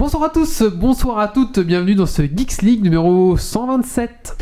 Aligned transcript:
Bonsoir 0.00 0.22
à 0.22 0.30
tous, 0.30 0.62
bonsoir 0.62 1.18
à 1.18 1.28
toutes, 1.28 1.60
bienvenue 1.60 1.94
dans 1.94 2.06
ce 2.06 2.22
Geeks 2.22 2.62
League 2.62 2.82
numéro 2.82 3.36
127. 3.36 4.34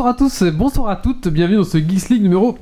Bonsoir 0.00 0.14
à 0.14 0.16
tous, 0.16 0.42
bonsoir 0.44 0.88
à 0.88 0.96
toutes, 0.96 1.28
bienvenue 1.28 1.58
dans 1.58 1.64
ce 1.64 1.76
Geeks 1.76 2.08
League 2.08 2.22
numéro 2.22 2.56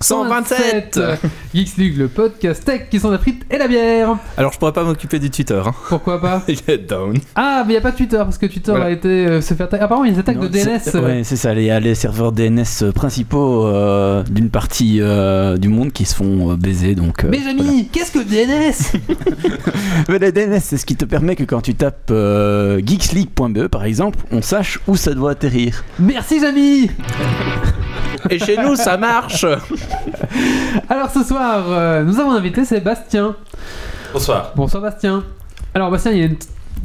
127 0.00 1.00
Geeks 1.54 1.76
League, 1.78 1.96
le 1.96 2.08
podcast 2.08 2.64
tech 2.64 2.88
qui 2.90 3.00
sont 3.00 3.10
la 3.10 3.18
frite 3.18 3.42
et 3.50 3.58
la 3.58 3.66
bière. 3.68 4.16
Alors 4.36 4.52
je 4.52 4.58
pourrais 4.58 4.72
pas 4.72 4.84
m'occuper 4.84 5.18
du 5.18 5.30
Twitter. 5.30 5.60
Hein. 5.64 5.72
Pourquoi 5.88 6.20
pas 6.20 6.42
Get 6.48 6.78
down. 6.78 7.18
Ah, 7.34 7.64
mais 7.66 7.74
il 7.74 7.76
a 7.76 7.80
pas 7.80 7.90
de 7.92 7.96
Twitter 7.96 8.16
parce 8.18 8.38
que 8.38 8.46
Twitter 8.46 8.70
Voilà. 8.72 8.86
a 8.86 8.90
été 8.90 9.08
euh, 9.08 9.40
se 9.40 9.54
faire. 9.54 9.66
Apparemment, 9.72 10.04
il 10.04 10.08
y 10.08 10.10
a 10.10 10.14
des 10.14 10.20
attaques 10.20 10.38
de 10.40 10.48
DNS. 10.48 10.80
c'est- 10.82 10.96
Ouais, 10.98 11.22
c'est 11.24 11.36
ça, 11.36 11.54
les, 11.54 11.78
les 11.80 11.94
serveurs 11.94 12.32
DNS 12.32 12.92
principaux 12.94 13.66
euh, 13.66 14.22
d'une 14.24 14.50
partie 14.50 14.98
euh, 15.00 15.56
du 15.56 15.68
monde 15.68 15.92
qui 15.92 16.04
se 16.04 16.14
font 16.14 16.52
euh, 16.52 16.56
baiser. 16.56 16.94
Donc, 16.94 17.24
euh, 17.24 17.28
Mais 17.30 17.40
Jamy, 17.42 17.88
qu'est-ce 17.92 18.12
que 18.12 18.18
DNS. 18.18 19.00
Mais 20.08 20.18
le 20.18 20.32
DNS, 20.32 20.60
c'est 20.62 20.76
ce 20.76 20.86
qui 20.86 20.96
te 20.96 21.04
permet 21.04 21.36
que 21.36 21.44
quand 21.44 21.60
tu 21.62 21.74
tapes 21.74 22.10
euh, 22.10 22.80
geeksleague.be 22.84 23.66
par 23.68 23.84
exemple, 23.84 24.18
on 24.30 24.42
sache 24.42 24.78
où 24.86 24.96
ça 24.96 25.14
doit 25.14 25.32
atterrir. 25.32 25.84
Merci 25.98 26.40
Jamy 26.40 26.90
Et 28.30 28.38
chez 28.38 28.56
nous 28.56 28.76
ça 28.76 28.96
marche 28.96 29.44
Alors 30.88 31.10
ce 31.10 31.22
soir, 31.24 31.64
euh, 31.68 32.02
nous 32.02 32.18
avons 32.20 32.32
invité 32.32 32.64
Sébastien. 32.64 33.36
Bonsoir. 34.12 34.52
Bonsoir 34.56 34.82
Bastien. 34.82 35.24
Alors 35.74 35.90
Bastien, 35.90 36.12
il 36.12 36.18
y 36.18 36.22
a 36.22 36.26
une, 36.26 36.36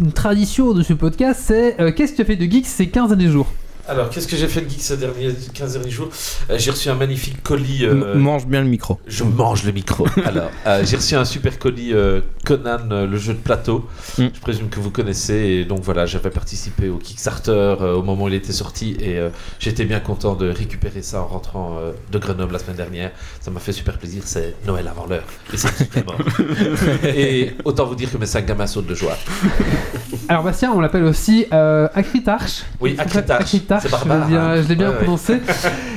une 0.01 0.11
tradition 0.11 0.73
de 0.73 0.83
ce 0.83 0.93
podcast, 0.93 1.41
c'est 1.45 1.79
euh, 1.79 1.91
qu'est-ce 1.91 2.11
que 2.13 2.17
tu 2.17 2.21
as 2.23 2.25
fait 2.25 2.35
de 2.35 2.49
geek 2.49 2.65
ces 2.65 2.89
15 2.89 3.09
derniers 3.09 3.31
jours? 3.31 3.47
Alors, 3.87 4.09
qu'est-ce 4.09 4.27
que 4.27 4.35
j'ai 4.37 4.47
fait 4.47 4.61
de 4.61 4.69
geek 4.69 4.81
ces 4.81 4.97
derniers 4.97 5.33
15 5.53 5.73
derniers 5.73 5.89
jours? 5.91 6.09
Euh, 6.49 6.55
J'ai 6.57 6.71
reçu 6.71 6.89
un 6.89 6.95
magnifique 6.95 7.41
colis. 7.43 7.83
euh, 7.85 8.15
Mange 8.15 8.45
bien 8.45 8.61
le 8.61 8.67
micro. 8.67 8.99
je 9.07 9.23
mange 9.23 9.63
le 9.63 9.71
micro. 9.71 10.05
Alors, 10.25 10.49
euh, 10.67 10.83
j'ai 10.85 10.95
reçu 10.97 11.15
un 11.15 11.25
super 11.25 11.57
colis 11.59 11.93
euh, 11.93 12.21
Conan, 12.45 12.77
euh, 12.91 13.07
le 13.07 13.17
jeu 13.17 13.33
de 13.33 13.39
plateau. 13.39 13.87
Mm. 14.17 14.27
Je 14.33 14.39
présume 14.39 14.69
que 14.69 14.79
vous 14.79 14.91
connaissez. 14.91 15.33
Et 15.33 15.65
donc 15.65 15.81
voilà, 15.81 16.05
j'avais 16.05 16.29
participé 16.29 16.89
au 16.89 16.97
Kickstarter 16.97 17.51
euh, 17.51 17.95
au 17.95 18.03
moment 18.03 18.25
où 18.25 18.27
il 18.29 18.33
était 18.35 18.53
sorti. 18.53 18.95
Et 18.99 19.17
euh, 19.17 19.29
j'étais 19.59 19.85
bien 19.85 19.99
content 19.99 20.35
de 20.35 20.49
récupérer 20.49 21.01
ça 21.01 21.21
en 21.21 21.27
rentrant 21.27 21.77
euh, 21.79 21.91
de 22.11 22.17
Grenoble 22.19 22.53
la 22.53 22.59
semaine 22.59 22.77
dernière. 22.77 23.11
Ça 23.41 23.51
m'a 23.51 23.59
fait 23.59 23.73
super 23.73 23.97
plaisir. 23.97 24.21
C'est 24.25 24.55
Noël 24.65 24.87
avant 24.87 25.05
l'heure. 25.07 25.23
Et 25.53 25.57
c'est 25.57 25.71
et 27.15 27.55
autant 27.65 27.85
vous 27.85 27.95
dire 27.95 28.11
que 28.11 28.17
mes 28.17 28.25
cinq 28.25 28.45
gamins 28.45 28.67
sautent 28.67 28.87
de 28.87 28.95
joie. 28.95 29.17
Alors 30.29 30.43
Bastien, 30.43 30.71
on 30.71 30.79
l'appelle 30.79 31.03
aussi 31.03 31.45
euh, 31.51 31.87
Acritarch. 31.93 32.63
Oui, 32.79 32.95
Acritarch. 32.97 33.55
C'est 33.81 33.87
je 33.87 33.91
barbare. 33.91 34.19
l'ai 34.27 34.33
bien, 34.33 34.61
je 34.61 34.67
l'ai 34.69 34.75
bien 34.75 34.87
Ouais, 34.89 34.93
ouais. 34.95 35.01
prononcé. 35.03 35.39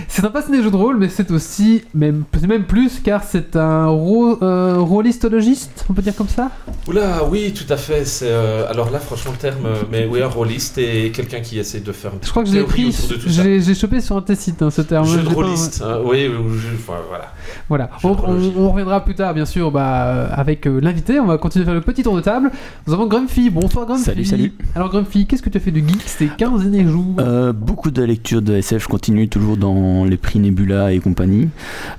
c'est 0.08 0.24
un 0.24 0.30
passionné 0.30 0.58
de 0.58 0.62
jeux 0.64 0.70
de 0.70 0.76
rôle, 0.76 0.96
mais 0.98 1.08
c'est 1.08 1.30
aussi, 1.30 1.82
même, 1.94 2.24
c'est 2.38 2.46
même 2.46 2.64
plus, 2.64 3.00
car 3.00 3.22
c'est 3.24 3.56
un 3.56 3.86
ro 3.86 4.38
euh, 4.42 4.76
rôlistologiste, 4.78 5.84
on 5.88 5.92
peut 5.92 6.02
dire 6.02 6.14
comme 6.16 6.28
ça? 6.28 6.50
Oula, 6.88 7.24
oui, 7.30 7.52
tout 7.54 7.70
à 7.72 7.76
fait. 7.76 8.04
C'est 8.04 8.26
euh, 8.28 8.68
alors 8.70 8.90
là, 8.90 8.98
franchement, 8.98 9.32
le 9.32 9.38
terme, 9.38 9.66
euh, 9.66 9.74
mais 9.90 10.06
oui, 10.10 10.22
un 10.22 10.28
rôliste 10.28 10.78
et 10.78 11.10
quelqu'un 11.12 11.40
qui 11.40 11.58
essaie 11.58 11.80
de 11.80 11.92
faire. 11.92 12.12
une 12.12 12.18
Je 12.22 12.30
crois 12.30 12.42
que 12.42 12.48
je 12.48 12.54
l'ai 12.54 12.62
pris, 12.64 12.86
de 12.88 12.94
j'ai 13.26 13.60
j'ai 13.60 13.74
chopé 13.74 14.00
sur 14.00 14.16
un 14.16 14.22
test 14.22 14.42
site 14.42 14.62
hein, 14.62 14.70
ce 14.70 14.82
terme. 14.82 15.06
Jeu 15.06 15.18
Je 15.18 15.22
de 15.22 15.28
pas- 15.28 15.34
rôliste, 15.34 15.82
hein, 15.86 15.98
oui, 16.04 16.28
ou 16.28 16.54
jeu- 16.54 16.68
enfin, 16.74 16.98
voilà. 17.08 17.32
Voilà, 17.68 17.90
Jeu 18.00 18.08
on, 18.08 18.14
de 18.14 18.20
rôle. 18.20 18.36
on- 18.56 18.62
on 18.64 18.70
reviendra 18.70 19.04
plus 19.04 19.14
tard, 19.14 19.34
bien 19.34 19.46
sûr, 19.46 19.70
bah, 19.70 20.06
euh, 20.06 20.26
avec 20.32 20.66
euh, 20.66 20.80
l'invité. 20.80 21.20
On 21.20 21.26
va 21.26 21.38
continuer 21.38 21.64
à 21.64 21.66
faire 21.66 21.74
le 21.74 21.80
petit 21.80 22.02
tour 22.02 22.16
de 22.16 22.20
table. 22.20 22.50
Nous 22.86 22.92
avons 22.94 23.06
Grumpy. 23.06 23.50
Bonsoir 23.50 23.86
Grumpy. 23.86 24.02
Salut, 24.02 24.24
salut. 24.24 24.52
Alors 24.74 24.88
Grumpy, 24.90 25.26
qu'est-ce 25.26 25.42
que 25.42 25.50
tu 25.50 25.58
as 25.58 25.60
fait 25.60 25.70
de 25.70 25.78
geek? 25.80 26.02
Ces 26.06 26.26
15 26.28 26.62
derniers 26.62 26.88
jours 26.90 27.14
Euh, 27.18 27.52
beaucoup 27.64 27.90
de 27.90 28.02
lectures 28.02 28.42
de 28.42 28.54
SF, 28.54 28.86
continue 28.86 29.28
toujours 29.28 29.56
dans 29.56 30.04
les 30.04 30.16
prix 30.16 30.38
Nebula 30.38 30.92
et 30.92 31.00
compagnie. 31.00 31.48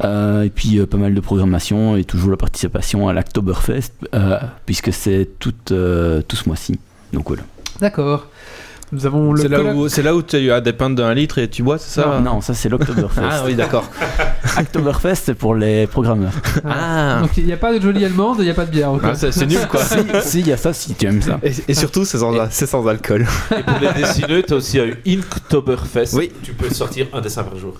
Euh, 0.03 0.43
et 0.43 0.49
puis 0.49 0.79
euh, 0.79 0.85
pas 0.85 0.97
mal 0.97 1.13
de 1.13 1.19
programmation 1.19 1.97
et 1.97 2.03
toujours 2.03 2.31
la 2.31 2.37
participation 2.37 3.07
à 3.07 3.13
l'Octoberfest, 3.13 3.91
euh, 4.13 4.39
puisque 4.65 4.93
c'est 4.93 5.27
tout, 5.39 5.51
tout 5.51 6.35
ce 6.35 6.47
mois-ci. 6.47 6.79
Donc 7.11 7.27
voilà. 7.27 7.43
D'accord. 7.81 8.27
Nous 8.91 9.05
avons 9.05 9.33
le 9.33 9.41
C'est 9.41 9.47
là, 9.47 9.63
où, 9.63 9.89
c'est 9.89 10.03
là 10.03 10.15
où 10.15 10.21
tu 10.21 10.51
as 10.51 10.61
des 10.61 10.73
pintes 10.73 10.95
d'un 10.95 11.13
litre 11.13 11.39
et 11.39 11.49
tu 11.49 11.63
bois, 11.63 11.77
c'est 11.79 12.01
ça 12.01 12.19
Non, 12.23 12.39
ça 12.41 12.53
c'est 12.53 12.69
l'Octoberfest. 12.69 13.21
Ah 13.23 13.41
oui, 13.45 13.55
d'accord. 13.55 13.89
Oktoberfest, 14.59 15.23
c'est 15.25 15.33
pour 15.33 15.55
les 15.55 15.87
programmeurs. 15.87 16.31
Ah. 16.63 17.19
Donc 17.21 17.35
il 17.37 17.45
n'y 17.45 17.53
a 17.53 17.57
pas 17.57 17.73
de 17.73 17.81
jolie 17.81 18.05
allemande, 18.05 18.37
il 18.39 18.45
n'y 18.45 18.51
a 18.51 18.53
pas 18.53 18.65
de 18.65 18.71
bière. 18.71 18.91
Ah, 19.03 19.15
c'est, 19.15 19.31
c'est 19.31 19.47
nul 19.47 19.67
quoi. 19.69 19.83
si, 19.83 19.97
si, 20.21 20.39
il 20.41 20.47
y 20.47 20.53
a 20.53 20.57
ça, 20.57 20.71
si 20.71 20.93
tu 20.93 21.07
aimes 21.07 21.21
ça. 21.21 21.39
Et, 21.41 21.51
et 21.67 21.73
surtout, 21.73 22.05
c'est 22.05 22.19
sans, 22.19 22.33
c'est 22.51 22.67
sans 22.67 22.85
alcool. 22.87 23.25
Et 23.57 23.63
pour 23.63 23.79
les 23.79 23.91
dessineux, 23.93 24.43
tu 24.43 24.53
as 24.53 24.57
aussi 24.57 24.79
un 24.79 24.91
Inktoberfest. 25.05 26.13
Oui. 26.13 26.31
Tu 26.43 26.53
peux 26.53 26.69
sortir 26.69 27.07
un 27.13 27.21
dessin 27.21 27.43
par 27.43 27.57
jour. 27.57 27.75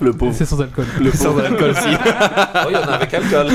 Le 0.00 0.12
pauvre, 0.12 0.32
C'est 0.34 0.44
sans 0.44 0.60
alcool. 0.60 0.86
le 1.00 1.10
Sans 1.12 1.26
pauvre, 1.26 1.44
alcool 1.44 1.70
aussi. 1.70 1.88
Oh, 2.56 2.68
il 2.68 2.72
y 2.72 2.76
en 2.76 2.80
a 2.82 2.92
avec 2.94 3.14
alcool. 3.14 3.46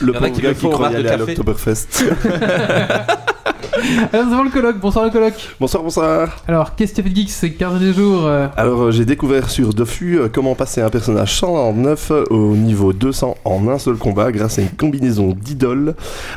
le 0.00 0.12
y 0.12 0.16
en 0.16 0.18
a 0.18 0.20
pauvre 0.20 0.32
qui 0.32 0.42
gars 0.42 0.54
qui 0.54 0.66
de 0.66 0.96
aller 0.96 1.08
à 1.08 1.16
l'Oktoberfest. 1.16 2.04
Alors 4.12 4.26
nous 4.26 4.32
avons 4.34 4.44
le 4.44 4.50
colloque. 4.50 4.78
Bonsoir 4.78 5.04
le 5.04 5.10
colloque. 5.10 5.54
bonsoir, 5.58 5.82
bonsoir. 5.82 6.42
Alors 6.48 6.74
qu'est-ce 6.74 6.90
que 6.92 6.96
tu 6.96 7.00
as 7.00 7.04
fait 7.04 7.10
de 7.10 7.16
geek 7.16 7.30
ces 7.30 7.52
15 7.52 7.78
derniers 7.78 7.92
jours 7.94 8.26
euh, 8.26 8.46
Alors, 8.56 8.82
euh, 8.82 8.90
j'ai 8.90 9.04
découvert 9.04 9.48
sur 9.50 9.72
Dofus 9.72 10.18
euh, 10.18 10.28
comment 10.32 10.54
passer 10.54 10.80
un 10.80 10.90
personnage 10.90 11.34
109 11.38 12.12
au 12.30 12.54
niveau 12.56 12.92
200 12.92 13.36
en 13.44 13.68
un 13.68 13.78
seul 13.78 13.96
combat 13.96 14.32
grâce 14.32 14.58
à 14.58 14.62
une 14.62 14.70
combinaison 14.70 15.32
d'idoles 15.38 15.94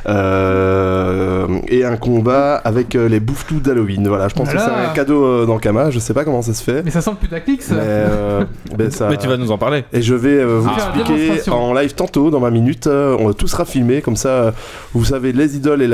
euh, 0.07 1.47
et 1.67 1.83
un 1.85 1.97
combat 1.97 2.55
avec 2.55 2.95
euh, 2.95 3.07
les 3.09 3.19
bouffetous 3.19 3.59
d'Halloween. 3.59 4.07
Voilà, 4.07 4.27
je 4.27 4.35
pense 4.35 4.49
que 4.49 4.57
c'est 4.57 4.63
un 4.65 4.93
cadeau 4.93 5.23
euh, 5.25 5.45
dans 5.45 5.57
Kama, 5.57 5.89
je 5.89 5.99
sais 5.99 6.13
pas 6.13 6.23
comment 6.23 6.41
ça 6.41 6.53
se 6.53 6.63
fait. 6.63 6.83
Mais 6.83 6.91
ça 6.91 7.01
sent 7.01 7.11
le 7.11 7.17
putaclic 7.17 7.61
ça. 7.61 7.75
Mais, 7.75 7.81
euh, 7.83 8.43
ben, 8.77 8.89
ça... 8.91 9.07
Mais 9.09 9.17
tu 9.17 9.27
vas 9.27 9.37
nous 9.37 9.51
en 9.51 9.57
parler. 9.57 9.83
Et 9.93 10.01
je 10.01 10.13
vais 10.15 10.29
euh, 10.39 10.59
vous 10.59 10.69
Ah. 10.75 10.93
Expliquer 10.99 11.49
en 11.51 11.73
live 11.73 11.93
tantôt 11.93 12.29
dans 12.29 12.39
ma 12.39 12.49
minute. 12.51 12.87
euh, 12.87 13.15
on, 13.19 13.33
tout 13.33 13.47
sera 13.47 13.65
filmé 13.65 14.01
comme 14.01 14.15
ça. 14.15 14.29
euh, 14.29 14.51
vous 14.93 15.05
savez 15.05 15.31
les 15.33 15.55
idoles 15.55 15.81
et 15.81 15.87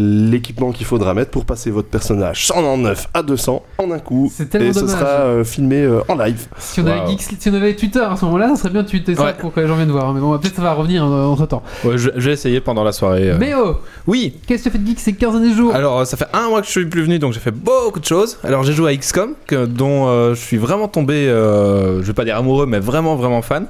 l'équipement 0.00 0.72
qu'il 0.72 0.86
faudra 0.86 1.14
mettre 1.14 1.30
pour 1.30 1.44
passer 1.44 1.70
votre 1.70 1.88
personnage 1.88 2.46
109 2.46 3.08
à 3.14 3.22
200 3.22 3.62
en 3.78 3.90
un 3.90 3.98
coup. 3.98 4.30
C'est 4.34 4.50
tellement 4.50 4.70
Et 4.70 4.72
ce 4.72 4.86
sera 4.86 5.04
euh, 5.06 5.44
filmé 5.44 5.82
euh, 5.82 6.00
en 6.08 6.16
live. 6.16 6.46
Si 6.58 6.80
on, 6.80 6.86
avait. 6.86 7.00
Geeks- 7.12 7.34
si 7.38 7.48
on 7.50 7.54
avait 7.54 7.74
Twitter 7.74 8.00
à 8.00 8.16
ce 8.16 8.24
moment-là, 8.26 8.48
ça 8.50 8.56
serait 8.56 8.70
bien 8.70 8.82
de 8.82 8.88
tweeter 8.88 9.14
ça 9.14 9.24
Ouais. 9.24 9.34
pour 9.38 9.52
que 9.52 9.60
les 9.60 9.66
gens 9.66 9.76
viennent 9.76 9.90
voir. 9.90 10.12
Mais 10.12 10.20
bon, 10.20 10.36
peut-être 10.38 10.56
ça 10.56 10.62
va 10.62 10.72
revenir 10.74 11.04
entre 11.04 11.46
temps. 11.46 11.62
Ouais, 11.84 11.96
vais 11.96 12.32
essayer 12.32 12.60
pendant 12.60 12.84
la 12.84 12.92
soirée. 12.92 13.30
euh. 13.30 13.36
Mais 13.38 13.52
oh, 13.54 13.76
Oui, 14.06 14.34
qu'est-ce 14.46 14.64
que 14.64 14.68
tu 14.70 14.76
as 14.76 14.78
fait 14.78 14.84
de 14.84 14.86
geek 14.86 15.00
ces 15.00 15.12
15 15.14 15.32
derniers 15.32 15.54
jours 15.54 15.74
Alors, 15.74 16.06
ça 16.06 16.16
fait 16.16 16.26
un 16.32 16.48
mois 16.48 16.60
que 16.60 16.66
je 16.66 16.72
suis 16.72 16.86
plus 16.86 17.02
venu, 17.02 17.18
donc 17.18 17.32
j'ai 17.32 17.40
fait 17.40 17.50
beaucoup 17.50 18.00
de 18.00 18.04
choses. 18.04 18.38
Alors, 18.44 18.62
j'ai 18.64 18.72
joué 18.72 18.92
à 18.92 18.96
XCOM, 18.96 19.34
que- 19.46 19.64
dont 19.66 20.08
euh, 20.08 20.34
je 20.34 20.40
suis 20.40 20.56
vraiment 20.58 20.88
tombé, 20.88 21.26
euh, 21.28 21.93
je 22.02 22.06
vais 22.06 22.12
pas 22.12 22.24
dire 22.24 22.36
amoureux, 22.36 22.66
mais 22.66 22.78
vraiment, 22.80 23.16
vraiment 23.16 23.42
fan. 23.42 23.66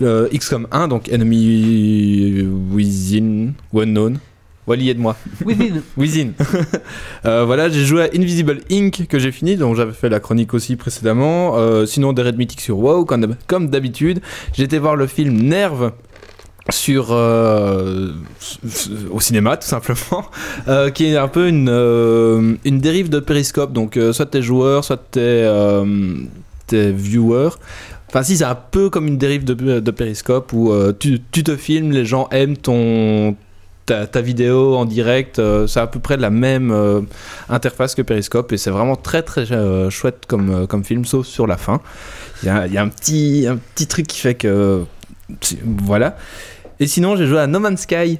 Le 0.00 0.28
XCOM 0.34 0.66
1, 0.72 0.88
donc 0.88 1.08
Enemy 1.12 2.46
Within, 2.72 3.52
Unknown. 3.74 4.18
Wally, 4.66 4.90
aide-moi. 4.90 5.16
Within. 5.44 5.82
Within. 5.96 6.30
Euh, 7.24 7.44
voilà, 7.44 7.68
j'ai 7.68 7.84
joué 7.84 8.02
à 8.02 8.08
Invisible 8.16 8.60
Inc. 8.70 9.06
que 9.08 9.18
j'ai 9.20 9.30
fini, 9.30 9.56
donc 9.56 9.76
j'avais 9.76 9.92
fait 9.92 10.08
la 10.08 10.18
chronique 10.18 10.54
aussi 10.54 10.74
précédemment. 10.74 11.56
Euh, 11.56 11.86
sinon, 11.86 12.12
des 12.12 12.22
raids 12.22 12.32
mythiques 12.32 12.60
sur 12.60 12.78
WoW, 12.78 13.04
comme 13.04 13.20
d'hab- 13.20 13.36
comme 13.46 13.68
d'habitude. 13.68 14.20
J'ai 14.54 14.64
été 14.64 14.78
voir 14.78 14.96
le 14.96 15.06
film 15.06 15.34
Nerve 15.40 15.92
sur 16.70 17.08
euh, 17.10 18.12
au 19.10 19.18
cinéma 19.20 19.56
tout 19.56 19.66
simplement 19.66 20.24
euh, 20.68 20.90
qui 20.90 21.06
est 21.06 21.16
un 21.16 21.26
peu 21.26 21.48
une, 21.48 21.68
euh, 21.68 22.54
une 22.64 22.78
dérive 22.78 23.08
de 23.08 23.18
périscope 23.18 23.72
donc 23.72 23.96
euh, 23.96 24.12
soit 24.12 24.26
t'es 24.26 24.42
joueur 24.42 24.84
soit 24.84 25.02
euh, 25.16 26.14
t'es 26.14 26.28
viewer 26.74 27.50
Enfin, 28.12 28.22
si, 28.22 28.36
c'est 28.36 28.44
un 28.44 28.54
peu 28.54 28.90
comme 28.90 29.06
une 29.06 29.16
dérive 29.16 29.44
de, 29.44 29.80
de 29.80 29.90
périscope 29.90 30.52
où 30.52 30.70
euh, 30.70 30.92
tu, 30.92 31.18
te 31.18 31.56
filmes, 31.56 31.92
les 31.92 32.04
gens 32.04 32.28
aiment 32.30 32.58
ton, 32.58 33.34
ta, 33.86 34.20
vidéo 34.20 34.76
en 34.76 34.84
direct. 34.84 35.38
euh, 35.38 35.66
c'est 35.66 35.80
à 35.80 35.86
peu 35.86 35.98
près 35.98 36.18
la 36.18 36.28
même 36.28 36.70
euh, 36.70 37.00
interface 37.48 37.94
que 37.94 38.02
périscope 38.02 38.52
et 38.52 38.58
c'est 38.58 38.70
vraiment 38.70 38.96
très 38.96 39.22
très 39.22 39.50
euh, 39.52 39.88
chouette 39.88 40.24
comme, 40.26 40.50
euh, 40.50 40.66
comme 40.66 40.84
film, 40.84 41.06
sauf 41.06 41.26
sur 41.26 41.46
la 41.46 41.56
fin. 41.56 41.80
Il 42.42 42.46
y 42.46 42.50
a, 42.50 42.66
y 42.66 42.76
a 42.76 42.82
un, 42.82 42.88
petit, 42.88 43.46
un 43.48 43.56
petit 43.56 43.86
truc 43.86 44.06
qui 44.06 44.18
fait 44.18 44.34
que. 44.34 44.84
Voilà. 45.64 46.16
Et 46.80 46.86
sinon, 46.86 47.16
j'ai 47.16 47.26
joué 47.26 47.38
à 47.38 47.46
No 47.46 47.60
Man's 47.60 47.80
Sky. 47.80 48.18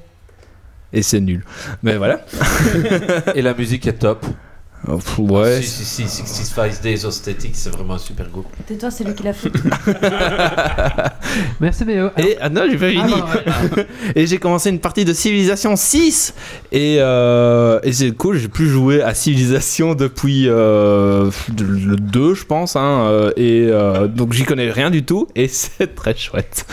Et 0.95 1.03
c'est 1.03 1.21
nul. 1.21 1.45
Mais 1.83 1.97
voilà. 1.97 2.25
Et 3.35 3.43
la 3.43 3.53
musique 3.53 3.87
est 3.87 3.95
top. 3.95 4.25
Oh, 4.89 4.97
pff, 4.97 5.19
ouais. 5.21 5.63
Si, 5.63 5.85
si, 5.85 6.09
si, 6.09 6.23
65 6.27 6.81
Days 6.83 7.05
of 7.05 7.13
Static, 7.15 7.53
c'est 7.55 7.71
vraiment 7.71 7.95
un 7.95 7.99
super 7.99 8.29
groupe. 8.29 8.47
Tais-toi, 8.67 8.91
c'est 8.91 9.05
lui 9.05 9.15
qui 9.15 9.23
l'a 9.23 9.33
fait. 9.33 9.53
Merci 11.61 11.85
Méo. 11.85 12.09
Et 12.19 12.37
ah 12.41 12.49
non, 12.49 12.63
j'ai 12.71 12.77
pas 12.77 12.87
Ah, 12.87 13.07
fini. 13.07 13.11
non, 13.21 13.25
ouais. 13.77 13.87
Et 14.17 14.27
j'ai 14.27 14.39
commencé 14.39 14.71
une 14.71 14.81
partie 14.81 15.05
de 15.05 15.13
Civilization 15.13 15.77
6 15.77 16.35
et, 16.73 16.97
euh, 16.99 17.79
et 17.83 17.93
c'est 17.93 18.11
cool, 18.13 18.39
j'ai 18.39 18.49
plus 18.49 18.69
joué 18.69 19.03
à 19.03 19.15
Civilization 19.15 19.95
depuis 19.95 20.49
euh, 20.49 21.31
le 21.59 21.97
2 21.97 22.35
je 22.35 22.45
pense 22.45 22.77
hein, 22.77 23.05
euh, 23.07 23.31
et 23.37 23.69
euh, 23.71 24.07
donc 24.09 24.33
j'y 24.33 24.45
connais 24.45 24.71
rien 24.71 24.91
du 24.91 25.05
tout 25.05 25.29
et 25.35 25.49
c'est 25.49 25.95
très 25.95 26.17
chouette. 26.17 26.67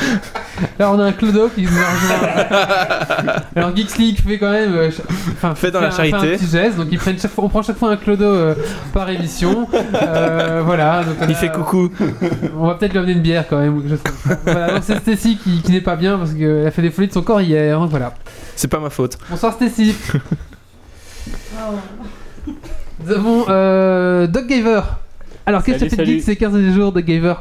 Là, 0.77 0.91
on 0.91 0.99
a 0.99 1.05
un 1.05 1.11
Clodo 1.13 1.49
qui 1.49 1.61
nous 1.61 1.69
a 1.69 1.91
rejoint. 1.91 3.43
Alors, 3.55 3.75
Geeks 3.75 3.97
League 3.97 4.17
fait 4.25 4.37
quand 4.37 4.51
même. 4.51 4.73
euh, 4.73 4.89
Enfin, 5.33 5.55
Fait 5.55 5.71
dans 5.71 5.79
la 5.79 5.87
un- 5.87 5.91
charité. 5.91 6.17
un 6.17 6.21
petit 6.37 6.47
geste. 6.49 6.75
Donc, 6.77 6.87
ils 6.91 6.97
prennent 6.97 7.17
chaque 7.17 7.31
fois, 7.31 7.45
on 7.45 7.49
prend 7.49 7.61
chaque 7.61 7.77
fois 7.77 7.91
un 7.91 7.95
Clodo 7.99 8.25
euh, 8.25 8.55
par 8.93 9.09
émission. 9.09 9.67
Euh, 10.01 10.61
voilà. 10.65 11.03
Donc, 11.03 11.15
Il 11.27 11.31
a- 11.31 11.35
fait 11.35 11.51
coucou. 11.51 11.89
On 12.57 12.67
va 12.67 12.75
peut-être 12.75 12.91
lui 12.93 12.99
amener 12.99 13.13
une 13.13 13.21
bière 13.21 13.45
quand 13.47 13.59
même. 13.59 13.81
ça. 13.89 14.35
Voilà, 14.43 14.73
donc 14.73 14.83
c'est 14.83 14.97
Stacy 14.99 15.37
qui, 15.37 15.61
qui 15.61 15.71
n'est 15.71 15.81
pas 15.81 15.95
bien 15.95 16.17
parce 16.17 16.33
qu'elle 16.33 16.65
a 16.67 16.71
fait 16.71 16.81
des 16.81 16.91
folies 16.91 17.07
de 17.07 17.13
son 17.13 17.21
corps 17.21 17.41
hier. 17.41 17.79
Donc, 17.79 17.89
voilà. 17.89 18.13
C'est 18.55 18.67
pas 18.67 18.79
ma 18.79 18.89
faute. 18.89 19.17
Bonsoir 19.29 19.53
Stacy. 19.53 19.95
Nous 23.05 23.11
avons 23.11 23.45
euh, 23.49 24.27
Doug 24.27 24.47
Gaver. 24.47 24.81
Alors, 25.45 25.63
qu'est-ce 25.63 25.83
que 25.85 25.89
tu 25.89 25.93
as 25.93 25.97
fait 25.97 26.05
de 26.05 26.05
geek 26.05 26.23
ces 26.23 26.35
15 26.35 26.53
derniers 26.53 26.73
jours, 26.73 26.91
Doug 26.91 27.05
Gaver 27.05 27.35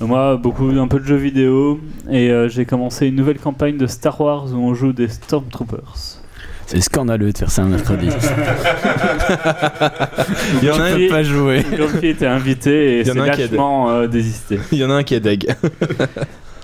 Moi, 0.00 0.36
beaucoup, 0.36 0.68
un 0.70 0.88
peu 0.88 0.98
de 1.00 1.04
jeux 1.04 1.16
vidéo, 1.16 1.78
et 2.10 2.30
euh, 2.30 2.48
j'ai 2.48 2.64
commencé 2.64 3.06
une 3.08 3.16
nouvelle 3.16 3.38
campagne 3.38 3.76
de 3.76 3.86
Star 3.86 4.20
Wars 4.20 4.46
où 4.52 4.56
on 4.56 4.74
joue 4.74 4.92
des 4.92 5.08
Stormtroopers. 5.08 6.19
C'est 6.70 6.80
scandaleux 6.82 7.32
de 7.32 7.38
faire 7.38 7.50
ça 7.50 7.62
un 7.62 7.66
mercredi. 7.66 8.06
Il 10.62 10.68
y 10.68 10.70
en 10.70 10.78
a 10.78 10.84
un, 10.84 10.94
Puis- 10.94 11.08
pas 11.08 11.24
jouer. 11.24 11.64
Grumpy 11.72 12.06
était 12.06 12.26
invité 12.28 12.98
et 12.98 13.00
Il 13.00 13.08
y 13.08 13.10
en 13.10 13.14
c'est 13.14 13.20
a 13.20 13.22
un 13.24 13.30
qui 13.30 13.42
a 13.42 13.46
lâchement 13.46 13.90
euh, 13.90 14.06
désisté. 14.06 14.60
il 14.72 14.78
y 14.78 14.84
en 14.84 14.90
a 14.90 14.94
un 14.94 15.02
qui 15.02 15.14
est 15.16 15.20
deg. 15.20 15.52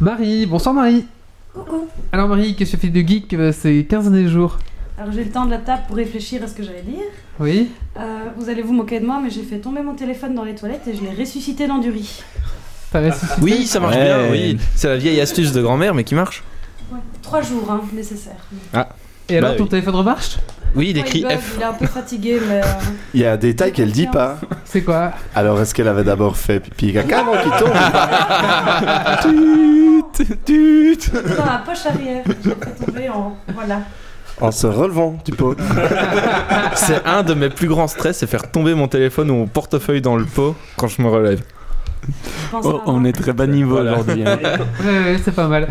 Marie. 0.00 0.47
Bonsoir 0.47 0.73
Marie. 0.76 1.06
Coucou. 1.53 1.88
Alors, 2.12 2.29
Marie, 2.29 2.55
qu'est-ce 2.55 2.76
que 2.76 2.76
tu 2.76 2.87
as 2.87 2.91
fait 2.93 3.03
de 3.03 3.08
geek 3.08 3.35
euh, 3.35 3.50
ces 3.50 3.85
15 3.85 4.12
derniers 4.12 4.29
jours? 4.29 4.58
Alors 4.97 5.11
j'ai 5.12 5.23
eu 5.23 5.25
le 5.25 5.31
temps 5.31 5.44
de 5.44 5.50
la 5.50 5.58
table 5.58 5.82
pour 5.88 5.97
réfléchir 5.97 6.41
à 6.44 6.47
ce 6.47 6.55
que 6.55 6.62
j'allais 6.62 6.82
dire. 6.82 7.02
Oui. 7.41 7.70
Euh, 7.99 8.02
vous 8.37 8.49
allez 8.49 8.62
vous 8.62 8.73
moquer 8.75 9.00
de 9.00 9.06
moi, 9.06 9.19
mais 9.20 9.31
j'ai 9.31 9.43
fait 9.43 9.59
tomber 9.59 9.82
mon 9.82 9.94
téléphone 9.94 10.37
dans 10.37 10.44
les 10.44 10.55
toilettes 10.55 10.87
et 10.87 10.94
je 10.94 11.02
l'ai 11.02 11.20
ressuscité 11.20 11.67
dans 11.67 11.79
du 11.79 11.91
riz. 11.91 12.23
T'as 12.93 13.00
ressuscité 13.11 13.41
Oui, 13.43 13.67
ça 13.67 13.81
marche 13.81 13.97
Ouais. 13.97 14.05
bien, 14.05 14.19
oui. 14.31 14.56
C'est 14.76 14.87
la 14.88 14.97
vieille 14.97 15.20
astuce 15.20 15.50
de 15.52 15.61
grand-mère 15.61 15.94
mais 15.97 16.05
qui 16.05 16.14
marche. 16.14 16.44
Ouais. 16.93 17.00
Trois 17.23 17.43
jours, 17.43 17.69
hein, 17.70 17.81
nécessaire. 17.93 18.37
Et 19.28 19.38
alors, 19.38 19.50
Bah 19.50 19.56
ton 19.56 19.64
oui. 19.64 19.69
téléphone 19.70 19.94
remarche? 19.96 20.37
Oui, 20.75 20.90
il 20.90 20.96
Ouais, 20.96 21.02
écrit 21.02 21.23
bug, 21.23 21.38
F. 21.38 21.55
Il 21.56 21.62
est 21.62 21.64
un 21.64 21.73
peu 21.73 21.87
fatigué, 21.87 22.40
mais... 22.49 22.61
euh, 22.61 22.67
Il 23.14 23.20
y 23.20 23.25
a 23.26 23.32
un 23.32 23.37
détail 23.37 23.73
qu'elle 23.73 23.90
dit 23.93 24.06
pas. 24.06 24.37
C'est 24.64 24.82
quoi? 24.82 25.12
Alors, 25.34 25.61
est-ce 25.61 25.75
qu'elle 25.75 25.88
avait 25.88 26.05
d'abord 26.05 26.37
fait 26.37 26.61
pipi 26.61 26.93
caca 26.93 27.20
avant 27.20 27.32
qu'il 27.32 27.50
tombe? 27.52 27.73
Dans 31.37 31.44
la 31.44 31.58
poche 31.64 31.87
arrière. 31.87 32.23
Fait 32.25 32.84
tomber 32.87 33.08
en... 33.08 33.37
Voilà. 33.55 33.81
En 34.40 34.50
se 34.52 34.67
relevant 34.67 35.17
du 35.25 35.32
pot. 35.32 35.56
C'est 36.75 37.05
un 37.06 37.23
de 37.23 37.32
mes 37.34 37.49
plus 37.49 37.69
grands 37.69 37.88
stress, 37.88 38.19
c'est 38.19 38.26
faire 38.26 38.50
tomber 38.50 38.75
mon 38.75 38.87
téléphone 38.87 39.31
ou 39.31 39.34
mon 39.34 39.46
portefeuille 39.46 40.02
dans 40.02 40.17
le 40.17 40.26
pot 40.26 40.55
quand 40.76 40.88
je 40.88 41.00
me 41.00 41.08
relève. 41.08 41.40
Oh, 42.53 42.81
on 42.87 42.93
moi. 43.00 43.08
est 43.08 43.12
très 43.12 43.32
bas 43.32 43.47
niveau 43.47 43.73
Voilà. 43.76 43.93
aujourd'hui. 43.94 44.23
hein. 44.26 44.38
Ouais, 44.85 45.17
c'est 45.25 45.35
pas 45.35 45.49
mal. 45.49 45.69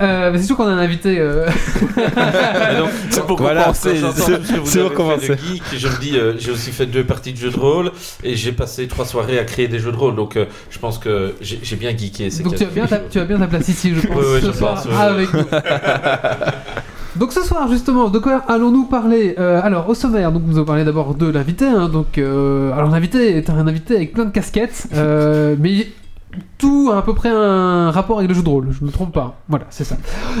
Euh, 0.00 0.32
c'est 0.36 0.42
sûr 0.44 0.56
qu'on 0.56 0.66
a 0.66 0.70
un 0.70 0.78
invité. 0.78 1.18
euh, 1.18 1.48
C'est 3.10 3.26
pour 3.26 3.38
Voilà, 3.38 3.72
j'entends 3.74 3.74
c'est- 4.64 4.78
pour 4.80 4.94
commencer. 4.94 5.34
geek, 5.36 5.62
je 5.76 5.88
me 5.88 6.00
dis, 6.00 6.16
euh, 6.16 6.34
j'ai 6.38 6.50
aussi 6.52 6.70
fait 6.70 6.86
deux 6.86 7.04
parties 7.04 7.32
de 7.32 7.38
jeux 7.38 7.50
de 7.50 7.58
rôle 7.58 7.90
et 8.22 8.36
j'ai 8.36 8.52
passé 8.52 8.86
trois 8.86 9.04
soirées 9.04 9.38
à 9.38 9.44
créer 9.44 9.66
des 9.68 9.78
jeux 9.80 9.92
de 9.92 9.96
rôle. 9.96 10.14
Donc, 10.14 10.36
euh, 10.36 10.44
je 10.70 10.78
pense 10.78 10.98
que 10.98 11.34
j'ai 11.40 11.76
bien 11.76 11.90
geeké. 11.90 12.28
Donc 12.42 12.54
tu 12.56 12.64
as, 12.64 12.66
bien 12.68 12.86
ta, 12.86 12.98
jours. 12.98 13.06
tu 13.10 13.18
as 13.18 13.24
bien 13.24 13.38
ta 13.38 13.46
place 13.48 13.68
ici, 13.68 13.92
je 13.94 14.06
pense, 14.06 14.16
Ouais, 14.16 14.32
ouais, 14.34 14.40
ce 14.40 14.46
je 14.46 14.52
soir 14.52 14.74
pense, 14.74 14.86
ouais. 14.86 14.94
avec 15.00 15.32
nous. 15.34 15.44
Donc 17.18 17.32
ce 17.32 17.42
soir 17.42 17.68
justement, 17.68 18.08
de 18.10 18.18
quoi 18.18 18.42
allons-nous 18.48 18.84
parler 18.84 19.34
Euh, 19.38 19.60
Alors 19.62 19.88
au 19.88 19.94
sommaire, 19.94 20.30
donc 20.30 20.42
nous 20.46 20.56
allons 20.56 20.64
parler 20.64 20.84
d'abord 20.84 21.14
de 21.14 21.26
l'invité. 21.26 21.66
hein, 21.66 21.88
donc 21.88 22.16
euh, 22.18 22.72
alors 22.72 22.90
l'invité 22.90 23.36
est 23.36 23.50
un 23.50 23.66
invité 23.66 23.96
avec 23.96 24.12
plein 24.12 24.24
de 24.24 24.30
casquettes, 24.30 24.86
euh, 24.94 25.56
mais 25.60 25.88
tout 26.58 26.90
a 26.92 26.98
à 26.98 27.02
peu 27.02 27.14
près 27.14 27.30
un 27.30 27.90
rapport 27.90 28.18
avec 28.18 28.28
le 28.28 28.34
jeu 28.34 28.42
de 28.42 28.48
rôle. 28.48 28.68
Je 28.70 28.82
ne 28.82 28.86
me 28.86 28.92
trompe 28.92 29.12
pas. 29.12 29.40
Voilà, 29.48 29.66
c'est 29.70 29.84
ça. 29.84 29.96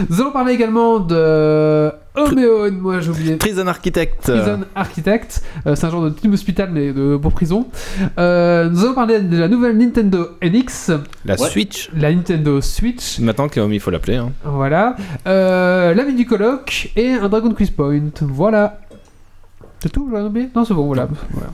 Nous 0.08 0.20
allons 0.20 0.32
parler 0.32 0.52
également 0.52 0.98
de 1.00 1.90
Homéon. 2.14 2.72
Moi 2.72 3.00
j'ai 3.00 3.10
oublié. 3.10 3.36
Prison 3.36 3.66
Architect. 3.66 4.22
Prison 4.22 4.60
Architect, 4.74 5.42
euh, 5.66 5.74
c'est 5.74 5.86
un 5.86 5.90
genre 5.90 6.04
de 6.04 6.10
team 6.10 6.32
hospital 6.32 6.70
mais 6.72 6.92
de, 6.92 7.16
pour 7.16 7.32
prison. 7.32 7.68
Euh, 8.18 8.68
nous 8.68 8.84
allons 8.84 8.94
parler 8.94 9.20
de 9.20 9.36
la 9.38 9.48
nouvelle 9.48 9.76
Nintendo 9.76 10.28
NX, 10.42 10.90
La 11.24 11.34
Ouais. 11.40 11.48
Switch. 11.48 11.90
la 11.94 12.12
Nintendo 12.12 12.60
Switch, 12.60 13.18
Maintenant 13.20 13.48
qu'il 13.48 13.62
il 13.72 13.80
faut 13.80 13.90
l'appeler. 13.90 14.16
Hein. 14.16 14.32
voilà, 14.44 14.96
euh, 15.26 15.94
la 15.94 16.04
du 16.04 16.26
colloque 16.26 16.90
et 16.96 17.12
un 17.12 17.28
Dragon 17.28 17.52
Quiz 17.52 17.70
Point. 17.70 18.10
Voilà. 18.22 18.80
C'est 19.80 19.90
tout, 19.90 20.08
j'en 20.10 20.18
ai 20.18 20.22
oublié? 20.22 20.48
Non, 20.56 20.64
c'est 20.64 20.74
bon, 20.74 20.86
voilà. 20.86 21.06
voilà. 21.30 21.50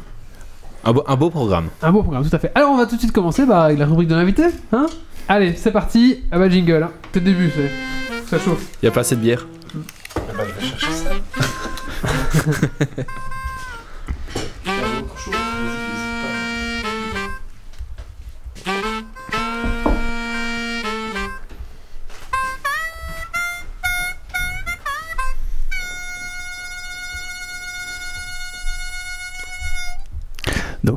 Un, 0.84 0.92
beau, 0.92 1.02
un 1.06 1.16
beau 1.16 1.30
programme. 1.30 1.68
Un 1.82 1.92
beau 1.92 2.02
programme, 2.02 2.28
tout 2.28 2.36
à 2.36 2.38
fait. 2.38 2.52
Alors, 2.54 2.72
on 2.72 2.76
va 2.76 2.86
tout 2.86 2.96
de 2.96 3.00
suite 3.00 3.12
commencer 3.12 3.46
bah, 3.46 3.64
avec 3.64 3.78
la 3.78 3.86
rubrique 3.86 4.08
de 4.08 4.14
l'invité. 4.14 4.44
Hein 4.72 4.86
Allez, 5.28 5.54
c'est 5.56 5.72
parti. 5.72 6.22
Ah 6.30 6.38
bah, 6.38 6.48
jingle. 6.50 6.82
Hein. 6.82 6.90
C'est 7.12 7.20
le 7.20 7.26
début, 7.26 7.50
c'est. 7.54 7.70
Ça 8.26 8.38
chauffe. 8.38 8.66
Y 8.82 8.88
a 8.88 8.90
pas 8.90 9.00
assez 9.00 9.16
de 9.16 9.20
bière. 9.20 9.46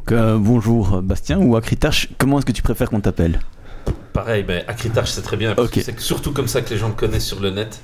Donc 0.07 0.17
euh, 0.17 0.37
bonjour 0.39 1.01
Bastien 1.01 1.37
ou 1.37 1.57
Acritache, 1.57 2.07
comment 2.17 2.37
est-ce 2.37 2.45
que 2.45 2.53
tu 2.53 2.61
préfères 2.61 2.89
qu'on 2.89 3.01
t'appelle? 3.01 3.41
Pareil, 4.13 4.45
mais 4.47 4.63
Acritage, 4.65 5.11
c'est 5.11 5.21
très 5.21 5.35
bien. 5.35 5.53
Parce 5.53 5.67
Ok. 5.67 5.73
que 5.73 5.81
c'est 5.81 5.99
surtout 5.99 6.31
comme 6.31 6.47
ça 6.47 6.61
que 6.61 6.69
les 6.69 6.77
gens 6.77 6.87
me 6.87 6.93
connaissent 6.93 7.25
sur 7.25 7.41
le 7.41 7.49
net. 7.49 7.81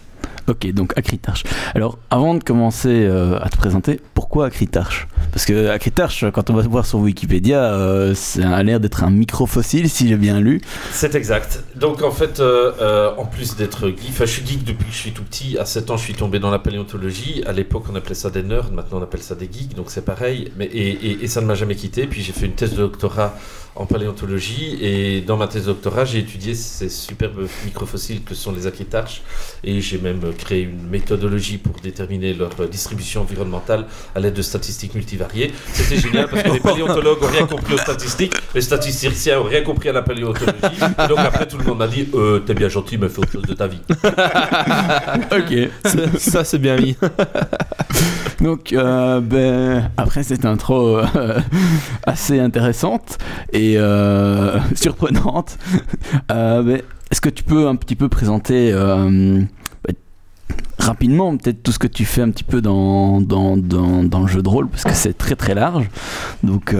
Ok, 0.47 0.69
donc 0.73 0.97
Acritarche. 0.97 1.43
Alors, 1.73 1.97
avant 2.09 2.35
de 2.35 2.43
commencer 2.43 2.89
euh, 2.89 3.39
à 3.39 3.49
te 3.49 3.55
présenter, 3.55 4.01
pourquoi 4.13 4.47
Acritarche 4.47 5.07
Parce 5.31 5.45
que 5.45 5.69
Acritarche, 5.69 6.25
quand 6.33 6.49
on 6.49 6.53
va 6.53 6.61
voir 6.63 6.85
sur 6.85 6.99
Wikipédia, 6.99 7.63
euh, 7.63 8.13
ça 8.13 8.49
a 8.49 8.61
l'air 8.61 8.81
d'être 8.81 9.03
un 9.05 9.09
microfossile, 9.09 9.89
si 9.89 10.07
j'ai 10.07 10.17
bien 10.17 10.41
lu. 10.41 10.59
C'est 10.91 11.15
exact. 11.15 11.63
Donc 11.75 12.03
en 12.03 12.11
fait, 12.11 12.41
euh, 12.41 12.73
euh, 12.81 13.11
en 13.17 13.25
plus 13.25 13.55
d'être 13.55 13.87
geek, 13.87 14.09
enfin 14.09 14.25
je 14.25 14.31
suis 14.31 14.45
geek 14.45 14.65
depuis 14.65 14.85
que 14.85 14.91
je 14.91 14.97
suis 14.97 15.11
tout 15.11 15.23
petit. 15.23 15.57
À 15.57 15.65
7 15.65 15.91
ans, 15.91 15.97
je 15.97 16.03
suis 16.03 16.13
tombé 16.13 16.39
dans 16.39 16.51
la 16.51 16.59
paléontologie. 16.59 17.41
À 17.45 17.53
l'époque, 17.53 17.85
on 17.89 17.95
appelait 17.95 18.15
ça 18.15 18.29
des 18.29 18.43
nerds. 18.43 18.71
Maintenant, 18.71 18.99
on 18.99 19.03
appelle 19.03 19.23
ça 19.23 19.35
des 19.35 19.49
geeks. 19.51 19.75
Donc 19.75 19.85
c'est 19.91 20.03
pareil. 20.03 20.51
Et 20.59 21.27
ça 21.27 21.39
ne 21.39 21.45
m'a 21.45 21.55
jamais 21.55 21.75
quitté. 21.75 22.05
Puis 22.05 22.21
j'ai 22.21 22.33
fait 22.33 22.47
une 22.47 22.53
thèse 22.53 22.71
de 22.71 22.77
doctorat 22.77 23.33
en 23.75 23.85
paléontologie. 23.85 24.77
Et 24.81 25.21
dans 25.21 25.37
ma 25.37 25.47
thèse 25.47 25.63
de 25.63 25.67
doctorat, 25.67 26.05
j'ai 26.05 26.19
étudié 26.19 26.53
ces 26.55 26.89
superbes 26.89 27.47
microfossiles 27.65 28.23
que 28.23 28.35
sont 28.35 28.51
les 28.51 28.67
acritarches. 28.67 29.21
Et 29.63 29.81
j'ai 29.81 29.97
même 29.97 30.21
créé 30.37 30.61
une 30.61 30.87
méthodologie 30.87 31.57
pour 31.57 31.73
déterminer 31.81 32.33
leur 32.33 32.51
distribution 32.69 33.21
environnementale 33.21 33.85
à 34.15 34.19
l'aide 34.19 34.33
de 34.33 34.41
statistiques 34.41 34.95
multivariées. 34.95 35.51
C'était 35.73 35.97
génial 35.99 36.27
parce 36.27 36.43
que 36.43 36.51
les 36.51 36.59
paléontologues 36.59 37.21
n'ont 37.21 37.27
rien 37.27 37.47
compris 37.47 37.73
aux 37.73 37.77
statistiques, 37.79 38.33
les 38.53 38.61
statisticiens 38.61 39.37
n'ont 39.37 39.43
rien 39.43 39.61
compris 39.61 39.89
à 39.89 39.93
la 39.93 40.01
paléontologie. 40.01 40.53
Et 41.03 41.07
donc 41.07 41.19
après, 41.19 41.47
tout 41.47 41.57
le 41.57 41.63
monde 41.63 41.79
m'a 41.79 41.87
dit 41.87 42.07
euh, 42.13 42.39
T'es 42.39 42.53
bien 42.53 42.69
gentil, 42.69 42.97
mais 42.97 43.09
fais 43.09 43.19
autre 43.19 43.31
chose 43.31 43.43
de 43.43 43.53
ta 43.53 43.67
vie. 43.67 43.81
Ok. 45.33 45.69
ça, 45.85 46.19
ça, 46.19 46.43
c'est 46.43 46.59
bien 46.59 46.77
mis. 46.77 46.95
Donc, 48.41 48.73
euh, 48.73 49.21
ben, 49.21 49.91
après 49.97 50.23
cette 50.23 50.45
intro 50.45 50.97
euh, 50.97 51.39
assez 52.05 52.39
intéressante 52.39 53.17
et 53.51 53.75
euh, 53.77 54.59
surprenante, 54.75 55.57
ben, 56.29 56.81
est-ce 57.11 57.21
que 57.21 57.29
tu 57.29 57.43
peux 57.43 57.67
un 57.67 57.75
petit 57.75 57.95
peu 57.95 58.09
présenter 58.09 58.71
ben, 58.73 59.47
rapidement 60.79 61.35
peut-être 61.37 61.63
tout 61.63 61.71
ce 61.71 61.79
que 61.79 61.87
tu 61.87 62.05
fais 62.05 62.21
un 62.21 62.29
petit 62.29 62.43
peu 62.43 62.61
dans, 62.61 63.21
dans, 63.21 63.55
dans, 63.57 64.03
dans 64.03 64.21
le 64.21 64.27
jeu 64.27 64.41
de 64.41 64.49
rôle 64.49 64.67
parce 64.67 64.83
que 64.83 64.93
c'est 64.93 65.17
très 65.17 65.35
très 65.35 65.53
large. 65.53 65.89
Donc, 66.43 66.75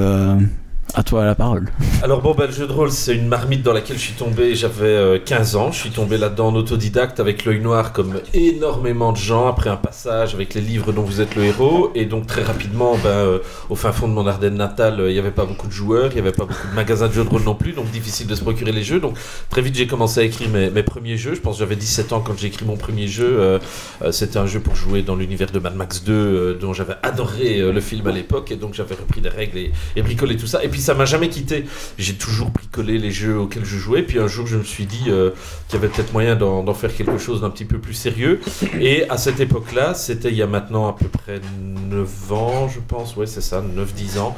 À 0.96 1.02
toi 1.02 1.26
la 1.26 1.34
parole. 1.34 1.70
Alors 2.04 2.22
bon, 2.22 2.36
bah, 2.36 2.46
le 2.46 2.52
jeu 2.52 2.68
de 2.68 2.72
rôle, 2.72 2.92
c'est 2.92 3.16
une 3.16 3.28
marmite 3.28 3.64
dans 3.64 3.74
laquelle 3.74 3.98
je 3.98 4.02
suis 4.04 4.14
tombé, 4.14 4.54
j'avais 4.54 4.86
euh, 4.86 5.18
15 5.18 5.56
ans, 5.56 5.72
je 5.72 5.80
suis 5.80 5.90
tombé 5.90 6.18
là-dedans 6.18 6.50
en 6.50 6.56
autodidacte 6.56 7.20
avec 7.20 7.46
l'œil 7.46 7.62
noir 7.62 7.94
comme 7.94 8.20
énormément 8.34 9.12
de 9.12 9.18
gens 9.18 9.48
après 9.48 9.72
un 9.72 9.76
passage 9.76 10.36
avec 10.36 10.54
les 10.54 10.62
livres 10.62 10.92
dont 10.92 11.02
vous 11.02 11.20
êtes 11.20 11.36
le 11.36 11.46
héros. 11.46 11.92
Et 11.96 12.06
donc 12.06 12.28
très 12.28 12.44
rapidement, 12.44 12.96
ben, 13.04 13.10
euh, 13.10 13.40
au 13.70 13.76
fin 13.76 13.92
fond 13.92 14.08
de 14.08 14.14
mon 14.14 14.28
Ardenne 14.28 14.56
natale, 14.56 15.00
euh, 15.00 15.10
il 15.10 15.14
n'y 15.14 15.20
avait 15.20 15.32
pas 15.32 15.46
beaucoup 15.46 15.68
de 15.68 15.72
joueurs, 15.74 16.12
il 16.12 16.16
n'y 16.16 16.22
avait 16.22 16.32
pas 16.32 16.46
beaucoup 16.46 16.68
de 16.70 16.76
magasins 16.76 17.08
de 17.08 17.14
jeux 17.14 17.24
de 17.24 17.30
rôle 17.30 17.44
non 17.44 17.56
plus, 17.56 17.72
donc 17.72 17.90
difficile 17.90 18.28
de 18.28 18.36
se 18.36 18.42
procurer 18.42 18.72
les 18.72 18.84
jeux, 18.84 19.00
donc 19.00 19.18
très 19.50 19.62
vite 19.62 19.76
j'ai 19.76 19.88
commencé 19.88 20.20
à 20.20 20.24
écrire 20.24 20.50
mes, 20.50 20.84
premiers 20.84 21.18
jeux, 21.18 21.34
je 21.34 21.42
pense 21.42 21.58
j'avais 21.58 21.76
17 21.76 22.14
ans 22.14 22.20
quand 22.20 22.38
j'ai 22.38 22.48
écrit 22.48 22.66
mon 22.66 22.78
premier 22.78 23.08
jeu, 23.08 23.40
euh, 23.40 23.60
euh, 24.04 24.12
c'était 24.12 24.38
un 24.38 24.46
jeu 24.46 24.60
pour 24.60 24.76
jouer 24.76 25.02
dans 25.02 25.16
l'univers 25.16 25.52
de 25.52 25.60
Mad 25.60 25.76
Max 25.76 26.04
2 26.04 26.14
euh, 26.14 26.54
dont 26.60 26.74
j'avais 26.74 26.96
adoré 27.04 27.60
euh, 27.60 27.72
le 27.72 27.82
film 27.82 28.06
à 28.08 28.12
l'époque. 28.12 28.52
Et 28.52 28.56
donc 28.56 28.74
j'avais 28.74 28.96
repris 28.96 29.22
des 29.22 29.30
règles 29.30 29.58
et, 29.58 29.72
et 29.96 30.02
bricolé 30.02 30.38
tout 30.38 30.48
ça. 30.48 30.64
Et 30.64 30.70
puis 30.70 30.82
ça 30.84 30.94
m'a 30.94 31.06
jamais 31.06 31.30
quitté 31.30 31.66
j'ai 31.98 32.14
toujours 32.14 32.50
bricolé 32.50 32.98
les 32.98 33.12
jeux 33.12 33.38
auxquels 33.38 33.66
je 33.66 33.78
jouais. 33.78 34.04
Puis 34.04 34.20
un 34.20 34.28
jour, 34.28 34.48
je 34.48 34.58
me 34.58 34.64
suis 34.64 34.86
dit 34.86 35.06
euh, 35.08 35.32
qu'il 35.68 35.80
y 35.80 35.84
avait 35.84 35.92
peut-être 35.92 36.14
moyen 36.14 36.36
d'en 36.36 36.74
faire 36.74 36.96
quelque 36.96 37.18
chose 37.18 37.42
d'un 37.42 37.50
petit 37.50 37.66
peu 37.66 37.78
plus 37.78 37.94
sérieux. 37.94 38.40
Et 38.80 39.10
à 39.10 39.18
cette 39.18 39.40
époque-là, 39.40 39.94
c'était 39.94 40.30
il 40.30 40.36
y 40.36 40.42
a 40.42 40.48
maintenant 40.48 40.88
à 40.88 40.94
peu 40.94 41.08
près 41.08 41.40
9 41.90 42.34
ans, 42.34 42.68
je 42.68 42.80
pense, 42.80 43.16
ouais, 43.16 43.26
c'est 43.26 43.42
ça, 43.42 43.62
9-10 43.62 44.20
ans, 44.20 44.36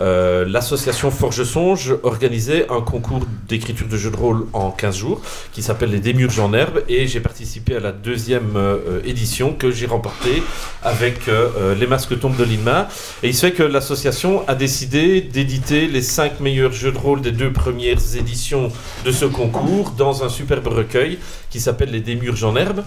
euh, 0.00 0.44
l'association 0.46 1.10
Forge 1.10 1.44
Songe 1.44 1.94
organisait 2.02 2.66
un 2.70 2.80
concours 2.80 3.20
d'écriture 3.48 3.86
de 3.86 3.96
jeux 3.96 4.10
de 4.10 4.16
rôle 4.16 4.46
en 4.52 4.70
15 4.70 4.96
jours 4.96 5.20
qui 5.52 5.62
s'appelle 5.62 5.90
les 5.90 6.00
Démurges 6.00 6.38
en 6.38 6.52
herbe. 6.52 6.82
Et 6.88 7.06
j'ai 7.06 7.20
participé 7.20 7.76
à 7.76 7.80
la 7.80 7.92
deuxième 7.92 8.56
euh, 8.56 9.00
édition 9.04 9.52
que 9.52 9.70
j'ai 9.70 9.86
remportée 9.86 10.42
avec 10.82 11.22
Les 11.78 11.86
Masques 11.86 12.18
tombent 12.18 12.36
de 12.36 12.44
l'INMA. 12.44 12.88
Et 13.22 13.28
il 13.28 13.34
se 13.34 13.46
fait 13.46 13.52
que 13.52 13.62
l'association 13.62 14.46
a 14.48 14.54
décidé 14.54 15.22
d'éditer 15.22 15.83
les 15.88 16.02
5 16.02 16.40
meilleurs 16.40 16.72
jeux 16.72 16.92
de 16.92 16.98
rôle 16.98 17.20
des 17.20 17.32
deux 17.32 17.52
premières 17.52 18.16
éditions 18.16 18.70
de 19.04 19.12
ce 19.12 19.24
concours 19.24 19.90
dans 19.92 20.24
un 20.24 20.28
superbe 20.28 20.66
recueil 20.66 21.18
qui 21.50 21.60
s'appelle 21.60 21.90
Les 21.90 22.00
Démurges 22.00 22.44
en 22.44 22.56
herbe. 22.56 22.84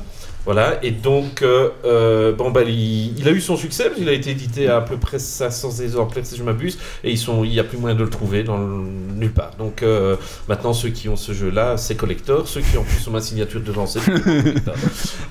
Voilà, 0.48 0.80
et 0.82 0.92
donc, 0.92 1.42
euh, 1.42 1.72
euh, 1.84 2.32
bon, 2.32 2.52
bah, 2.52 2.62
il, 2.66 3.20
il 3.20 3.28
a 3.28 3.32
eu 3.32 3.42
son 3.42 3.58
succès, 3.58 3.84
parce 3.90 3.98
qu'il 3.98 4.08
a 4.08 4.14
été 4.14 4.30
édité 4.30 4.70
à 4.70 4.78
à 4.78 4.82
peu 4.82 4.96
près 4.96 5.20
500 5.20 5.82
exemplaires, 5.84 6.26
si 6.26 6.38
je 6.38 6.44
m'abuse, 6.44 6.78
et 7.04 7.12
ils 7.12 7.18
sont, 7.18 7.44
il 7.44 7.50
n'y 7.50 7.60
a 7.60 7.66
plus 7.66 7.78
moyen 7.78 7.98
de 7.98 8.04
le 8.04 8.10
trouver 8.10 8.44
dans 8.44 8.56
le- 8.58 8.84
nulle 9.18 9.34
part. 9.34 9.52
Donc, 9.60 9.84
euh, 9.84 10.16
maintenant, 10.48 10.72
ceux 10.72 10.88
qui 10.88 11.10
ont 11.10 11.18
ce 11.18 11.34
jeu-là, 11.34 11.76
c'est 11.76 11.96
collector, 11.96 12.48
ceux 12.48 12.62
qui 12.62 12.78
en 12.78 12.84
plus 12.84 13.06
ont 13.10 13.12
ma 13.12 13.20
signature 13.20 13.60
devant, 13.60 13.88
c'est 13.88 14.00
collector. 14.24 14.74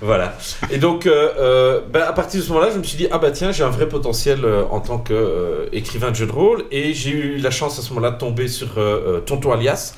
Voilà. 0.02 0.37
Et 0.70 0.76
donc, 0.76 1.06
euh, 1.06 1.80
bah, 1.90 2.06
à 2.08 2.12
partir 2.12 2.40
de 2.40 2.44
ce 2.44 2.50
moment-là, 2.50 2.70
je 2.75 2.78
me 2.78 2.82
suis 2.82 2.99
dit, 2.99 3.06
ah 3.11 3.16
bah 3.16 3.30
tiens, 3.30 3.52
j'ai 3.52 3.64
un 3.64 3.70
vrai 3.70 3.88
potentiel 3.88 4.40
en 4.70 4.80
tant 4.80 4.99
qu'écrivain 4.99 6.11
de 6.11 6.16
jeu 6.16 6.26
de 6.26 6.32
rôle, 6.32 6.64
et 6.70 6.92
j'ai 6.92 7.11
eu 7.12 7.37
la 7.38 7.50
chance 7.50 7.78
à 7.78 7.82
ce 7.82 7.88
moment-là 7.94 8.11
de 8.11 8.18
tomber 8.18 8.49
sur 8.49 8.78
Tonton 9.25 9.52
Alias, 9.52 9.94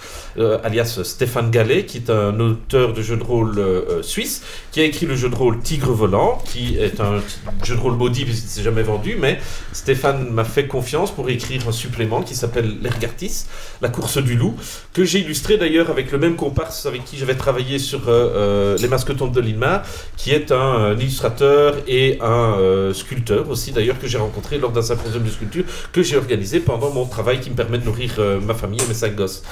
alias 0.63 1.01
Stéphane 1.03 1.51
Gallet, 1.51 1.87
qui 1.87 1.97
est 1.97 2.11
un 2.11 2.39
auteur 2.39 2.93
de 2.93 3.03
jeux 3.03 3.17
de 3.17 3.25
rôle 3.25 3.61
suisse, 4.03 4.43
qui 4.71 4.81
a 4.81 4.85
écrit 4.85 5.08
le 5.09 5.17
jeu 5.17 5.29
de 5.29 5.35
rôle 5.35 5.59
Tigre 5.61 5.93
Volant, 5.93 6.41
qui 6.45 6.77
est 6.77 7.01
un 7.01 7.21
jeu 7.65 7.75
de 7.75 7.81
rôle 7.81 7.95
maudit 7.95 8.25
puisqu'il 8.25 8.47
ne 8.47 8.51
s'est 8.51 8.63
jamais 8.63 8.83
vendu, 8.83 9.17
mais 9.19 9.39
Stéphane 9.73 10.31
m'a 10.31 10.45
fait 10.45 10.67
confiance 10.67 11.11
pour 11.11 11.29
écrire 11.31 11.67
un 11.67 11.73
supplément 11.73 12.23
qui 12.23 12.35
s'appelle 12.35 12.77
L'Ergartis, 12.83 13.47
la 13.81 13.89
course 13.89 14.19
du 14.19 14.37
loup, 14.37 14.55
que 14.93 15.05
j'ai 15.05 15.21
illustré 15.21 15.57
d'ailleurs 15.57 15.91
avec 15.91 16.13
le 16.13 16.19
même 16.19 16.37
comparse 16.37 16.87
avec 16.87 17.05
qui 17.05 17.17
j'avais 17.17 17.35
travaillé 17.35 17.79
sur 17.79 18.09
euh, 18.09 18.75
euh, 18.75 18.79
Les 18.79 18.89
Masques 18.89 19.17
tombent 19.17 19.33
de 19.33 19.41
l'Inma, 19.41 19.83
qui 20.17 20.33
est 20.33 20.53
un, 20.53 20.95
illustrateur 20.99 21.77
et 21.87 22.19
un 22.21 22.59
euh, 22.59 22.93
sculpteur 22.93 23.49
aussi 23.49 23.73
d'ailleurs 23.73 23.99
que 23.99 24.07
j'ai 24.07 24.19
rencontré 24.19 24.59
lors 24.59 24.73
d'un 24.73 24.83
symposium 24.83 25.23
de 25.23 25.31
sculpture 25.31 25.65
que 25.93 26.03
j'ai 26.03 26.17
organisé 26.17 26.61
pendant 26.61 26.91
mon 26.91 27.07
travail 27.07 27.41
qui 27.41 27.51
me 27.51 27.55
permet 27.55 27.79
de 27.79 27.85
nourrir 27.85 28.13
euh, 28.19 28.41
ma 28.41 28.55
famille 28.55 28.81
et 28.85 28.89
mes 28.89 28.95
cinq 28.95 29.15
gosses. 29.15 29.43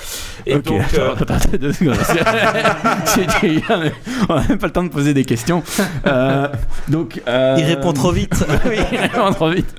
Et 0.44 0.58
donc, 0.58 0.82
attends, 0.94 1.14
attends, 1.14 1.56
deux 1.58 1.72
secondes. 1.72 1.96
J'ai 3.14 3.48
dit, 3.48 3.62
on 4.28 4.34
n'a 4.34 4.48
même 4.48 4.58
pas 4.58 4.66
le 4.66 4.72
temps 4.72 4.82
de 4.82 4.88
poser 4.88 5.14
des 5.14 5.25
questions. 5.25 5.46
Euh, 6.07 6.49
donc, 6.88 7.21
euh, 7.29 7.57
Il 7.59 7.65
répond 7.65 7.93
trop 7.93 8.11
vite. 8.12 8.45
oui, 8.67 8.76
il 8.93 8.99
répond 8.99 9.31
trop 9.33 9.50
vite. 9.50 9.75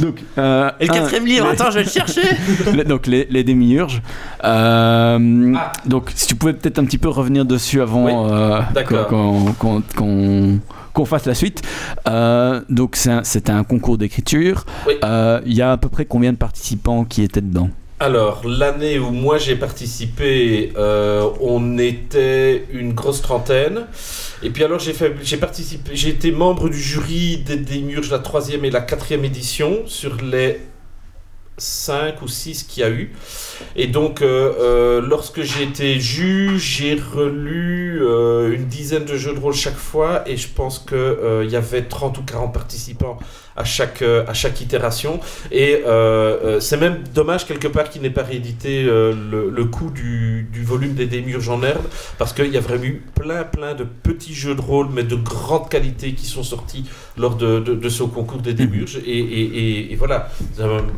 donc, 0.00 0.20
euh, 0.38 0.70
Et 0.80 0.86
le 0.86 0.92
un, 0.92 0.94
quatrième 0.94 1.26
livre, 1.26 1.46
les- 1.46 1.52
attends, 1.52 1.70
je 1.70 1.78
vais 1.78 1.84
le 1.84 1.90
chercher. 1.90 2.22
les- 2.74 2.84
donc 2.84 3.06
les, 3.06 3.26
les 3.30 3.44
démiurges. 3.44 4.02
Euh, 4.44 5.54
Ah. 5.56 5.72
Donc, 5.86 6.10
si 6.14 6.26
tu 6.26 6.34
pouvais 6.34 6.52
peut-être 6.52 6.78
un 6.78 6.84
petit 6.84 6.98
peu 6.98 7.08
revenir 7.08 7.44
dessus 7.44 7.80
avant 7.80 8.04
Oui, 8.06 8.12
euh, 8.14 8.60
qu'on 10.94 11.04
fasse 11.04 11.26
la 11.26 11.34
suite. 11.34 11.62
Euh, 12.08 12.60
donc, 12.68 12.96
c'est 12.96 13.10
un- 13.10 13.24
c'était 13.24 13.52
un 13.52 13.64
concours 13.64 13.98
d'écriture. 13.98 14.64
Oui. 14.86 14.94
Euh, 15.04 15.40
Il 15.46 15.54
y 15.54 15.62
a 15.62 15.72
à 15.72 15.76
peu 15.76 15.88
près 15.88 16.04
combien 16.04 16.32
de 16.32 16.38
participants 16.38 17.04
qui 17.04 17.22
étaient 17.22 17.40
dedans? 17.40 17.70
Alors, 18.00 18.42
l'année 18.44 18.98
où 18.98 19.10
moi 19.10 19.38
j'ai 19.38 19.54
participé, 19.54 20.72
euh, 20.76 21.30
on 21.40 21.78
était 21.78 22.64
une 22.72 22.92
grosse 22.92 23.22
trentaine. 23.22 23.86
Et 24.42 24.50
puis 24.50 24.64
alors 24.64 24.80
j'ai 24.80 25.36
participé, 25.36 25.94
j'ai 25.94 26.08
été 26.08 26.32
membre 26.32 26.68
du 26.68 26.78
jury 26.78 27.38
des 27.38 27.56
Démurges, 27.56 28.10
la 28.10 28.18
troisième 28.18 28.64
et 28.64 28.70
la 28.70 28.80
quatrième 28.80 29.24
édition 29.24 29.84
sur 29.86 30.16
les 30.16 30.60
5 31.56 32.20
ou 32.20 32.26
6 32.26 32.64
qu'il 32.64 32.82
y 32.82 32.84
a 32.84 32.90
eu. 32.90 33.12
Et 33.76 33.86
donc, 33.86 34.22
euh, 34.22 34.52
euh, 34.58 35.00
lorsque 35.00 35.42
j'ai 35.42 35.62
été 35.62 36.00
juge, 36.00 36.60
j'ai 36.60 36.94
relu 36.94 38.02
une 38.52 38.66
dizaine 38.66 39.04
de 39.04 39.16
jeux 39.16 39.34
de 39.34 39.38
rôle 39.38 39.54
chaque 39.54 39.76
fois, 39.76 40.28
et 40.28 40.36
je 40.36 40.48
pense 40.48 40.80
qu'il 40.80 41.48
y 41.48 41.56
avait 41.56 41.82
30 41.82 42.18
ou 42.18 42.22
40 42.24 42.52
participants 42.52 43.20
à 43.56 43.64
chaque, 43.64 44.02
euh, 44.02 44.24
à 44.26 44.34
chaque 44.34 44.60
itération. 44.60 45.20
Et 45.50 45.82
euh, 45.86 46.38
euh, 46.44 46.60
c'est 46.60 46.76
même 46.76 47.04
dommage 47.14 47.46
quelque 47.46 47.68
part 47.68 47.88
qu'il 47.90 48.02
n'ait 48.02 48.10
pas 48.10 48.22
réédité 48.22 48.82
le, 48.84 49.50
le 49.50 49.64
coût 49.64 49.90
du, 49.90 50.48
du 50.52 50.62
volume 50.64 50.94
des 50.94 51.06
Démurges 51.06 51.48
en 51.48 51.62
herbe, 51.62 51.84
parce 52.18 52.32
qu'il 52.32 52.48
y 52.48 52.56
a 52.56 52.60
vraiment 52.60 52.84
eu 52.84 53.02
plein, 53.14 53.44
plein 53.44 53.74
de 53.74 53.84
petits 53.84 54.34
jeux 54.34 54.54
de 54.54 54.60
rôle, 54.60 54.88
mais 54.92 55.02
de 55.04 55.16
grande 55.16 55.68
qualité 55.68 56.12
qui 56.14 56.26
sont 56.26 56.42
sortis 56.42 56.84
lors 57.16 57.36
de, 57.36 57.60
de, 57.60 57.74
de 57.74 57.88
ce 57.88 58.02
concours 58.02 58.40
des 58.40 58.54
Démurges. 58.54 58.98
Et, 59.06 59.18
et, 59.18 59.92
et, 59.92 59.96
voilà. 59.96 60.28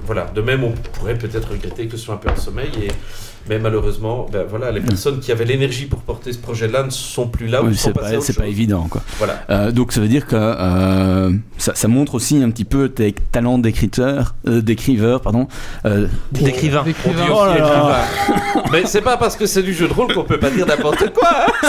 Voilà. 0.06 0.24
De 0.34 0.40
même, 0.40 0.64
on 0.64 0.72
pourrait 0.72 1.18
peut-être 1.18 1.50
regretter 1.50 1.86
que 1.86 1.96
ce 1.96 2.04
soit 2.04 2.14
un 2.14 2.18
peu 2.18 2.30
en 2.30 2.36
sommeil. 2.36 2.70
Mais 3.48 3.58
malheureusement, 3.58 4.26
ben 4.32 4.44
voilà, 4.48 4.70
les 4.72 4.80
personnes 4.80 5.20
qui 5.20 5.30
avaient 5.32 5.44
l'énergie 5.44 5.86
pour 5.86 6.00
porter 6.00 6.32
ce 6.32 6.38
projet-là 6.38 6.82
ne 6.84 6.90
sont 6.90 7.28
plus 7.28 7.46
là 7.46 7.62
ou 7.62 7.66
Oui, 7.68 7.76
sont 7.76 7.92
C'est 8.20 8.34
pas, 8.34 8.42
pas 8.42 8.48
évident, 8.48 8.86
quoi. 8.90 9.02
Voilà. 9.18 9.42
Euh, 9.50 9.70
donc 9.72 9.92
ça 9.92 10.00
veut 10.00 10.08
dire 10.08 10.26
que 10.26 10.36
euh, 10.36 11.30
ça, 11.58 11.74
ça 11.74 11.88
montre 11.88 12.14
aussi 12.14 12.42
un 12.42 12.50
petit 12.50 12.64
peu 12.64 12.88
tes 12.88 13.12
talents 13.32 13.58
d'écriteur, 13.58 14.34
euh, 14.46 14.60
d'écriveur, 14.60 15.20
pardon. 15.20 15.48
Euh, 15.84 16.06
D'écrivain. 16.32 16.82
D'écrivain. 16.82 17.24
Oh. 17.30 18.60
Mais 18.72 18.82
c'est 18.86 19.00
pas 19.02 19.16
parce 19.16 19.36
que 19.36 19.46
c'est 19.46 19.62
du 19.62 19.72
jeu 19.74 19.88
de 19.88 19.92
rôle 19.92 20.12
qu'on 20.12 20.24
peut 20.24 20.38
pas 20.38 20.50
dire 20.50 20.66
n'importe 20.66 21.12
quoi. 21.12 21.28
hein. 21.46 21.68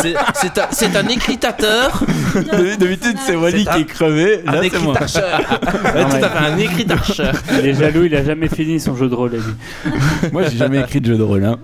C'est- 0.73 0.87
un, 0.97 0.99
un 1.05 1.07
écritateur, 1.09 2.03
D'habitude 2.79 3.17
c'est 3.25 3.35
Wally 3.35 3.65
un- 3.67 3.73
qui 3.73 3.81
est 3.81 3.85
crevé, 3.85 4.41
un 4.47 4.51
là 4.53 4.61
c'est 4.71 4.79
moi. 4.81 4.93
écritarcheur. 4.95 5.39
Ouais, 5.95 6.05
tout 6.05 6.25
à 6.25 6.29
fait, 6.29 6.37
un 6.53 6.57
écritarcheur. 6.57 7.33
Il 7.59 7.65
est 7.67 7.73
jaloux, 7.73 8.03
il 8.05 8.15
a 8.15 8.23
jamais 8.23 8.47
fini 8.47 8.79
son 8.79 8.95
jeu 8.95 9.09
de 9.09 9.15
rôle, 9.15 9.31
lui. 9.31 9.91
Moi 10.31 10.43
j'ai 10.49 10.57
jamais 10.57 10.79
écrit 10.79 11.01
de 11.01 11.05
jeu 11.07 11.17
de 11.17 11.23
rôle. 11.23 11.45
hein. 11.45 11.57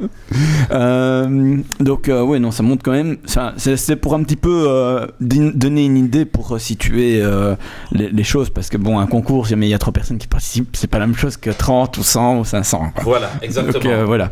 Euh, 0.72 1.58
donc 1.80 2.10
euh, 2.10 2.22
ouais 2.24 2.40
non 2.40 2.52
ça 2.52 2.64
montre 2.64 2.84
quand 2.84 2.92
même. 2.92 3.18
ça- 3.26 3.54
C'est 3.58 3.96
pour 3.96 4.14
un 4.16 4.24
petit 4.24 4.36
peu 4.36 4.66
euh, 4.68 5.08
donner 5.20 5.86
une 5.86 5.98
idée 5.98 6.26
pour 6.26 6.60
situer 6.60 7.22
euh, 7.22 7.56
les, 7.92 8.10
les 8.10 8.24
choses 8.24 8.50
parce 8.50 8.70
que 8.70 8.78
bon 8.78 9.00
un 9.00 9.08
concours 9.08 9.46
si 9.46 9.52
jamais 9.52 9.68
il 9.68 9.72
y 9.72 9.74
a 9.74 9.80
trois 9.80 9.94
personnes 9.94 10.18
qui 10.18 10.28
participent 10.28 10.76
c'est 10.76 10.88
pas 10.90 11.00
la 11.00 11.08
même 11.08 11.16
chose 11.16 11.38
que 11.38 11.50
30 11.50 11.98
ou 11.98 12.04
100 12.04 12.40
ou 12.40 12.46
500. 12.46 12.92
quoi. 12.96 13.04
Voilà, 13.04 13.30
exactement. 13.42 13.74
Donc 13.98 14.06
voilà. 14.06 14.30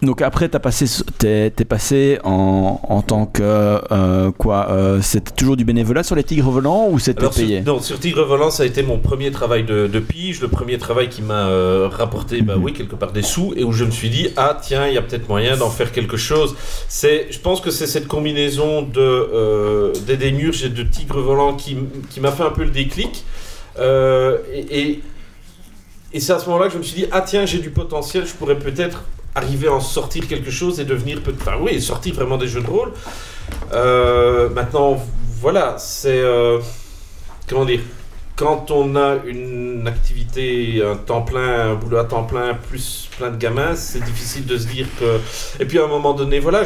Donc 0.00 0.22
après, 0.22 0.48
t'as 0.48 0.60
passé, 0.60 0.84
t'es, 1.18 1.50
passé 1.68 2.20
en, 2.22 2.80
en 2.88 3.02
tant 3.02 3.26
que 3.26 3.42
euh, 3.42 4.30
quoi 4.30 4.68
euh, 4.70 5.02
C'était 5.02 5.32
toujours 5.32 5.56
du 5.56 5.64
bénévolat 5.64 6.04
sur 6.04 6.14
les 6.14 6.22
tigres 6.22 6.50
volants 6.50 6.86
ou 6.88 7.00
c'était 7.00 7.18
Alors, 7.22 7.34
sur, 7.34 7.42
payé? 7.44 7.62
non, 7.62 7.80
sur 7.80 7.98
Tigre 7.98 8.24
Volant, 8.24 8.50
ça 8.50 8.62
a 8.62 8.66
été 8.66 8.84
mon 8.84 8.98
premier 8.98 9.32
travail 9.32 9.64
de, 9.64 9.88
de 9.88 9.98
pige, 9.98 10.40
le 10.40 10.46
premier 10.46 10.78
travail 10.78 11.08
qui 11.08 11.20
m'a 11.20 11.48
euh, 11.48 11.88
rapporté, 11.90 12.42
bah 12.42 12.54
Mhm. 12.56 12.62
oui, 12.62 12.72
quelque 12.74 12.94
part 12.94 13.10
des 13.10 13.22
sous, 13.22 13.54
et 13.56 13.64
où 13.64 13.72
je 13.72 13.84
me 13.84 13.90
suis 13.90 14.08
dit, 14.08 14.28
ah 14.36 14.56
tiens, 14.62 14.86
il 14.86 14.94
y 14.94 14.98
a 14.98 15.02
peut-être 15.02 15.28
moyen 15.28 15.56
d'en 15.56 15.68
faire 15.70 15.90
quelque 15.90 16.16
chose. 16.16 16.54
C'est, 16.88 17.26
je 17.32 17.40
pense 17.40 17.60
que 17.60 17.72
c'est 17.72 17.88
cette 17.88 18.06
combinaison 18.06 18.82
de 18.82 19.92
des 20.06 20.16
démurges 20.16 20.62
et 20.64 20.68
de 20.68 20.84
Tigre 20.84 21.20
Volant 21.20 21.54
qui, 21.56 21.76
qui 22.08 22.20
m'a 22.20 22.30
fait 22.30 22.44
un 22.44 22.50
peu 22.50 22.62
le 22.62 22.70
déclic. 22.70 23.24
Et 23.80 24.80
et, 24.80 25.02
et 26.12 26.20
c'est 26.20 26.32
à 26.32 26.38
ce 26.38 26.46
moment-là 26.46 26.68
que 26.68 26.74
je 26.74 26.78
me 26.78 26.82
suis 26.84 26.94
dit, 27.02 27.06
ah 27.10 27.20
tiens, 27.20 27.44
j'ai 27.46 27.58
du 27.58 27.70
potentiel, 27.70 28.24
je 28.26 28.32
pourrais 28.32 28.58
peut-être 28.58 29.02
arriver 29.38 29.68
à 29.68 29.72
en 29.72 29.80
sortir 29.80 30.28
quelque 30.28 30.50
chose 30.50 30.78
et 30.80 30.84
devenir, 30.84 31.22
peut- 31.22 31.34
enfin 31.40 31.56
oui, 31.60 31.80
sortir 31.80 32.14
vraiment 32.14 32.36
des 32.36 32.46
jeux 32.48 32.60
de 32.60 32.66
rôle. 32.70 32.92
Euh, 33.72 34.48
maintenant, 34.50 34.98
voilà, 35.40 35.76
c'est. 35.78 36.20
euh, 36.20 36.58
comment 37.48 37.64
dire 37.64 37.80
Quand 38.36 38.70
on 38.70 38.94
a 38.96 39.16
une 39.26 39.86
activité, 39.88 40.82
un 40.84 40.96
temps 40.96 41.22
plein, 41.22 41.70
un 41.72 41.74
boulot 41.74 41.98
à 41.98 42.04
temps 42.04 42.24
plein, 42.24 42.54
plus 42.54 43.08
plein 43.16 43.30
de 43.30 43.36
gamins, 43.36 43.74
c'est 43.74 44.04
difficile 44.04 44.46
de 44.46 44.56
se 44.56 44.66
dire 44.66 44.86
que. 44.98 45.18
Et 45.60 45.64
puis 45.66 45.78
à 45.78 45.84
un 45.84 45.88
moment 45.88 46.12
donné, 46.14 46.38
voilà. 46.40 46.62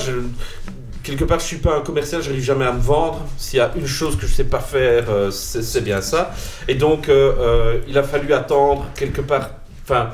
Quelque 1.03 1.25
part, 1.25 1.41
je 1.41 1.47
suis 1.47 1.57
pas 1.57 1.75
un 1.79 1.81
commercial, 1.81 2.23
j'arrive 2.23 2.45
jamais 2.45 2.65
à 2.65 2.73
me 2.73 2.81
vendre. 2.81 3.21
S'il 3.37 3.57
y 3.57 3.61
a 3.61 3.73
une 3.75 3.89
chose 3.89 4.17
que 4.17 4.25
je 4.27 4.33
sais 4.33 4.45
pas 4.45 4.61
faire, 4.61 5.07
euh, 5.11 5.31
c'est 5.33 5.83
bien 5.83 6.01
ça. 6.01 6.31
Et 6.69 6.77
donc, 6.77 7.11
il 7.89 7.99
a 7.99 8.03
fallu 8.05 8.33
attendre 8.33 8.87
quelque 8.95 9.21
part 9.21 9.51
Enfin, 9.85 10.11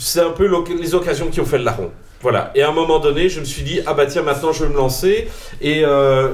c'est 0.00 0.20
un 0.20 0.30
peu 0.30 0.50
les 0.80 0.94
occasions 0.94 1.28
qui 1.28 1.40
ont 1.40 1.44
fait 1.44 1.58
le 1.58 1.64
larron. 1.64 1.90
Voilà. 2.22 2.50
Et 2.54 2.62
à 2.62 2.70
un 2.70 2.72
moment 2.72 2.98
donné, 2.98 3.28
je 3.28 3.40
me 3.40 3.44
suis 3.44 3.62
dit, 3.62 3.80
ah 3.86 3.94
bah 3.94 4.06
tiens, 4.06 4.22
maintenant 4.22 4.52
je 4.52 4.64
vais 4.64 4.70
me 4.70 4.76
lancer. 4.76 5.28
Et 5.60 5.84
euh, 5.84 6.30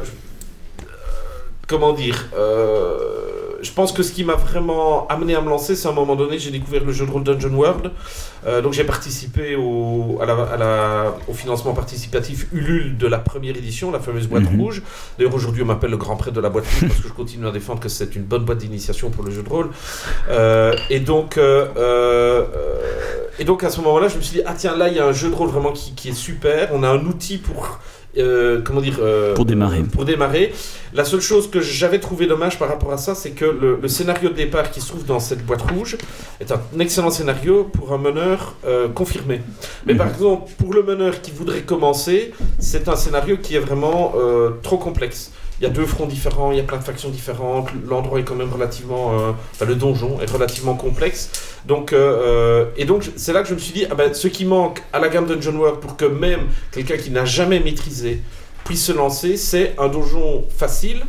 comment 1.67 1.93
dire 1.93 2.29
euh, 2.37 2.99
Je 3.63 3.73
pense 3.73 3.93
que 3.93 4.03
ce 4.03 4.13
qui 4.13 4.25
m'a 4.25 4.35
vraiment 4.35 5.07
amené 5.09 5.35
à 5.35 5.41
me 5.41 5.49
lancer, 5.49 5.75
c'est 5.75 5.89
à 5.89 5.91
un 5.91 5.95
moment 5.95 6.17
donné, 6.17 6.39
j'ai 6.39 6.51
découvert 6.51 6.85
le 6.85 6.93
jeu 6.93 7.07
de 7.07 7.11
rôle 7.11 7.25
Dungeon 7.25 7.55
World. 7.55 7.91
Euh, 8.47 8.63
donc 8.63 8.73
j'ai 8.75 8.85
participé 8.85 9.57
au, 9.57 10.19
à 10.23 10.27
la- 10.27 10.35
à 10.55 10.57
la- 10.57 11.17
au 11.29 11.33
financement 11.35 11.75
participatif 11.75 12.47
Ulule 12.53 12.97
de 12.97 13.07
la 13.09 13.19
première 13.19 13.57
édition, 13.57 13.91
la 13.91 13.99
fameuse 14.01 14.29
boîte 14.29 14.51
Mhm. 14.53 14.61
rouge. 14.61 14.83
D'ailleurs 15.19 15.35
aujourd'hui 15.35 15.63
on 15.63 15.67
m'appelle 15.67 15.91
le 15.91 15.97
grand 15.97 16.17
prêtre 16.17 16.37
de 16.37 16.41
la 16.41 16.49
boîte 16.51 16.65
rouge 16.67 16.89
parce 16.89 17.01
que 17.01 17.09
je 17.09 17.13
continue 17.13 17.47
à 17.47 17.51
défendre 17.51 17.81
que 17.81 17.89
c'est 17.89 18.15
une 18.15 18.23
bonne 18.23 18.45
boîte 18.45 18.59
d'initiation 18.59 19.11
pour 19.11 19.25
le 19.25 19.31
jeu 19.33 19.43
de 19.43 19.49
rôle. 19.49 19.71
Euh, 20.31 20.75
et 20.91 21.01
donc 21.01 21.39
euh, 21.39 22.45
et 23.39 23.45
donc 23.45 23.65
à 23.65 23.71
ce 23.71 23.81
moment-là 23.81 24.09
je 24.09 24.17
me 24.17 24.23
suis 24.23 24.37
dit 24.39 24.43
ah 24.47 24.55
tiens 24.57 24.77
là 24.77 24.89
il 24.89 24.97
y 24.97 25.01
a 25.01 25.07
un 25.07 25.13
jeu 25.13 25.29
de 25.29 25.35
rôle 25.35 25.49
vraiment 25.49 25.73
qui, 25.73 25.93
qui 25.95 26.11
est 26.11 26.15
super. 26.15 26.71
On 26.73 26.83
a 26.83 26.89
un 26.89 27.01
outil 27.05 27.39
pour 27.39 27.79
euh, 28.19 28.61
comment 28.65 28.81
dire 28.81 28.99
euh, 29.01 29.35
Pour 29.35 29.45
démarrer. 29.45 29.83
pour 29.83 30.05
démarrer. 30.05 30.53
La 30.95 31.05
seule 31.05 31.21
chose 31.21 31.51
que 31.51 31.61
j'avais 31.61 31.99
trouvé 31.99 32.27
dommage 32.27 32.59
par 32.59 32.69
rapport 32.69 32.93
à 32.93 32.99
ça, 32.99 33.15
c'est 33.15 33.31
que 33.31 33.45
le, 33.45 33.79
le 33.81 33.89
scénario 33.89 34.29
de 34.31 34.35
départ 34.35 34.71
qui 34.71 34.81
se 34.81 34.89
trouve 34.89 35.05
dans 35.05 35.21
cette 35.21 35.45
boîte 35.45 35.63
rouge 35.71 35.97
est 36.41 36.51
un 36.53 36.61
excellent 36.79 37.11
scénario 37.11 37.65
pour 37.65 37.93
un 37.93 37.99
meneur 37.99 38.55
euh, 38.67 38.89
confirmé. 38.89 39.41
Mais 39.87 39.95
par 39.95 40.09
exemple, 40.09 40.51
pour 40.59 40.73
le 40.73 40.83
meneur 40.83 41.21
qui 41.21 41.31
voudrait 41.31 41.63
commencer, 41.63 42.33
c'est 42.59 42.89
un 42.89 42.97
scénario 42.97 43.37
qui 43.37 43.57
est 43.57 43.61
vraiment 43.61 44.15
trop 44.63 44.79
complexe. 44.79 45.33
Il 45.61 45.65
y 45.65 45.67
a 45.67 45.71
deux 45.71 45.87
fronts 45.87 46.07
différents, 46.07 46.53
il 46.53 46.59
y 46.59 46.61
a 46.61 46.65
plein 46.65 46.77
de 46.77 46.85
factions 46.85 47.09
différentes, 47.09 47.69
l'endroit 47.89 48.21
est 48.21 48.25
quand 48.25 48.35
même 48.35 48.53
relativement... 48.53 49.19
euh, 49.19 49.33
enfin, 49.53 49.65
le 49.65 49.75
donjon 49.75 50.21
est 50.21 50.31
relativement 50.31 50.75
complexe. 50.75 51.31
Donc, 51.67 51.93
euh, 51.93 51.97
euh, 51.97 52.65
et 52.77 52.85
donc, 52.85 53.11
c'est 53.17 53.33
là 53.33 53.43
que 53.43 53.49
je 53.49 53.55
me 53.55 53.59
suis 53.59 53.73
dit, 53.73 53.87
ah 53.91 53.95
ben, 53.95 54.13
ce 54.13 54.29
qui 54.29 54.45
manque 54.45 54.83
à 54.93 54.99
la 54.99 55.09
gamme 55.09 55.27
Dungeon 55.27 55.57
World 55.57 55.81
pour 55.81 55.97
que 55.97 56.05
même 56.05 56.49
quelqu'un 56.73 56.99
qui 56.99 57.11
n'a 57.11 57.25
jamais 57.25 57.61
maîtrisé 57.61 58.23
puisse 58.65 58.85
se 58.85 58.93
lancer, 58.93 59.37
c'est 59.37 59.75
un 59.79 59.89
donjon 59.89 60.45
facile 60.57 61.03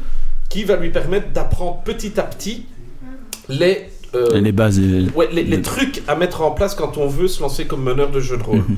qui 0.50 0.64
va 0.64 0.78
lui 0.78 0.92
permettre 0.92 1.32
d'apprendre 1.32 1.82
petit 1.84 2.20
à 2.20 2.24
petit 2.24 2.66
les, 3.50 3.90
euh, 4.16 4.40
Les 4.40 4.52
bases. 4.52 4.80
et- 4.80 5.08
ouais, 5.16 5.30
les, 5.32 5.62
trucs 5.62 6.02
à 6.08 6.16
mettre 6.16 6.42
en 6.42 6.52
place 6.52 6.76
quand 6.76 6.98
on 6.98 7.08
veut 7.08 7.28
se 7.28 7.42
lancer 7.42 7.66
comme 7.66 7.84
meneur 7.84 8.10
de 8.12 8.20
jeu 8.20 8.38
de 8.38 8.44
rôle. 8.44 8.58
Mhm. 8.60 8.78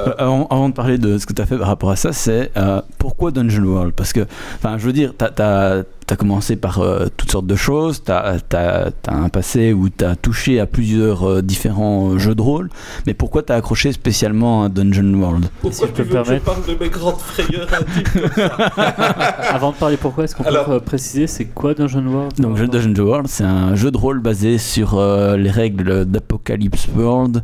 Euh, 0.00 0.06
Euh, 0.08 0.14
avant, 0.18 0.46
avant 0.48 0.68
de 0.70 0.74
parler 0.74 0.96
de 0.98 1.18
ce 1.18 1.26
que 1.26 1.32
tu 1.34 1.42
as 1.42 1.46
fait 1.46 1.58
par 1.58 1.66
rapport 1.68 1.90
à 1.90 1.96
ça, 1.96 2.12
c'est 2.12 2.50
euh, 2.56 2.80
pourquoi 2.98 3.30
Dungeon 3.30 3.64
World? 3.64 3.92
Parce 3.94 4.12
que, 4.12 4.20
enfin, 4.56 4.78
je 4.78 4.86
veux 4.86 4.92
dire, 4.94 5.12
tu 5.18 5.24
as, 5.42 5.82
commencé 6.16 6.56
par 6.56 6.80
euh, 6.80 7.06
toutes 7.16 7.30
sortes 7.30 7.46
de 7.46 7.56
choses, 7.56 8.02
tu 8.04 8.12
as, 8.12 8.36
un 9.08 9.28
passé 9.28 9.72
où 9.72 9.88
tu 9.88 10.04
as 10.04 10.16
touché 10.16 10.60
à 10.60 10.66
plusieurs 10.66 11.28
euh, 11.28 11.42
différents 11.42 12.12
euh, 12.12 12.18
jeux 12.18 12.34
de 12.34 12.42
rôle, 12.42 12.68
mais 13.06 13.14
pourquoi 13.14 13.42
tu 13.42 13.52
as 13.52 13.56
accroché 13.56 13.92
spécialement 13.92 14.64
à 14.64 14.68
Dungeon 14.68 15.12
World? 15.14 15.46
Pourquoi 15.60 15.86
je 15.88 15.92
tu 15.92 16.02
peux 16.02 16.18
veux 16.18 16.22
que 16.24 16.34
je 16.34 16.38
parle 16.40 16.64
de 16.66 16.76
mes 16.82 16.88
grandes 16.88 17.18
frayeurs 17.18 17.68
Avant 19.50 19.72
de 19.72 19.76
parler 19.76 19.96
pourquoi, 19.96 20.24
est-ce 20.24 20.34
qu'on 20.34 20.42
peut 20.42 20.48
Alors- 20.50 20.70
euh, 20.70 20.80
préciser 20.80 21.26
c'est 21.26 21.46
quoi 21.46 21.74
Dungeon 21.74 22.06
World? 22.06 22.40
Donc, 22.40 22.58
Dungeon 22.58 22.94
World, 23.04 23.26
c'est 23.28 23.44
un 23.44 23.74
jeu 23.74 23.90
de 23.90 23.96
rôle 23.98 24.20
basé 24.20 24.58
sur 24.58 24.94
euh, 24.98 25.36
les 25.36 25.50
règles 25.50 26.04
d'Apocalypse 26.04 26.88
World, 26.96 27.42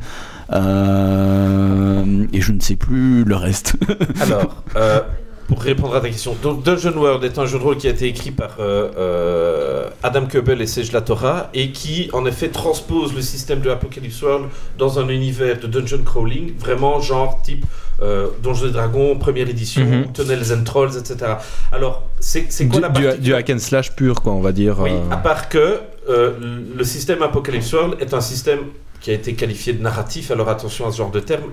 euh, 0.52 2.26
et 2.32 2.40
je 2.40 2.52
ne 2.52 2.60
sais 2.60 2.76
plus 2.76 3.24
le 3.24 3.36
reste. 3.36 3.74
Alors, 4.20 4.62
euh, 4.76 5.00
pour 5.48 5.60
répondre 5.62 5.94
à 5.94 6.00
ta 6.00 6.08
question, 6.08 6.36
donc 6.42 6.62
Dungeon 6.64 6.96
World 6.96 7.22
est 7.22 7.38
un 7.38 7.46
jeu 7.46 7.58
de 7.58 7.62
rôle 7.62 7.76
qui 7.76 7.86
a 7.86 7.90
été 7.90 8.06
écrit 8.06 8.32
par 8.32 8.56
euh, 8.58 8.90
euh, 8.96 9.88
Adam 10.02 10.26
Koebel 10.26 10.60
et 10.60 10.66
Serge 10.66 10.90
Latora 10.92 11.50
et 11.54 11.70
qui, 11.70 12.10
en 12.12 12.26
effet, 12.26 12.48
transpose 12.48 13.14
le 13.14 13.22
système 13.22 13.60
de 13.60 13.70
Apocalypse 13.70 14.20
World 14.22 14.46
dans 14.76 14.98
un 14.98 15.08
univers 15.08 15.60
de 15.60 15.66
dungeon 15.68 16.02
crawling, 16.04 16.56
vraiment 16.58 17.00
genre 17.00 17.40
type 17.42 17.64
euh, 18.02 18.26
Donjons 18.42 18.66
et 18.66 18.70
Dragons, 18.72 19.16
première 19.18 19.48
édition, 19.48 19.84
Mhm. 19.84 20.12
Tunnels 20.12 20.52
and 20.52 20.64
Trolls, 20.64 20.98
etc. 20.98 21.34
Alors, 21.72 22.02
c'est 22.20 22.42
quoi 22.68 22.76
Du, 22.76 22.80
la 22.80 22.90
partie 22.90 23.18
du 23.20 23.32
hack 23.34 23.48
and 23.50 23.58
slash 23.58 23.94
pur, 23.94 24.20
quoi, 24.22 24.32
on 24.32 24.40
va 24.40 24.52
dire. 24.52 24.80
Oui, 24.80 24.90
euh. 24.90 25.10
à 25.12 25.16
part 25.16 25.48
que 25.48 25.78
le 26.08 26.84
système 26.84 27.22
Apocalypse 27.22 27.72
World 27.72 27.96
est 28.00 28.12
un 28.14 28.20
système 28.20 28.60
qui 29.00 29.10
a 29.10 29.14
été 29.14 29.34
qualifié 29.34 29.72
de 29.72 29.82
narratif, 29.82 30.30
alors 30.30 30.48
attention 30.48 30.86
à 30.88 30.90
ce 30.92 30.98
genre 30.98 31.10
de 31.10 31.20
terme. 31.20 31.50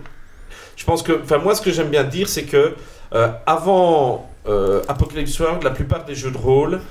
Je 0.75 0.83
pense 0.85 1.03
que, 1.03 1.13
enfin 1.23 1.37
moi 1.37 1.53
ce 1.53 1.61
que 1.61 1.71
j'aime 1.71 1.89
bien 1.89 2.03
dire 2.03 2.27
c'est 2.27 2.43
que 2.43 2.73
avant 3.45 4.29
euh, 4.47 4.81
Apocalypse 4.87 5.39
World, 5.39 5.63
la 5.63 5.71
plupart 5.71 6.05
des 6.05 6.15
jeux 6.15 6.31
de 6.31 6.37
rôle 6.37 6.81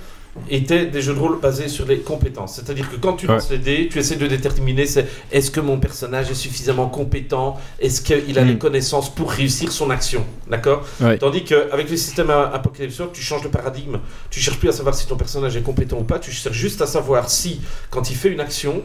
étaient 0.48 0.86
des 0.86 1.02
jeux 1.02 1.12
de 1.12 1.18
rôle 1.18 1.38
basés 1.40 1.68
sur 1.68 1.84
les 1.84 1.98
compétences. 1.98 2.54
C'est-à-dire 2.54 2.90
que 2.90 2.96
quand 2.96 3.12
tu 3.14 3.26
Ouais. 3.26 3.34
lances 3.34 3.50
les 3.50 3.58
dés, 3.58 3.88
tu 3.92 3.98
essaies 3.98 4.16
de 4.16 4.26
déterminer 4.26 4.86
c'est 4.86 5.06
est-ce 5.30 5.50
que 5.50 5.60
mon 5.60 5.78
personnage 5.78 6.30
est 6.30 6.34
suffisamment 6.34 6.88
compétent, 6.88 7.58
est-ce 7.78 8.00
qu'il 8.00 8.38
a 8.38 8.42
Mm. 8.42 8.48
les 8.48 8.56
connaissances 8.58 9.14
pour 9.14 9.30
réussir 9.30 9.70
son 9.70 9.90
action, 9.90 10.24
d'accord? 10.48 10.86
Ouais. 11.02 11.18
Tandis 11.18 11.44
qu'avec 11.44 11.90
le 11.90 11.96
système 11.98 12.30
A- 12.30 12.50
Apocalypse 12.54 12.98
World, 12.98 13.14
tu 13.14 13.20
changes 13.22 13.42
de 13.42 13.48
paradigme. 13.48 13.98
Tu 14.30 14.40
cherches 14.40 14.58
plus 14.58 14.70
à 14.70 14.72
savoir 14.72 14.94
si 14.94 15.06
ton 15.06 15.16
personnage 15.16 15.54
est 15.54 15.60
compétent 15.62 15.98
ou 15.98 16.04
pas, 16.04 16.18
tu 16.18 16.30
cherches 16.32 16.56
juste 16.56 16.80
à 16.80 16.86
savoir 16.86 17.28
si, 17.28 17.60
quand 17.90 18.08
il 18.10 18.16
fait 18.16 18.30
une 18.30 18.40
action, 18.40 18.80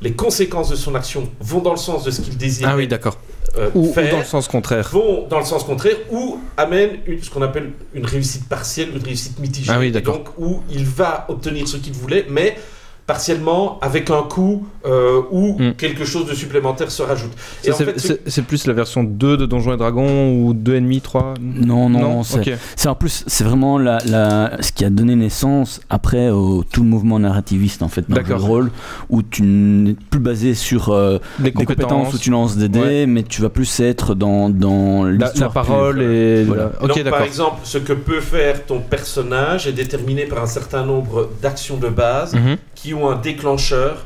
les 0.00 0.12
conséquences 0.12 0.70
de 0.70 0.76
son 0.76 0.94
action 0.94 1.28
vont 1.40 1.60
dans 1.60 1.72
le 1.72 1.76
sens 1.76 2.02
de 2.04 2.10
ce 2.10 2.22
qu'il 2.22 2.38
désire 2.38 2.66
Ah 2.70 2.76
oui, 2.76 2.86
d'accord. 2.88 3.18
Euh, 3.56 3.70
Ou, 3.74 3.88
ou 3.88 3.92
faire, 3.92 4.10
dans 4.12 4.18
le 4.18 4.24
sens 4.24 4.46
contraire. 4.48 4.88
vont 4.92 5.26
dans 5.28 5.38
le 5.38 5.44
sens 5.44 5.64
contraire 5.64 5.96
ou 6.10 6.38
amènent 6.56 6.98
une- 7.06 7.22
ce 7.22 7.30
qu'on 7.30 7.42
appelle 7.42 7.70
une 7.94 8.04
réussite 8.06 8.48
partielle, 8.48 8.90
une 8.94 9.02
réussite 9.02 9.38
mitigée. 9.38 9.70
Ah 9.74 9.78
oui, 9.78 9.90
donc 9.90 10.28
où 10.38 10.62
il 10.70 10.84
va 10.84 11.24
obtenir 11.28 11.66
ce 11.66 11.76
qu'il 11.78 11.92
voulait, 11.94 12.26
mais 12.28 12.56
partiellement 13.08 13.78
avec 13.80 14.10
un 14.10 14.22
coup 14.22 14.66
euh, 14.86 15.22
où 15.32 15.56
Mm. 15.58 15.72
quelque 15.76 16.04
chose 16.04 16.26
de 16.26 16.34
supplémentaire 16.34 16.90
se 16.90 17.02
rajoute. 17.02 17.32
C'est 17.62 17.72
ce- 18.30 18.40
plus 18.42 18.66
la 18.66 18.74
version 18.74 19.02
2 19.02 19.36
de 19.38 19.46
Donjons 19.46 19.72
et 19.74 19.76
Dragons 19.78 20.30
ou 20.40 20.52
2,5, 20.54 21.00
3 21.00 21.34
Non, 21.40 21.88
non, 21.88 22.22
c'est 22.22 22.38
ok. 22.52 22.58
c'est 22.76 22.88
en 22.88 22.94
plus, 22.94 23.24
c'est 23.26 23.44
vraiment 23.44 23.78
la, 23.78 23.98
la- 24.06 24.52
ce 24.60 24.72
qui 24.72 24.84
a 24.84 24.90
donné 24.90 25.16
naissance 25.16 25.80
après 25.90 26.28
au 26.30 26.62
tout 26.70 26.82
le 26.82 26.88
mouvement 26.88 27.18
narrativiste 27.18 27.82
en 27.82 27.88
fait 27.88 28.04
dans 28.08 28.20
le 28.20 28.34
rôle, 28.36 28.70
où 29.08 29.22
tu 29.22 29.42
n'es 29.42 29.96
plus 30.10 30.20
basé 30.20 30.54
sur 30.54 30.90
euh, 30.90 31.18
Les 31.38 31.44
des 31.46 31.52
compétences 31.52 32.12
où 32.14 32.18
tu 32.18 32.30
lances 32.30 32.56
des 32.58 32.68
dés, 32.68 32.78
Ouais. 32.80 33.06
mais 33.06 33.22
tu 33.22 33.40
vas 33.40 33.48
plus 33.48 33.80
être 33.80 34.14
dans, 34.14 34.50
dans 34.50 35.04
La, 35.04 35.30
parole 35.48 36.02
et. 36.02 36.44
Voilà. 36.44 36.72
Donc, 36.86 37.02
par 37.04 37.22
exemple, 37.22 37.60
ce 37.64 37.78
que 37.78 37.94
peut 37.94 38.20
faire 38.20 38.66
ton 38.66 38.80
personnage 38.80 39.66
est 39.66 39.72
déterminé 39.72 40.26
par 40.26 40.42
un 40.42 40.46
certain 40.46 40.84
nombre 40.84 41.30
d'actions 41.42 41.78
de 41.78 41.88
base 41.88 42.34
Mhm. 42.34 42.56
Qui 42.80 42.94
ont 42.94 43.08
un 43.10 43.16
déclencheur. 43.16 44.04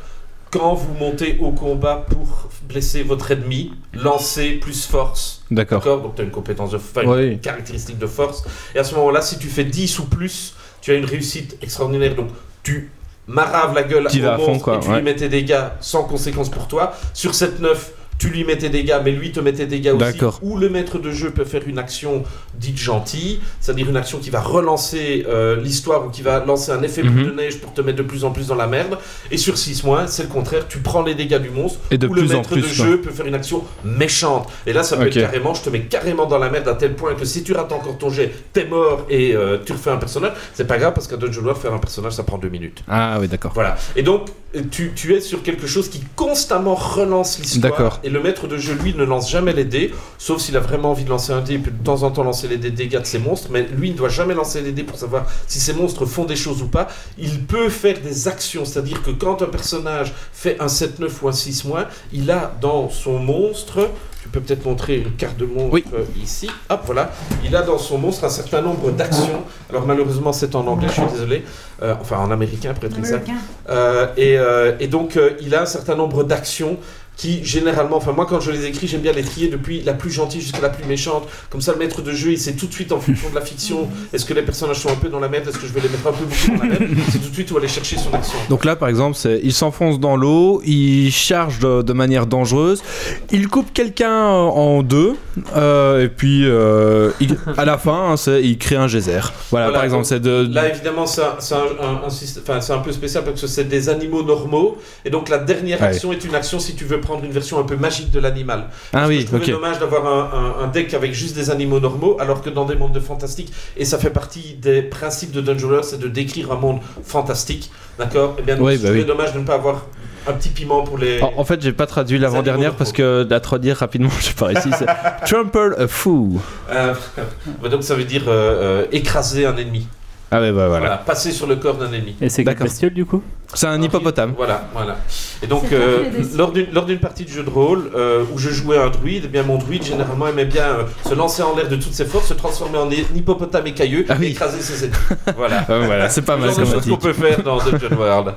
Quand 0.51 0.75
vous 0.75 0.93
montez 0.95 1.39
au 1.41 1.51
combat 1.51 2.05
pour 2.11 2.49
blesser 2.69 3.03
votre 3.03 3.31
ennemi, 3.31 3.73
lancez 3.95 4.53
plus 4.53 4.85
force. 4.87 5.43
D'accord. 5.51 5.83
Donc 6.03 6.15
tu 6.15 6.21
as 6.23 6.25
une 6.25 6.31
compétence 6.31 6.71
de 6.73 6.77
enfin, 6.77 7.03
une 7.03 7.11
Oui. 7.11 7.39
caractéristique 7.39 7.99
de 7.99 8.07
force. 8.07 8.45
Et 8.75 8.79
à 8.79 8.85
ce 8.85 8.95
moment-là, 8.97 9.23
si 9.23 9.39
tu 9.39 9.49
fais 9.49 9.65
10 9.65 9.99
ou 10.01 10.05
plus, 10.05 10.55
tu 10.83 10.91
as 10.91 10.95
une 10.95 11.07
réussite 11.07 11.57
extraordinaire. 11.63 12.15
Donc 12.15 12.29
tu 12.63 12.91
maraves 13.27 13.75
la 13.75 13.83
gueule 13.83 14.07
Tu 14.11 14.23
au 14.25 14.29
à 14.29 14.37
fond, 14.39 14.59
quoi, 14.59 14.77
et 14.77 14.81
tu 14.81 14.89
ouais. 14.91 14.97
lui 14.97 15.03
mets 15.03 15.17
tes 15.17 15.29
dégâts 15.31 15.65
sans 15.81 16.05
conséquence 16.05 16.51
pour 16.51 16.69
toi. 16.69 16.93
Sur 17.15 17.35
cette 17.35 17.61
9, 17.61 17.93
tu 18.23 18.29
lui 18.29 18.45
mets 18.45 18.57
tes 18.57 18.69
dégâts, 18.69 18.99
mais 19.05 19.11
lui 19.11 19.33
te 19.33 19.41
met 19.41 19.53
tes 19.53 19.67
dégâts 19.67 19.91
aussi. 19.97 20.19
Ou 20.43 20.57
le 20.57 20.69
maître 20.69 21.01
de 21.01 21.11
jeu 21.11 21.31
peut 21.33 21.45
faire 21.45 21.63
une 21.67 21.81
action 21.81 22.23
dite 22.55 22.79
gentille, 22.79 23.41
c'est-à-dire 23.61 23.89
une 23.91 23.97
action 23.97 24.19
qui 24.19 24.31
va 24.31 24.41
relancer 24.41 25.27
euh, 25.29 25.61
l'histoire 25.61 26.07
ou 26.07 26.09
qui 26.11 26.23
va 26.23 26.45
lancer 26.45 26.71
un 26.71 26.83
effet 26.85 27.03
boule 27.03 27.23
Mhm. 27.23 27.27
de 27.31 27.33
neige 27.33 27.59
pour 27.59 27.75
te 27.75 27.81
mettre 27.81 27.99
de 27.99 28.05
plus 28.05 28.25
en 28.25 28.31
plus 28.31 28.47
dans 28.47 28.55
la 28.55 28.69
merde. 28.69 28.97
Et 29.33 29.37
sur 29.39 29.59
6 29.59 29.83
mois, 29.83 30.07
c'est 30.07 30.23
le 30.23 30.29
contraire, 30.29 30.69
tu 30.69 30.79
prends 30.79 31.03
les 31.03 31.17
dégâts 31.17 31.39
du 31.41 31.51
monstre, 31.51 31.81
Et 31.91 31.99
de 31.99 32.07
ou 32.07 32.15
le 32.15 32.23
plus 32.23 32.33
en 32.33 32.37
maître 32.37 32.51
plus. 32.51 32.63
de 32.63 32.67
jeu 32.69 33.01
peut 33.01 33.11
faire 33.11 33.27
une 33.27 33.35
action 33.35 33.65
méchante. 33.85 34.49
Et 34.69 34.73
là, 34.73 34.85
ça 34.85 34.97
peut 34.97 35.09
être 35.09 35.15
carrément, 35.21 35.55
je 35.55 35.63
te 35.63 35.71
mets 35.71 35.81
carrément 35.81 36.27
dans 36.27 36.39
la 36.39 36.49
merde 36.49 36.69
à 36.69 36.75
tel 36.75 36.95
point 36.95 37.15
que 37.15 37.25
si 37.25 37.43
tu 37.43 37.53
rates 37.55 37.73
encore 37.73 37.99
ton 37.99 38.09
jet, 38.11 38.31
t'es 38.53 38.67
mort 38.67 39.05
et 39.11 39.35
euh, 39.35 39.59
tu 39.67 39.73
refais 39.73 39.91
un 39.91 39.97
personnage. 39.97 40.33
C'est 40.55 40.67
pas 40.69 40.79
grave 40.79 40.93
parce 40.95 41.09
qu'à 41.09 41.17
Dungeon 41.17 41.43
World, 41.43 41.61
faire 41.61 41.75
un 41.75 41.79
personnage, 41.79 42.13
ça 42.13 42.23
prend 42.23 42.39
2 42.39 42.49
minutes. 42.49 42.85
Ah 42.89 43.19
oui, 43.21 43.27
d'accord. 43.27 43.51
Voilà. 43.55 43.77
Et 43.97 44.03
donc, 44.05 44.29
tu, 44.71 44.93
tu 44.95 45.15
es 45.15 45.21
sur 45.21 45.43
quelque 45.43 45.67
chose 45.67 45.89
qui 45.89 46.03
constamment 46.15 46.75
relance 46.75 47.39
l'histoire. 47.39 47.73
D'accord. 47.73 48.01
Et 48.12 48.14
le 48.14 48.20
maître 48.22 48.46
de 48.46 48.59
jeu, 48.59 48.75
lui, 48.75 48.94
ne 48.94 49.05
lance 49.05 49.31
jamais 49.31 49.55
les 49.55 49.64
dés, 49.64 49.90
sauf 50.18 50.38
s'il 50.42 50.55
a 50.59 50.61
vraiment 50.61 50.90
envie 50.90 51.05
de 51.05 51.09
lancer 51.09 51.33
un 51.33 51.40
dé, 51.40 51.55
et 51.55 51.59
puis 51.59 51.72
de 51.72 51.83
temps 51.83 52.03
en 52.03 52.11
temps 52.11 52.22
lancer 52.25 52.46
les 52.46 52.59
dés 52.59 52.70
dégâts 52.70 53.01
de 53.01 53.07
ses 53.07 53.18
monstres. 53.18 53.48
Mais 53.51 53.62
lui, 53.62 53.88
il 53.88 53.92
ne 53.92 53.96
doit 53.96 54.11
jamais 54.11 54.35
lancer 54.35 54.61
les 54.61 54.72
dés 54.72 54.83
pour 54.83 54.98
savoir 54.98 55.25
si 55.46 55.61
ses 55.61 55.72
monstres 55.72 56.05
font 56.05 56.27
des 56.27 56.37
choses 56.37 56.61
ou 56.61 56.66
pas. 56.66 56.88
Il 57.16 57.44
peut 57.44 57.70
faire 57.70 57.96
des 58.05 58.29
actions, 58.29 58.66
c'est-à-dire 58.66 59.03
que 59.03 59.12
quand 59.12 59.40
un 59.40 59.46
personnage 59.46 60.12
fait 60.35 60.61
un 60.61 60.66
7-9 60.66 61.09
ou 61.22 61.29
un 61.29 61.33
6 61.33 61.64
mois, 61.64 61.87
il 62.12 62.31
a 62.31 62.53
dans 62.61 62.90
son 62.90 63.18
monstre. 63.18 63.88
Tu 64.22 64.29
peux 64.29 64.40
peut-être 64.40 64.64
montrer 64.66 64.98
une 64.98 65.11
carte 65.16 65.37
de 65.38 65.46
monstre 65.46 65.70
Oui. 65.72 65.85
ici. 66.22 66.48
Hop, 66.70 66.83
voilà. 66.85 67.11
Il 67.44 67.57
a 67.57 67.62
dans 67.62 67.79
son 67.79 67.98
monstre 67.98 68.22
un 68.25 68.29
certain 68.29 68.61
nombre 68.61 68.92
d'actions. 68.92 69.42
Alors 69.68 69.85
malheureusement, 69.85 70.33
c'est 70.33 70.55
en 70.55 70.64
anglais, 70.68 70.87
je 70.88 70.92
suis 71.01 71.11
désolé. 71.12 71.42
Euh, 71.83 71.94
enfin, 72.01 72.18
en 72.18 72.31
américain, 72.31 72.72
pour 72.72 72.85
être 72.85 72.98
exact. 72.98 73.29
Euh, 73.68 74.07
et, 74.16 74.38
euh, 74.38 74.77
et 74.79 74.87
donc, 74.87 75.16
euh, 75.16 75.31
il 75.40 75.57
a 75.57 75.62
un 75.62 75.66
certain 75.66 75.96
nombre 75.96 76.22
d'actions 76.22 76.77
qui 77.16 77.44
généralement, 77.44 77.96
enfin 77.98 78.12
moi 78.12 78.27
quand 78.27 78.40
je 78.40 78.51
les 78.51 78.64
écris, 78.66 78.87
j'aime 78.88 79.03
bien 79.03 79.12
les 79.12 79.22
trier 79.22 79.48
depuis 79.48 79.83
la 79.83 79.92
plus 79.92 80.11
gentille 80.11 80.40
jusqu'à 80.40 80.61
la 80.62 80.70
plus 80.70 80.85
méchante. 80.87 81.29
Comme 81.51 81.61
ça, 81.61 81.72
le 81.72 81.79
maître 81.79 82.01
de 82.03 82.11
jeu, 82.12 82.33
il 82.33 82.38
sait 82.38 82.55
tout 82.55 82.66
de 82.66 82.72
suite 82.72 82.90
en 82.92 82.98
fonction 83.01 83.29
de 83.31 83.35
la 83.35 83.42
fiction, 83.42 83.88
est-ce 84.12 84.25
que 84.25 84.35
les 84.35 84.42
personnages 84.42 84.81
sont 84.81 84.88
un 84.90 84.94
peu 84.96 85.09
dans 85.09 85.20
la 85.20 85.29
merde, 85.29 85.46
est-ce 85.48 85.59
que 85.59 85.66
je 85.66 85.72
vais 85.72 85.81
les 85.81 85.88
mettre 85.90 86.07
un 86.07 86.12
peu 86.12 86.25
beaucoup 86.25 86.57
dans 86.59 86.72
la 86.72 86.79
merde, 86.81 86.94
c'est 87.12 87.18
tout 87.18 87.29
de 87.29 87.35
suite 87.35 87.51
où 87.53 87.59
aller 87.59 87.68
chercher 87.68 87.96
son 87.98 88.12
action. 88.14 88.38
Donc 88.48 88.64
là, 88.64 88.77
par 88.77 88.88
exemple, 88.88 89.16
c'est 89.16 89.40
il 89.44 89.53
s'enfonce 89.53 90.01
dans 90.01 90.16
l'eau, 90.16 90.62
il 90.64 91.11
charge 91.12 91.59
de, 91.59 91.83
de 91.83 91.92
manière 91.92 92.27
dangereuse, 92.27 92.83
il 93.31 93.48
coupe 93.48 93.72
quelqu'un 93.72 94.16
en 94.31 94.83
deux, 94.83 95.14
euh, 95.57 96.05
et 96.05 96.09
puis 96.09 96.44
euh, 96.46 97.11
il- 97.20 97.37
à 97.59 97.64
la 97.64 97.77
fin, 97.79 98.14
hein, 98.14 98.40
il 98.42 98.57
crée 98.59 98.77
un 98.77 98.88
geyser. 98.88 99.12
Voilà, 99.51 99.66
Voilà, 99.66 99.72
par 99.72 99.85
exemple, 99.85 100.05
c'est 100.07 100.20
de. 100.20 100.48
Là, 100.53 100.68
évidemment, 100.70 101.07
c'est 101.07 101.22
un, 101.22 102.79
peu 102.79 102.92
spécial 102.92 103.25
parce 103.25 103.40
que 103.40 103.46
c'est 103.46 103.64
des 103.64 103.88
animaux 103.88 104.22
normaux. 104.22 104.79
Et 105.05 105.11
donc, 105.11 105.29
la 105.29 105.38
dernière 105.38 105.81
Ouais. 105.81 105.88
action 105.88 106.12
est 106.12 106.25
une 106.25 106.35
action 106.35 106.59
si 106.59 106.75
tu 106.75 106.85
veux 106.85 107.01
prendre 107.01 107.12
une 107.20 107.31
version 107.33 107.59
un 107.59 107.64
peu 107.64 107.77
magique 107.77 108.11
de 108.11 108.20
l'animal. 108.20 108.68
ah 108.92 109.05
que 109.05 109.09
oui, 109.09 109.27
je 109.31 109.37
ok. 109.37 109.51
dommage 109.51 109.79
d'avoir 109.79 110.07
un, 110.07 110.31
un- 110.61 110.64
un 110.64 110.68
deck 110.68 110.94
avec 110.94 111.12
juste 111.12 111.35
des 111.35 111.51
animaux 111.51 111.81
normaux, 111.81 112.16
alors 112.20 112.42
que 112.42 112.51
dans 112.51 112.64
des 112.64 112.75
mondes 112.77 112.92
de 112.92 113.01
fantastique, 113.01 113.53
et 113.77 113.85
ça 113.85 113.98
fait 113.98 114.11
partie 114.11 114.55
des 114.55 114.83
principes 114.83 115.33
de 115.33 115.40
Dungeon 115.40 115.83
c'est 115.83 115.98
de 115.98 116.09
décrire 116.09 116.53
un 116.53 116.57
monde 116.57 116.81
fantastique. 117.05 117.70
D'accord? 117.98 118.37
Eh 118.38 118.42
bien, 118.42 118.59
Oui, 118.59 118.77
je 118.79 118.83
bah 118.83 118.88
oui. 118.92 119.05
dommage 119.05 119.33
de 119.35 119.38
ne 119.38 119.44
pas 119.44 119.55
avoir 119.55 119.87
un 120.27 120.33
petit 120.33 120.48
piment 120.51 120.83
pour 120.83 120.98
les. 120.98 121.20
En, 121.20 121.33
en 121.37 121.44
fait, 121.44 121.61
j'ai 121.61 121.72
pas 121.72 121.87
traduit 121.87 122.18
l'avant-dernière 122.18 122.75
parce 122.75 122.92
que 122.92 123.27
la 123.29 123.40
traduire 123.40 123.77
rapidement, 123.77 124.11
j'ai 124.20 124.33
pas 124.33 124.46
réussi. 124.46 124.70
C'est 124.79 124.87
Trample 125.27 125.75
a 125.79 125.87
Foo. 125.88 126.40
Euh, 126.70 126.94
bah, 127.62 127.68
donc, 127.68 127.83
ça 127.83 127.94
veut 127.94 128.05
dire 128.05 128.22
euh, 128.29 128.83
euh, 128.83 128.87
écraser 128.92 129.46
un 129.46 129.57
ennemi. 129.57 129.87
Ah 130.35 130.40
ouais, 130.40 130.51
bah 130.51 130.66
Voilà. 130.68 130.79
voilà. 130.79 130.97
passer 130.97 131.31
sur 131.31 131.47
le 131.47 131.57
corps 131.57 131.77
d'un 131.77 131.92
ennemi. 131.92 132.16
Et 132.23 132.29
c'est 132.31 132.42
quelle 132.42 132.55
D'accord. 132.55 132.64
bestiole 132.66 132.95
du 132.95 133.05
coup 133.05 133.23
C'est 133.53 133.66
un 133.66 133.81
hippopotame. 133.83 134.33
Voilà, 134.37 134.66
voilà. 134.73 134.97
Et 135.42 135.47
donc, 135.47 135.64
C'est 135.68 135.75
euh, 135.75 136.05
lors 136.37 136.53
d'une 136.53 136.73
lors 136.73 136.87
d'une 136.87 136.99
partie 137.01 137.25
de 137.25 137.29
jeu 137.31 137.42
de 137.42 137.51
rôle 137.51 137.90
euh, 137.95 138.25
où 138.35 138.38
je 138.38 138.49
jouais 138.49 138.79
un 138.79 138.88
druide, 138.88 139.25
eh 139.27 139.29
bien 139.29 139.42
mon 139.42 139.59
druide 139.59 139.85
généralement 139.85 140.27
aimait 140.29 140.47
bien 140.47 140.64
euh, 140.64 140.83
se 141.07 141.14
lancer 141.14 141.42
en 141.42 141.55
l'air 141.55 141.68
de 141.68 141.77
toutes 141.77 141.92
ses 141.92 142.07
forces, 142.07 142.29
se 142.29 142.35
transformer 142.35 142.79
en 142.79 142.90
hippopotame 142.90 143.66
écailleux 143.66 144.07
Ah 144.09 144.14
oui. 144.18 144.29
et 144.29 144.31
écraser 144.31 144.61
ses 144.62 144.85
ennemis. 144.87 144.97
voilà. 145.37 145.66
Ah, 145.68 145.79
voilà, 145.85 146.09
c'est 146.09 146.23
pas 146.23 146.37
C'est 146.37 146.47
mal 146.47 146.55
comme 146.55 146.64
choses 146.66 146.88
qu'on 146.88 146.97
peut 146.97 147.12
faire 147.12 147.42
dans 147.42 147.59
Dungeon 147.59 147.95
World. 147.97 148.35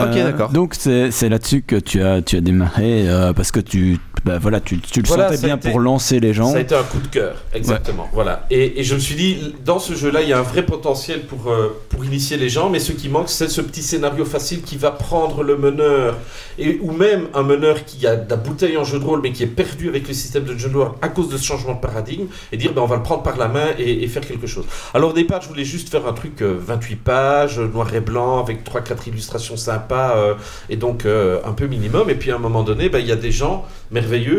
Ok, 0.00 0.14
d'accord. 0.14 0.50
Donc 0.50 0.74
c'est 0.78 1.10
c'est 1.10 1.28
là-dessus 1.28 1.62
que 1.62 1.74
tu 1.74 2.00
as, 2.02 2.22
tu 2.22 2.36
as 2.36 2.40
démarré 2.40 3.08
euh, 3.08 3.32
parce 3.32 3.50
que 3.50 3.58
tu, 3.58 3.98
bah, 4.24 4.38
voilà, 4.40 4.60
tu, 4.60 4.80
tu 4.80 5.00
le 5.02 5.08
Voilà, 5.08 5.28
sentais 5.30 5.46
bien 5.46 5.56
été- 5.56 5.70
pour 5.70 5.80
lancer 5.80 6.20
les 6.20 6.32
gens. 6.34 6.50
Ça 6.52 6.58
a 6.58 6.60
été 6.60 6.74
un 6.74 6.82
coup 6.82 6.98
de 7.00 7.06
cœur, 7.08 7.36
exactement. 7.54 8.08
Voilà. 8.12 8.46
Et, 8.50 8.80
et 8.80 8.84
je 8.84 8.94
me 8.94 9.00
suis 9.00 9.14
dit, 9.14 9.54
dans 9.64 9.78
ce 9.78 9.94
jeu-là, 9.94 10.22
il 10.22 10.28
y 10.28 10.32
a 10.32 10.38
un 10.38 10.42
vrai 10.42 10.64
potentiel 10.64 11.22
pour, 11.26 11.50
euh, 11.50 11.80
pour 11.88 12.04
initier 12.04 12.36
les 12.36 12.48
gens, 12.48 12.68
mais 12.70 12.78
ce 12.80 12.92
qui 12.92 13.08
manque, 13.08 13.28
c'est 13.28 13.48
ce 13.48 13.60
petit 13.60 13.82
scénario 13.82 14.24
facile 14.24 14.62
qui 14.62 14.76
va 14.76 14.90
prendre 14.90 15.42
le 15.42 15.56
meneur, 15.56 16.16
et, 16.58 16.78
ou 16.82 16.92
même 16.92 17.28
un 17.34 17.42
meneur 17.42 17.84
qui 17.84 18.06
a 18.06 18.16
de 18.16 18.28
la 18.28 18.36
bouteille 18.36 18.76
en 18.76 18.84
jeu 18.84 18.98
de 18.98 19.04
rôle, 19.04 19.20
mais 19.22 19.32
qui 19.32 19.42
est 19.42 19.46
perdu 19.46 19.88
avec 19.88 20.06
le 20.08 20.14
système 20.14 20.44
de 20.44 20.56
jeu 20.56 20.68
de 20.68 20.76
rôle 20.76 20.88
à 21.02 21.08
cause 21.08 21.28
de 21.28 21.36
ce 21.36 21.44
changement 21.44 21.74
de 21.74 21.80
paradigme, 21.80 22.26
et 22.52 22.56
dire, 22.56 22.72
ben, 22.72 22.82
on 22.82 22.86
va 22.86 22.96
le 22.96 23.02
prendre 23.02 23.22
par 23.22 23.36
la 23.36 23.48
main 23.48 23.66
et, 23.78 24.02
et 24.04 24.08
faire 24.08 24.26
quelque 24.26 24.46
chose. 24.46 24.64
Alors 24.94 25.10
au 25.10 25.14
départ, 25.14 25.42
je 25.42 25.48
voulais 25.48 25.64
juste 25.64 25.88
faire 25.90 26.06
un 26.06 26.12
truc 26.12 26.42
euh, 26.42 26.56
28 26.60 26.96
pages, 26.96 27.58
euh, 27.58 27.68
noir 27.68 27.94
et 27.94 28.00
blanc, 28.00 28.40
avec 28.42 28.64
3-4 28.64 29.08
illustrations 29.08 29.56
sympas, 29.56 30.16
euh, 30.16 30.34
et 30.68 30.76
donc 30.76 31.06
un 31.06 31.52
peu 31.52 31.66
minimum. 31.66 32.10
Et 32.10 32.14
puis 32.14 32.30
à 32.30 32.36
un 32.36 32.38
moment 32.38 32.62
donné, 32.62 32.88
ben, 32.88 32.98
il 32.98 33.06
y 33.06 33.12
a 33.12 33.16
des 33.16 33.32
gens 33.32 33.64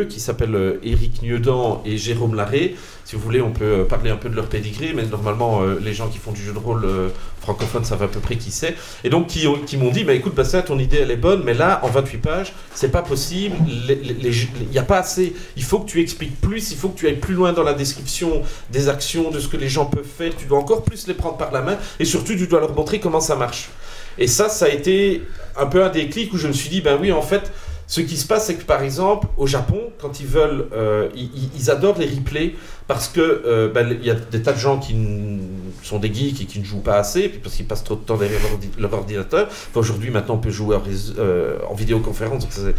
qui 0.10 0.19
s'appellent 0.19 0.55
euh, 0.55 0.79
Éric 0.84 1.21
Nieudant 1.21 1.82
et 1.86 1.97
Jérôme 1.97 2.36
Larré. 2.36 2.75
Si 3.05 3.15
vous 3.15 3.21
voulez, 3.21 3.41
on 3.41 3.51
peut 3.51 3.63
euh, 3.65 3.84
parler 3.86 4.10
un 4.10 4.15
peu 4.17 4.29
de 4.29 4.36
leur 4.36 4.47
pédigré, 4.47 4.93
mais 4.95 5.03
normalement, 5.05 5.62
euh, 5.62 5.79
les 5.84 5.93
gens 5.93 6.08
qui 6.08 6.17
font 6.17 6.32
du 6.32 6.43
jeu 6.43 6.53
de 6.53 6.58
rôle 6.58 6.88
francophone 7.41 7.84
savent 7.84 8.03
à 8.03 8.08
peu 8.08 8.19
près 8.19 8.36
qui 8.36 8.51
c'est. 8.51 8.75
Et 9.03 9.10
donc, 9.10 9.27
qui, 9.27 9.47
ont- 9.47 9.60
qui 9.60 9.77
m'ont 9.77 9.91
dit, 9.91 10.03
bah, 10.03 10.13
écoute, 10.13 10.36
Bastien, 10.36 10.62
ton 10.62 10.77
idée, 10.79 10.97
elle 10.97 11.12
est 11.12 11.15
bonne, 11.17 11.43
mais 11.43 11.53
là, 11.53 11.79
en 11.84 11.88
28 11.88 12.17
pages, 12.17 12.53
c'est 12.73 12.91
pas 12.91 13.01
possible. 13.01 13.55
Il 13.67 14.67
n'y 14.71 14.77
a 14.77 14.84
pas 14.84 14.97
assez. 14.99 15.34
Il 15.55 15.63
faut 15.63 15.79
que 15.79 15.89
tu 15.89 16.01
expliques 16.01 16.39
plus, 16.41 16.71
il 16.71 16.77
faut 16.77 16.89
que 16.89 16.97
tu 16.99 17.08
ailles 17.08 17.19
plus 17.19 17.34
loin 17.36 17.53
dans 17.53 17.63
la 17.63 17.73
description 17.73 18.41
des 18.71 18.89
actions, 18.89 19.32
de 19.32 19.39
ce 19.39 19.47
que 19.47 19.58
les 19.58 19.69
gens 19.69 19.86
peuvent 19.86 20.03
faire. 20.05 20.36
Tu 20.36 20.45
dois 20.45 20.60
encore 20.60 20.84
plus 20.84 21.08
les 21.08 21.13
prendre 21.13 21.38
par 21.38 21.51
la 21.51 21.62
main, 21.62 21.77
et 21.99 22.05
surtout, 22.05 22.36
tu 22.36 22.47
dois 22.47 22.60
leur 22.60 22.73
montrer 22.75 22.99
comment 22.99 23.21
ça 23.21 23.36
marche. 23.36 23.69
Et 24.17 24.27
ça, 24.27 24.49
ça 24.49 24.65
a 24.65 24.69
été 24.69 25.21
un 25.58 25.65
peu 25.65 25.84
un 25.84 25.89
déclic 25.89 26.34
où 26.34 26.38
je 26.38 26.47
me 26.47 26.53
suis 26.53 26.69
dit, 26.69 26.82
ben 26.82 26.97
oui, 26.99 27.12
en 27.12 27.21
fait, 27.21 27.51
ce 27.89 28.02
qui 28.02 28.17
se 28.17 28.28
passe, 28.28 28.45
c'est 28.45 28.54
que 28.54 28.65
par 28.65 28.84
exemple, 28.84 29.28
au 29.36 29.47
Japon, 29.47 29.82
quand 29.99 30.19
ils 30.19 30.28
veulent, 30.28 30.67
euh, 30.73 31.10
ils, 31.15 31.71
adorent 31.71 31.97
les 31.97 32.06
replays 32.06 32.54
parce 32.88 33.08
que 33.08 33.19
euh, 33.19 33.67
ben, 33.67 33.97
y 34.04 34.12
a 34.12 34.13
des 34.13 34.43
tas 34.43 34.54
de 34.54 34.60
gens 34.60 34.78
qui 34.78 34.95
sont 35.82 35.97
des 35.97 36.13
geeks 36.13 36.39
et 36.41 36.45
qui 36.45 36.60
ne 36.60 36.65
jouent 36.65 36.82
pas 36.82 36.97
assez, 36.97 37.30
puis 37.30 37.39
parce 37.39 37.56
qu'ils 37.56 37.65
passent 37.65 37.84
trop 37.84 37.95
de 37.95 38.02
temps 38.02 38.15
derrière 38.17 38.39
leur, 38.41 38.52
ordi- 38.52 38.80
leur 38.80 38.93
ordinateur. 38.93 39.47
Aujourd'hui, 39.73 40.12
maintenant, 40.12 40.36
on 40.36 40.38
peut 40.38 40.52
jouer 40.52 40.75
en, 40.75 40.84
euh, 41.17 41.58
en 41.67 41.73
vidéoconférence, 41.73 42.43
donc 42.43 42.75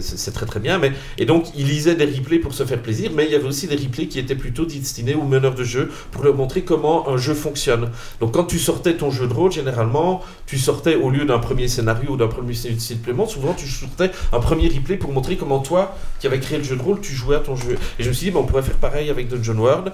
c'est 0.00 0.32
très 0.32 0.46
très 0.46 0.60
bien. 0.60 0.78
Mais, 0.78 0.92
et 1.18 1.26
donc, 1.26 1.44
ils 1.54 1.66
lisaient 1.66 1.94
des 1.94 2.06
replays 2.06 2.38
pour 2.38 2.54
se 2.54 2.64
faire 2.64 2.80
plaisir, 2.80 3.10
mais 3.14 3.26
il 3.26 3.32
y 3.32 3.34
avait 3.34 3.44
aussi 3.48 3.66
des 3.66 3.76
replays 3.76 4.06
qui 4.06 4.18
étaient 4.18 4.34
plutôt 4.34 4.64
destinés 4.64 5.14
aux 5.14 5.24
meneurs 5.24 5.54
de 5.54 5.64
jeu 5.64 5.90
pour 6.10 6.24
leur 6.24 6.34
montrer 6.34 6.62
comment 6.62 7.06
un 7.10 7.18
jeu 7.18 7.34
fonctionne. 7.34 7.90
Donc, 8.18 8.32
quand 8.32 8.44
tu 8.44 8.58
sortais 8.58 8.94
ton 8.94 9.10
jeu 9.10 9.26
de 9.26 9.34
rôle, 9.34 9.52
généralement, 9.52 10.22
tu 10.46 10.56
sortais 10.56 10.94
au 10.94 11.10
lieu 11.10 11.26
d'un 11.26 11.38
premier 11.38 11.68
scénario 11.68 12.12
ou 12.12 12.16
d'un 12.16 12.28
premier 12.28 12.54
supplément, 12.54 13.26
souvent 13.26 13.52
tu 13.52 13.66
sortais 13.66 14.10
un 14.32 14.40
premier 14.40 14.53
replay 14.60 14.96
pour 14.96 15.12
montrer 15.12 15.36
comment 15.36 15.60
toi, 15.60 15.96
qui 16.20 16.26
avais 16.26 16.40
créé 16.40 16.58
le 16.58 16.64
jeu 16.64 16.76
de 16.76 16.82
rôle, 16.82 17.00
tu 17.00 17.12
jouais 17.12 17.36
à 17.36 17.40
ton 17.40 17.56
jeu. 17.56 17.76
Et 17.98 18.02
je 18.02 18.08
me 18.08 18.14
suis 18.14 18.26
dit, 18.26 18.30
ben, 18.30 18.40
on 18.40 18.44
pourrait 18.44 18.62
faire 18.62 18.76
pareil 18.76 19.10
avec 19.10 19.28
Dungeon 19.28 19.58
World, 19.58 19.92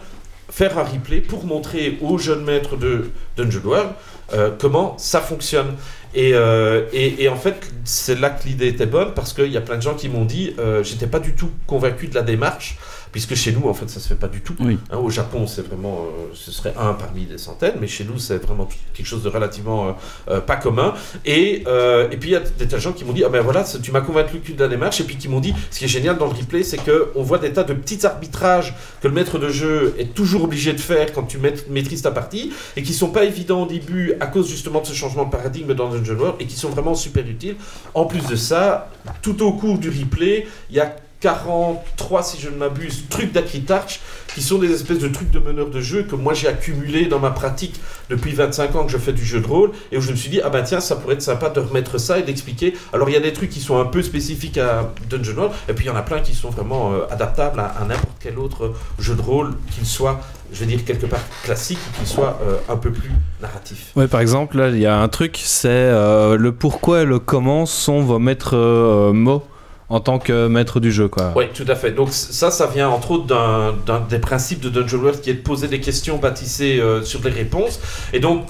faire 0.51 0.79
un 0.79 0.85
replay 0.85 1.20
pour 1.20 1.44
montrer 1.44 1.99
aux 2.01 2.18
jeunes 2.18 2.44
maîtres 2.44 2.77
de 2.77 3.11
Dungeon 3.37 3.62
World 3.64 3.90
euh, 4.33 4.51
comment 4.59 4.96
ça 4.99 5.20
fonctionne. 5.20 5.75
Et, 6.14 6.35
euh, 6.35 6.87
et, 6.92 7.25
et 7.25 7.29
en 7.29 7.37
fait, 7.37 7.70
c'est 7.85 8.18
là 8.18 8.31
que 8.31 8.46
l'idée 8.46 8.68
était 8.68 8.87
bonne 8.87 9.12
parce 9.14 9.33
qu'il 9.33 9.51
y 9.51 9.57
a 9.57 9.61
plein 9.61 9.77
de 9.77 9.83
gens 9.83 9.94
qui 9.94 10.09
m'ont 10.09 10.25
dit, 10.25 10.55
euh, 10.59 10.83
j'étais 10.83 11.07
pas 11.07 11.20
du 11.20 11.35
tout 11.35 11.51
convaincu 11.66 12.09
de 12.09 12.14
la 12.14 12.23
démarche. 12.23 12.77
Puisque 13.12 13.35
chez 13.35 13.53
nous, 13.53 13.68
en 13.68 13.75
fait, 13.75 13.88
ça 13.90 13.99
se 13.99 14.07
fait 14.09 14.14
pas 14.14 14.29
du 14.29 14.40
tout. 14.40 14.55
Oui. 14.61 14.79
Hein, 14.90 14.99
au 14.99 15.11
Japon, 15.11 15.46
c'est 15.46 15.66
vraiment, 15.66 16.07
euh, 16.07 16.31
ce 16.35 16.53
serait 16.53 16.75
un 16.79 16.92
parmi 16.92 17.25
des 17.25 17.38
centaines, 17.38 17.75
mais 17.81 17.88
chez 17.88 18.05
nous, 18.05 18.18
c'est 18.18 18.38
vraiment 18.38 18.68
quelque 18.94 19.07
chose 19.07 19.23
de 19.23 19.29
relativement 19.29 19.88
euh, 19.88 19.92
euh, 20.29 20.40
pas 20.40 20.57
commun. 20.57 20.94
Et, 21.25 21.62
et 21.62 22.16
puis 22.18 22.31
il 22.31 22.33
y 22.33 22.37
a 22.37 22.40
des 22.40 22.66
tas 22.68 22.77
de 22.77 22.81
gens 22.81 22.92
qui 22.92 23.05
m'ont 23.05 23.12
dit, 23.12 23.25
ah 23.25 23.29
ben 23.29 23.40
voilà, 23.40 23.64
tu 23.64 23.90
m'as 23.90 24.01
convaincu 24.01 24.53
de 24.53 24.61
la 24.61 24.68
démarche. 24.68 25.01
Et 25.01 25.05
puis 25.05 25.16
qui 25.16 25.29
m'ont 25.29 25.40
dit, 25.40 25.55
ce 25.70 25.79
qui 25.81 25.87
est 25.87 25.88
génial 25.88 26.18
dans 26.18 26.27
le 26.27 26.33
replay, 26.33 26.62
c'est 26.62 26.77
que 26.79 27.11
on 27.14 27.23
voit 27.23 27.38
des 27.38 27.53
tas 27.53 27.64
de 27.64 27.75
petits 27.75 28.07
arbitrages 28.07 28.75
que 29.01 29.09
le 29.09 29.14
maître 29.14 29.38
de 29.38 29.49
jeu 29.49 29.94
est 29.99 30.14
toujours 30.14 30.44
obligé 30.44 30.73
de 30.73 30.81
faire 30.81 31.12
quand 31.12 31.25
tu 31.25 31.38
maît- 31.38 31.66
maîtrises 31.68 32.03
ta 32.03 32.11
partie, 32.12 32.53
et 32.77 32.83
qui 32.83 32.92
sont 32.94 33.11
pas 33.11 33.25
évidents 33.25 33.62
au 33.62 33.66
début 33.66 34.14
à 34.20 34.27
cause 34.27 34.49
justement 34.49 34.81
de 34.81 34.87
ce 34.87 34.94
changement 34.94 35.25
de 35.25 35.31
paradigme 35.31 35.75
dans 35.75 35.88
Dungeon 35.88 36.16
World, 36.18 36.37
et 36.40 36.46
qui 36.46 36.57
sont 36.57 36.68
vraiment 36.68 36.94
super 36.94 37.27
utiles. 37.27 37.57
En 37.94 38.05
plus 38.05 38.25
de 38.27 38.37
ça, 38.37 38.88
tout 39.23 39.42
au 39.42 39.53
cours 39.53 39.79
du 39.79 39.88
replay, 39.88 40.46
il 40.70 40.77
y 40.77 40.81
a 40.81 40.94
43, 41.20 42.22
si 42.22 42.40
je 42.40 42.48
ne 42.48 42.56
m'abuse, 42.56 43.04
trucs 43.11 43.33
d'Acritarch 43.33 44.00
qui 44.35 44.42
sont 44.42 44.59
des 44.59 44.72
espèces 44.72 44.98
de 44.98 45.09
trucs 45.09 45.30
de 45.30 45.38
meneur 45.38 45.68
de 45.68 45.80
jeu 45.80 46.04
que 46.04 46.14
moi 46.14 46.35
j'ai 46.35 46.48
accumulé 46.48 47.06
dans 47.06 47.18
ma 47.18 47.30
pratique 47.30 47.80
depuis 48.09 48.33
25 48.33 48.74
ans 48.76 48.85
que 48.85 48.92
je 48.92 48.98
fais 48.98 49.12
du 49.12 49.24
jeu 49.24 49.40
de 49.40 49.46
rôle 49.46 49.72
et 49.92 49.98
où 49.98 50.00
je 50.00 50.11
me 50.11 50.16
suis 50.16 50.30
dit, 50.30 50.40
ah 50.42 50.50
ben 50.50 50.62
tiens, 50.62 50.80
ça 50.80 50.96
pourrait 50.96 51.14
être 51.14 51.22
sympa 51.22 51.50
de 51.50 51.61
remettre 51.61 51.98
ça 51.98 52.18
et 52.18 52.22
d'expliquer. 52.22 52.74
Alors 52.92 53.09
il 53.09 53.12
y 53.12 53.16
a 53.16 53.20
des 53.20 53.33
trucs 53.33 53.50
qui 53.50 53.61
sont 53.61 53.78
un 53.78 53.85
peu 53.85 54.02
spécifiques 54.02 54.59
à 54.59 54.92
Dungeon 55.09 55.37
World 55.37 55.54
et 55.68 55.72
puis 55.74 55.85
il 55.85 55.88
y 55.88 55.90
en 55.90 55.96
a 55.96 56.02
plein 56.02 56.20
qui 56.20 56.35
sont 56.35 56.50
vraiment 56.50 56.92
euh, 56.92 57.06
adaptables 57.11 57.61
à, 57.61 57.85
n'importe 57.87 58.16
quel 58.20 58.38
autre 58.38 58.72
jeu 58.98 59.14
de 59.14 59.22
rôle, 59.22 59.52
qu'il 59.74 59.87
soit, 59.87 60.20
je 60.52 60.61
vais 60.61 60.66
dire, 60.66 60.85
quelque 60.85 61.06
part 61.06 61.20
classique 61.44 61.78
qu'il 61.98 62.06
soit 62.06 62.38
euh, 62.42 62.56
un 62.68 62.76
peu 62.76 62.90
plus 62.90 63.11
narratif. 63.42 63.92
Ouais, 63.96 64.09
par 64.09 64.20
exemple, 64.20 64.56
là, 64.56 64.68
il 64.68 64.78
y 64.78 64.87
a 64.87 64.98
un 64.98 65.09
truc, 65.09 65.38
c'est 65.42 65.68
euh, 65.68 66.37
le 66.37 66.52
pourquoi 66.52 67.02
et 67.02 67.04
le 67.04 67.18
comment 67.18 67.66
sont 67.66 68.00
vos 68.00 68.18
maîtres 68.18 69.12
mots 69.12 69.44
en 69.90 70.00
tant 70.00 70.18
que 70.18 70.46
maître 70.46 70.81
du 70.81 70.90
jeu, 70.92 71.09
quoi. 71.09 71.33
Oui, 71.37 71.44
tout 71.53 71.64
à 71.68 71.74
fait. 71.74 71.90
Donc 71.90 72.09
ça, 72.12 72.50
ça 72.50 72.66
vient 72.68 72.88
entre 72.88 73.11
autres 73.11 73.26
d'un 73.26 74.00
des 74.09 74.18
principes 74.20 74.61
de 74.61 74.68
Dungeon 74.70 74.98
World 74.98 75.20
qui 75.20 75.31
est 75.31 75.35
de 75.35 75.40
poser 75.42 75.68
des 75.68 75.81
questions 75.81 76.16
bâtissées 76.16 76.79
euh, 76.81 77.03
sur 77.03 77.20
les 77.24 77.31
réponses. 77.31 77.81
Et 78.12 78.20
donc, 78.20 78.46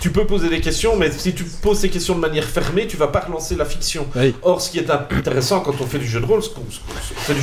tu 0.00 0.10
peux 0.10 0.24
poser 0.26 0.48
des 0.48 0.60
questions, 0.60 0.96
mais 0.96 1.10
si 1.12 1.34
tu 1.34 1.44
poses 1.44 1.78
ces 1.78 1.90
questions 1.90 2.14
de 2.14 2.20
manière 2.20 2.44
fermée, 2.44 2.86
tu 2.86 2.96
vas 2.96 3.08
pas 3.08 3.20
relancer 3.20 3.54
la 3.54 3.66
fiction. 3.66 4.06
Oui. 4.16 4.34
Or, 4.42 4.60
ce 4.62 4.70
qui 4.70 4.78
est 4.78 4.90
intéressant 4.90 5.60
quand 5.60 5.74
on 5.80 5.84
fait 5.86 5.98
du 5.98 6.06
jeu 6.06 6.20
de 6.20 6.24
rôle, 6.26 6.40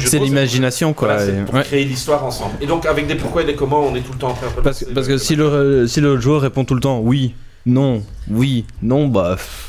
C'est 0.06 0.20
l'imagination, 0.20 0.94
quoi. 0.94 1.10
voilà, 1.10 1.26
c'est 1.26 1.38
et- 1.40 1.44
pour 1.46 1.54
ouais. 1.56 1.64
créer 1.64 1.86
l'histoire 1.86 2.26
ensemble. 2.26 2.56
Et 2.62 2.66
donc, 2.66 2.86
avec 2.86 3.08
des 3.08 3.16
pourquoi 3.16 3.44
et 3.44 3.46
des 3.46 3.56
comment, 3.56 3.82
on 3.82 3.96
est 3.96 4.02
tout 4.02 4.14
le 4.14 4.18
temps 4.20 4.30
en 4.30 4.34
train 4.34 4.48
de 4.56 4.62
Parce, 4.62 4.84
parce 4.94 5.08
que 5.08 5.18
si 5.18 5.36
le, 5.36 5.88
si 5.88 6.02
le 6.02 6.20
joueur 6.20 6.42
répond 6.42 6.66
tout 6.66 6.74
le 6.76 6.82
temps 6.82 7.00
oui, 7.00 7.34
non, 7.66 8.02
oui, 8.30 8.66
non, 8.82 9.08
bah. 9.08 9.36
pff, 9.36 9.64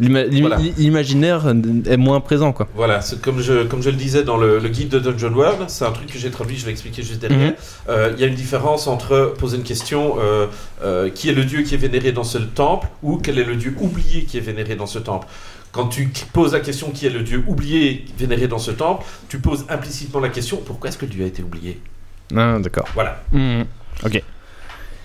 l'ima- 0.00 0.24
l'im- 0.24 0.40
Voilà. 0.40 0.58
L'imaginaire 0.76 1.46
est 1.88 1.96
moins 1.96 2.20
présent, 2.20 2.52
quoi. 2.52 2.68
Voilà, 2.74 3.00
comme 3.22 3.40
je, 3.40 3.64
comme 3.64 3.82
je 3.82 3.90
le 3.90 3.96
disais 3.96 4.22
dans 4.24 4.36
le, 4.36 4.58
le 4.58 4.68
guide 4.68 4.88
de 4.90 4.98
Dungeon 4.98 5.32
World, 5.32 5.64
c'est 5.68 5.84
un 5.84 5.92
truc 5.92 6.06
que 6.12 6.18
j'ai 6.18 6.30
traduit, 6.30 6.56
je 6.56 6.64
vais 6.66 6.70
expliquer 6.72 7.02
juste 7.02 7.20
derrière. 7.20 7.50
Mhm. 7.50 7.54
Euh, 7.88 8.12
Il 8.14 8.20
y 8.20 8.24
a 8.24 8.26
une 8.26 8.34
différence 8.34 8.86
entre 8.86 9.34
poser 9.38 9.56
une 9.56 9.62
question 9.62 10.16
euh, 10.18 10.46
euh, 10.82 11.10
qui 11.10 11.28
est 11.28 11.32
le 11.34 11.44
dieu 11.44 11.62
qui 11.62 11.74
est 11.74 11.78
vénéré 11.78 12.12
dans 12.12 12.24
ce 12.24 12.38
temple 12.38 12.88
ou 13.02 13.16
quel 13.18 13.38
est 13.38 13.44
le 13.44 13.56
dieu 13.56 13.74
oublié 13.80 14.24
qui 14.24 14.36
est 14.38 14.40
vénéré 14.40 14.76
dans 14.76 14.86
ce 14.86 14.98
temple. 14.98 15.26
Quand 15.72 15.88
tu 15.88 16.08
poses 16.32 16.52
la 16.54 16.60
question 16.60 16.90
qui 16.90 17.06
est 17.06 17.10
le 17.10 17.20
dieu 17.22 17.42
oublié 17.46 18.04
vénéré 18.18 18.48
dans 18.48 18.58
ce 18.58 18.70
temple, 18.70 19.04
tu 19.28 19.38
poses 19.38 19.66
implicitement 19.68 20.20
la 20.20 20.30
question 20.30 20.56
pourquoi 20.64 20.88
est-ce 20.88 20.96
que 20.98 21.04
le 21.04 21.10
dieu 21.12 21.24
a 21.24 21.26
été 21.26 21.42
oublié? 21.42 21.80
Ah, 22.34 22.58
d'accord. 22.60 22.86
Voilà. 22.94 23.22
Mhm. 23.32 23.64
Ok. 24.04 24.22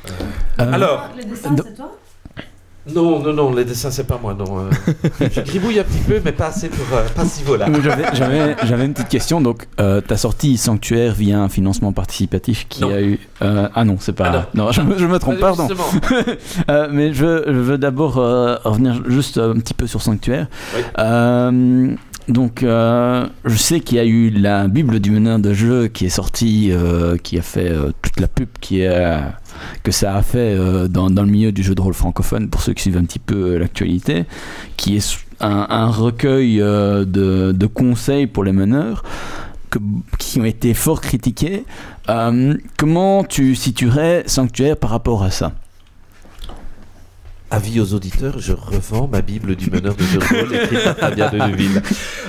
Euh, 0.10 0.73
Alors, 0.73 1.10
c'est 1.36 1.75
toi? 1.75 1.91
Non, 2.96 3.20
non, 3.20 3.32
non, 3.34 3.54
les 3.54 3.63
dessins, 3.63 3.91
c'est 3.91 4.06
pas 4.08 4.20
moi, 4.22 4.34
non. 4.34 4.58
euh. 4.60 4.70
je 5.36 5.41
gribouille 5.41 5.80
un 5.80 5.84
petit 5.84 6.00
peu, 6.00 6.20
mais 6.26 6.32
pas 6.32 6.48
assez 6.48 6.67
pour. 6.67 6.86
euh, 6.98 7.08
pas 7.15 7.22
à 7.22 7.26
ce 7.26 7.39
niveau-là. 7.39 7.67
Mais 7.70 7.80
J'avais, 7.84 8.86
une 8.86 8.94
petite 8.94 9.10
question. 9.10 9.39
Donc, 9.39 9.67
euh, 9.80 10.02
t'as 10.02 10.17
sorti 10.17 10.58
Sanctuaire 10.58 11.13
via 11.13 11.39
un 11.39 11.48
financement 11.50 11.91
participatif 11.91 12.67
qui 12.70 12.82
Non. 12.82 12.89
a 12.89 13.00
eu. 13.02 13.20
euh, 13.44 13.70
ah 13.76 13.86
non, 13.86 13.98
c'est 14.00 14.13
pas. 14.13 14.32
Ah 14.34 14.48
non. 14.56 14.72
je, 14.72 14.82
me- 14.82 14.98
je 14.98 15.06
me 15.06 15.20
trompe, 15.20 15.38
pardon. 15.39 15.67
Euh, 16.70 16.88
mais 16.91 17.13
je, 17.13 17.44
je 17.48 17.52
veux 17.52 17.78
d'abord 17.78 18.17
euh, 18.17 18.56
revenir 18.63 19.02
juste 19.08 19.38
un 19.38 19.54
petit 19.54 19.74
peu 19.74 19.86
sur 19.88 20.02
Sanctuaire. 20.02 20.48
Oui. 20.76 20.82
Donc, 22.27 22.63
euh, 22.63 23.27
je 23.45 23.55
sais 23.55 23.79
qu'il 23.79 23.97
y 23.97 23.99
a 23.99 24.05
eu 24.05 24.29
la 24.29 24.67
Bible 24.67 24.99
du 24.99 25.12
meneur 25.12 25.39
de 25.39 25.53
jeu 25.53 25.88
qui 25.88 26.05
est 26.05 26.10
sortie, 26.10 26.69
euh, 26.71 27.17
qui 27.17 27.38
a 27.38 27.41
fait 27.41 27.69
euh, 27.69 27.91
toute 28.01 28.19
la 28.19 28.27
pub 28.27 28.47
qui 28.60 28.84
que 29.84 29.91
ça 29.91 30.15
a 30.15 30.21
fait 30.21 30.57
dans, 30.89 31.10
le 31.10 31.25
milieu 31.25 31.51
du 31.51 31.62
jeu 31.62 31.75
de 31.75 31.81
rôle 31.81 31.93
francophone, 31.93 32.49
pour 32.49 32.62
ceux 32.62 32.73
qui 32.73 32.84
suivent 32.84 32.97
un 32.97 33.03
petit 33.03 33.19
peu 33.19 33.57
l'actualité, 33.57 34.25
qui 34.75 34.97
est 34.97 35.19
un, 35.39 35.88
recueil 35.88 36.57
de, 36.57 37.67
conseils 37.67 38.27
pour 38.27 38.43
les 38.43 38.53
meneurs. 38.53 39.03
qui 40.17 40.39
ont 40.39 40.45
été 40.45 40.73
fort 40.73 41.01
critiqués. 41.01 41.65
Comment 42.77 43.23
tu 43.23 43.55
situerais 43.55 44.23
Sanctuaire 44.25 44.77
par 44.77 44.89
rapport 44.89 45.23
à 45.23 45.29
ça? 45.29 45.53
Avis 47.53 47.81
aux 47.81 47.93
auditeurs, 47.93 48.39
je 48.39 48.53
revends 48.53 49.09
ma 49.11 49.21
Bible 49.21 49.57
du 49.57 49.69
meneur 49.69 49.93
de 49.93 50.03
jeu 50.03 50.19
de 50.19 50.39
rôle 50.41 50.55
écrite 50.55 50.83
par 50.85 50.95
Fabien 50.97 51.29
de 51.31 51.37
Neuville. 51.37 51.81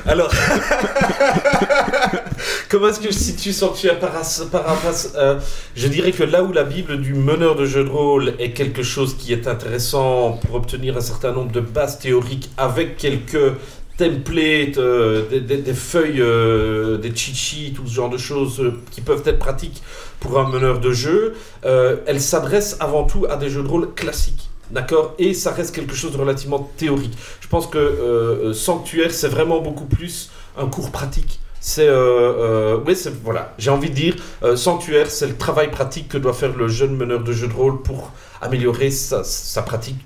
Alors, 0.05 0.33
comment 2.69 2.89
est-ce 2.89 2.99
que 2.99 3.07
je 3.13 3.17
situe 3.17 3.53
Sanctuaire 3.53 4.01
par, 4.01 4.11
par 4.51 4.65
rapport 4.65 4.91
à- 4.91 5.19
euh, 5.19 5.39
Je 5.77 5.87
dirais 5.87 6.11
que 6.11 6.25
là 6.25 6.43
où 6.43 6.53
la 6.53 6.65
Bible 6.65 7.01
du 7.01 7.15
meneur 7.15 7.55
de 7.55 7.67
jeu 7.67 7.85
de 7.85 7.89
rôle 7.89 8.35
est 8.41 8.51
quelque 8.51 8.83
chose 8.83 9.17
qui 9.17 9.33
est 9.33 9.47
intéressant 9.47 10.41
pour 10.45 10.57
obtenir 10.57 10.97
un 10.97 11.01
certain 11.01 11.31
nombre 11.31 11.53
de 11.53 11.61
bases 11.61 12.01
théoriques 12.01 12.51
avec 12.57 12.97
quelques 12.97 13.53
templates, 13.97 14.79
euh, 14.79 15.29
des, 15.31 15.41
des- 15.41 15.59
des 15.59 15.75
feuilles, 15.75 16.21
euh, 16.21 16.99
des 16.99 17.15
cheat 17.15 17.37
sheets, 17.37 17.73
tout 17.77 17.87
ce 17.87 17.95
genre 17.95 18.11
de 18.11 18.19
choses 18.19 18.59
euh, 18.61 18.73
qui 18.91 19.01
peuvent 19.01 19.23
être 19.27 19.39
pratiques 19.39 19.83
pour 20.19 20.41
un 20.41 20.49
meneur 20.49 20.81
de 20.81 20.91
jeu, 20.91 21.35
euh, 21.65 21.99
elle 22.07 22.21
s'adresse 22.21 22.77
avant 22.81 23.05
tout 23.05 23.25
à 23.31 23.37
des 23.37 23.51
jeux 23.51 23.63
de 23.63 23.69
rôle 23.69 23.95
classiques. 23.95 24.49
D'accord 24.73 25.15
Et 25.19 25.35
ça 25.35 25.53
reste 25.53 25.75
quelque 25.75 25.95
chose 25.95 26.13
de 26.13 26.17
relativement 26.17 26.71
théorique. 26.77 27.17
Je 27.41 27.49
pense 27.49 27.67
que 27.67 27.79
euh, 27.79 28.55
Sanctuaire, 28.55 29.13
c'est 29.13 29.29
vraiment 29.29 29.61
beaucoup 29.61 29.85
plus 29.85 30.31
un 30.57 30.67
cours 30.67 30.91
pratique. 30.91 31.41
C'est. 31.63 31.87
Euh, 31.87 31.95
euh, 31.95 32.79
oui, 32.85 32.97
c'est. 32.97 33.15
Voilà. 33.23 33.55
J'ai 33.57 33.71
envie 33.71 33.89
de 33.89 33.95
dire, 33.95 34.17
euh, 34.43 34.57
Sanctuaire, 34.57 35.09
c'est 35.11 35.29
le 35.29 35.37
travail 35.37 35.71
pratique 35.71 36.09
que 36.09 36.19
doit 36.19 36.33
faire 36.33 36.55
le 36.57 36.67
jeune 36.67 36.97
meneur 36.97 37.23
de 37.23 37.33
jeu 37.33 37.47
de 37.47 37.53
rôle 37.53 37.83
pour 37.83 38.11
améliorer 38.41 38.91
sa 38.91 39.63
pratique 39.63 39.97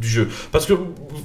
du 0.00 0.08
jeu. 0.08 0.28
Parce 0.52 0.64
que, 0.64 0.74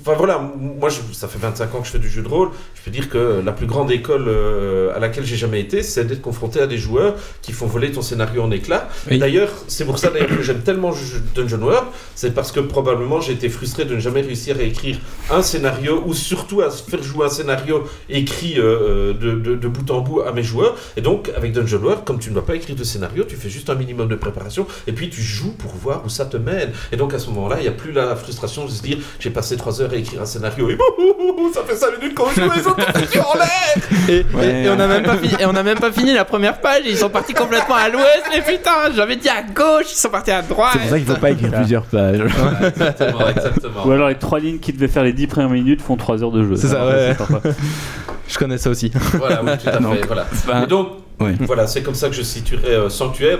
enfin 0.07 0.17
voilà, 0.17 0.39
moi, 0.57 0.89
je- 0.89 1.13
ça 1.13 1.27
fait 1.27 1.39
25 1.39 1.75
ans 1.75 1.79
que 1.81 1.87
je 1.87 1.91
fais 1.91 1.99
du 1.99 2.09
jeu 2.09 2.21
de 2.21 2.27
rôle. 2.27 2.49
Je 2.75 2.81
peux 2.81 2.91
dire 2.91 3.09
que 3.09 3.41
la 3.43 3.51
plus 3.51 3.65
grande 3.67 3.91
école 3.91 4.25
euh, 4.27 4.95
à 4.95 4.99
laquelle 4.99 5.25
j'ai 5.25 5.35
jamais 5.35 5.59
été, 5.59 5.83
c'est 5.83 6.05
d'être 6.05 6.21
confronté 6.21 6.61
à 6.61 6.67
des 6.67 6.77
joueurs 6.77 7.15
qui 7.41 7.51
font 7.51 7.65
voler 7.67 7.91
ton 7.91 8.01
scénario 8.01 8.41
en 8.41 8.51
éclats. 8.51 8.87
Oui. 9.11 9.17
D'ailleurs, 9.19 9.49
c'est 9.67 9.85
pour 9.85 9.99
ça 9.99 10.09
que 10.09 10.41
j'aime 10.41 10.61
tellement 10.61 10.91
Dungeon 11.35 11.61
World, 11.61 11.87
c'est 12.15 12.33
parce 12.33 12.51
que 12.51 12.59
probablement 12.61 13.19
j'ai 13.19 13.33
été 13.33 13.49
frustré 13.49 13.83
de 13.85 13.95
ne 13.95 13.99
jamais 13.99 14.21
réussir 14.21 14.55
à 14.57 14.61
écrire 14.63 14.97
un 15.29 15.41
scénario 15.41 16.03
ou 16.05 16.13
surtout 16.13 16.61
à 16.61 16.69
faire 16.71 17.03
jouer 17.03 17.25
un 17.25 17.29
scénario 17.29 17.83
écrit 18.09 18.55
euh, 18.57 19.13
de, 19.13 19.31
de- 19.33 19.55
de 19.55 19.67
bout 19.67 19.89
en 19.91 19.99
bout 20.01 20.21
à 20.21 20.31
mes 20.31 20.43
joueurs. 20.43 20.75
Et 20.95 21.01
donc, 21.01 21.29
avec 21.35 21.51
Dungeon 21.51 21.81
World, 21.81 22.03
comme 22.05 22.19
tu 22.19 22.29
ne 22.29 22.35
dois 22.35 22.45
pas 22.45 22.55
écrire 22.55 22.75
de 22.75 22.83
scénario, 22.83 23.25
tu 23.25 23.35
fais 23.35 23.49
juste 23.49 23.69
un 23.69 23.75
minimum 23.75 24.07
de 24.07 24.15
préparation 24.15 24.65
et 24.87 24.93
puis 24.93 25.09
tu 25.09 25.21
joues 25.21 25.51
pour 25.53 25.71
voir 25.75 26.03
où 26.05 26.09
ça 26.09 26.25
te 26.25 26.37
mène. 26.37 26.71
Et 26.91 26.97
donc, 26.97 27.13
à 27.13 27.19
ce 27.19 27.29
moment-là, 27.31 27.57
il 27.59 27.63
n'y 27.63 27.67
a 27.67 27.71
plus 27.71 27.91
la 27.91 28.15
frustration 28.15 28.65
de 28.65 28.71
se 28.71 28.81
dire 28.81 28.97
j'ai 29.19 29.29
passé 29.29 29.57
3 29.57 29.81
heures 29.81 29.91
à 29.91 29.96
écrire 29.97 30.21
un 30.21 30.25
scénario 30.25 30.69
et 30.69 30.75
bouh, 30.75 31.51
ça 31.53 31.61
fait 31.67 31.75
5 31.75 31.99
minutes 31.99 32.15
qu'on 32.15 32.29
joue 32.29 32.49
les 32.55 32.65
autres 32.67 32.79
en 32.79 33.35
l'air. 33.37 33.47
Et, 34.09 34.25
Ouais. 34.35 34.47
et- 34.61 34.63
et 34.65 34.69
on 34.69 34.75
n'a 34.75 34.87
même, 34.87 35.03
pas 35.03 35.17
fini- 35.17 35.35
et 35.41 35.45
on 35.45 35.55
a 35.55 35.63
même 35.63 35.79
pas 35.79 35.91
fini 35.91 36.13
la 36.13 36.25
première 36.25 36.59
page, 36.61 36.81
ils 36.85 36.97
sont 36.97 37.09
partis 37.09 37.33
complètement 37.33 37.75
à 37.75 37.89
l'ouest, 37.89 38.23
les 38.33 38.41
putains 38.41 38.91
J'avais 38.95 39.15
dit 39.17 39.29
à 39.29 39.41
gauche, 39.43 39.91
ils 39.91 39.97
sont 39.97 40.09
partis 40.09 40.31
à 40.31 40.41
droite 40.41 40.71
C'est 40.73 40.79
pour 40.79 40.89
ça 40.89 40.99
qu'il 40.99 41.07
ne 41.07 41.13
faut 41.13 41.19
pas 41.21 41.31
écrire 41.31 41.51
plusieurs 41.51 41.83
pages. 41.83 42.21
Exactement, 42.21 43.27
exactement. 43.29 43.85
Ou 43.85 43.91
alors 43.91 44.07
les 44.09 44.15
trois 44.15 44.39
lignes 44.39 44.59
qui 44.59 44.73
devaient 44.73 44.87
faire 44.87 45.03
les 45.03 45.13
10 45.13 45.27
premières 45.27 45.49
minutes 45.49 45.81
font 45.81 45.95
3 45.97 46.23
heures 46.23 46.31
de 46.31 46.43
jeu. 46.43 46.55
C'est 46.55 46.67
ça, 46.67 46.85
ouais. 46.87 47.15
Je 48.27 48.37
connais 48.37 48.57
ça 48.57 48.69
aussi. 48.69 48.91
Voilà, 49.13 49.41
oui, 49.43 49.51
tout 49.63 49.69
à 49.69 49.77
Donc, 49.79 49.95
fait. 49.95 50.05
Voilà. 50.05 50.25
Enfin, 50.31 50.63
Et 50.63 50.67
donc, 50.67 50.89
ouais. 51.21 51.35
voilà, 51.41 51.65
c'est 51.65 51.81
comme 51.81 51.95
ça 51.95 52.09
que 52.09 52.15
je 52.15 52.23
situerais 52.23 52.71
euh, 52.71 52.89
Sanctuaire. 52.89 53.37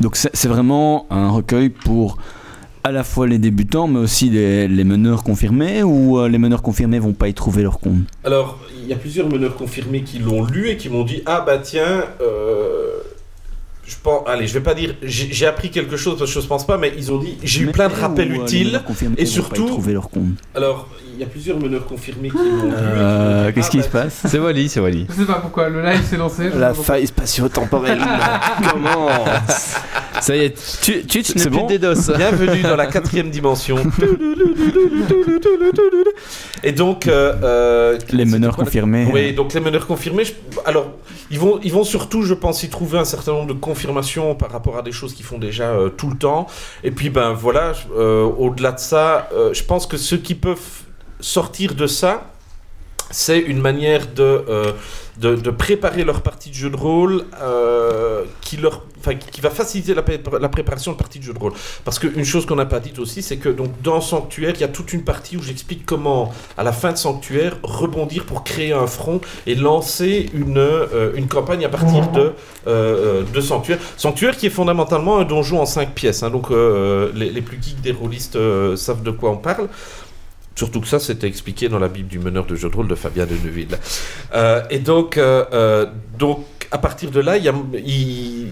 Donc, 0.00 0.16
c'est 0.16 0.48
vraiment 0.48 1.06
un 1.10 1.30
recueil 1.30 1.68
pour 1.68 2.18
à 2.84 2.92
la 2.92 3.04
fois 3.04 3.26
les 3.26 3.38
débutants, 3.38 3.88
mais 3.88 3.98
aussi 3.98 4.30
les, 4.30 4.68
les 4.68 4.84
meneurs 4.84 5.22
confirmés, 5.24 5.82
ou 5.82 6.18
euh, 6.18 6.28
les 6.28 6.38
meneurs 6.38 6.62
confirmés 6.62 6.98
vont 6.98 7.12
pas 7.12 7.28
y 7.28 7.34
trouver 7.34 7.62
leur 7.62 7.78
compte? 7.80 7.98
Alors, 8.24 8.58
il 8.82 8.88
y 8.88 8.92
a 8.92 8.96
plusieurs 8.96 9.28
meneurs 9.28 9.56
confirmés 9.56 10.02
qui 10.02 10.18
l'ont 10.18 10.44
lu 10.44 10.68
et 10.70 10.76
qui 10.76 10.88
m'ont 10.88 11.04
dit 11.04 11.22
Ah, 11.26 11.42
bah 11.46 11.58
tiens, 11.58 12.04
euh, 12.20 12.98
je 13.86 13.94
pense, 14.02 14.22
allez, 14.26 14.46
je 14.46 14.54
vais 14.54 14.60
pas 14.60 14.74
dire, 14.74 14.94
j'ai 15.02 15.46
appris 15.46 15.70
quelque 15.70 15.96
chose 15.96 16.18
parce 16.18 16.32
que 16.32 16.40
je 16.40 16.46
pense 16.46 16.66
pas, 16.66 16.76
mais 16.78 16.92
ils 16.96 17.10
ont 17.12 17.18
dit 17.18 17.36
J'ai 17.42 17.62
eu 17.62 17.66
plein 17.68 17.88
de 17.88 17.94
rappels 17.94 18.30
euh, 18.30 18.34
les 18.36 18.40
utiles. 18.42 18.80
et 19.16 19.26
surtout- 19.26 19.66
trouver 19.66 19.92
leur 19.94 20.10
compte? 20.10 20.34
Alors, 20.54 20.88
y 21.20 21.24
a 21.24 21.26
plusieurs 21.26 21.58
meneurs 21.58 21.84
confirmés 21.86 22.28
qui 22.30 22.36
m'ont 22.36 22.72
Euh, 22.72 23.50
Qu'est-ce 23.52 23.66
Ah, 23.66 23.70
qui 23.70 23.76
bah, 23.78 23.82
se 23.84 23.88
passe 23.88 24.22
C'est 24.26 24.38
Wally, 24.38 24.68
c'est 24.68 24.80
Wally. 24.80 25.06
Je 25.08 25.14
sais 25.14 25.24
pas 25.26 25.34
pourquoi, 25.40 25.68
le 25.68 25.82
live 25.82 26.02
s'est 26.04 26.16
lancé. 26.16 26.48
La 26.54 26.74
faille 26.74 27.06
spatio-temporelle 27.06 27.98
commence. 28.72 29.76
Ça 30.20 30.36
y 30.36 30.40
est, 30.46 30.80
tu- 30.82 31.04
Twitch 31.06 31.34
n'est 31.34 31.42
C'est 31.42 31.50
plus 31.50 31.58
bon 31.58 31.66
des 31.66 31.78
DOS. 31.78 31.94
Bienvenue 32.16 32.62
dans 32.62 32.76
la 32.76 32.86
quatrième 32.86 33.30
dimension. 33.30 33.76
Et 36.64 36.72
donc, 36.72 37.06
euh, 37.06 37.34
euh, 37.42 37.98
Les 38.12 38.24
meneurs 38.24 38.56
confirmés. 38.56 39.08
Oui, 39.12 39.32
donc 39.32 39.54
les 39.54 39.60
meneurs 39.60 39.86
confirmés, 39.86 40.24
je- 40.24 40.32
alors 40.64 40.88
ils 41.30 41.38
vont, 41.38 41.60
ils 41.62 41.72
vont 41.72 41.84
surtout, 41.84 42.22
je 42.22 42.34
pense, 42.34 42.62
y 42.62 42.68
trouver 42.68 42.98
un 42.98 43.04
certain 43.04 43.32
nombre 43.32 43.48
de 43.54 43.58
confirmations 43.58 44.34
par 44.34 44.50
rapport 44.50 44.76
à 44.76 44.82
des 44.82 44.92
choses 44.92 45.14
qu'ils 45.14 45.24
font 45.26 45.38
déjà 45.38 45.64
euh, 45.70 45.88
tout 45.88 46.10
le 46.10 46.16
temps. 46.16 46.46
Et 46.84 46.90
puis, 46.90 47.10
ben 47.10 47.32
voilà, 47.32 47.72
euh, 47.96 48.24
au-delà 48.24 48.72
de 48.72 48.78
ça, 48.80 49.28
euh, 49.32 49.52
je 49.54 49.62
pense 49.62 49.86
que 49.86 49.96
ceux 49.96 50.16
qui 50.18 50.34
peuvent 50.34 50.58
sortir 51.20 51.74
de 51.74 51.86
ça, 51.86 52.30
c'est 53.10 53.38
une 53.38 53.60
manière 53.62 54.06
de, 54.14 54.22
euh, 54.22 54.72
de, 55.16 55.34
de 55.34 55.50
préparer 55.50 56.04
leur 56.04 56.20
partie 56.20 56.50
de 56.50 56.54
jeu 56.54 56.68
de 56.68 56.76
rôle 56.76 57.24
euh, 57.40 58.24
qui, 58.42 58.58
leur, 58.58 58.84
qui 59.30 59.40
va 59.40 59.48
faciliter 59.48 59.94
la, 59.94 60.02
pré- 60.02 60.20
la 60.38 60.48
préparation 60.50 60.92
de 60.92 60.98
partie 60.98 61.18
de 61.18 61.24
jeu 61.24 61.32
de 61.32 61.38
rôle. 61.38 61.54
Parce 61.86 61.98
qu'une 61.98 62.24
chose 62.26 62.44
qu'on 62.44 62.56
n'a 62.56 62.66
pas 62.66 62.80
dite 62.80 62.98
aussi, 62.98 63.22
c'est 63.22 63.38
que 63.38 63.48
donc, 63.48 63.70
dans 63.82 64.02
Sanctuaire, 64.02 64.52
il 64.56 64.60
y 64.60 64.64
a 64.64 64.68
toute 64.68 64.92
une 64.92 65.04
partie 65.04 65.38
où 65.38 65.42
j'explique 65.42 65.86
comment, 65.86 66.34
à 66.58 66.62
la 66.62 66.72
fin 66.72 66.92
de 66.92 66.98
Sanctuaire, 66.98 67.56
rebondir 67.62 68.26
pour 68.26 68.44
créer 68.44 68.74
un 68.74 68.86
front 68.86 69.22
et 69.46 69.54
lancer 69.54 70.28
une, 70.34 70.58
euh, 70.58 71.12
une 71.14 71.28
campagne 71.28 71.64
à 71.64 71.70
partir 71.70 72.08
de, 72.10 72.34
de 72.66 73.40
Sanctuaire. 73.40 73.78
Sanctuaire 73.96 74.36
qui 74.36 74.48
est 74.48 74.50
fondamentalement 74.50 75.16
un 75.18 75.24
donjon 75.24 75.62
en 75.62 75.66
5 75.66 75.94
pièces. 75.94 76.22
hein. 76.22 76.28
donc 76.28 76.50
les, 76.50 77.30
les 77.30 77.40
plus 77.42 77.58
geeks 77.62 77.80
des 77.80 77.92
rôlistes 77.92 78.38
savent 78.76 79.02
de 79.02 79.10
quoi 79.12 79.30
on 79.30 79.38
parle. 79.38 79.68
Surtout 80.58 80.80
que 80.80 80.88
ça, 80.88 80.98
c'était 80.98 81.28
expliqué 81.28 81.68
dans 81.68 81.78
la 81.78 81.86
Bible 81.86 82.08
du 82.08 82.18
meneur 82.18 82.44
de 82.44 82.56
jeu 82.56 82.68
de 82.68 82.74
rôle 82.74 82.88
de 82.88 82.96
Fabien 82.96 83.26
de 83.26 83.34
Neuville. 83.44 83.78
Euh, 84.34 84.60
et 84.70 84.80
donc, 84.80 85.16
euh, 85.16 85.44
euh, 85.52 85.86
donc, 86.18 86.44
à 86.72 86.78
partir 86.78 87.12
de 87.12 87.20
là, 87.20 87.36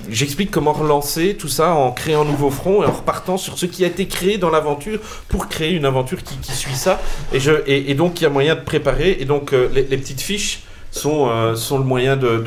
j'explique 0.09 0.53
comment 0.53 0.73
relancer 0.73 1.35
tout 1.35 1.49
ça 1.49 1.75
en 1.75 1.91
créant 1.91 2.23
un 2.23 2.25
nouveau 2.25 2.51
front 2.51 2.85
et 2.85 2.87
en 2.87 2.93
repartant 2.93 3.39
sur 3.39 3.59
ce 3.59 3.67
qui 3.67 3.83
a 3.83 3.89
été 3.89 4.07
créé 4.07 4.39
dans 4.39 4.51
l'aventure 4.51 5.01
pour 5.27 5.49
créer 5.49 5.73
une 5.73 5.85
aventure 5.85 6.23
qui, 6.23 6.53
suit 6.53 6.77
ça. 6.77 7.01
Et, 7.33 7.95
donc, 7.95 8.21
il 8.21 8.23
y 8.23 8.27
a 8.27 8.31
moyen 8.31 8.55
de 8.55 8.61
préparer. 8.61 9.17
Et 9.19 9.25
donc, 9.25 9.51
les, 9.51 9.83
petites 9.83 10.21
fiches 10.21 10.63
sont, 10.93 11.57
sont 11.57 11.77
le 11.77 11.85
moyen 11.85 12.17
de, 12.17 12.39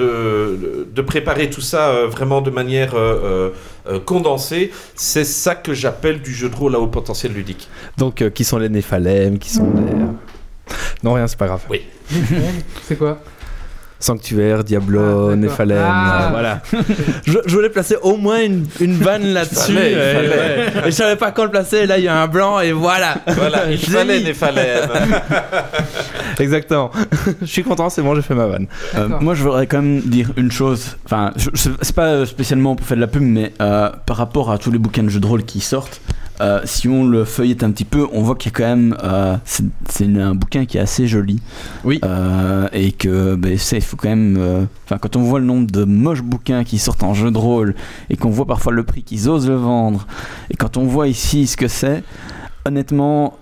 de, 0.89 1.02
préparer 1.02 1.50
tout 1.50 1.60
ça 1.60 2.06
vraiment 2.06 2.39
de 2.39 2.50
manière 2.50 2.95
euh, 3.89 3.99
condensée. 3.99 4.71
C'est 4.95 5.25
ça 5.25 5.56
que 5.56 5.73
j'appelle 5.73 6.21
du 6.21 6.34
jeu 6.34 6.49
de 6.49 6.56
rôle 6.56 6.75
à 6.75 6.80
haut 6.80 6.88
potentiel 6.88 7.34
ludique. 7.34 7.67
Donc, 7.97 8.21
euh, 8.21 8.30
qui 8.30 8.43
sont 8.43 8.58
les 8.58 8.69
Néphalem, 8.69 9.39
qui 9.39 9.49
sont 9.49 9.71
les. 9.75 9.93
Non, 11.04 11.13
rien, 11.13 11.28
c'est 11.28 11.38
pas 11.38 11.47
grave. 11.47 11.63
C'est 12.84 12.97
quoi? 12.97 13.21
Sanctuaire, 14.00 14.58
Ah, 14.60 14.64
Diablo. 14.64 15.36
Néphalem, 15.36 15.78
Ah. 15.82 16.26
euh, 16.26 16.30
voilà. 16.32 16.62
je, 17.26 17.38
je 17.46 17.54
voulais 17.56 17.70
placer 17.70 17.96
au 18.02 18.16
moins 18.18 18.42
une, 18.42 18.66
une 18.80 18.94
vanne 18.96 19.26
là-dessus. 19.34 19.74
fallait, 19.74 19.92
il 19.92 19.98
et, 19.98 20.14
fallait. 20.14 20.30
ouais. 20.30 20.68
Et 20.88 20.92
je 20.92 20.92
savais 20.92 21.16
pas 21.18 21.32
quand 21.32 21.44
le 21.44 21.52
placer, 21.52 21.86
là 21.86 21.98
il 21.98 22.06
y 22.06 22.08
a 22.08 22.22
un 22.22 22.28
blanc 22.28 22.60
et 22.62 22.72
voilà. 22.72 23.16
Voilà, 23.28 23.70
il 23.72 23.78
fallait. 23.78 24.82
Exactement. 26.40 26.92
je 27.42 27.46
suis 27.46 27.64
content, 27.64 27.90
c'est 27.90 28.02
bon, 28.02 28.16
j'ai 28.16 28.22
fait 28.22 28.36
ma 28.36 28.46
vanne. 28.48 28.68
Euh, 28.96 29.08
moi, 29.20 29.34
je 29.36 29.44
voudrais 29.44 29.68
quand 29.68 29.82
même 29.82 30.00
dire 30.02 30.30
une 30.38 30.52
chose. 30.52 30.98
Enfin, 31.06 31.32
c'est 31.54 31.96
pas 31.96 32.26
spécialement 32.26 32.76
pour 32.76 32.86
faire 32.88 32.98
de 32.98 33.02
la 33.02 33.08
pub, 33.08 33.22
mais 33.22 33.52
euh, 33.62 33.90
par 34.06 34.18
rapport 34.18 34.52
à 34.52 34.58
tous 34.58 34.72
les 34.72 34.78
bouquins 34.80 35.04
de 35.04 35.10
jeux 35.10 35.20
de 35.20 35.28
rôle 35.28 35.44
qui 35.44 35.60
sortent, 35.60 36.00
euh, 36.41 36.62
si 36.63 36.88
on 36.88 37.06
le 37.06 37.25
feuillette 37.25 37.63
un 37.63 37.71
petit 37.71 37.86
peu, 37.86 38.08
on 38.13 38.21
voit 38.21 38.36
qu'il 38.36 38.52
y 38.52 38.56
a 38.56 38.58
quand 38.58 38.67
même. 38.75 38.97
euh, 39.04 39.38
c'est 39.45 40.06
un 40.06 40.36
bouquin 40.36 40.65
qui 40.65 40.78
est 40.78 40.82
assez 40.82 41.08
joli. 41.08 41.41
Oui. 41.84 41.99
Euh, 42.04 42.67
et 42.71 42.91
que, 42.91 43.36
ben, 43.36 43.58
il 43.71 43.82
faut 43.82 43.97
quand 43.97 44.10
même. 44.10 44.67
Enfin, 44.86 44.97
quand 44.97 45.15
on 45.15 45.21
voit 45.21 45.39
le 45.39 45.45
nombre 45.45 45.69
de 45.69 45.84
moches 45.84 46.21
bouquins 46.23 46.63
qui 46.63 46.80
sortent 46.80 47.04
en 47.04 47.13
jeu 47.13 47.32
de 47.32 47.38
rôle, 47.38 47.75
et 48.10 48.17
qu'on 48.17 48.30
voit 48.30 48.45
parfois 48.45 48.71
le 48.71 48.84
prix 48.84 49.04
qu'ils 49.04 49.30
osent 49.30 49.47
le 49.49 49.56
vendre, 49.56 50.08
et 50.49 50.56
quand 50.56 50.78
on 50.78 50.86
voit 50.86 51.08
ici 51.08 51.47
ce 51.47 51.58
que 51.58 51.67
c'est. 51.67 52.04
honnêtement, 52.65 53.38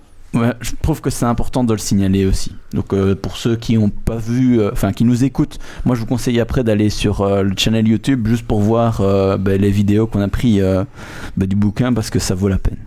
je 0.62 0.72
trouve 0.82 1.02
que 1.02 1.10
c'est 1.10 1.26
important 1.26 1.64
de 1.64 1.74
le 1.74 1.80
signaler 1.80 2.26
aussi. 2.26 2.56
Donc 2.74 2.94
euh, 2.94 3.16
pour 3.16 3.38
ceux 3.38 3.56
qui 3.56 3.78
n'ont 3.78 3.90
pas 3.90 4.18
vu, 4.18 4.60
euh, 4.60 4.72
enfin 4.72 4.92
qui 4.92 5.06
nous 5.06 5.24
écoutent, 5.24 5.60
moi 5.86 5.96
je 5.96 6.02
vous 6.02 6.06
conseille 6.06 6.40
après 6.40 6.64
d'aller 6.64 6.90
sur 6.90 7.22
euh, 7.22 7.44
le 7.44 7.54
channel 7.58 7.88
YouTube 7.88 8.28
juste 8.28 8.46
pour 8.46 8.60
voir 8.60 9.02
ben, 9.40 9.60
les 9.60 9.72
vidéos 9.72 10.08
qu'on 10.08 10.22
a 10.22 10.28
pris 10.28 10.60
ben, 10.60 11.48
du 11.48 11.56
bouquin 11.56 11.94
parce 11.94 12.10
que 12.10 12.20
ça 12.20 12.36
vaut 12.36 12.48
la 12.48 12.58
peine. 12.58 12.78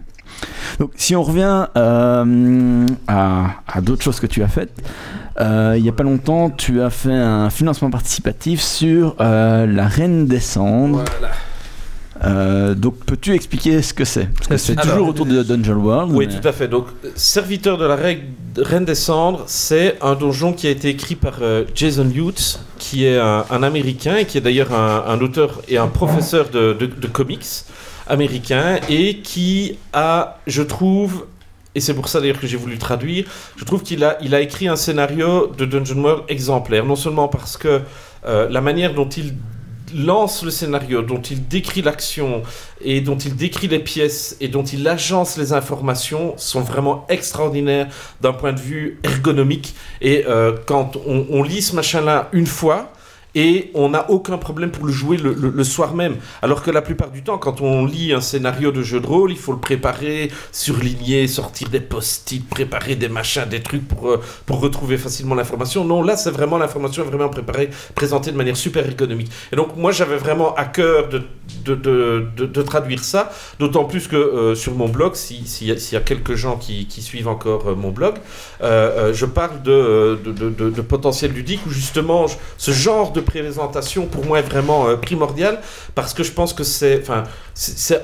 Donc 0.78 0.92
si 0.96 1.14
on 1.14 1.22
revient 1.22 1.66
à, 1.74 2.24
à 3.66 3.80
d'autres 3.80 4.02
choses 4.02 4.20
que 4.20 4.26
tu 4.26 4.42
as 4.42 4.48
faites, 4.48 4.72
il 5.38 5.82
n'y 5.82 5.88
a 5.88 5.92
pas 5.92 6.02
longtemps 6.02 6.50
tu 6.50 6.80
as 6.80 6.90
fait 6.90 7.12
un 7.12 7.50
financement 7.50 7.90
participatif 7.90 8.60
sur 8.60 9.16
la 9.18 9.86
Reine 9.86 10.26
des 10.26 10.40
Cendres. 10.40 11.04
Euh, 12.22 12.74
donc 12.74 12.96
peux-tu 13.06 13.32
expliquer 13.34 13.80
ce 13.82 13.94
que 13.94 14.04
c'est? 14.04 14.28
Parce 14.36 14.48
que 14.48 14.56
c'est 14.58 14.76
toujours 14.76 15.08
autour 15.08 15.24
de 15.26 15.42
Dungeon 15.42 15.76
World. 15.76 16.12
Oui, 16.12 16.26
mais- 16.28 16.38
tout 16.40 16.46
à 16.46 16.52
fait. 16.52 16.68
Donc, 16.68 16.86
Serviteur 17.14 17.78
de 17.78 17.86
la 17.86 17.96
Règle- 17.96 18.24
Reine 18.58 18.84
des 18.84 18.94
Cendres, 18.94 19.44
c'est 19.46 19.96
un 20.02 20.14
donjon 20.14 20.52
qui 20.52 20.66
a 20.66 20.70
été 20.70 20.88
écrit 20.88 21.14
par 21.14 21.38
euh, 21.40 21.64
Jason 21.74 22.08
Hughes, 22.14 22.58
qui 22.78 23.06
est 23.06 23.16
un, 23.18 23.44
un 23.50 23.62
Américain 23.62 24.16
et 24.16 24.26
qui 24.26 24.36
est 24.38 24.40
d'ailleurs 24.42 24.72
un, 24.74 25.04
un 25.06 25.20
auteur 25.20 25.62
et 25.68 25.78
un 25.78 25.86
professeur 25.86 26.50
de, 26.50 26.74
de- 26.74 26.86
de 26.86 27.06
comics 27.06 27.46
américain 28.06 28.80
et 28.88 29.18
qui 29.18 29.78
a, 29.92 30.38
je 30.46 30.62
trouve, 30.62 31.26
et 31.74 31.80
c'est 31.80 31.94
pour 31.94 32.08
ça 32.08 32.20
d'ailleurs 32.20 32.40
que 32.40 32.46
j'ai 32.46 32.56
voulu 32.56 32.76
traduire, 32.76 33.24
je 33.56 33.64
trouve 33.64 33.82
qu'il 33.82 34.02
a, 34.04 34.18
il 34.20 34.34
a 34.34 34.40
écrit 34.40 34.66
un 34.68 34.76
scénario 34.76 35.46
de 35.56 35.64
Dungeon 35.64 36.02
World 36.02 36.24
exemplaire, 36.28 36.84
non 36.84 36.96
seulement 36.96 37.28
parce 37.28 37.56
que 37.56 37.80
euh, 38.26 38.48
la 38.50 38.60
manière 38.60 38.92
dont 38.94 39.08
il 39.08 39.34
lance 39.94 40.42
le 40.42 40.50
scénario, 40.50 41.02
dont 41.02 41.20
il 41.20 41.46
décrit 41.46 41.82
l'action 41.82 42.42
et 42.82 43.00
dont 43.00 43.18
il 43.18 43.36
décrit 43.36 43.68
les 43.68 43.78
pièces 43.78 44.36
et 44.40 44.48
dont 44.48 44.62
il 44.62 44.86
agence 44.86 45.36
les 45.36 45.52
informations 45.52 46.34
sont 46.36 46.60
vraiment 46.60 47.06
extraordinaires 47.08 47.88
d'un 48.20 48.32
point 48.32 48.52
de 48.52 48.60
vue 48.60 48.98
ergonomique. 49.02 49.74
Et 50.00 50.24
euh, 50.26 50.56
quand 50.66 50.96
on, 51.06 51.26
on 51.30 51.42
lit 51.42 51.62
ce 51.62 51.74
machin-là 51.76 52.28
une 52.32 52.46
fois, 52.46 52.92
et 53.34 53.70
on 53.74 53.90
n'a 53.90 54.10
aucun 54.10 54.38
problème 54.38 54.70
pour 54.70 54.86
le 54.86 54.92
jouer 54.92 55.16
le, 55.16 55.64
soir 55.64 55.94
même. 55.94 56.16
Alors 56.42 56.62
que 56.62 56.70
la 56.70 56.82
plupart 56.82 57.10
du 57.10 57.22
temps, 57.22 57.38
quand 57.38 57.60
on 57.60 57.84
lit 57.86 58.12
un 58.12 58.20
scénario 58.20 58.72
de 58.72 58.82
jeu 58.82 59.00
de 59.00 59.06
rôle, 59.06 59.30
il 59.30 59.38
faut 59.38 59.52
le 59.52 59.58
préparer, 59.58 60.30
surligner, 60.52 61.28
sortir 61.28 61.68
des 61.68 61.80
post-it, 61.80 62.48
préparer 62.48 62.96
des 62.96 63.08
machins, 63.08 63.44
des 63.48 63.60
trucs 63.60 63.86
pour, 63.86 64.08
euh, 64.10 64.20
pour 64.46 64.60
retrouver 64.60 64.98
facilement 64.98 65.34
l'information. 65.34 65.84
Non, 65.84 66.02
là, 66.02 66.16
c'est 66.16 66.30
vraiment 66.30 66.58
l'information 66.58 67.04
vraiment 67.04 67.28
préparée, 67.28 67.70
présentée 67.94 68.32
de 68.32 68.36
manière 68.36 68.56
super 68.56 68.84
ergonomique. 68.86 69.30
Et 69.52 69.56
donc, 69.56 69.76
moi, 69.76 69.92
j'avais 69.92 70.16
vraiment 70.16 70.54
à 70.54 70.64
cœur 70.64 71.08
de, 71.08 71.22
de, 71.64 71.74
de, 71.74 72.46
de- 72.46 72.62
traduire 72.62 73.02
ça, 73.02 73.30
d'autant 73.58 73.84
plus 73.84 74.06
que 74.06 74.16
euh, 74.16 74.54
sur 74.54 74.74
mon 74.74 74.88
blog, 74.88 75.14
si- 75.14 75.46
s'il 75.46 75.78
s'il 75.80 75.94
y 75.94 75.96
a 75.96 76.00
quelques 76.04 76.34
gens 76.34 76.56
qui, 76.56 76.86
qui 76.86 77.00
suivent 77.02 77.28
encore 77.28 77.68
euh, 77.68 77.74
mon 77.74 77.90
blog, 77.90 78.16
je 78.60 79.24
parle 79.26 79.62
de, 79.62 80.18
de, 80.24 80.80
potentiel 80.82 81.32
ludique 81.32 81.60
où 81.66 81.70
justement 81.70 82.26
ce 82.58 82.70
genre 82.70 83.12
de 83.12 83.19
présentation 83.22 84.06
pour 84.06 84.24
moi 84.24 84.38
est 84.38 84.42
vraiment 84.42 84.88
euh, 84.88 84.96
primordial 84.96 85.60
parce 85.94 86.14
que 86.14 86.22
je 86.22 86.32
pense 86.32 86.52
que 86.52 86.64
c'est 86.64 87.00
enfin 87.02 87.24
c'est- 87.54 88.02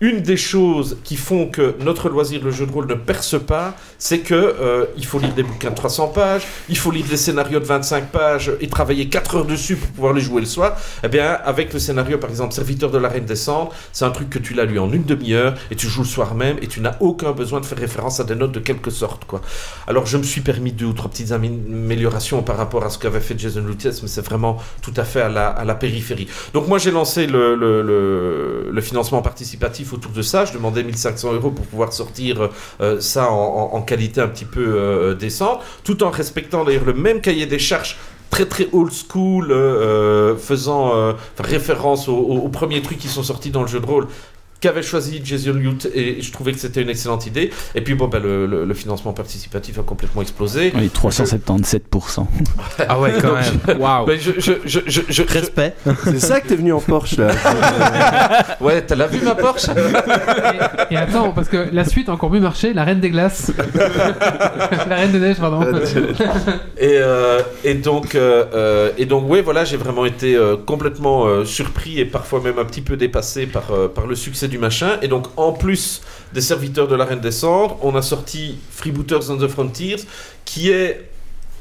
une 0.00 0.20
des 0.20 0.36
choses 0.36 0.98
qui 1.02 1.16
font 1.16 1.46
que 1.48 1.74
notre 1.80 2.08
loisir, 2.08 2.40
le 2.44 2.52
jeu 2.52 2.66
de 2.66 2.70
rôle, 2.72 2.86
ne 2.86 2.94
perce 2.94 3.36
pas, 3.40 3.74
c'est 3.98 4.20
que 4.20 4.34
euh, 4.34 4.86
il 4.96 5.04
faut 5.04 5.18
lire 5.18 5.34
des 5.34 5.42
bouquins 5.42 5.70
de 5.70 5.74
300 5.74 6.08
pages, 6.08 6.46
il 6.68 6.78
faut 6.78 6.92
lire 6.92 7.04
des 7.10 7.16
scénarios 7.16 7.58
de 7.58 7.64
25 7.64 8.10
pages 8.12 8.52
et 8.60 8.68
travailler 8.68 9.08
4 9.08 9.36
heures 9.38 9.44
dessus 9.44 9.74
pour 9.74 9.88
pouvoir 9.90 10.12
les 10.12 10.20
jouer 10.20 10.40
le 10.40 10.46
soir. 10.46 10.76
Eh 11.02 11.08
bien, 11.08 11.36
avec 11.44 11.72
le 11.72 11.80
scénario, 11.80 12.16
par 12.18 12.30
exemple, 12.30 12.54
Serviteur 12.54 12.90
de 12.92 12.98
la 12.98 13.08
Reine 13.08 13.24
des 13.24 13.34
Cendres, 13.34 13.72
c'est 13.92 14.04
un 14.04 14.10
truc 14.10 14.30
que 14.30 14.38
tu 14.38 14.54
l'as 14.54 14.64
lu 14.66 14.78
en 14.78 14.92
une 14.92 15.02
demi-heure 15.02 15.54
et 15.70 15.74
tu 15.74 15.88
joues 15.88 16.02
le 16.02 16.06
soir 16.08 16.36
même 16.36 16.58
et 16.62 16.68
tu 16.68 16.80
n'as 16.80 16.94
aucun 17.00 17.32
besoin 17.32 17.58
de 17.60 17.66
faire 17.66 17.78
référence 17.78 18.20
à 18.20 18.24
des 18.24 18.36
notes 18.36 18.52
de 18.52 18.60
quelque 18.60 18.90
sorte, 18.90 19.24
quoi. 19.24 19.40
Alors, 19.88 20.06
je 20.06 20.16
me 20.16 20.22
suis 20.22 20.42
permis 20.42 20.70
deux 20.70 20.86
ou 20.86 20.92
trois 20.92 21.10
petites 21.10 21.30
amé- 21.32 21.50
améliorations 21.68 22.42
par 22.44 22.56
rapport 22.56 22.84
à 22.84 22.90
ce 22.90 22.98
qu'avait 22.98 23.18
fait 23.20 23.36
Jason 23.36 23.62
Luthiers, 23.66 23.90
mais 24.02 24.08
c'est 24.08 24.24
vraiment 24.24 24.58
tout 24.80 24.94
à 24.96 25.02
fait 25.02 25.22
à 25.22 25.28
la, 25.28 25.48
à 25.48 25.64
la 25.64 25.74
périphérie. 25.74 26.28
Donc, 26.54 26.68
moi, 26.68 26.78
j'ai 26.78 26.92
lancé 26.92 27.26
le- 27.26 27.56
le- 27.56 28.70
le 28.72 28.80
financement 28.80 29.22
participatif 29.22 29.87
autour 29.92 30.12
de 30.12 30.22
ça. 30.22 30.44
Je 30.44 30.52
demandais 30.52 30.82
1500 30.82 31.32
euros 31.34 31.50
pour 31.50 31.66
pouvoir 31.66 31.92
sortir 31.92 32.50
euh, 32.80 33.00
ça 33.00 33.30
en, 33.30 33.82
qualité 33.82 34.20
un 34.20 34.28
petit 34.28 34.44
peu 34.44 34.64
euh, 34.66 35.14
décente, 35.14 35.60
tout 35.84 36.02
en 36.02 36.10
respectant 36.10 36.64
d'ailleurs 36.64 36.84
le 36.84 36.94
même 36.94 37.20
cahier 37.20 37.46
des 37.46 37.58
charges 37.58 37.96
très 38.30 38.44
très 38.44 38.68
old 38.72 38.92
school, 38.92 39.50
euh, 39.50 40.36
faisant 40.36 41.14
référence 41.38 42.08
aux 42.08 42.48
premiers 42.48 42.82
trucs 42.82 42.98
qui 42.98 43.08
sont 43.08 43.22
sortis 43.22 43.50
dans 43.50 43.62
le 43.62 43.68
jeu 43.68 43.80
de 43.80 43.86
rôle 43.86 44.06
qu'avait 44.60 44.82
choisi 44.82 45.20
Jason 45.24 45.52
Lute 45.52 45.88
et 45.94 46.20
je 46.20 46.32
trouvais 46.32 46.52
que 46.52 46.58
c'était 46.58 46.82
une 46.82 46.88
excellente 46.90 47.26
idée. 47.26 47.50
Et 47.74 47.80
puis 47.80 47.94
bon, 47.94 48.08
ben, 48.08 48.20
le, 48.22 48.46
le- 48.46 48.64
le 48.64 48.74
financement 48.74 49.12
participatif 49.12 49.78
a 49.78 49.82
complètement 49.82 50.22
explosé. 50.22 50.72
Oui, 50.74 50.90
377%. 50.92 52.26
Ah 52.88 52.98
ouais, 53.00 53.12
quand 53.20 53.34
même. 53.34 53.78
Waouh. 53.80 54.06
Ben, 54.06 54.18
je, 54.20 54.32
je, 54.38 54.52
je, 54.64 54.80
je, 54.86 55.00
je- 55.08 55.22
Respect. 55.22 55.74
C'est 56.04 56.18
ça 56.20 56.40
que 56.40 56.48
t'es 56.48 56.56
venu 56.56 56.72
en 56.72 56.80
Porsche 56.80 57.16
là. 57.18 57.28
Ouais, 58.60 58.82
t'as 58.82 58.96
la 58.96 59.06
vu 59.06 59.20
ma 59.24 59.34
Porsche? 59.34 59.68
Et, 60.90 60.94
et 60.94 60.96
attends, 60.96 61.30
parce 61.32 61.48
que 61.48 61.68
la 61.72 61.84
suite 61.84 62.08
a 62.08 62.12
encore 62.12 62.30
mieux 62.30 62.40
marché, 62.40 62.72
la 62.72 62.84
Reine 62.84 63.00
des 63.00 63.10
Glaces. 63.10 63.52
la 64.88 64.96
Reine 64.96 65.12
des 65.12 65.20
Neiges, 65.20 65.36
pardon. 65.38 65.60
Et, 66.78 66.96
euh, 66.98 67.40
et 67.64 67.74
donc, 67.74 68.14
euh, 68.14 68.44
euh, 68.54 68.90
et 68.98 69.06
donc, 69.06 69.28
ouais, 69.30 69.42
voilà, 69.42 69.64
j'ai 69.64 69.76
vraiment 69.76 70.04
été 70.06 70.34
euh, 70.34 70.56
complètement 70.56 71.26
euh, 71.26 71.44
surpris 71.44 72.00
et 72.00 72.04
parfois 72.04 72.40
même 72.40 72.58
un 72.58 72.64
petit 72.64 72.80
peu 72.82 72.96
dépassé 72.96 73.46
par, 73.46 73.70
euh, 73.70 73.88
par 73.88 74.06
le 74.06 74.14
succès 74.14 74.47
du 74.48 74.58
machin. 74.58 74.98
Et 75.02 75.08
donc, 75.08 75.26
en 75.36 75.52
plus 75.52 76.02
des 76.32 76.40
serviteurs 76.40 76.88
de 76.88 76.94
la 76.94 77.04
Reine 77.04 77.20
des 77.20 77.30
Cendres, 77.30 77.78
on 77.82 77.94
a 77.94 78.02
sorti 78.02 78.56
Freebooters 78.70 79.30
on 79.30 79.36
the 79.36 79.48
Frontiers, 79.48 80.04
qui 80.44 80.70
est 80.70 81.07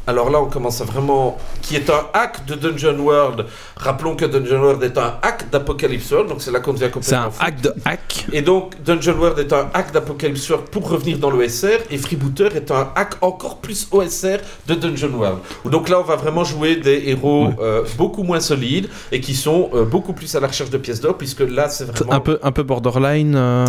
alors 0.08 0.30
là, 0.30 0.42
on 0.42 0.46
commence 0.46 0.82
à 0.82 0.86
vraiment. 0.86 1.38
qui 1.62 1.76
est 1.76 1.90
un 1.90 2.06
hack 2.14 2.46
de 2.46 2.56
Dungeon 2.56 2.98
World. 3.00 3.46
Rappelons 3.76 4.16
que 4.16 4.26
Dungeon 4.26 4.62
World 4.62 4.82
est 4.84 4.98
un 4.98 5.16
hack 5.22 5.50
d'Apocalypse 5.52 6.10
World, 6.12 6.30
donc 6.30 6.42
c'est 6.42 6.52
là 6.52 6.60
qu'on 6.62 6.74
devient 6.74 6.90
C'est 7.02 7.14
un 7.16 7.24
complètement 7.26 7.46
hack 7.46 7.62
de 7.62 7.74
hack. 7.86 8.26
Et 8.32 8.42
donc, 8.42 8.82
Dungeon 8.84 9.18
World 9.20 9.40
est 9.40 9.52
un 9.54 9.70
hack 9.74 9.92
d'Apocalypse 9.92 10.50
World 10.50 10.70
pour 10.70 10.90
revenir 10.90 11.18
dans 11.18 11.30
l'OSR, 11.30 11.80
et 11.92 11.98
Freebooter 11.98 12.50
est 12.56 12.72
un 12.72 12.90
hack 12.96 13.16
encore 13.22 13.58
plus 13.58 13.88
OSR 13.92 14.38
de 14.68 14.76
Dungeon 14.76 15.12
World. 15.18 15.40
Donc 15.66 15.90
là, 15.90 16.00
on 16.00 16.04
va 16.04 16.16
vraiment 16.16 16.44
jouer 16.44 16.78
des 16.78 17.04
héros 17.08 17.50
euh, 17.60 17.84
beaucoup 17.98 18.24
moins 18.24 18.40
solides 18.40 18.88
et 19.12 19.20
qui 19.20 19.36
sont 19.36 19.70
euh, 19.74 19.84
beaucoup 19.84 20.14
plus 20.14 20.34
à 20.36 20.40
la 20.40 20.48
recherche 20.48 20.70
de 20.70 20.78
pièces 20.78 21.02
d'or, 21.02 21.18
puisque 21.18 21.42
là, 21.42 21.68
c'est 21.70 21.86
vraiment. 21.86 22.14
Un 22.14 22.20
peu, 22.22 22.40
un 22.42 22.52
peu 22.52 22.64
borderline. 22.64 23.36
euh, 23.36 23.66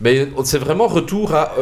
Mais 0.00 0.28
c'est 0.44 0.58
vraiment 0.58 0.86
retour 0.86 1.34
à 1.34 1.52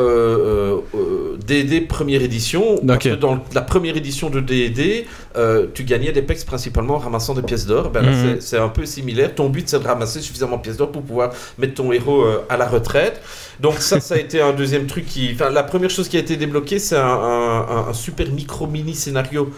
D&D 1.46 1.80
première 1.82 2.22
édition. 2.22 2.76
Parce 2.86 3.06
Ok. 3.06 3.12
que 3.12 3.16
dans 3.16 3.38
la 3.54 3.62
première 3.62 3.96
édition 3.96 4.19
de 4.28 4.40
D&D, 4.40 5.06
euh, 5.36 5.66
tu 5.72 5.84
gagnais 5.84 6.12
des 6.12 6.20
pecs 6.20 6.44
principalement 6.44 6.96
en 6.96 6.98
ramassant 6.98 7.32
des 7.32 7.42
pièces 7.42 7.64
d'or. 7.64 7.88
Ben 7.90 8.02
Mhm. 8.02 8.36
c'est- 8.40 8.58
un 8.58 8.68
peu 8.68 8.84
similaire. 8.84 9.34
Ton 9.34 9.48
but, 9.48 9.66
c'est 9.68 9.78
de 9.78 9.86
ramasser 9.86 10.20
suffisamment 10.20 10.56
de 10.58 10.62
pièces 10.62 10.76
d'or 10.76 10.90
pour 10.92 11.02
pouvoir 11.02 11.30
mettre 11.56 11.74
ton 11.74 11.92
héros 11.92 12.22
euh, 12.22 12.44
à 12.50 12.56
la 12.58 12.66
retraite. 12.68 13.22
Donc 13.60 13.74
ça, 13.78 14.00
ça 14.00 14.16
a 14.16 14.18
été 14.18 14.42
un 14.42 14.52
deuxième 14.52 14.86
truc 14.86 15.06
qui... 15.06 15.30
Enfin, 15.34 15.48
la 15.50 15.62
première 15.62 15.90
chose 15.90 16.08
qui 16.08 16.16
a 16.16 16.20
été 16.20 16.36
débloquée, 16.36 16.78
c'est 16.78 16.96
un, 16.96 17.00
un- 17.04 17.60
un- 17.68 17.88
un 17.88 17.92
super 17.94 18.28
micro-mini 18.30 18.94
scénario 18.94 19.50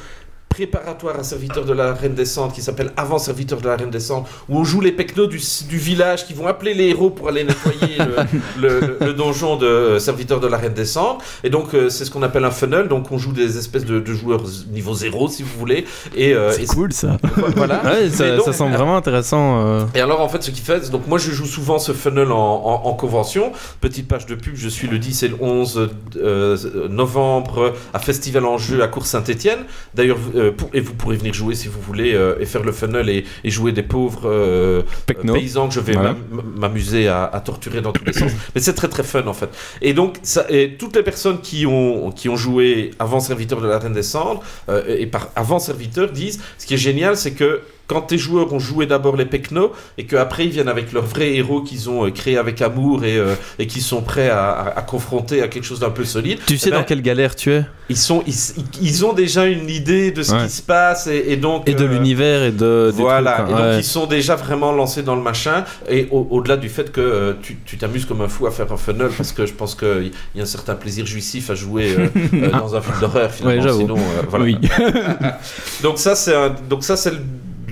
préparatoire 0.52 1.18
à 1.18 1.22
Serviteur 1.24 1.64
de 1.64 1.72
la 1.72 1.94
Reine 1.94 2.14
des 2.14 2.26
Cendres 2.26 2.52
qui 2.52 2.60
s'appelle 2.62 2.90
Avant 2.96 3.18
Serviteur 3.18 3.60
de 3.60 3.66
la 3.68 3.76
Reine 3.76 3.90
des 3.90 4.00
Cendres 4.00 4.28
où 4.50 4.58
on 4.58 4.64
joue 4.64 4.80
les 4.82 4.92
pecnos 4.92 5.26
du, 5.28 5.40
du 5.68 5.78
village 5.78 6.26
qui 6.26 6.34
vont 6.34 6.46
appeler 6.46 6.74
les 6.74 6.88
héros 6.88 7.08
pour 7.10 7.28
aller 7.28 7.44
nettoyer 7.44 7.96
le, 7.98 8.60
le- 8.60 8.80
le- 8.80 8.96
le 9.06 9.14
donjon 9.14 9.56
de 9.56 9.66
euh, 9.66 9.98
Serviteur 9.98 10.40
de 10.40 10.46
la 10.46 10.58
Reine 10.58 10.74
des 10.74 10.84
Cendres 10.84 11.18
et 11.42 11.48
donc 11.50 11.72
euh, 11.74 11.88
c'est 11.88 12.04
ce 12.04 12.10
qu'on 12.10 12.22
appelle 12.22 12.44
un 12.44 12.50
funnel 12.50 12.88
donc 12.88 13.10
on 13.10 13.18
joue 13.18 13.32
des 13.32 13.56
espèces 13.56 13.84
de, 13.86 13.98
de 13.98 14.12
joueurs 14.12 14.42
niveau 14.70 14.92
zéro 14.94 15.28
si 15.28 15.42
vous 15.42 15.58
voulez 15.58 15.86
et, 16.14 16.34
euh, 16.34 16.52
C'est 16.52 16.66
cool 16.66 16.92
ça. 16.92 17.16
voilà 17.56 17.80
Ouais, 17.84 18.10
ça, 18.10 18.36
donc- 18.36 18.44
ça 18.44 18.52
semble 18.52 18.74
vraiment 18.76 18.96
intéressant. 18.96 19.66
euh. 19.66 19.84
et 19.94 20.00
alors 20.00 20.20
en 20.20 20.28
fait 20.28 20.42
ce 20.42 20.50
qui 20.50 20.60
fait, 20.60 20.90
donc 20.90 21.06
moi 21.06 21.16
je 21.18 21.30
joue 21.30 21.46
souvent 21.46 21.78
ce 21.78 21.92
funnel 21.92 22.30
en, 22.30 22.36
en- 22.36 22.82
en 22.90 22.92
convention, 22.94 23.52
petite 23.80 24.06
page 24.06 24.26
de 24.26 24.34
pub, 24.34 24.54
je 24.56 24.68
suis 24.68 24.86
le 24.88 24.98
10 24.98 25.22
et 25.22 25.28
le 25.28 25.36
11 25.40 25.88
euh, 26.16 26.56
novembre 26.90 27.72
à 27.94 27.98
Festival 27.98 28.44
en 28.44 28.58
jeu 28.58 28.82
à 28.82 28.88
Cours 28.88 29.06
Saint-Étienne. 29.06 29.60
D'ailleurs, 29.94 30.18
pour- 30.50 30.70
et 30.72 30.80
vous 30.80 30.94
pourrez 30.94 31.16
venir 31.16 31.32
jouer 31.34 31.54
si 31.54 31.68
vous 31.68 31.80
voulez 31.80 32.14
euh, 32.14 32.36
et 32.40 32.46
faire 32.46 32.62
le 32.62 32.72
funnel 32.72 33.08
et, 33.08 33.24
et 33.44 33.50
jouer 33.50 33.72
des 33.72 33.82
pauvres 33.82 34.22
euh, 34.28 34.82
paysans 35.06 35.68
que 35.68 35.74
je 35.74 35.80
vais 35.80 35.92
Voilà. 35.92 36.16
m'amuser 36.56 37.08
à, 37.08 37.24
à 37.24 37.40
torturer 37.40 37.80
dans 37.80 37.92
tous 37.92 38.04
les 38.04 38.12
sens. 38.12 38.32
Mais 38.54 38.60
c'est 38.60 38.74
très 38.74 38.88
très 38.88 39.02
fun 39.04 39.26
en 39.26 39.34
fait. 39.34 39.48
Et 39.80 39.94
donc 39.94 40.16
ça, 40.22 40.46
et 40.48 40.76
toutes 40.78 40.96
les 40.96 41.02
personnes 41.02 41.40
qui 41.40 41.66
ont, 41.66 42.10
qui 42.10 42.28
ont 42.28 42.36
joué 42.36 42.90
avant 42.98 43.20
Serviteur 43.20 43.60
de 43.60 43.68
la 43.68 43.78
Reine 43.78 43.92
des 43.92 44.02
Cendres 44.02 44.42
euh, 44.68 44.82
et 44.98 45.06
par 45.06 45.30
avant 45.36 45.58
Serviteur 45.58 46.10
disent, 46.10 46.40
ce 46.58 46.66
qui 46.66 46.74
est 46.74 46.78
génial 46.78 47.16
c'est 47.16 47.32
que 47.32 47.60
quand 47.86 48.02
tes 48.02 48.18
joueurs 48.18 48.52
ont 48.52 48.58
joué 48.58 48.86
d'abord 48.86 49.16
les 49.16 49.26
Pecno 49.26 49.72
et 49.98 50.06
qu'après 50.06 50.44
ils 50.46 50.50
viennent 50.50 50.68
avec 50.68 50.92
leurs 50.92 51.04
vrais 51.04 51.34
héros 51.34 51.60
qu'ils 51.62 51.90
ont 51.90 52.06
euh, 52.06 52.10
créés 52.10 52.38
avec 52.38 52.62
amour 52.62 53.04
et, 53.04 53.16
euh, 53.18 53.34
et 53.58 53.66
qui 53.66 53.80
sont 53.80 54.00
prêts 54.02 54.30
à, 54.30 54.50
à- 54.50 54.78
à 54.78 54.82
confronter 54.82 55.42
à 55.42 55.48
quelque 55.48 55.64
chose 55.64 55.80
d'un 55.80 55.90
peu 55.90 56.04
solide, 56.04 56.38
Tu 56.46 56.56
sais 56.58 56.68
Eh 56.68 56.70
ben, 56.72 56.78
dans 56.78 56.84
quelle 56.84 57.02
galère 57.02 57.36
tu 57.36 57.52
es? 57.52 57.64
ils, 57.88 57.96
sont, 57.96 58.22
ils, 58.26 58.34
ils 58.80 59.04
ont 59.04 59.12
déjà 59.12 59.46
une 59.46 59.68
idée 59.68 60.10
de 60.12 60.22
ce 60.22 60.32
Ouais. 60.32 60.44
qui 60.44 60.50
se 60.50 60.62
passe 60.62 61.06
et, 61.08 61.24
et 61.32 61.36
donc. 61.36 61.68
Et 61.68 61.74
de 61.74 61.84
euh, 61.84 61.88
l'univers 61.88 62.42
et 62.44 62.52
de. 62.52 62.90
voilà, 62.94 63.32
trucs, 63.32 63.48
et 63.48 63.52
hein, 63.52 63.56
donc 63.56 63.66
ouais. 63.66 63.78
ils 63.80 63.84
sont 63.84 64.06
déjà 64.06 64.36
vraiment 64.36 64.72
lancés 64.72 65.02
dans 65.02 65.14
le 65.16 65.20
machin. 65.22 65.64
Et 65.90 66.08
au- 66.10 66.26
au-delà 66.30 66.56
du 66.56 66.68
fait 66.70 66.90
que 66.90 67.00
euh, 67.00 67.32
tu 67.42 67.58
tu 67.66 67.76
t'amuses 67.76 68.06
comme 68.06 68.22
un 68.22 68.28
fou 68.28 68.46
à 68.46 68.50
faire 68.50 68.72
un 68.72 68.76
funnel, 68.78 69.10
parce 69.16 69.32
que 69.32 69.44
je 69.44 69.52
pense 69.52 69.74
qu'il 69.74 70.10
y 70.34 70.40
a 70.40 70.42
un 70.42 70.46
certain 70.46 70.74
plaisir 70.76 71.04
jouissif 71.04 71.50
à 71.50 71.54
jouer 71.54 71.94
euh, 71.98 72.06
euh, 72.34 72.50
dans 72.58 72.74
un 72.74 72.80
film 72.80 72.94
d'horreur 73.00 73.30
finalement. 73.30 73.60
Ouais, 73.62 73.68
j'avoue. 73.68 73.80
Sinon, 73.80 73.96
euh, 73.98 74.22
voilà. 74.30 74.44
Oui. 74.46 74.56
donc 75.82 75.98
ça 75.98 76.14
c'est 76.14 76.34
donc 76.68 76.84
ça 76.84 76.96
c'est 76.96 77.10
le- 77.10 77.18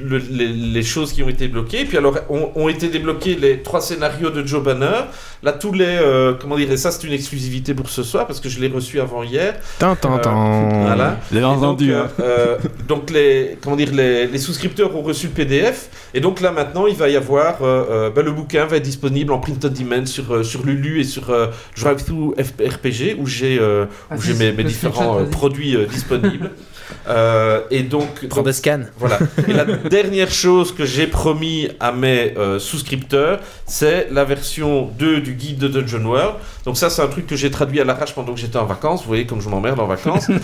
le- 0.00 0.18
les, 0.30 0.48
les 0.48 0.82
choses 0.82 1.12
qui 1.12 1.22
ont 1.22 1.28
été 1.28 1.48
bloquées. 1.48 1.84
Puis 1.84 1.96
alors 1.96 2.16
ont, 2.28 2.50
ont 2.54 2.68
été 2.68 2.88
débloqués 2.88 3.34
les 3.36 3.62
trois 3.62 3.80
scénarios 3.80 4.30
de 4.30 4.46
Joe 4.46 4.62
Banner. 4.62 5.00
Là 5.42 5.52
tous 5.52 5.72
les 5.72 5.84
euh, 5.86 6.34
comment 6.38 6.56
dire 6.56 6.70
et 6.70 6.76
ça 6.76 6.90
c'est 6.90 7.06
une 7.06 7.12
exclusivité 7.14 7.72
pour 7.72 7.88
ce 7.88 8.02
soir 8.02 8.26
parce 8.26 8.40
que 8.40 8.48
je 8.48 8.60
l'ai 8.60 8.68
reçu 8.68 9.00
avant 9.00 9.22
hier. 9.22 9.54
Tin, 9.78 9.94
tin, 9.96 10.18
Euh. 10.18 10.82
Voilà. 10.86 11.18
Et 11.34 11.42
entendu, 11.42 11.88
donc, 11.92 11.96
hein. 11.96 12.08
euh, 12.20 12.24
euh, 12.24 12.56
donc 12.88 13.10
les, 13.10 13.56
comment 13.62 13.76
dire, 13.76 13.92
les, 13.92 14.26
les 14.26 14.38
souscripteurs 14.38 14.94
ont 14.96 15.02
reçu 15.02 15.26
le 15.28 15.32
PDF. 15.32 15.88
Et 16.14 16.20
donc 16.20 16.40
là 16.40 16.50
maintenant, 16.52 16.86
il 16.86 16.96
va 16.96 17.08
y 17.08 17.16
avoir. 17.16 17.58
ben, 17.60 18.22
le 18.24 18.32
bouquin 18.32 18.66
va 18.66 18.76
être 18.76 18.82
disponible 18.82 19.32
en 19.32 19.38
print 19.38 19.64
on 19.64 19.68
demand 19.68 20.06
sur, 20.06 20.32
euh, 20.34 20.42
sur 20.42 20.64
Lulu 20.64 21.00
et 21.00 21.04
sur 21.04 21.30
euh, 21.30 21.46
DriveThru 21.76 22.34
RPG 22.38 23.16
où 23.18 23.26
j'ai 23.26 23.58
euh, 23.60 23.86
Ah, 24.10 24.16
où 24.16 24.22
si, 24.22 24.28
j'ai 24.28 24.52
mes, 24.52 24.52
différents 24.64 25.20
euh, 25.20 25.24
produits 25.24 25.76
euh, 25.76 25.86
disponibles. 25.86 26.50
Euh, 27.08 27.62
et 27.70 27.82
donc, 27.82 28.26
Prends 28.28 28.42
donc, 28.42 28.88
voilà. 28.98 29.18
Et 29.48 29.52
la 29.52 29.64
dernière 29.90 30.30
chose 30.30 30.72
que 30.74 30.84
j'ai 30.84 31.06
promis 31.06 31.68
à 31.80 31.92
mes 31.92 32.34
euh, 32.36 32.58
souscripteurs, 32.58 33.40
c'est 33.66 34.08
la 34.10 34.24
version 34.24 34.90
2 34.98 35.20
du 35.20 35.34
guide 35.34 35.58
de 35.58 35.68
Dungeon 35.68 36.04
World. 36.04 36.34
Donc 36.64 36.76
ça, 36.76 36.90
c'est 36.90 37.02
un 37.02 37.06
truc 37.06 37.26
que 37.26 37.36
j'ai 37.36 37.50
traduit 37.50 37.80
à 37.80 37.84
l'arrache 37.84 38.14
pendant 38.14 38.32
que 38.34 38.40
j'étais 38.40 38.58
en 38.58 38.66
vacances. 38.66 39.02
Vous 39.02 39.08
voyez 39.08 39.26
comme 39.26 39.40
je 39.40 39.48
m'emmerde 39.48 39.80
en 39.80 39.86
vacances. 39.86 40.28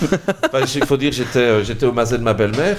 Enfin, 0.47 0.64
Il 0.75 0.87
faut 0.87 0.97
dire, 0.97 1.12
j'étais 1.12 1.39
euh, 1.39 1.64
j'étais 1.64 1.87
au 1.87 1.93
mazet 1.93 2.19
de 2.19 2.23
ma 2.23 2.35
belle-mère. 2.35 2.77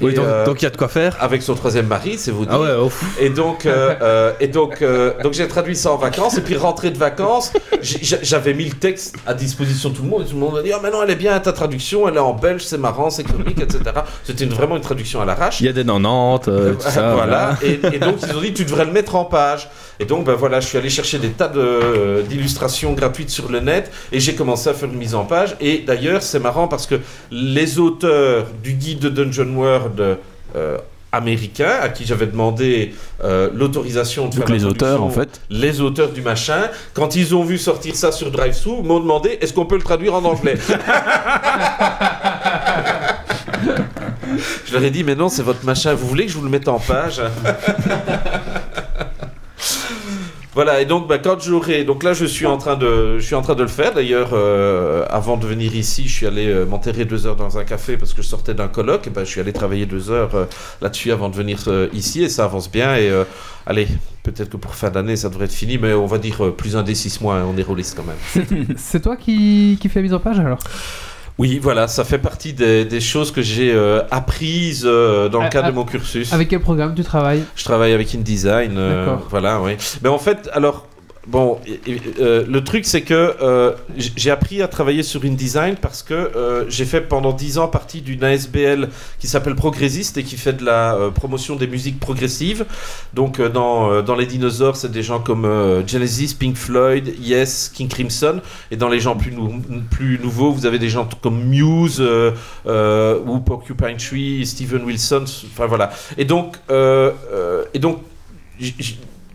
Oui, 0.00 0.12
Et, 0.12 0.14
donc 0.14 0.24
euh, 0.24 0.44
donc 0.44 0.62
il 0.62 0.64
y 0.64 0.66
a 0.66 0.70
de 0.70 0.76
quoi 0.76 0.88
faire. 0.88 1.16
avec 1.20 1.42
son 1.42 1.54
troisième 1.54 1.86
mari, 1.86 2.16
c'est 2.18 2.30
vous 2.30 2.44
dire. 2.44 2.54
Ah 2.54 2.60
ouais, 2.60 2.84
ouf. 2.84 3.04
Et 3.20 3.30
donc, 3.30 3.66
euh, 3.66 4.32
et 4.40 4.48
donc, 4.48 4.82
donc 5.22 5.32
j'ai 5.32 5.46
traduit 5.48 5.76
ça 5.76 5.92
en 5.92 5.96
vacances. 5.96 6.38
Et 6.38 6.40
puis 6.40 6.56
rentré 6.56 6.90
de 6.90 6.98
vacances, 6.98 7.52
j'avais 7.82 8.54
mis 8.54 8.64
le 8.64 8.74
texte 8.74 9.16
à 9.26 9.34
disposition 9.34 9.90
de 9.90 9.96
tout 9.96 10.02
le 10.02 10.08
monde. 10.08 10.22
Et 10.22 10.24
tout 10.26 10.34
le 10.34 10.40
monde 10.40 10.54
m'a 10.54 10.62
dit, 10.62 10.70
oh, 10.74 10.80
mais 10.82 10.90
non, 10.90 11.02
elle 11.02 11.10
est 11.10 11.16
bien 11.16 11.38
ta 11.40 11.52
traduction, 11.52 12.08
elle 12.08 12.16
est 12.16 12.18
en 12.18 12.34
belge, 12.34 12.62
c'est 12.64 12.78
marrant, 12.78 13.10
c'est 13.10 13.24
comique, 13.24 13.60
etc. 13.60 13.80
C'était 14.24 14.46
vraiment 14.46 14.76
une 14.76 14.82
traduction 14.82 15.20
à 15.20 15.24
l'arrache. 15.24 15.60
Il 15.60 15.66
y 15.66 15.68
a 15.68 15.72
des 15.72 15.84
90, 15.84 16.48
euh, 16.48 16.74
tout 16.74 16.80
ça. 16.82 17.14
voilà. 17.14 17.56
Et, 17.62 17.80
et 17.92 17.98
donc 17.98 18.16
ils 18.22 18.36
ont 18.36 18.40
dit 18.40 18.52
tu 18.52 18.64
devrais 18.64 18.84
le 18.84 18.92
mettre 18.92 19.14
en 19.14 19.24
page. 19.24 19.68
Et 19.98 20.06
donc 20.06 20.24
ben 20.24 20.34
voilà, 20.34 20.60
je 20.60 20.66
suis 20.66 20.78
allé 20.78 20.88
chercher 20.88 21.18
des 21.18 21.30
tas 21.30 21.48
de, 21.48 22.22
gratuites 22.94 23.30
sur 23.30 23.50
le 23.50 23.60
net 23.60 23.90
et 24.12 24.20
j'ai 24.20 24.34
commencé 24.34 24.68
à 24.68 24.74
faire 24.74 24.88
une 24.88 24.96
mise 24.98 25.14
en 25.14 25.24
page. 25.24 25.56
Et 25.60 25.78
d'ailleurs 25.78 26.22
c'est 26.22 26.38
marrant 26.40 26.68
parce 26.68 26.86
que 26.86 26.96
les 27.30 27.78
auteurs 27.78 28.46
du 28.62 28.72
guide 28.72 28.98
de 29.00 29.08
Dungeon 29.08 29.54
World 29.54 30.18
euh, 30.56 30.78
américain 31.12 31.72
à 31.82 31.88
qui 31.88 32.04
j'avais 32.06 32.26
demandé 32.26 32.94
euh, 33.24 33.50
l'autorisation 33.52 34.28
de 34.28 34.36
Donc 34.36 34.46
faire 34.46 34.54
les 34.56 34.64
auteurs, 34.64 35.02
en 35.02 35.10
fait. 35.10 35.40
les 35.50 35.80
auteurs 35.80 36.10
du 36.10 36.22
machin, 36.22 36.68
quand 36.94 37.16
ils 37.16 37.34
ont 37.34 37.42
vu 37.42 37.58
sortir 37.58 37.96
ça 37.96 38.12
sur 38.12 38.30
DriveThru, 38.30 38.82
m'ont 38.82 39.00
demandé 39.00 39.38
est-ce 39.40 39.52
qu'on 39.52 39.66
peut 39.66 39.76
le 39.76 39.82
traduire 39.82 40.14
en 40.14 40.24
anglais? 40.24 40.54
Je 44.66 44.72
leur 44.74 44.84
ai 44.84 44.90
dit 44.90 45.02
mais 45.04 45.14
non, 45.16 45.28
c'est 45.28 45.42
votre 45.42 45.64
machin. 45.64 45.94
Vous 45.94 46.06
voulez 46.06 46.24
que 46.26 46.32
je 46.32 46.38
vous 46.38 46.44
le 46.44 46.50
mette 46.50 46.68
en 46.68 46.78
page? 46.78 47.20
Voilà, 50.54 50.80
et 50.80 50.84
donc 50.84 51.06
bah, 51.06 51.18
quand 51.18 51.40
j'aurai. 51.40 51.84
Donc 51.84 52.02
là, 52.02 52.12
je 52.12 52.24
suis 52.24 52.46
en 52.46 52.58
train 52.58 52.76
de, 52.76 53.18
je 53.18 53.24
suis 53.24 53.36
en 53.36 53.42
train 53.42 53.54
de 53.54 53.62
le 53.62 53.68
faire. 53.68 53.94
D'ailleurs, 53.94 54.30
euh, 54.32 55.04
avant 55.08 55.36
de 55.36 55.46
venir 55.46 55.74
ici, 55.76 56.08
je 56.08 56.12
suis 56.12 56.26
allé 56.26 56.48
euh, 56.48 56.66
m'enterrer 56.66 57.04
deux 57.04 57.26
heures 57.26 57.36
dans 57.36 57.56
un 57.56 57.64
café 57.64 57.96
parce 57.96 58.14
que 58.14 58.22
je 58.22 58.26
sortais 58.26 58.54
d'un 58.54 58.66
colloque. 58.66 59.06
Et 59.06 59.10
ben, 59.10 59.24
je 59.24 59.30
suis 59.30 59.40
allé 59.40 59.52
travailler 59.52 59.86
deux 59.86 60.10
heures 60.10 60.34
euh, 60.34 60.44
là-dessus 60.80 61.12
avant 61.12 61.28
de 61.28 61.36
venir 61.36 61.58
ici 61.92 62.24
et 62.24 62.28
ça 62.28 62.44
avance 62.44 62.70
bien. 62.70 62.96
Et 62.96 63.10
allez, 63.66 63.86
peut-être 64.24 64.50
que 64.50 64.56
pour 64.56 64.74
fin 64.74 64.90
d'année, 64.90 65.14
ça 65.16 65.28
devrait 65.28 65.44
être 65.44 65.52
fini, 65.52 65.78
mais 65.78 65.92
on 65.94 66.06
va 66.06 66.18
dire 66.18 66.52
plus 66.56 66.76
un 66.76 66.82
des 66.82 66.94
six 66.96 67.20
mois. 67.20 67.36
hein, 67.36 67.46
on 67.48 67.56
est 67.56 67.62
rôliste 67.62 67.96
quand 67.96 68.04
même. 68.04 68.66
C'est 68.76 69.00
toi 69.00 69.16
qui, 69.16 69.78
qui 69.80 69.88
fais 69.88 70.00
la 70.00 70.02
mise 70.02 70.14
en 70.14 70.20
page 70.20 70.40
alors? 70.40 70.58
Oui, 71.38 71.58
voilà, 71.58 71.88
ça 71.88 72.04
fait 72.04 72.18
partie 72.18 72.52
des, 72.52 72.84
des 72.84 73.00
choses 73.00 73.32
que 73.32 73.40
j'ai 73.40 73.72
euh, 73.72 74.02
apprises 74.10 74.84
euh, 74.84 75.28
dans 75.30 75.42
le 75.42 75.48
cadre 75.48 75.68
de 75.68 75.72
mon 75.74 75.84
cursus. 75.84 76.32
Avec 76.34 76.48
quel 76.48 76.60
programme 76.60 76.94
tu 76.94 77.02
travailles? 77.02 77.42
Je 77.56 77.64
travaille 77.64 77.92
avec 77.94 78.14
InDesign. 78.14 78.76
euh, 78.76 79.16
voilà, 79.30 79.60
oui. 79.62 79.72
Mais 80.02 80.10
en 80.10 80.18
fait, 80.18 80.50
alors, 80.52 80.86
bon, 81.30 81.60
euh, 82.18 82.44
le 82.46 82.64
truc, 82.64 82.84
c'est 82.84 83.02
que 83.02 83.36
euh, 83.40 83.72
j'ai 83.96 84.30
appris 84.30 84.62
à 84.62 84.68
travailler 84.68 85.02
sur 85.02 85.24
InDesign 85.24 85.76
parce 85.76 86.02
que 86.02 86.14
euh, 86.14 86.64
j'ai 86.68 86.84
fait 86.84 87.00
pendant 87.00 87.32
10 87.32 87.58
ans 87.58 87.68
partie 87.68 88.02
d'une 88.02 88.24
ASBL 88.24 88.88
qui 89.18 89.28
s'appelle 89.28 89.54
Progressiste 89.54 90.18
et 90.18 90.24
qui 90.24 90.36
fait 90.36 90.52
de 90.52 90.64
la 90.64 91.10
promotion 91.14 91.56
des 91.56 91.66
musiques 91.66 92.00
progressives. 92.00 92.66
Donc, 93.14 93.40
dans, 93.40 94.02
dans 94.02 94.16
les 94.16 94.26
dinosaures, 94.26 94.76
c'est 94.76 94.90
des 94.90 95.02
gens 95.02 95.20
comme 95.20 95.46
Genesis, 95.86 96.34
Pink 96.34 96.56
Floyd, 96.56 97.14
Yes, 97.20 97.70
King 97.72 97.88
Crimson. 97.88 98.40
Et 98.70 98.76
dans 98.76 98.88
les 98.88 99.00
gens 99.00 99.16
plus, 99.16 99.32
plus 99.90 100.18
nouveaux, 100.18 100.52
vous 100.52 100.66
avez 100.66 100.78
des 100.78 100.88
gens 100.88 101.08
comme 101.22 101.44
Muse 101.44 102.00
ou 102.00 103.38
Porcupine 103.40 103.96
Tree, 103.96 104.44
Steven 104.46 104.82
Wilson. 104.82 105.24
Enfin, 105.52 105.66
voilà. 105.66 105.90
Et 106.18 106.24
donc, 106.24 106.56
et 106.68 107.78
donc 107.78 108.00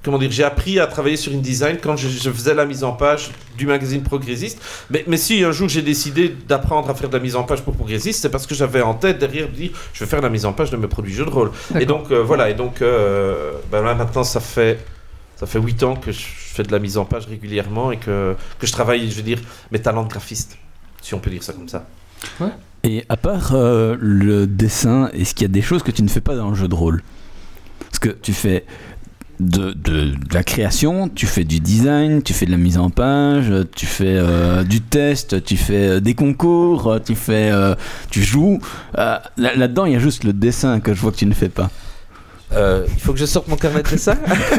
comment 0.05 0.19
dire, 0.19 0.31
j'ai 0.31 0.43
appris 0.43 0.79
à 0.79 0.85
travailler 0.85 1.17
sur 1.17 1.33
InDesign 1.33 1.77
quand 1.81 1.97
je, 1.97 2.07
je 2.07 2.29
faisais 2.29 2.53
la 2.53 2.65
mise 2.65 2.83
en 2.83 2.93
page 2.93 3.31
du 3.57 3.65
magazine 3.65 4.03
Progressiste. 4.03 4.61
Mais, 4.91 5.03
mais 5.07 5.17
si 5.17 5.43
un 5.43 5.51
jour 5.51 5.67
j'ai 5.67 5.81
décidé 5.81 6.29
d'apprendre 6.47 6.89
à 6.89 6.93
faire 6.93 7.09
de 7.09 7.17
la 7.17 7.23
mise 7.23 7.35
en 7.35 7.43
page 7.43 7.61
pour 7.63 7.73
Progressiste, 7.73 8.21
c'est 8.21 8.29
parce 8.29 8.45
que 8.45 8.53
j'avais 8.53 8.81
en 8.81 8.93
tête 8.93 9.17
derrière 9.17 9.49
de 9.49 9.55
dire 9.55 9.71
je 9.93 10.03
vais 10.03 10.09
faire 10.09 10.21
la 10.21 10.29
mise 10.29 10.45
en 10.45 10.53
page 10.53 10.69
de 10.69 10.77
mes 10.77 10.87
produits 10.87 11.13
jeux 11.13 11.25
de 11.25 11.31
rôle. 11.31 11.51
Et 11.79 11.85
donc 11.85 12.11
euh, 12.11 12.21
voilà, 12.21 12.49
et 12.49 12.53
donc 12.53 12.81
euh, 12.81 13.53
ben 13.71 13.81
là 13.81 13.95
maintenant 13.95 14.23
ça 14.23 14.39
fait 14.39 14.79
ça 15.35 15.45
fait 15.45 15.59
8 15.59 15.83
ans 15.83 15.95
que 15.95 16.11
je 16.11 16.21
fais 16.21 16.63
de 16.63 16.71
la 16.71 16.79
mise 16.79 16.97
en 16.97 17.05
page 17.05 17.25
régulièrement 17.25 17.91
et 17.91 17.97
que, 17.97 18.35
que 18.59 18.67
je 18.67 18.71
travaille, 18.71 19.09
je 19.09 19.15
veux 19.15 19.21
dire, 19.21 19.39
mes 19.71 19.79
talents 19.79 20.03
de 20.03 20.09
graphiste, 20.09 20.57
si 21.01 21.13
on 21.13 21.19
peut 21.19 21.29
dire 21.29 21.43
ça 21.43 21.51
comme 21.51 21.67
ça. 21.67 21.85
Et 22.83 23.03
à 23.09 23.17
part 23.17 23.53
euh, 23.53 23.97
le 23.99 24.47
dessin, 24.47 25.09
est-ce 25.13 25.35
qu'il 25.35 25.43
y 25.43 25.49
a 25.49 25.53
des 25.53 25.61
choses 25.61 25.83
que 25.83 25.91
tu 25.91 26.03
ne 26.03 26.07
fais 26.07 26.21
pas 26.21 26.35
dans 26.35 26.49
le 26.49 26.55
jeu 26.55 26.67
de 26.67 26.75
rôle? 26.75 27.03
Parce 27.79 27.99
que 27.99 28.09
tu 28.09 28.31
fais 28.31 28.65
de, 29.39 29.75
la 30.33 30.43
création, 30.43 31.09
tu 31.09 31.25
fais 31.25 31.43
du 31.43 31.59
design, 31.59 32.21
tu 32.23 32.33
fais 32.33 32.45
de 32.45 32.51
la 32.51 32.57
mise 32.57 32.77
en 32.77 32.89
page, 32.89 33.51
tu 33.75 33.85
fais 33.85 34.05
euh, 34.17 34.63
du 34.63 34.81
test, 34.81 35.43
tu 35.43 35.57
fais 35.57 35.87
euh, 35.87 35.99
des 35.99 36.13
concours, 36.13 36.99
tu 37.05 37.15
fais, 37.15 37.49
euh, 37.51 37.75
tu 38.09 38.23
joues. 38.23 38.59
Là- 38.95 39.21
Là-dedans, 39.37 39.85
il 39.85 39.93
y 39.93 39.95
a 39.95 39.99
juste 39.99 40.23
le 40.23 40.33
dessin 40.33 40.79
que 40.79 40.93
je 40.93 41.01
vois 41.01 41.11
que 41.11 41.17
tu 41.17 41.25
ne 41.25 41.33
fais 41.33 41.49
pas. 41.49 41.69
Euh, 42.55 42.85
il 42.87 43.01
faut 43.01 43.13
que 43.13 43.19
je 43.19 43.25
sorte 43.25 43.47
mon 43.47 43.57
carnet 43.57 43.83
de 43.83 43.89
dessin 43.89 44.17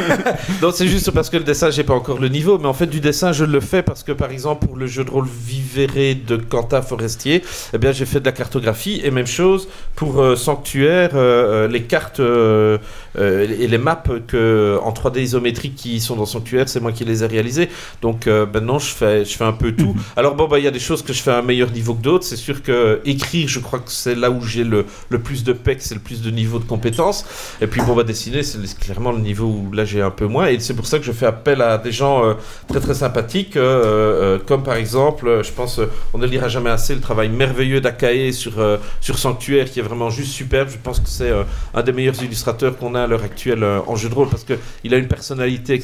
Non, 0.62 0.70
c'est 0.70 0.86
juste 0.86 1.10
parce 1.10 1.30
que 1.30 1.36
le 1.36 1.44
dessin, 1.44 1.70
j'ai 1.70 1.84
pas 1.84 1.94
encore 1.94 2.18
le 2.18 2.28
niveau, 2.28 2.58
mais 2.58 2.66
en 2.66 2.74
fait, 2.74 2.86
du 2.86 3.00
dessin, 3.00 3.32
je 3.32 3.44
le 3.44 3.60
fais 3.60 3.82
parce 3.82 4.02
que, 4.02 4.12
par 4.12 4.30
exemple, 4.30 4.66
pour 4.66 4.76
le 4.76 4.86
jeu 4.86 5.04
de 5.04 5.10
rôle 5.10 5.26
Vivere 5.26 6.16
de 6.26 6.36
Quentin 6.36 6.82
Forestier, 6.82 7.42
eh 7.72 7.78
bien, 7.78 7.92
j'ai 7.92 8.06
fait 8.06 8.20
de 8.20 8.26
la 8.26 8.32
cartographie, 8.32 9.00
et 9.02 9.10
même 9.10 9.26
chose 9.26 9.68
pour 9.94 10.20
euh, 10.20 10.36
Sanctuaire, 10.36 11.10
euh, 11.14 11.66
euh, 11.66 11.68
les 11.68 11.82
cartes 11.82 12.20
et 12.20 13.66
les 13.66 13.78
maps 13.78 14.02
que, 14.26 14.78
en 14.82 14.92
3D 14.92 15.20
isométrique 15.20 15.74
qui 15.74 16.00
sont 16.00 16.16
dans 16.16 16.26
Sanctuaire, 16.26 16.68
c'est 16.68 16.80
moi 16.80 16.92
qui 16.92 17.04
les 17.04 17.24
ai 17.24 17.26
réalisées. 17.26 17.68
Donc, 18.02 18.26
maintenant, 18.26 18.78
je 18.78 18.88
fais, 18.88 19.24
je 19.24 19.36
fais 19.36 19.44
un 19.44 19.52
peu 19.52 19.72
tout. 19.72 19.96
Alors, 20.16 20.34
bon, 20.34 20.48
bah, 20.48 20.58
il 20.58 20.64
y 20.64 20.68
a 20.68 20.70
des 20.70 20.78
choses 20.78 21.02
que 21.02 21.12
je 21.12 21.22
fais 21.22 21.30
à 21.30 21.38
un 21.38 21.42
meilleur 21.42 21.70
niveau 21.70 21.94
que 21.94 22.02
d'autres. 22.02 22.24
C'est 22.24 22.36
sûr 22.36 22.62
que 22.62 23.00
écrire, 23.04 23.48
je 23.48 23.58
crois 23.58 23.78
que 23.78 23.90
c'est 23.90 24.14
là 24.14 24.30
où 24.30 24.42
j'ai 24.42 24.64
le, 24.64 24.84
le 25.08 25.18
plus 25.18 25.44
de 25.44 25.52
pecs, 25.52 25.80
c'est 25.80 25.94
le 25.94 26.00
plus 26.00 26.20
de 26.20 26.30
niveau 26.30 26.58
de 26.58 26.64
compétences. 26.64 27.24
Et 27.60 27.66
puis, 27.66 27.80
bon, 27.86 27.94
bah, 27.94 28.02
dessiner, 28.02 28.42
c'est 28.42 28.58
clairement 28.78 29.12
le 29.12 29.20
niveau 29.20 29.46
où 29.46 29.72
là 29.72 29.84
j'ai 29.84 30.02
un 30.02 30.10
peu 30.10 30.26
moins. 30.26 30.48
Et 30.48 30.58
c'est 30.60 30.74
pour 30.74 30.86
ça 30.86 30.98
que 30.98 31.04
je 31.04 31.12
fais 31.12 31.26
appel 31.26 31.62
à 31.62 31.78
des 31.78 31.92
gens 31.92 32.24
euh, 32.24 32.34
très 32.68 32.80
très 32.80 32.94
sympathiques, 32.94 33.56
euh, 33.56 34.36
euh, 34.36 34.38
comme 34.44 34.62
par 34.62 34.74
exemple, 34.74 35.42
je 35.42 35.52
pense, 35.52 35.80
on 36.12 36.18
ne 36.18 36.26
lira 36.26 36.48
jamais 36.48 36.70
assez 36.70 36.94
le 36.94 37.00
travail 37.00 37.28
merveilleux 37.28 37.80
d'Akae 37.80 38.32
sur, 38.32 38.54
sur 39.00 39.18
Sanctuaire, 39.18 39.70
qui 39.70 39.78
est 39.78 39.82
vraiment 39.82 40.10
juste 40.10 40.32
superbe. 40.32 40.68
Je 40.70 40.78
pense 40.82 41.00
que 41.00 41.08
c'est 41.08 41.32
un 41.74 41.82
des 41.82 41.92
meilleurs 41.92 42.20
illustrateurs 42.22 42.76
qu'on 42.76 42.94
a 42.94 43.04
à 43.04 43.06
l'heure 43.06 43.22
actuelle 43.22 43.64
en 43.64 43.94
jeu 43.96 44.08
de 44.08 44.14
rôle, 44.14 44.28
parce 44.28 44.44
qu'il 44.44 44.94
a 44.94 44.96
une 44.96 45.08
personnalité 45.08 45.80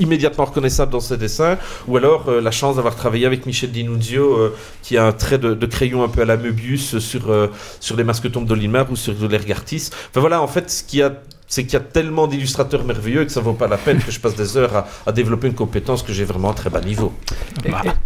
immédiatement 0.00 0.44
reconnaissable 0.44 0.92
dans 0.92 1.00
ses 1.00 1.16
dessins, 1.16 1.58
ou 1.86 1.96
alors 1.96 2.28
euh, 2.28 2.40
la 2.40 2.50
chance 2.50 2.76
d'avoir 2.76 2.96
travaillé 2.96 3.26
avec 3.26 3.46
Michel 3.46 3.70
Dinuzio, 3.70 4.34
euh, 4.34 4.56
qui 4.82 4.96
a 4.96 5.06
un 5.06 5.12
trait 5.12 5.38
de, 5.38 5.66
crayon 5.66 6.02
un 6.04 6.08
peu 6.08 6.22
à 6.22 6.24
la 6.24 6.36
Möbius 6.36 6.98
sur, 6.98 7.30
euh, 7.30 7.48
sur 7.80 7.96
les 7.96 8.04
masques 8.04 8.30
tombes 8.30 8.46
d'Olimar 8.46 8.90
ou 8.90 8.96
sur 8.96 9.14
l'Ergartis. 9.28 9.90
Enfin 10.10 10.20
voilà, 10.20 10.42
en 10.42 10.46
fait, 10.46 10.70
ce 10.70 10.82
qu'il 10.82 11.00
y 11.00 11.02
a 11.02 11.12
c'est 11.46 11.64
qu'il 11.64 11.74
y 11.74 11.76
a 11.76 11.80
tellement 11.80 12.26
d'illustrateurs 12.26 12.84
merveilleux 12.84 13.24
que 13.26 13.30
ça 13.30 13.40
vaut 13.40 13.52
pas 13.52 13.68
la 13.68 13.76
peine 13.76 13.98
que 13.98 14.10
je 14.10 14.18
passe 14.18 14.34
des 14.34 14.56
heures 14.56 14.86
à, 15.06 15.12
développer 15.12 15.46
une 15.46 15.54
compétence 15.54 16.02
que 16.02 16.12
j'ai 16.12 16.24
vraiment 16.24 16.50
à 16.50 16.54
très 16.54 16.70
bas 16.70 16.80
niveau. 16.80 17.12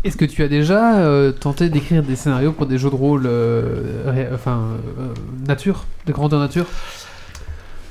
Est-ce 0.05 0.16
que 0.16 0.24
tu 0.24 0.43
as 0.43 0.49
déjà 0.49 1.32
tenté 1.39 1.70
d'écrire 1.70 2.03
des 2.03 2.16
scénarios 2.16 2.53
pour 2.53 2.66
des 2.66 2.78
jeux 2.78 2.91
de 2.91 2.97
rôle, 2.97 3.30
enfin, 4.34 4.64
nature, 5.47 5.86
de 6.07 6.12
grandeur 6.12 6.41
nature? 6.41 6.66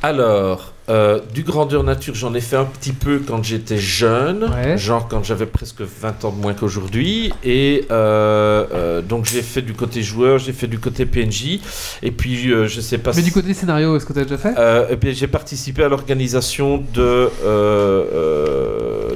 Alors, 0.03 0.73
euh, 0.89 1.19
du 1.33 1.43
grandeur 1.43 1.83
nature, 1.83 2.13
j'en 2.15 2.33
ai 2.33 2.39
fait 2.39 2.55
un 2.55 2.65
petit 2.65 2.93
peu 2.93 3.19
quand 3.27 3.43
j'étais 3.43 3.77
jeune, 3.77 4.43
Ouais. 4.45 4.77
genre 4.77 5.07
quand 5.07 5.23
j'avais 5.23 5.47
presque 5.47 5.81
20 5.81 6.23
ans 6.23 6.31
de 6.31 6.39
moins 6.39 6.53
qu'aujourd'hui. 6.53 7.33
Et 7.43 7.85
euh, 7.91 8.65
euh, 8.73 9.01
donc 9.01 9.25
j'ai 9.25 9.41
fait 9.41 9.61
du 9.63 9.73
côté 9.73 10.03
joueur, 10.03 10.37
j'ai 10.37 10.53
fait 10.53 10.67
du 10.67 10.79
côté 10.79 11.05
PNJ. 11.05 11.59
Et 12.03 12.11
puis, 12.11 12.49
je 12.67 12.79
sais 12.81 12.99
pas 12.99 13.11
Mais 13.15 13.17
si... 13.21 13.23
du 13.23 13.31
côté 13.31 13.53
scénario, 13.53 13.97
est-ce 13.97 14.05
que 14.05 14.13
tu 14.13 14.19
as 14.19 14.23
déjà 14.25 14.37
fait? 14.37 14.97
Puis 14.97 15.13
j'ai 15.15 15.27
participé 15.27 15.83
à 15.83 15.89
l'organisation 15.89 16.83
de 16.93 17.29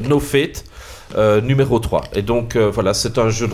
No 0.08 0.20
Fate. 0.20 0.64
Euh, 1.18 1.42
numéro 1.42 1.80
3 1.80 2.04
et 2.14 2.22
donc 2.22 2.56
euh, 2.56 2.70
voilà 2.70 2.94
c'est 2.94 3.18
un 3.18 3.30
jeu 3.30 3.48
de 3.48 3.54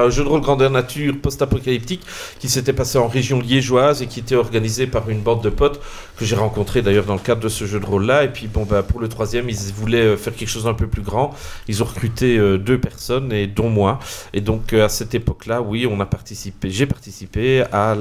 un 0.00 0.10
jeu 0.10 0.22
de 0.22 0.28
rôle 0.28 0.40
grandeur 0.40 0.70
nature 0.70 1.14
post-apocalyptique 1.20 2.02
qui 2.38 2.48
s'était 2.48 2.72
passé 2.72 2.98
en 2.98 3.08
région 3.08 3.40
liégeoise 3.40 4.02
et 4.02 4.06
qui 4.06 4.20
était 4.20 4.36
organisé 4.36 4.86
par 4.86 5.08
une 5.10 5.20
bande 5.20 5.42
de 5.42 5.50
potes 5.50 5.80
que 6.16 6.24
j'ai 6.24 6.36
rencontré 6.36 6.82
d'ailleurs 6.82 7.04
dans 7.04 7.14
le 7.14 7.20
cadre 7.20 7.40
de 7.40 7.48
ce 7.48 7.64
jeu 7.64 7.80
de 7.80 7.86
rôle 7.86 8.06
là 8.06 8.24
et 8.24 8.28
puis 8.28 8.46
bon 8.46 8.64
bah 8.64 8.82
pour 8.82 9.00
le 9.00 9.08
troisième 9.08 9.48
ils 9.48 9.72
voulaient 9.74 9.98
euh, 9.98 10.16
faire 10.16 10.34
quelque 10.34 10.48
chose 10.48 10.66
un 10.66 10.74
peu 10.74 10.86
plus 10.86 11.02
grand. 11.02 11.34
Ils 11.68 11.82
ont 11.82 11.86
recruté 11.86 12.38
deux 12.58 12.78
personnes 12.78 13.32
et 13.32 13.46
dont 13.46 13.68
moi. 13.68 13.98
Et 14.32 14.40
donc 14.40 14.72
à 14.72 14.88
cette 14.88 15.14
époque 15.14 15.46
là 15.46 15.62
oui 15.62 15.86
on 15.90 16.00
a 16.00 16.06
participé 16.06 16.70
j'ai 16.70 16.86
participé 16.86 17.64
à 17.72 17.96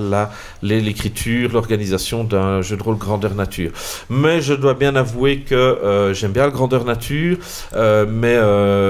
l'écriture 0.62 1.52
l'organisation 1.54 2.24
d'un 2.24 2.62
jeu 2.62 2.78
de 2.78 2.84
rôle 2.84 2.98
grandeur 2.98 3.36
nature. 3.36 3.72
Mais 4.10 4.42
je 4.42 4.54
dois 4.54 4.74
bien 4.74 4.96
avouer 4.96 5.40
que 5.40 6.12
j'aime 6.14 6.32
bien 6.32 6.46
le 6.46 6.52
grandeur 6.52 6.86
nature, 6.86 7.38
mais 7.74 8.38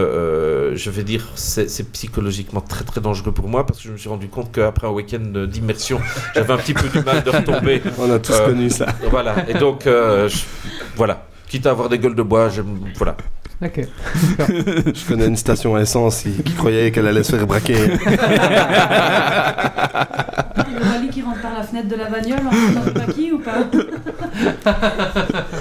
euh, 0.02 0.76
je 0.76 0.90
vais 0.90 1.04
dire 1.04 1.28
c'est 1.36 1.90
psychologiquement 1.92 2.62
très 2.62 2.84
très 2.84 3.00
dangereux 3.02 3.32
pour 3.32 3.48
moi 3.48 3.66
parce 3.66 3.80
que 3.80 3.88
je 3.88 3.94
me 3.94 3.98
suis 3.98 4.10
rendu 4.10 4.28
compte 4.28 4.52
qu'après 4.52 4.88
un 4.88 4.92
week-end 4.92 5.46
d'immersion, 5.48 6.00
j'avais 6.36 6.54
un 6.54 6.58
petit 6.58 6.74
peu 6.74 6.88
du 6.90 7.04
mal 7.06 7.24
de 7.24 7.30
retomber. 7.30 7.82
On 7.98 8.12
a 8.12 8.20
tous 8.20 8.34
Euh, 8.34 8.48
connu 8.48 8.70
ça. 8.70 8.88
Voilà, 9.10 9.36
et 9.48 9.54
donc 9.54 9.88
euh, 9.88 10.28
je- 10.30 10.44
voilà. 10.96 11.26
Quitte 11.48 11.66
à 11.68 11.72
avoir 11.72 11.90
des 11.90 12.00
gueules 12.00 12.16
de 12.16 12.24
bois, 12.24 12.48
j'aime. 12.50 12.80
Voilà. 12.96 13.16
Ok. 13.64 13.82
Je 14.48 15.08
connais 15.08 15.28
une 15.28 15.36
station 15.36 15.76
à 15.76 15.82
essence 15.82 16.22
qui, 16.22 16.32
qui 16.32 16.54
croyait 16.54 16.92
qu'elle 16.92 17.06
allait 17.08 17.24
se 17.24 17.36
faire 17.36 17.46
braquer. 17.46 17.76
Qui 21.12 21.22
rentre 21.22 21.42
par 21.42 21.54
la 21.54 21.64
fenêtre 21.64 21.88
de 21.90 21.96
la 21.96 22.10
bagnole, 22.10 22.40
pas 22.94 23.12
qui 23.14 23.32
ou 23.32 23.40
pas? 23.40 23.66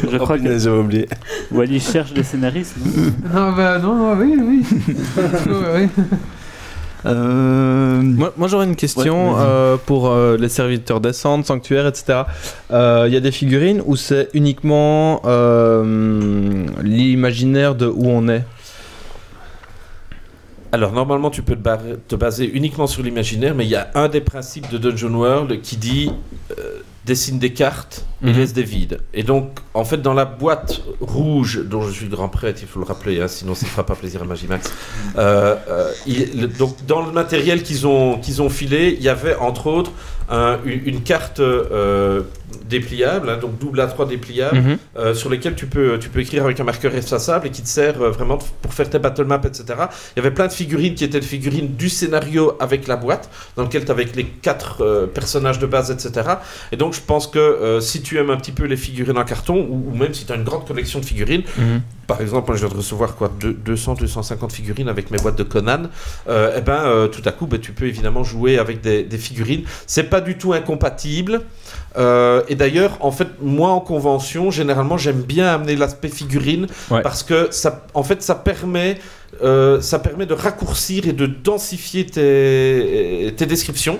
Je 0.02 0.16
Oh, 0.16 0.18
crois 0.18 0.36
que 0.36 0.42
punaise, 0.42 0.64
j'avais 0.64 0.78
oublié. 0.78 1.08
Wally 1.52 1.80
cherche 1.80 2.12
des 2.12 2.22
scénaristes. 2.22 2.76
non? 2.78 3.12
Non, 3.34 3.52
bah 3.52 3.78
non, 3.78 3.94
non, 3.94 4.16
oui, 4.20 4.36
oui. 4.40 4.64
Ouais. 5.46 5.88
Euh, 7.06 8.02
Moi, 8.02 8.32
moi, 8.36 8.46
j'aurais 8.48 8.66
une 8.66 8.76
question 8.76 9.30
Ouais, 9.32 9.38
euh, 9.40 9.76
pour 9.86 10.08
euh, 10.10 10.36
les 10.38 10.50
serviteurs 10.50 11.00
descentes, 11.00 11.46
sanctuaires, 11.46 11.86
etc. 11.86 12.22
Euh, 12.70 13.04
Il 13.08 13.14
y 13.14 13.16
a 13.16 13.20
des 13.20 13.30
figurines 13.32 13.80
où 13.86 13.96
c'est 13.96 14.28
uniquement 14.34 15.22
euh, 15.24 16.66
l'imaginaire 16.82 17.74
de 17.74 17.86
où 17.86 18.06
on 18.08 18.28
est? 18.28 18.44
Alors 20.72 20.92
normalement 20.92 21.30
tu 21.30 21.42
peux 21.42 21.56
te, 21.56 21.60
bar- 21.60 21.80
te 22.06 22.14
baser 22.14 22.48
uniquement 22.48 22.86
sur 22.86 23.02
l'imaginaire, 23.02 23.54
mais 23.54 23.64
il 23.64 23.70
y 23.70 23.76
a 23.76 23.90
un 23.94 24.08
des 24.08 24.20
principes 24.20 24.70
de 24.70 24.78
Dungeon 24.78 25.12
World 25.14 25.60
qui 25.62 25.76
dit 25.76 26.12
euh, 26.52 26.78
dessine 27.06 27.38
des 27.40 27.52
cartes 27.52 28.04
et 28.22 28.26
Mhm. 28.26 28.36
laisse 28.36 28.52
des 28.52 28.62
vides. 28.62 29.00
Et 29.14 29.22
donc 29.24 29.58
en 29.74 29.84
fait 29.84 30.00
dans 30.00 30.14
la 30.14 30.26
boîte 30.26 30.82
rouge 31.00 31.62
dont 31.64 31.82
je 31.82 31.90
suis 31.90 32.04
le 32.04 32.10
grand 32.14 32.28
prêtre, 32.28 32.60
il 32.62 32.68
faut 32.68 32.78
le 32.78 32.84
rappeler, 32.84 33.20
hein, 33.20 33.26
sinon 33.28 33.54
ça 33.54 33.66
ne 33.66 33.70
fera 33.70 33.84
pas 33.84 33.94
plaisir 33.96 34.22
à 34.22 34.24
Magimax. 34.26 34.72
Euh, 35.16 35.56
euh, 35.68 35.90
il- 36.06 36.40
le- 36.40 36.46
donc 36.46 36.76
dans 36.86 37.04
le 37.04 37.10
matériel 37.10 37.62
qu'ils 37.64 37.86
ont 37.86 38.18
qu'ils 38.18 38.40
ont 38.42 38.50
filé, 38.50 38.94
il 38.96 39.02
y 39.02 39.08
avait 39.08 39.34
entre 39.36 39.66
autres 39.66 39.90
un- 40.30 40.58
une, 40.64 41.02
carte 41.02 41.40
euh, 41.40 42.22
dépliable, 42.68 43.30
hein, 43.30 43.36
donc 43.40 43.58
double 43.58 43.80
A3 43.80 44.08
dépliable 44.08 44.58
Mhm. 44.58 44.78
euh, 44.96 45.14
sur 45.14 45.28
lesquels 45.30 45.54
tu 45.54 45.66
peux, 45.66 45.98
tu 45.98 46.08
peux 46.08 46.20
écrire 46.20 46.44
avec 46.44 46.60
un 46.60 46.64
marqueur 46.64 46.94
effaçable 46.94 47.46
et 47.48 47.50
qui 47.50 47.62
te 47.62 47.68
sert 47.68 48.00
euh, 48.00 48.10
vraiment 48.10 48.38
pour 48.62 48.72
faire 48.72 48.88
tes 48.88 48.98
battle 48.98 49.24
maps, 49.24 49.40
etc. 49.44 49.64
Il 49.68 50.18
y 50.18 50.20
avait 50.20 50.30
plein 50.30 50.46
de 50.46 50.52
figurines 50.52 50.94
qui 50.94 51.04
étaient 51.04 51.20
des 51.20 51.26
figurines 51.26 51.74
du 51.74 51.88
scénario 51.88 52.56
avec 52.60 52.86
la 52.86 52.96
boîte, 52.96 53.28
dans 53.56 53.64
lequel 53.64 53.84
tu 53.84 53.90
avais 53.90 54.06
les 54.14 54.24
quatre 54.24 55.06
personnages 55.14 55.58
de 55.58 55.66
base, 55.66 55.90
etc. 55.90 56.28
Et 56.72 56.76
donc 56.76 56.94
je 56.94 57.00
pense 57.00 57.26
que 57.26 57.78
si 57.80 58.02
tu 58.02 58.18
aimes 58.18 58.30
un 58.30 58.36
petit 58.36 58.52
peu 58.52 58.64
les 58.64 58.76
figurines 58.76 59.18
en 59.18 59.24
carton, 59.24 59.56
ou, 59.68 59.90
ou 59.92 59.96
même 59.96 60.14
si 60.14 60.24
tu 60.26 60.32
as 60.32 60.36
une 60.36 60.44
grande 60.44 60.66
collection 60.66 61.00
de 61.00 61.04
figurines, 61.04 61.42
Mhm. 61.58 61.80
Par 62.10 62.20
exemple, 62.20 62.48
moi, 62.48 62.56
je 62.56 62.64
viens 62.66 62.74
de 62.74 62.78
recevoir 62.78 63.14
quoi, 63.16 63.30
deux- 63.40 63.52
200, 63.52 63.94
250 63.94 64.52
figurines 64.52 64.88
avec 64.88 65.10
mes 65.10 65.18
boîtes 65.18 65.36
de 65.38 65.42
Conan. 65.44 65.84
Euh, 66.28 66.56
et 66.58 66.60
ben, 66.60 66.82
euh, 66.84 67.06
tout 67.08 67.22
à 67.24 67.32
coup, 67.32 67.46
ben, 67.46 67.58
tu 67.60 67.72
peux 67.72 67.86
évidemment 67.86 68.24
jouer 68.24 68.58
avec 68.58 68.80
des, 68.80 69.04
des 69.04 69.18
figurines. 69.18 69.62
C'est 69.86 70.04
pas 70.10 70.20
du 70.20 70.36
tout 70.36 70.52
incompatible. 70.52 71.42
Euh, 71.96 72.42
et 72.48 72.54
d'ailleurs, 72.54 72.96
en 73.00 73.10
fait, 73.12 73.28
moi 73.40 73.70
en 73.70 73.80
convention, 73.80 74.50
généralement, 74.50 74.96
j'aime 74.98 75.22
bien 75.22 75.46
amener 75.46 75.76
l'aspect 75.76 76.08
figurine 76.08 76.66
Ouais. 76.90 77.02
parce 77.02 77.22
que 77.22 77.48
ça, 77.50 77.86
en 77.94 78.02
fait, 78.02 78.22
ça 78.22 78.34
permet, 78.34 78.98
euh, 79.42 79.80
ça 79.80 79.98
permet 79.98 80.26
de 80.26 80.34
raccourcir 80.34 81.06
et 81.06 81.12
de 81.12 81.26
densifier 81.26 82.06
tes, 82.06 83.32
tes 83.36 83.46
descriptions. 83.46 83.98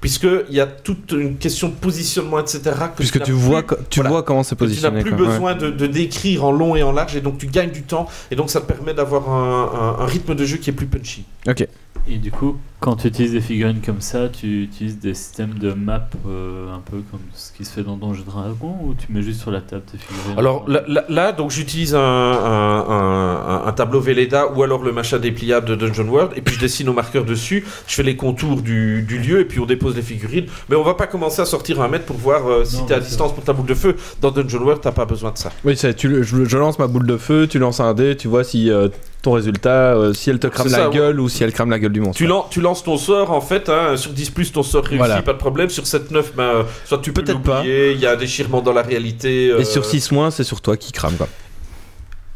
Puisqu'il 0.00 0.44
y 0.54 0.60
a 0.60 0.66
toute 0.66 1.10
une 1.12 1.36
question 1.38 1.68
de 1.68 1.74
positionnement, 1.74 2.38
etc. 2.38 2.60
que 2.62 2.96
Puisque 2.96 3.20
tu 3.22 3.32
vois, 3.32 3.62
plus- 3.64 3.76
tu 3.90 3.98
voilà 4.00 4.10
vois 4.10 4.22
comment 4.22 4.44
c'est 4.44 4.54
que 4.56 4.64
tu 4.64 4.64
n'as 4.64 4.90
positionné. 4.90 5.00
plus 5.02 5.10
quoi. 5.10 5.20
Ouais. 5.26 5.26
besoin 5.32 5.54
de, 5.56 5.70
de 5.70 5.86
décrire 5.88 6.44
en 6.44 6.52
long 6.52 6.76
et 6.76 6.82
en 6.84 6.92
large, 6.92 7.16
et 7.16 7.20
donc 7.20 7.38
tu 7.38 7.46
gagnes 7.48 7.72
du 7.72 7.82
temps, 7.82 8.06
et 8.30 8.36
donc 8.36 8.48
ça 8.50 8.60
te 8.60 8.66
permet 8.66 8.94
d'avoir 8.94 9.28
un, 9.28 9.96
un- 9.98 10.02
un 10.04 10.06
rythme 10.06 10.34
de 10.36 10.44
jeu 10.44 10.58
qui 10.58 10.70
est 10.70 10.72
plus 10.72 10.86
punchy. 10.86 11.24
Ok. 11.48 11.66
Et 12.10 12.16
du 12.18 12.30
coup, 12.30 12.56
quand 12.80 12.94
tu 12.94 13.08
utilises 13.08 13.32
des 13.32 13.40
figurines 13.40 13.80
comme 13.84 14.00
ça, 14.00 14.28
tu 14.28 14.62
utilises 14.62 15.00
des 15.00 15.14
systèmes 15.14 15.54
de 15.58 15.72
map 15.72 16.08
euh, 16.28 16.72
un 16.72 16.78
peu 16.78 16.98
comme 17.10 17.20
ce 17.34 17.52
qui 17.52 17.64
se 17.64 17.72
fait 17.72 17.82
dans 17.82 17.96
Donjons 17.96 18.22
et 18.22 18.26
Dragons 18.30 18.76
ou 18.84 18.94
tu 18.94 19.12
mets 19.12 19.20
juste 19.22 19.40
sur 19.40 19.50
la 19.50 19.60
table 19.60 19.82
tes 19.90 19.98
figurines? 19.98 20.38
Alors 20.38 20.68
là, 20.68 20.82
là- 20.86 21.04
là, 21.08 21.32
donc 21.32 21.50
j'utilise 21.50 21.96
un, 21.96 22.00
un- 22.00 22.84
un- 22.88 23.66
un 23.66 23.72
tableau 23.72 24.00
Velleda 24.00 24.52
ou 24.54 24.62
alors 24.62 24.82
le 24.84 24.92
machin 24.92 25.18
dépliable 25.18 25.66
de 25.66 25.74
Dungeon 25.74 26.06
World, 26.08 26.32
et 26.36 26.40
puis 26.40 26.54
je 26.54 26.60
dessine 26.60 26.88
au 26.88 26.92
marqueur 26.92 27.24
dessus, 27.24 27.64
je 27.88 27.94
fais 27.94 28.02
les 28.04 28.16
contours 28.16 28.62
du, 28.62 29.02
du 29.02 29.18
lieu, 29.18 29.40
et 29.40 29.44
puis 29.44 29.58
on 29.60 29.66
dépose 29.66 29.96
les 29.96 30.02
figurines. 30.02 30.46
Mais 30.68 30.76
on 30.76 30.84
va 30.84 30.94
pas 30.94 31.06
commencer 31.08 31.42
à 31.42 31.46
sortir 31.46 31.80
un 31.82 31.88
mètre 31.88 32.04
pour 32.04 32.16
voir 32.16 32.46
euh, 32.46 32.64
si 32.64 32.76
Non, 32.78 32.86
tu 32.86 32.92
es 32.92 32.96
à 32.96 33.00
distance 33.00 33.34
pour 33.34 33.42
ta 33.44 33.52
boule 33.52 33.66
de 33.66 33.74
feu. 33.74 33.96
Dans 34.20 34.30
Dungeon 34.30 34.60
World, 34.62 34.80
t'as 34.82 34.92
pas 34.92 35.04
besoin 35.04 35.32
de 35.32 35.38
ça. 35.38 35.50
Oui, 35.64 35.76
c'est, 35.76 35.94
tu, 35.94 36.22
je, 36.22 36.44
je 36.44 36.58
lance 36.58 36.78
ma 36.78 36.86
boule 36.86 37.06
de 37.06 37.16
feu, 37.16 37.48
tu 37.48 37.58
lances 37.58 37.80
un 37.80 37.92
dé, 37.94 38.16
tu 38.16 38.28
vois 38.28 38.44
si 38.44 38.70
euh, 38.70 38.88
ton 39.22 39.32
résultat, 39.32 39.94
euh, 39.96 40.12
si 40.12 40.30
elle 40.30 40.38
te 40.38 40.46
crame 40.46 40.68
C'est 40.68 40.72
la 40.76 40.84
ça, 40.84 40.88
ouais. 40.90 40.94
gueule 40.94 41.18
ou 41.20 41.28
si 41.28 41.42
elle 41.42 41.52
crame 41.52 41.70
la 41.70 41.78
gueule 41.80 41.92
du 41.92 42.00
monstre. 42.00 42.18
Tu, 42.18 42.26
lan- 42.26 42.46
tu 42.50 42.60
lances 42.68 42.82
ton 42.84 42.96
sort 42.98 43.30
en 43.32 43.40
fait, 43.40 43.68
hein, 43.68 43.96
sur 43.96 44.12
10 44.12 44.30
plus 44.30 44.52
ton 44.52 44.62
sort 44.62 44.82
réussit, 44.84 44.98
Voilà. 44.98 45.22
pas 45.22 45.32
de 45.32 45.38
problème. 45.38 45.70
Sur 45.70 45.84
7-9, 45.84 46.32
ben, 46.36 46.42
euh, 46.42 46.62
soit 46.84 46.98
tu 46.98 47.12
peux 47.12 47.22
Peut-être 47.24 47.40
pas. 47.42 47.56
l'oublier, 47.58 47.92
il 47.92 48.00
y 48.00 48.06
a 48.06 48.12
un 48.12 48.16
déchirement 48.16 48.60
dans 48.60 48.72
la 48.72 48.82
réalité. 48.82 49.50
euh, 49.50 49.58
Et 49.60 49.64
sur 49.64 49.84
6 49.84 50.12
moins, 50.12 50.30
c'est 50.30 50.44
sur 50.44 50.60
toi 50.60 50.76
qui 50.76 50.92
crame. 50.92 51.14
Quoi. 51.16 51.28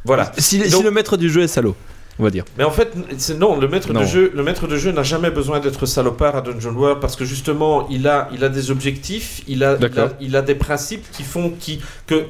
Voilà. 0.04 0.32
Si, 0.38 0.68
si 0.68 0.82
le 0.82 0.90
maître 0.90 1.16
du 1.16 1.30
jeu 1.30 1.42
est 1.42 1.48
salaud, 1.48 1.76
on 2.18 2.24
va 2.24 2.30
dire. 2.30 2.44
Mais 2.58 2.64
en 2.64 2.70
fait, 2.70 2.92
non, 3.38 3.58
le 3.58 3.68
maître 3.68 3.92
Non. 3.92 4.00
de 4.00 4.04
jeu, 4.06 4.32
le 4.34 4.42
maître 4.42 4.66
de 4.66 4.76
jeu 4.76 4.90
n'a 4.90 5.02
jamais 5.04 5.30
besoin 5.30 5.60
d'être 5.60 5.86
salopard 5.86 6.34
à 6.36 6.40
Dungeon 6.40 6.74
World 6.74 7.00
parce 7.00 7.14
que 7.16 7.24
justement, 7.24 7.86
il 7.88 8.08
a, 8.08 8.28
il 8.34 8.42
a 8.44 8.48
des 8.48 8.70
objectifs, 8.70 9.42
il 9.46 9.62
a, 9.62 9.72
il 9.72 9.74
a, 9.74 9.76
D'accord. 9.88 10.08
il 10.20 10.34
a 10.36 10.42
des 10.42 10.54
principes 10.56 11.04
qui 11.12 11.22
font 11.22 11.52
qui, 11.58 11.80
que, 12.06 12.26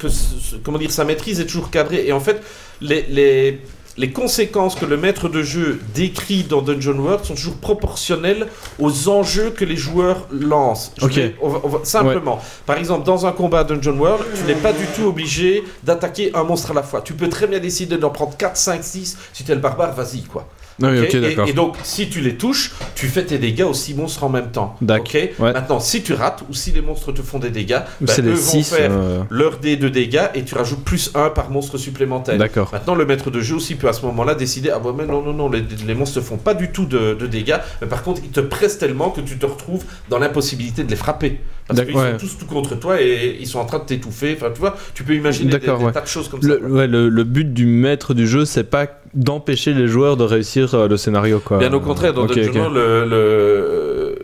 comment 0.62 0.78
dire, 0.78 0.90
sa 0.92 1.05
maîtrise 1.05 1.40
est 1.40 1.46
toujours 1.46 1.70
cadrée. 1.70 2.07
Et 2.07 2.12
en 2.12 2.20
fait, 2.20 2.42
les, 2.80 3.03
les, 3.09 3.61
les 3.99 4.11
conséquences 4.11 4.74
que 4.74 4.86
le 4.86 4.97
maître 4.97 5.28
de 5.28 5.43
jeu 5.43 5.80
décrit 5.95 6.45
dans 6.45 6.62
Dungeon 6.62 6.99
World 6.99 7.24
sont 7.24 7.34
toujours 7.34 7.57
proportionnelles 7.57 8.47
aux 8.78 9.09
enjeux 9.09 9.51
que 9.51 9.64
les 9.64 9.76
joueurs 9.76 10.26
lancent. 10.32 10.93
Je 10.99 11.05
Ok. 11.07 11.12
vais- 11.12 11.36
on 11.43 11.49
va- 11.51 11.61
on 11.64 11.68
va- 11.68 11.84
simplement, 11.84 12.40
par 12.64 12.78
exemple, 12.78 13.05
dans 13.05 13.26
un 13.26 13.32
combat 13.32 13.61
à 13.61 13.64
Dungeon 13.64 13.99
World, 13.99 14.24
tu 14.34 14.45
n'es 14.45 14.55
pas 14.55 14.72
du 14.72 14.86
tout 14.97 15.05
obligé 15.05 15.62
d'attaquer 15.82 16.30
un 16.34 16.45
monstre 16.45 16.70
à 16.70 16.74
la 16.74 16.82
fois. 16.82 17.03
Tu 17.03 17.12
peux 17.12 17.28
très 17.28 17.47
bien 17.47 17.59
décider 17.59 17.99
d'en 17.99 18.11
prendre 18.11 18.36
4, 18.36 18.57
5, 18.57 18.82
6. 18.82 19.16
Si 19.32 19.45
tu 19.45 19.53
es 19.53 19.55
le 19.55 19.61
barbare, 19.61 19.93
vas-y, 19.95 20.22
quoi. 20.22 20.49
Ah 20.83 20.89
oui, 20.91 21.07
et, 21.49 21.53
donc, 21.53 21.77
si 21.83 22.09
tu 22.09 22.20
les 22.20 22.37
touches, 22.37 22.73
tu 22.95 23.07
fais 23.09 23.25
tes 23.25 23.39
dégâts 23.39 23.62
aux 23.62 23.75
6 23.75 23.95
monstres 23.95 24.25
en 24.25 24.29
même 24.29 24.51
temps. 24.51 24.77
D'accord. 24.81 25.03
Ok 25.03 25.31
Ouais. 25.39 25.53
Maintenant, 25.53 25.81
si 25.81 26.03
tu 26.03 26.12
rates 26.12 26.43
ou 26.49 26.55
si 26.55 26.70
les 26.70 26.81
monstres 26.81 27.12
te 27.12 27.23
font 27.23 27.39
des 27.39 27.51
dégâts, 27.51 27.81
c'est 28.07 28.20
eux 28.23 28.31
les 28.31 28.33
vont 28.35 28.62
6. 28.62 28.75
faire 28.75 28.93
leur 29.31 29.59
dé 29.59 29.77
de 29.77 29.89
dégâts 29.89 30.29
et 30.35 30.45
tu 30.45 30.55
rajoutes 30.55 30.85
plus 30.85 31.11
1 31.14 31.31
par 31.31 31.51
monstre 31.51 31.77
supplémentaire. 31.79 32.39
D'accord. 32.39 32.70
Maintenant, 32.73 32.95
le 32.95 33.05
maître 33.05 33.31
de 33.31 33.41
jeu 33.41 33.57
aussi 33.57 33.75
peut 33.75 33.89
à 33.89 33.93
ce 33.93 34.05
moment-là 34.07 34.35
décider 34.35 34.70
Ah, 34.70 34.79
bah, 34.79 34.95
mais 34.97 35.07
non, 35.07 35.23
non, 35.23 35.33
non, 35.33 35.51
les, 35.51 35.64
les 35.87 35.95
monstres 35.95 36.18
ne 36.18 36.25
font 36.25 36.37
pas 36.37 36.55
du 36.55 36.70
tout 36.70 36.87
de, 36.87 37.14
de 37.14 37.27
dégâts, 37.27 37.59
mais 37.81 37.89
par 37.89 38.03
contre, 38.03 38.20
ils 38.25 38.31
te 38.31 38.41
pressent 38.41 38.79
tellement 38.79 39.11
que 39.11 39.20
tu 39.20 39.39
te 39.39 39.47
retrouves 39.47 39.85
dans 40.09 40.18
l'impossibilité 40.18 40.85
de 40.85 40.91
les 40.91 40.97
frapper. 40.97 41.41
Parce 41.69 41.81
qu'ils 41.83 41.97
ouais. 41.97 42.13
sont 42.13 42.17
tous 42.19 42.39
tout 42.39 42.47
contre 42.47 42.75
toi 42.79 43.01
et 43.01 43.37
ils 43.41 43.47
sont 43.47 43.59
en 43.61 43.65
train 43.65 43.79
de 43.79 43.85
t'étouffer. 43.85 44.35
Enfin, 44.37 44.51
tu 44.53 44.61
vois, 44.61 44.77
tu 44.95 45.05
peux 45.05 45.15
imaginer 45.15 45.53
des, 45.53 45.59
des 45.59 45.71
ouais. 45.71 45.93
tas 45.93 46.01
de 46.01 46.07
choses 46.07 46.29
comme 46.29 46.41
Le, 46.43 46.59
ça. 46.61 46.67
ouais, 46.67 46.87
le, 46.87 47.09
le 47.09 47.25
but 47.25 47.53
du 47.53 47.67
maître 47.67 48.15
du 48.15 48.27
jeu, 48.27 48.45
c'est 48.45 48.65
pas 48.65 48.87
d'empêcher 49.15 49.73
les 49.75 49.87
joueurs 49.89 50.17
de 50.17 50.25
réussir 50.25 50.75
euh, 50.75 50.89
le 50.89 50.97
scénario. 50.97 51.41
Quoi. 51.45 51.59
Bien 51.59 51.73
au 51.73 51.81
contraire, 51.81 52.15
dans 52.15 52.25
Ok, 52.25 52.35
Dungeon 52.35 52.49
ok. 52.51 52.57
World, 52.57 52.75
le, 52.77 53.05
le- 53.05 53.17
euh, 53.17 54.15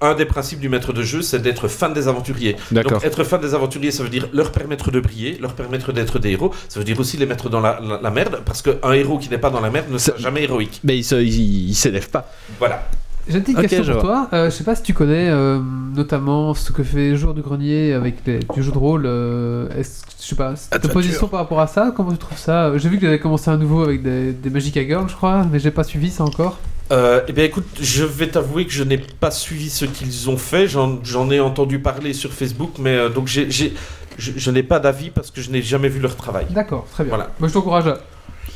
un 0.00 0.14
des 0.14 0.24
principes 0.26 0.60
du 0.60 0.68
maître 0.68 0.92
de 0.92 1.02
jeu, 1.02 1.22
c'est 1.22 1.40
d'être 1.40 1.66
fan 1.68 1.92
des 1.92 2.06
aventuriers. 2.08 2.56
Donc 2.72 2.86
être 3.04 3.24
fan 3.24 3.40
des 3.40 3.54
aventuriers, 3.54 3.90
ça 3.90 4.02
veut 4.04 4.08
dire 4.08 4.28
leur 4.32 4.52
permettre 4.52 4.90
de 4.90 5.00
briller, 5.00 5.38
leur 5.40 5.54
permettre 5.54 5.92
d'être 5.92 6.18
des 6.18 6.30
héros. 6.30 6.52
Ça 6.68 6.78
veut 6.80 6.84
dire 6.84 6.98
aussi 7.00 7.16
les 7.16 7.26
mettre 7.26 7.48
dans 7.50 7.60
la, 7.60 7.80
la- 7.82 8.00
la 8.02 8.10
merde, 8.10 8.40
parce 8.44 8.62
qu'un 8.62 8.92
héros 8.92 9.18
qui 9.18 9.28
n'est 9.28 9.38
pas 9.38 9.50
dans 9.50 9.60
la 9.60 9.70
merde 9.70 9.86
ne 9.90 9.98
sera 9.98 10.16
jamais 10.18 10.44
héroïque. 10.44 10.80
Mais 10.84 10.98
il 10.98 11.74
s'élève 11.74 12.08
pas. 12.10 12.30
Voilà. 12.58 12.88
J'ai 13.28 13.36
une 13.38 13.42
petite 13.42 13.60
question 13.60 13.82
je 13.82 13.92
pour 13.92 14.00
vois. 14.02 14.28
toi. 14.30 14.38
Euh, 14.38 14.44
je 14.46 14.50
sais 14.56 14.64
pas 14.64 14.74
si 14.74 14.82
tu 14.82 14.94
connais 14.94 15.28
euh, 15.28 15.58
notamment 15.94 16.54
ce 16.54 16.72
que 16.72 16.82
fait 16.82 17.14
Jour 17.16 17.34
du 17.34 17.42
Grenier 17.42 17.92
avec 17.92 18.16
les- 18.26 18.40
du 18.54 18.62
jeu 18.62 18.72
de 18.72 18.78
rôle. 18.78 19.04
euh, 19.06 19.68
est-ce- 19.78 20.04
je 20.20 20.26
sais 20.26 20.34
pas, 20.36 20.54
ta 20.70 20.78
position 20.88 21.28
par 21.28 21.40
rapport 21.40 21.60
à 21.60 21.66
ça, 21.66 21.92
comment 21.96 22.12
tu 22.12 22.18
trouves 22.18 22.38
ça? 22.38 22.76
J'ai 22.78 22.88
vu 22.88 22.96
que 22.96 23.00
tu 23.02 23.06
avais 23.06 23.18
commencé 23.20 23.50
un 23.50 23.56
nouveau 23.56 23.82
avec 23.82 24.02
des, 24.02 24.32
des 24.32 24.50
Magic 24.50 24.74
Girl, 24.74 25.04
je 25.08 25.14
crois, 25.14 25.44
mais 25.50 25.58
j'ai 25.58 25.70
pas 25.70 25.84
suivi 25.84 26.10
ça 26.10 26.24
encore. 26.24 26.58
Euh, 26.90 27.20
eh 27.28 27.32
bien, 27.32 27.44
écoute, 27.44 27.66
je 27.80 28.02
vais 28.04 28.28
t'avouer 28.28 28.64
que 28.66 28.72
je 28.72 28.82
n'ai 28.82 28.96
pas 28.96 29.30
suivi 29.30 29.68
ce 29.68 29.84
qu'ils 29.84 30.30
ont 30.30 30.38
fait. 30.38 30.66
J'en 30.68 30.98
j'en 31.04 31.30
ai 31.30 31.38
entendu 31.38 31.78
parler 31.80 32.14
sur 32.14 32.32
Facebook, 32.32 32.72
mais 32.78 32.96
euh, 32.96 33.08
donc 33.10 33.26
j'ai, 33.28 33.50
j'ai- 33.50 33.74
je, 34.16 34.32
je 34.36 34.50
n'ai 34.50 34.62
pas 34.62 34.80
d'avis 34.80 35.10
parce 35.10 35.30
que 35.30 35.40
je 35.42 35.50
n'ai 35.50 35.60
jamais 35.60 35.88
vu 35.90 36.00
leur 36.00 36.16
travail. 36.16 36.46
D'accord, 36.50 36.86
très 36.90 37.04
bien. 37.04 37.10
Voilà. 37.14 37.30
Moi 37.38 37.48
je 37.48 37.52
t'encourage 37.52 37.86
à 37.88 37.98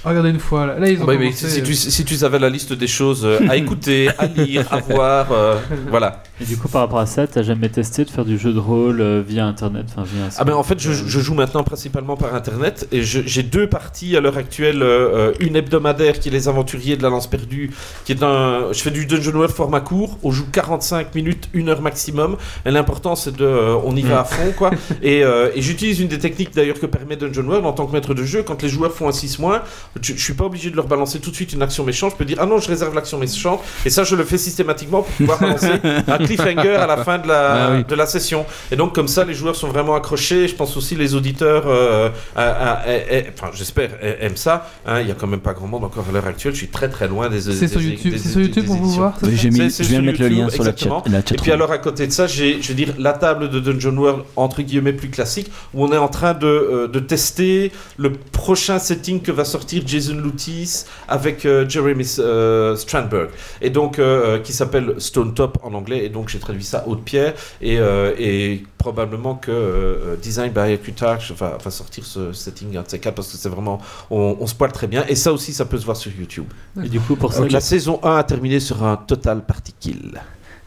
à 0.04 0.08
regarder 0.10 0.30
une 0.30 0.38
fois. 0.38 0.66
Là, 0.66 0.78
Là, 0.78 0.88
ils 0.90 1.00
ont 1.02 1.04
Ouais, 1.06 1.16
mais 1.18 1.32
si, 1.32 1.46
euh, 1.60 1.64
tu, 1.64 1.74
si 1.74 2.04
tu 2.04 2.16
savais 2.16 2.38
la 2.38 2.48
liste 2.50 2.72
des 2.72 2.86
choses 2.86 3.24
euh, 3.24 3.38
à 3.48 3.56
écouter, 3.56 4.08
à 4.18 4.26
lire, 4.26 4.66
à 4.72 4.78
voir, 4.80 5.30
euh, 5.32 5.56
voilà. 5.90 6.22
Et 6.40 6.44
du 6.44 6.56
coup, 6.56 6.68
par 6.68 6.80
rapport 6.82 6.98
à 6.98 7.06
ça, 7.06 7.26
t'as 7.26 7.42
jamais 7.42 7.68
testé 7.68 8.04
de 8.04 8.10
faire 8.10 8.24
du 8.24 8.36
jeu 8.38 8.52
de 8.52 8.58
rôle 8.58 9.00
euh, 9.00 9.22
via 9.26 9.46
internet 9.46 9.86
enfin, 9.90 10.02
via 10.02 10.24
un 10.24 10.28
Ah 10.38 10.44
ben 10.44 10.54
en 10.54 10.62
fait, 10.64 10.80
je, 10.80 10.92
je 10.92 11.20
joue 11.20 11.34
maintenant 11.34 11.62
principalement 11.62 12.16
par 12.16 12.34
internet 12.34 12.88
et 12.90 13.02
j'ai 13.02 13.42
deux 13.42 13.68
parties 13.68 14.16
à 14.16 14.20
l'heure 14.20 14.36
actuelle. 14.38 14.82
euh, 14.82 15.32
une 15.40 15.56
hebdomadaire 15.56 16.18
qui 16.18 16.28
est 16.28 16.32
Les 16.32 16.48
Aventuriers 16.48 16.96
de 16.96 17.02
la 17.02 17.08
Lance 17.10 17.28
Perdue, 17.28 17.70
qui 18.04 18.12
est 18.12 18.22
un. 18.22 18.72
Je 18.72 18.80
fais 18.82 18.90
du 18.90 19.06
Dungeon 19.06 19.32
World 19.34 19.54
format 19.54 19.80
court. 19.80 20.18
On 20.22 20.30
joue 20.32 20.46
45 20.50 21.14
minutes, 21.14 21.48
une 21.52 21.68
heure 21.68 21.80
maximum. 21.82 22.36
Et 22.66 22.70
l'important 22.70 23.14
c'est 23.14 23.36
de, 23.36 23.44
euh, 23.44 23.76
on 23.84 23.94
y 23.96 24.02
va 24.02 24.20
à 24.20 24.24
fond 24.24 24.52
quoi. 24.56 24.70
Et, 25.02 25.22
euh, 25.24 25.50
et 25.54 25.62
j'utilise 25.62 26.00
une 26.00 26.08
des 26.08 26.18
techniques 26.18 26.54
d'ailleurs 26.54 26.78
que 26.80 26.86
permet 26.86 27.16
Dungeon 27.16 27.44
World 27.46 27.66
en 27.66 27.72
tant 27.72 27.86
que 27.86 27.92
maître 27.92 28.14
de 28.14 28.24
jeu. 28.24 28.42
Quand 28.42 28.62
les 28.62 28.68
joueurs 28.68 28.92
font 28.92 29.08
un 29.08 29.12
6 29.12 29.38
moins, 29.38 29.62
je, 30.00 30.14
je 30.14 30.22
suis 30.22 30.32
pas 30.34 30.44
obligé 30.44 30.70
de 30.70 30.76
leur 30.76 30.86
balancer 30.86 31.18
tout 31.20 31.30
de 31.30 31.34
suite 31.36 31.52
une 31.52 31.62
action 31.62 31.84
méchante. 31.84 32.12
Je 32.12 32.16
peux 32.16 32.24
dire 32.24 32.38
ah 32.40 32.46
non, 32.46 32.58
je 32.58 32.68
réserve 32.68 32.94
l'action 32.94 33.18
méchante. 33.18 33.60
Et 33.84 33.90
ça, 33.90 34.04
je 34.04 34.16
le 34.16 34.24
fais 34.24 34.38
systématiquement 34.38 35.02
pour 35.02 35.12
pouvoir 35.12 35.38
balancer 35.40 35.70
un 36.08 36.18
cliffhanger 36.18 36.76
à 36.76 36.86
la 36.86 36.98
fin 37.04 37.18
de 37.18 37.28
la, 37.28 37.52
Ah 37.66 37.70
oui. 37.76 37.84
de 37.88 37.94
la 37.94 38.06
session. 38.06 38.46
Et 38.70 38.76
donc 38.76 38.94
comme 38.94 39.08
ça, 39.08 39.24
les 39.24 39.34
joueurs 39.34 39.56
sont 39.56 39.68
vraiment 39.68 39.94
accrochés. 39.94 40.48
Je 40.48 40.54
pense 40.54 40.76
aussi 40.76 40.94
les 40.94 41.14
auditeurs, 41.14 41.64
euh, 41.66 42.08
à- 42.36 42.42
à- 42.42 42.70
à- 42.72 42.90
à- 42.90 43.22
enfin 43.34 43.50
j'espère, 43.54 43.90
aiment 44.20 44.36
ça. 44.36 44.68
hein. 44.86 45.00
Il 45.00 45.08
y 45.08 45.10
a 45.10 45.14
quand 45.14 45.26
même 45.26 45.40
pas 45.40 45.52
grand 45.52 45.66
monde 45.66 45.84
encore 45.84 46.04
à 46.08 46.12
l'heure 46.12 46.26
actuelle. 46.26 46.52
Je 46.52 46.58
suis 46.58 46.68
très 46.68 46.88
très 46.88 47.08
loin 47.08 47.28
des. 47.28 47.40
C'est 47.40 47.68
sur 47.68 47.80
YouTube, 47.80 48.12
des- 48.12 48.18
c'est 48.18 48.28
sur 48.28 48.40
YouTube 48.40 48.66
pour 48.66 48.76
vous 48.76 48.90
voir 48.90 49.14
Oui, 49.22 49.36
j'ai 49.36 49.50
mis, 49.50 49.70
je 49.70 49.82
viens 49.84 50.00
de 50.00 50.06
mettre 50.06 50.20
le 50.20 50.28
lien 50.28 50.48
sur 50.48 50.64
la 50.64 50.76
chat. 50.76 51.02
Et 51.32 51.36
puis 51.36 51.52
alors 51.52 51.70
à 51.72 51.78
côté 51.78 52.06
de 52.06 52.12
ça, 52.12 52.26
j'ai, 52.26 52.60
je 52.62 52.68
veux 52.68 52.74
dire, 52.74 52.94
la 52.98 53.12
table 53.12 53.50
de 53.50 53.60
Dungeon 53.60 53.96
World 53.96 54.22
entre 54.36 54.62
guillemets 54.62 54.92
plus 54.92 55.08
classique, 55.10 55.50
où 55.74 55.84
on 55.84 55.92
est 55.92 55.96
en 55.98 56.08
train 56.08 56.34
de, 56.34 56.46
euh, 56.46 56.88
de 56.88 56.98
tester 57.00 57.72
le 57.96 58.12
prochain 58.12 58.78
setting 58.78 59.20
que 59.20 59.32
va 59.32 59.44
sortir 59.44 59.81
Jason 59.86 60.14
Lutis 60.14 60.84
avec 61.08 61.44
euh, 61.44 61.68
Jeremy 61.68 62.06
euh, 62.18 62.76
Strandberg, 62.76 63.30
et 63.60 63.70
donc 63.70 63.98
euh, 63.98 64.38
qui 64.38 64.52
s'appelle 64.52 64.94
Stone 64.98 65.34
Top 65.34 65.58
en 65.62 65.74
anglais, 65.74 66.04
et 66.04 66.08
donc 66.08 66.28
j'ai 66.28 66.38
traduit 66.38 66.64
ça 66.64 66.84
haute 66.86 67.04
pierre, 67.04 67.34
et, 67.60 67.78
euh, 67.78 68.14
et 68.18 68.62
probablement 68.78 69.34
que 69.34 69.50
euh, 69.50 70.16
Design 70.20 70.52
by 70.52 70.60
Architecture 70.60 71.34
va, 71.36 71.58
va 71.62 71.70
sortir 71.70 72.04
ce 72.04 72.32
setting 72.32 72.76
un 72.76 72.82
de 72.82 72.88
ces 72.88 72.98
quatre 72.98 73.14
parce 73.14 73.30
que 73.30 73.36
c'est 73.36 73.48
vraiment, 73.48 73.80
on, 74.10 74.36
on 74.40 74.46
se 74.46 74.54
poile 74.54 74.72
très 74.72 74.86
bien, 74.86 75.04
et 75.08 75.14
ça 75.14 75.32
aussi 75.32 75.52
ça 75.52 75.64
peut 75.64 75.78
se 75.78 75.84
voir 75.84 75.96
sur 75.96 76.12
YouTube. 76.12 76.46
Et 76.82 76.88
du 76.88 77.00
coup, 77.00 77.16
pour 77.16 77.32
ça, 77.32 77.46
la 77.48 77.60
saison 77.60 78.00
1 78.02 78.16
a 78.16 78.24
terminé 78.24 78.60
sur 78.60 78.82
un 78.84 78.96
total 78.96 79.44
party 79.44 79.74
kill. 79.78 80.20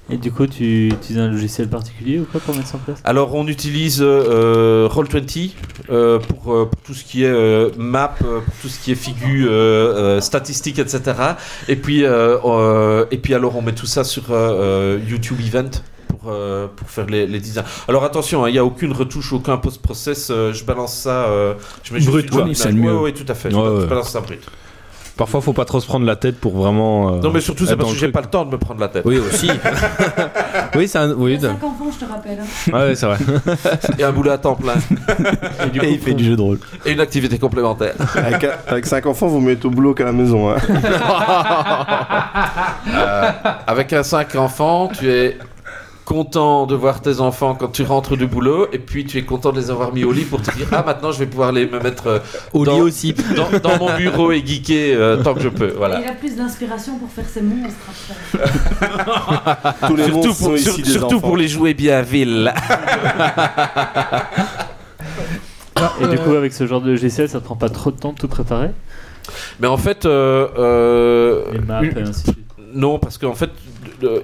Et 0.09 0.17
du 0.17 0.31
coup, 0.31 0.45
tu 0.47 0.89
utilises 0.89 1.17
un 1.19 1.29
logiciel 1.31 1.67
particulier 1.67 2.19
ou 2.19 2.25
quoi 2.31 2.39
pour 2.39 2.55
mettre 2.55 2.67
ça 2.67 2.77
en 2.77 2.79
place? 2.79 2.99
Alors 3.03 3.33
on 3.35 3.47
utilise 3.47 3.99
euh, 4.01 4.87
Roll20 4.91 5.51
euh, 5.89 6.19
pour, 6.19 6.53
euh, 6.53 6.65
pour 6.65 6.81
tout 6.83 6.93
ce 6.93 7.03
qui 7.03 7.23
est 7.23 7.27
euh, 7.27 7.69
map, 7.77 8.09
pour 8.19 8.43
tout 8.61 8.67
ce 8.67 8.79
qui 8.79 8.91
est 8.91 8.95
figure, 8.95 9.47
euh, 9.49 10.17
euh, 10.17 10.21
statistiques, 10.21 10.79
etc. 10.79 11.01
Et 11.67 11.75
puis, 11.75 12.03
euh, 12.05 12.37
euh, 12.45 13.05
et 13.11 13.17
puis 13.17 13.33
alors 13.33 13.55
on 13.55 13.61
met 13.61 13.73
tout 13.73 13.85
ça 13.87 14.03
sur 14.03 14.23
YouTube 15.09 15.37
Event. 15.45 15.71
Pour, 16.07 16.31
euh, 16.31 16.67
pour 16.75 16.89
faire 16.89 17.07
les, 17.07 17.27
les 17.27 17.39
designs. 17.39 17.65
Alors 17.87 18.03
attention, 18.03 18.45
hein, 18.45 18.49
il 18.49 18.53
n'y 18.53 18.57
a 18.57 18.63
aucune 18.65 18.93
retouche, 18.93 19.33
aucun 19.33 19.57
post-process. 19.57 20.29
euh, 20.31 20.53
je 20.53 20.63
balance 20.63 20.95
ça. 20.95 21.25
euh, 21.25 21.55
je 21.83 21.93
mets 21.93 21.99
juste 21.99 22.11
Brut. 22.29 22.55
C'est 22.55 22.69
le 22.69 22.75
mieux. 22.75 22.95
Ouais, 22.95 23.01
ouais, 23.05 23.11
tout 23.11 23.25
à 23.27 23.33
fait. 23.35 23.51
je, 23.51 23.55
Ouais, 23.55 23.63
je 23.63 23.81
ouais. 23.81 23.85
balance 23.87 24.09
ça 24.11 24.21
brut. 24.21 24.39
Parfois, 25.17 25.39
faut 25.39 25.53
pas 25.53 25.63
trop 25.63 25.79
se 25.79 25.85
prendre 25.87 26.05
la 26.05 26.17
tête 26.17 26.37
pour 26.41 26.57
vraiment. 26.57 27.13
euh, 27.13 27.19
Non, 27.21 27.31
mais 27.31 27.39
surtout, 27.39 27.65
c'est 27.65 27.77
parce 27.77 27.93
que 27.93 27.97
j'ai 27.97 28.09
pas 28.09 28.19
le 28.21 28.27
temps 28.27 28.43
de 28.43 28.51
me 28.51 28.57
prendre 28.57 28.81
la 28.81 28.89
tête. 28.89 29.03
Oui, 29.05 29.17
aussi. 29.17 29.49
oui, 30.75 30.89
c'est 30.89 30.97
un. 30.97 31.13
Oui, 31.13 31.39
5 31.39 31.51
enfants, 31.63 31.89
je 31.97 32.05
te 32.05 32.11
rappelle. 32.11 32.39
hein. 32.41 32.77
ouais, 32.77 32.95
c'est 32.95 33.05
vrai. 33.05 33.17
Et 33.97 34.03
un 34.03 34.11
boulot 34.11 34.31
à 34.31 34.37
temps 34.37 34.55
plein. 34.55 34.73
Et 35.65 35.69
du 35.69 35.79
Et 35.85 35.91
il 35.93 35.99
fait 35.99 36.13
du 36.13 36.25
jeu 36.25 36.35
de 36.35 36.41
rôle. 36.41 36.59
Et 36.85 36.91
une 36.91 36.99
activité 36.99 37.39
complémentaire. 37.39 37.93
Avec, 38.15 38.45
avec 38.67 38.85
5 38.85 39.05
enfants, 39.05 39.27
vous 39.27 39.39
mettez 39.39 39.65
au 39.67 39.69
boulot 39.71 39.93
qu'à 39.93 40.03
la 40.03 40.11
maison. 40.11 40.49
Hein. 40.51 40.57
Euh, 42.87 43.31
avec 43.67 43.91
un 43.93 44.03
5 44.03 44.35
enfants, 44.35 44.89
tu 44.97 45.09
es 45.09 45.37
content 46.05 46.67
de 46.67 46.75
voir 46.75 47.01
tes 47.01 47.19
enfants 47.19 47.55
quand 47.55 47.69
tu 47.69 47.81
rentres 47.83 48.15
du 48.15 48.27
boulot 48.27 48.67
et 48.71 48.77
puis 48.79 49.05
tu 49.05 49.17
es 49.17 49.23
content 49.23 49.51
de 49.51 49.59
les 49.59 49.71
avoir 49.71 49.91
mis 49.91 50.03
au 50.03 50.11
lit 50.11 50.23
pour 50.23 50.39
te 50.41 50.51
dire 50.55 50.67
ah 50.71 50.83
maintenant 50.85 51.11
je 51.11 51.17
vais 51.19 51.25
pouvoir 51.25 51.51
les 51.51 51.65
me 51.67 51.79
mettre 51.79 52.07
euh, 52.07 52.19
Au 52.53 52.63
dans, 52.63 52.75
lit 52.75 52.81
aussi. 52.81 53.15
dans, 53.35 53.49
dans 53.59 53.77
mon 53.79 53.95
bureau 53.97 54.31
et 54.31 54.45
geeker 54.45 54.95
euh, 54.99 55.23
tant 55.23 55.33
que 55.33 55.39
je 55.41 55.49
peux 55.49 55.69
Et 55.69 55.73
voilà 55.75 55.99
il 56.01 56.07
a 56.07 56.13
plus 56.13 56.35
d'inspiration 56.35 56.97
pour 56.99 57.09
faire 57.09 57.25
ses 57.27 57.41
monstres. 57.41 57.75
Tous 59.87 59.95
les 59.95 60.03
surtout, 60.05 60.27
monstres 60.27 60.35
sont 60.35 60.45
pour, 60.45 60.55
ici 60.55 60.63
sur- 60.65 60.77
des 60.77 60.83
surtout 60.91 61.15
enfants. 61.17 61.27
pour 61.27 61.37
les 61.37 61.47
jouer 61.47 61.73
bien 61.73 62.01
ville 62.03 62.53
Et 66.01 66.07
du 66.07 66.17
coup, 66.17 66.31
avec 66.33 66.53
ce 66.53 66.65
genre 66.67 66.81
de 66.81 66.89
logiciel, 66.91 67.29
ça 67.29 67.39
te 67.39 67.45
prend 67.45 67.55
pas 67.55 67.69
trop 67.69 67.91
de 67.91 67.97
temps 67.97 68.13
de 68.13 68.17
tout 68.17 68.27
préparer? 68.27 68.69
Mais 69.59 69.67
en 69.67 69.77
fait 69.77 70.05
euh, 70.05 70.47
euh, 70.57 71.43
Les 71.53 71.59
maps 71.59 71.81
une- 71.81 71.97
et 71.97 72.01
ainsi 72.01 72.23
de 72.27 72.31
suite. 72.31 72.39
Non, 72.73 72.99
parce 72.99 73.17
qu'en 73.17 73.33
fait, 73.33 73.49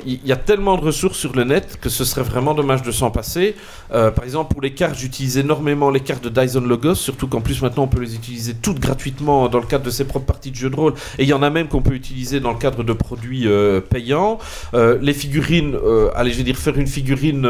il 0.05 0.25
y 0.25 0.31
a 0.31 0.35
tellement 0.35 0.77
de 0.77 0.81
ressources 0.81 1.17
sur 1.17 1.33
le 1.35 1.43
net 1.43 1.77
que 1.81 1.89
ce 1.89 2.05
serait 2.05 2.23
vraiment 2.23 2.53
dommage 2.53 2.83
de 2.83 2.91
s'en 2.91 3.11
passer. 3.11 3.55
Euh, 3.93 4.11
par 4.11 4.23
exemple, 4.23 4.53
pour 4.53 4.61
les 4.61 4.73
cartes, 4.73 4.97
j'utilise 4.97 5.37
énormément 5.37 5.89
les 5.89 5.99
cartes 5.99 6.23
de 6.23 6.29
Dyson 6.29 6.61
Logos, 6.61 6.95
surtout 6.95 7.27
qu'en 7.27 7.41
plus 7.41 7.61
maintenant 7.61 7.83
on 7.83 7.87
peut 7.87 8.01
les 8.01 8.15
utiliser 8.15 8.53
toutes 8.53 8.79
gratuitement 8.79 9.49
dans 9.49 9.59
le 9.59 9.65
cadre 9.65 9.83
de 9.83 9.89
ses 9.89 10.05
propres 10.05 10.25
parties 10.25 10.51
de 10.51 10.55
jeux 10.55 10.69
de 10.69 10.75
rôle. 10.75 10.93
Et 11.17 11.23
il 11.23 11.29
y 11.29 11.33
en 11.33 11.43
a 11.43 11.49
même 11.49 11.67
qu'on 11.67 11.81
peut 11.81 11.93
utiliser 11.93 12.39
dans 12.39 12.51
le 12.51 12.57
cadre 12.57 12.83
de 12.83 12.93
produits 12.93 13.47
euh, 13.47 13.81
payants. 13.81 14.39
Euh, 14.73 14.97
les 15.01 15.13
figurines, 15.13 15.77
allez, 16.15 16.31
je 16.31 16.37
vais 16.37 16.43
dire 16.43 16.57
faire 16.57 16.77
une 16.77 16.87
figurine 16.87 17.47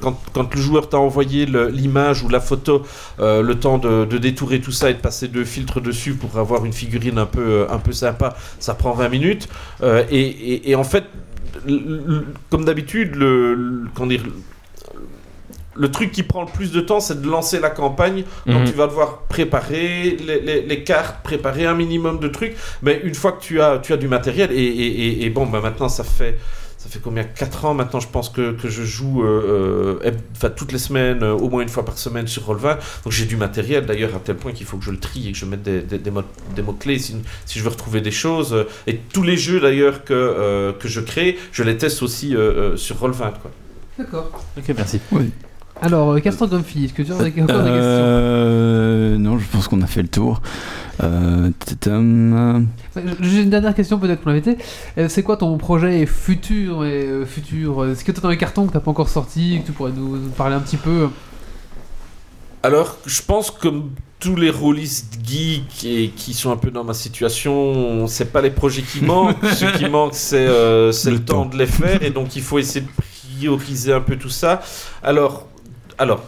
quand, 0.00 0.54
le 0.54 0.60
joueur 0.60 0.88
t'a 0.88 0.98
envoyé 0.98 1.46
l'image 1.46 2.22
ou 2.22 2.28
la 2.28 2.40
photo, 2.40 2.82
le 3.18 3.52
temps 3.54 3.78
de, 3.78 4.04
de 4.04 4.18
détourer 4.18 4.60
tout 4.60 4.72
ça 4.72 4.90
et 4.90 4.94
de 4.94 4.98
passer 4.98 5.28
deux 5.28 5.44
filtres 5.44 5.80
dessus 5.80 6.14
pour 6.14 6.38
avoir 6.38 6.64
une 6.64 6.72
figurine 6.72 7.18
un 7.18 7.26
peu, 7.26 7.66
un 7.70 7.78
peu 7.78 7.92
sympa, 7.92 8.34
ça 8.58 8.74
prend 8.74 8.92
20 8.92 9.08
minutes. 9.08 9.48
Et, 10.10 10.74
en 10.74 10.84
fait, 10.84 11.04
comme 12.50 12.64
d'habitude, 12.64 13.14
le, 13.16 13.54
le- 13.54 13.88
comment 13.94 14.08
dire, 14.08 14.22
le 15.74 15.90
truc 15.90 16.12
qui 16.12 16.22
prend 16.22 16.42
le 16.42 16.50
plus 16.50 16.70
de 16.70 16.80
temps, 16.80 17.00
c'est 17.00 17.22
de 17.22 17.26
lancer 17.28 17.58
la 17.58 17.70
campagne. 17.70 18.24
Donc 18.46 18.60
Mhm. 18.62 18.64
tu 18.66 18.72
vas 18.74 18.86
devoir 18.86 19.20
préparer 19.28 20.16
les, 20.26 20.40
les- 20.40 20.62
les 20.62 20.84
cartes, 20.84 21.22
préparer 21.22 21.64
un 21.64 21.74
minimum 21.74 22.18
de 22.20 22.28
trucs. 22.28 22.54
Mais 22.82 23.00
une 23.04 23.14
fois 23.14 23.32
que 23.32 23.40
tu 23.42 23.60
as, 23.60 23.78
tu 23.78 23.92
as 23.92 23.96
du 23.96 24.06
matériel, 24.08 24.50
et, 24.52 24.56
et- 24.56 25.06
et- 25.08 25.24
et 25.24 25.30
bon, 25.30 25.46
bah 25.46 25.60
maintenant 25.62 25.88
ça 25.88 26.04
fait... 26.04 26.38
Ça 26.82 26.88
fait 26.88 26.98
combien 26.98 27.22
4 27.22 27.64
ans 27.66 27.74
maintenant, 27.74 28.00
je 28.00 28.08
pense 28.08 28.28
que, 28.28 28.50
que 28.50 28.68
je 28.68 28.82
joue 28.82 29.22
euh, 29.22 30.00
euh, 30.04 30.48
toutes 30.56 30.72
les 30.72 30.78
semaines, 30.80 31.22
euh, 31.22 31.32
au 31.32 31.48
moins 31.48 31.62
une 31.62 31.68
fois 31.68 31.84
par 31.84 31.96
semaine 31.96 32.26
sur 32.26 32.42
Roll20. 32.52 32.76
Donc 33.04 33.12
j'ai 33.12 33.24
du 33.24 33.36
matériel 33.36 33.86
d'ailleurs 33.86 34.16
à 34.16 34.18
tel 34.18 34.34
point 34.34 34.50
qu'il 34.50 34.66
faut 34.66 34.78
que 34.78 34.84
je 34.84 34.90
le 34.90 34.98
trie 34.98 35.28
et 35.28 35.32
que 35.32 35.38
je 35.38 35.44
mette 35.44 35.62
des, 35.62 35.80
des, 35.80 35.98
des 35.98 36.10
mots- 36.10 36.24
des 36.56 36.62
mots-clés 36.62 36.98
si, 36.98 37.14
si 37.46 37.58
je 37.60 37.62
veux 37.62 37.70
retrouver 37.70 38.00
des 38.00 38.10
choses. 38.10 38.52
Euh, 38.52 38.64
Et 38.88 38.96
tous 38.96 39.22
les 39.22 39.36
jeux 39.36 39.60
d'ailleurs 39.60 40.02
que, 40.02 40.12
euh, 40.12 40.72
que 40.72 40.88
je 40.88 41.00
crée, 41.00 41.38
je 41.52 41.62
les 41.62 41.76
teste 41.76 42.02
aussi 42.02 42.34
euh, 42.34 42.72
euh, 42.72 42.76
sur 42.76 42.96
Roll20. 42.96 43.18
Quoi. 43.40 43.50
D'accord. 43.96 44.42
Ok, 44.58 44.64
merci. 44.76 44.98
Alors, 45.82 46.12
euh, 46.12 46.20
Castor 46.20 46.48
Grumpy, 46.48 46.84
est-ce 46.84 46.92
que 46.94 47.02
tu 47.02 47.10
as 47.12 47.16
des- 47.16 47.42
encore 47.42 47.62
des 47.64 47.70
questions 47.70 47.72
Euh, 47.72 49.18
non, 49.18 49.36
je 49.38 49.44
pense 49.50 49.66
qu'on 49.68 49.82
a 49.82 49.86
fait 49.86 50.02
le 50.02 50.08
tour. 50.08 50.40
Euh, 51.02 51.50
J'ai 53.20 53.42
une 53.42 53.50
dernière 53.50 53.74
question 53.74 53.98
peut-être 53.98 54.20
pour 54.20 54.30
l'invité. 54.30 54.58
Euh, 54.98 55.08
C'est 55.08 55.22
quoi 55.24 55.36
ton 55.36 55.58
projet 55.58 56.06
futur 56.06 56.84
et 56.84 57.02
euh, 57.06 57.26
futur 57.26 57.84
Est-ce 57.86 58.04
que 58.04 58.12
tu 58.12 58.18
as 58.18 58.22
dans 58.22 58.28
les 58.28 58.36
cartons 58.36 58.66
que 58.68 58.72
tu 58.72 58.78
pas 58.78 58.90
encore 58.90 59.08
sorti 59.08 59.58
que 59.60 59.66
tu 59.66 59.72
pourrais 59.72 59.90
nous, 59.92 60.16
nous 60.16 60.28
parler 60.30 60.54
un 60.54 60.60
petit 60.60 60.76
peu 60.76 61.08
Alors, 62.62 62.96
je 63.04 63.20
pense 63.22 63.50
que 63.50 63.60
comme 63.60 63.90
tous 64.20 64.36
les 64.36 64.50
rôlistes 64.50 65.18
geeks 65.26 65.84
et 65.84 66.10
qui 66.14 66.32
sont 66.32 66.52
un 66.52 66.56
peu 66.56 66.70
dans 66.70 66.84
ma 66.84 66.94
situation, 66.94 68.06
c'est 68.06 68.30
pas 68.30 68.40
les 68.40 68.50
projets 68.52 68.82
qui 68.82 69.04
manquent. 69.04 69.44
Ce 69.52 69.64
qui 69.76 69.88
manque, 69.88 70.14
c'est 70.14 70.46
euh, 70.46 70.92
le, 71.06 71.10
Le 71.10 71.18
temps 71.18 71.42
temps. 71.42 71.46
de 71.46 71.56
les 71.58 71.66
faire. 71.66 72.00
Et 72.04 72.10
donc, 72.10 72.36
il 72.36 72.42
faut 72.42 72.60
essayer 72.60 72.82
de 72.86 72.90
prioriser 73.40 73.92
un 73.92 74.00
peu 74.00 74.14
tout 74.14 74.28
ça. 74.28 74.60
Alors, 75.02 75.48
alors 75.98 76.24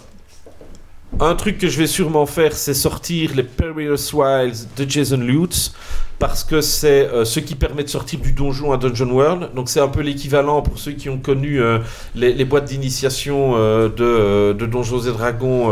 un 1.21 1.35
truc 1.37 1.59
que 1.59 1.69
je 1.69 1.79
vais 1.79 1.87
sûrement 1.87 2.27
faire, 2.27 2.53
c'est 2.55 2.75
sortir 2.75 3.33
les 3.37 3.45
Perilous 3.45 4.13
Wilds 4.13 4.67
de 4.77 4.89
Jason 4.89 5.19
Lutz. 5.19 5.73
Parce 6.19 6.45
que 6.45 6.61
c'est 6.61 7.09
euh, 7.09 7.25
ce 7.25 7.41
qui 7.41 7.55
permet 7.55 7.83
de 7.83 7.89
sortir 7.89 8.21
du 8.21 8.33
donjon 8.33 8.73
à 8.73 8.77
Dungeon 8.77 9.11
World. 9.11 9.51
Donc 9.55 9.69
c'est 9.69 9.81
un 9.81 9.89
peu 9.89 10.01
l'équivalent 10.01 10.63
pour 10.63 10.79
ceux 10.79 10.93
qui 10.93 11.09
ont 11.09 11.19
connu 11.19 11.61
euh, 11.61 11.79
les, 12.15 12.45
boîtes 12.45 12.67
d'initiation 12.67 13.55
euh, 13.57 13.89
de, 13.89 14.53
de 14.53 14.67
Donjons 14.67 15.01
et 15.01 15.13
Dragons 15.13 15.71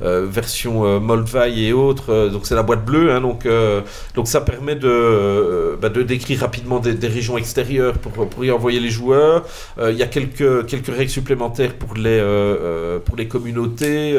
version 0.00 1.00
Moldvay 1.00 1.58
et 1.58 1.72
autres. 1.72 2.28
Donc 2.30 2.46
c'est 2.46 2.54
la 2.54 2.62
boîte 2.62 2.84
bleue. 2.84 3.12
hein, 3.12 3.20
donc, 3.20 4.28
ça 4.28 4.40
permet 4.40 4.76
de, 4.76 5.76
bah, 5.80 5.88
décrire 5.88 6.40
rapidement 6.40 6.78
des, 6.78 7.08
régions 7.08 7.36
extérieures 7.36 7.94
pour, 7.98 8.44
y 8.44 8.50
envoyer 8.50 8.80
les 8.80 8.90
joueurs. 8.90 9.44
Il 9.80 9.96
y 9.96 10.02
a 10.02 10.06
quelques, 10.06 10.70
règles 10.88 11.10
supplémentaires 11.10 11.74
pour 11.74 11.94
les, 11.94 13.28
communautés. 13.28 14.16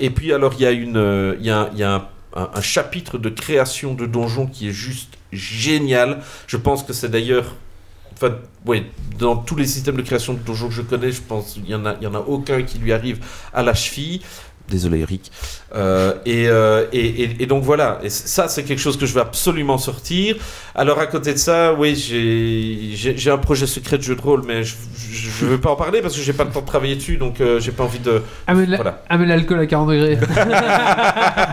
et 0.00 0.10
puis 0.10 0.32
alors 0.32 0.54
il 0.58 1.40
y 1.42 1.50
a 1.50 1.94
un, 1.94 2.02
un- 2.34 2.60
chapitre 2.60 3.18
de 3.18 3.28
création 3.28 3.94
de 3.94 4.06
donjons 4.06 4.46
qui 4.46 4.68
est 4.68 4.72
juste 4.72 5.14
génial. 5.32 6.22
Je 6.46 6.56
pense 6.56 6.82
que 6.82 6.92
c'est 6.92 7.08
d'ailleurs... 7.08 7.54
Enfin, 8.12 8.36
oui, 8.66 8.84
dans 9.18 9.36
tous 9.36 9.56
les 9.56 9.66
systèmes 9.66 9.96
de 9.96 10.02
création 10.02 10.34
de 10.34 10.40
donjons 10.40 10.68
que 10.68 10.74
je 10.74 10.82
connais, 10.82 11.10
je 11.10 11.22
pense 11.22 11.54
qu'il 11.54 11.66
y 11.68 11.74
en 11.74 11.84
y 12.00 12.06
en 12.06 12.14
a 12.14 12.18
aucun 12.18 12.62
qui 12.62 12.78
lui 12.78 12.92
arrive 12.92 13.24
à 13.54 13.62
la 13.62 13.72
cheville. 13.72 14.20
Désolé 14.70 15.00
Eric. 15.00 15.30
Euh, 15.74 16.14
et, 16.24 16.48
euh, 16.48 16.86
et, 16.92 17.06
et- 17.24 17.42
et 17.42 17.46
donc 17.46 17.62
voilà, 17.64 17.98
et 18.02 18.08
ça 18.10 18.48
c'est 18.48 18.62
quelque 18.64 18.78
chose 18.80 18.96
que 18.96 19.06
je 19.06 19.14
vais 19.14 19.20
absolument 19.20 19.78
sortir. 19.78 20.36
Alors 20.74 20.98
à 20.98 21.06
côté 21.06 21.32
de 21.32 21.38
ça, 21.38 21.74
oui, 21.74 21.94
j'ai- 21.96 23.30
un 23.30 23.38
projet 23.38 23.66
secret 23.66 23.98
de 23.98 24.02
jeu 24.02 24.14
de 24.16 24.20
rôle, 24.20 24.42
mais 24.46 24.62
je 24.64 25.44
ne 25.44 25.50
veux 25.50 25.58
pas 25.60 25.70
en 25.70 25.76
parler 25.76 26.00
parce 26.02 26.14
que 26.16 26.22
j'ai 26.22 26.32
pas 26.32 26.44
le 26.44 26.50
temps 26.50 26.60
de 26.62 26.66
travailler 26.66 26.96
dessus, 26.96 27.16
donc 27.16 27.40
euh, 27.40 27.60
j'ai 27.60 27.72
pas 27.72 27.84
envie 27.84 27.98
de... 27.98 28.22
Voilà. 28.48 29.02
amène 29.08 29.28
l'alcool 29.28 29.60
à 29.60 29.66
40 29.66 29.90
degrés. 29.90 30.18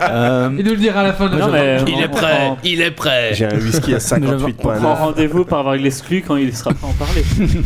Euh, 0.09 0.49
Il 0.57 0.63
nous 0.65 0.72
le 0.72 0.78
dira 0.78 1.01
à 1.01 1.03
la 1.03 1.13
fin 1.13 1.26
de 1.28 1.32
la 1.34 1.38
Non, 1.39 1.45
journée. 1.45 1.78
mais 1.86 1.91
Il 1.91 2.01
est 2.01 2.07
prêt, 2.07 2.51
il 2.63 2.82
est 2.82 2.91
prêt. 2.91 3.32
J'ai 3.34 3.45
un 3.45 3.55
whisky 3.57 3.93
à 3.93 3.97
On 3.97 4.20
prend 4.59 4.74
58.9. 4.74 4.97
rendez-vous 4.97 5.43
pour 5.45 5.57
avoir 5.57 5.76
l'exclu 5.76 6.24
quand 6.26 6.38
il 6.38 6.55
sera 6.55 6.74
prêt 6.74 6.88
à 6.88 6.89
en 6.89 6.93
parler. 6.93 7.24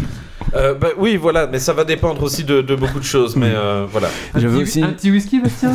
Euh, 0.53 0.73
bah, 0.73 0.89
oui, 0.97 1.15
voilà, 1.15 1.47
mais 1.47 1.59
ça 1.59 1.73
va 1.73 1.83
dépendre 1.83 2.21
aussi 2.23 2.43
de, 2.43 2.61
de 2.61 2.75
beaucoup 2.75 2.99
de 2.99 3.05
choses, 3.05 3.35
mais 3.35 3.51
euh, 3.53 3.85
voilà. 3.89 4.09
Un 4.33 4.39
J'avais 4.39 4.55
petit- 4.59 4.63
aussi- 4.63 4.83
Un 4.83 4.89
petit 4.93 5.11
whisky, 5.11 5.39
Bastien 5.39 5.71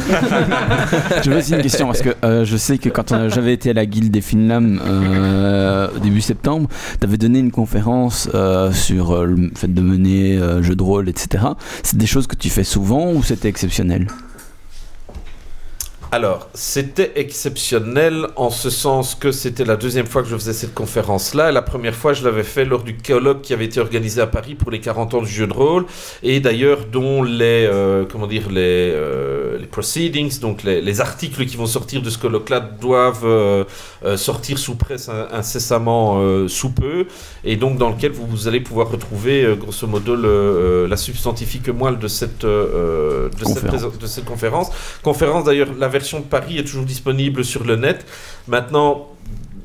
J'avais 1.23 1.39
aussi 1.39 1.55
une 1.55 1.63
question 1.63 1.87
parce 1.87 2.03
que 2.03 2.11
euh, 2.25 2.45
je 2.45 2.57
sais 2.57 2.79
que 2.79 2.89
quand 2.89 3.13
euh, 3.13 3.29
j'avais 3.31 3.53
été 3.53 3.71
à 3.71 3.73
la 3.73 3.87
guilde 3.87 4.11
des 4.11 4.21
Finlam 4.21 4.81
euh, 4.85 5.89
au 5.97 5.99
début 5.99 6.21
septembre, 6.21 6.69
tu 7.01 7.07
avais 7.07 7.17
donné 7.17 7.39
une 7.39 7.51
conférence 7.53 8.29
euh, 8.35 8.73
sur 8.73 9.13
euh, 9.13 9.25
le 9.27 9.51
fait 9.55 9.73
de 9.73 9.81
mener 9.81 10.37
euh, 10.37 10.63
jeu 10.63 10.75
de 10.77 10.83
rôle, 10.83 11.09
etc. 11.09 11.45
C'est 11.83 11.97
des 11.97 12.07
choses 12.07 12.27
que 12.27 12.37
tu 12.37 12.51
fais 12.51 12.65
souvent 12.65 13.13
ou 13.13 13.23
c'était 13.23 13.49
exceptionnel? 13.49 14.07
Alors, 16.17 16.49
c'était 16.55 17.13
exceptionnel 17.17 18.29
en 18.37 18.49
ce 18.49 18.71
sens 18.71 19.15
que 19.15 19.33
c'était 19.33 19.67
la 19.67 19.77
deuxième 19.77 20.07
fois 20.07 20.23
que 20.23 20.29
je 20.31 20.35
faisais 20.35 20.55
cette 20.55 20.73
conférence-là. 20.73 21.53
La 21.53 21.61
première 21.61 21.95
fois, 21.95 22.15
je 22.15 22.25
l'avais 22.25 22.43
fait 22.43 22.65
lors 22.65 22.83
du 22.85 22.97
colloque 22.97 23.43
qui 23.43 23.53
avait 23.53 23.67
été 23.67 23.81
organisé 23.81 24.23
à 24.23 24.27
Paris 24.27 24.55
pour 24.55 24.71
les 24.71 24.81
40 24.81 25.13
ans 25.13 25.21
du 25.21 25.29
jeu 25.29 25.47
de 25.47 25.53
rôle, 25.53 25.85
et 26.23 26.41
d'ailleurs 26.41 26.87
dont 26.91 27.23
les, 27.23 27.69
euh, 27.71 28.07
comment 28.11 28.27
dire, 28.27 28.49
les, 28.49 28.93
euh, 28.95 29.59
les 29.59 29.67
proceedings, 29.67 30.41
donc 30.41 30.63
les, 30.63 30.81
les 30.81 31.01
articles 31.03 31.45
qui 31.45 31.59
vont 31.59 31.67
sortir 31.67 32.01
de 32.01 32.09
ce 32.09 32.17
colloque-là 32.17 32.61
doivent 32.61 33.27
euh, 33.27 33.65
euh, 34.07 34.17
sortir 34.17 34.59
sous 34.59 34.77
presse 34.77 35.11
in- 35.11 35.29
incessamment 35.33 36.19
sous 36.49 36.71
peu, 36.71 37.05
et 37.45 37.57
donc 37.57 37.77
dans 37.77 37.91
lequel 37.91 38.13
vous, 38.13 38.27
vous 38.27 38.49
allez 38.49 38.61
pouvoir 38.61 38.89
retrouver 38.91 39.55
grosso 39.61 39.87
modo 39.87 40.17
le, 40.17 40.87
la 40.89 40.97
substantifique 40.97 41.69
moelle 41.69 41.99
de 41.99 42.09
cette, 42.09 42.47
de 42.47 44.07
cette 44.07 44.25
conférence. 44.25 44.71
Conférence 45.03 45.45
d'ailleurs, 45.45 45.69
la 45.79 45.89
version 45.89 46.06
de 46.15 46.25
Paris 46.25 46.59
est 46.59 46.65
toujours 46.65 46.85
disponible 46.85 47.45
sur 47.45 47.65
le 47.65 47.77
net. 47.77 48.07
Maintenant, 48.47 49.09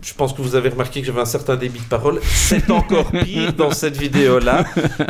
je 0.04 0.14
pense 0.16 0.34
que 0.34 0.42
vous 0.42 0.56
avez 0.56 0.70
remarqué 0.70 1.02
que 1.02 1.08
j'avais 1.08 1.22
un 1.22 1.26
certain 1.26 1.56
débit 1.56 1.80
de 1.80 1.86
parole. 1.86 2.20
C'est 2.24 2.70
encore 2.72 3.12
pire 3.12 3.54
dans 3.54 3.72
cette 3.72 3.98
vidéo-là, 3.98 4.64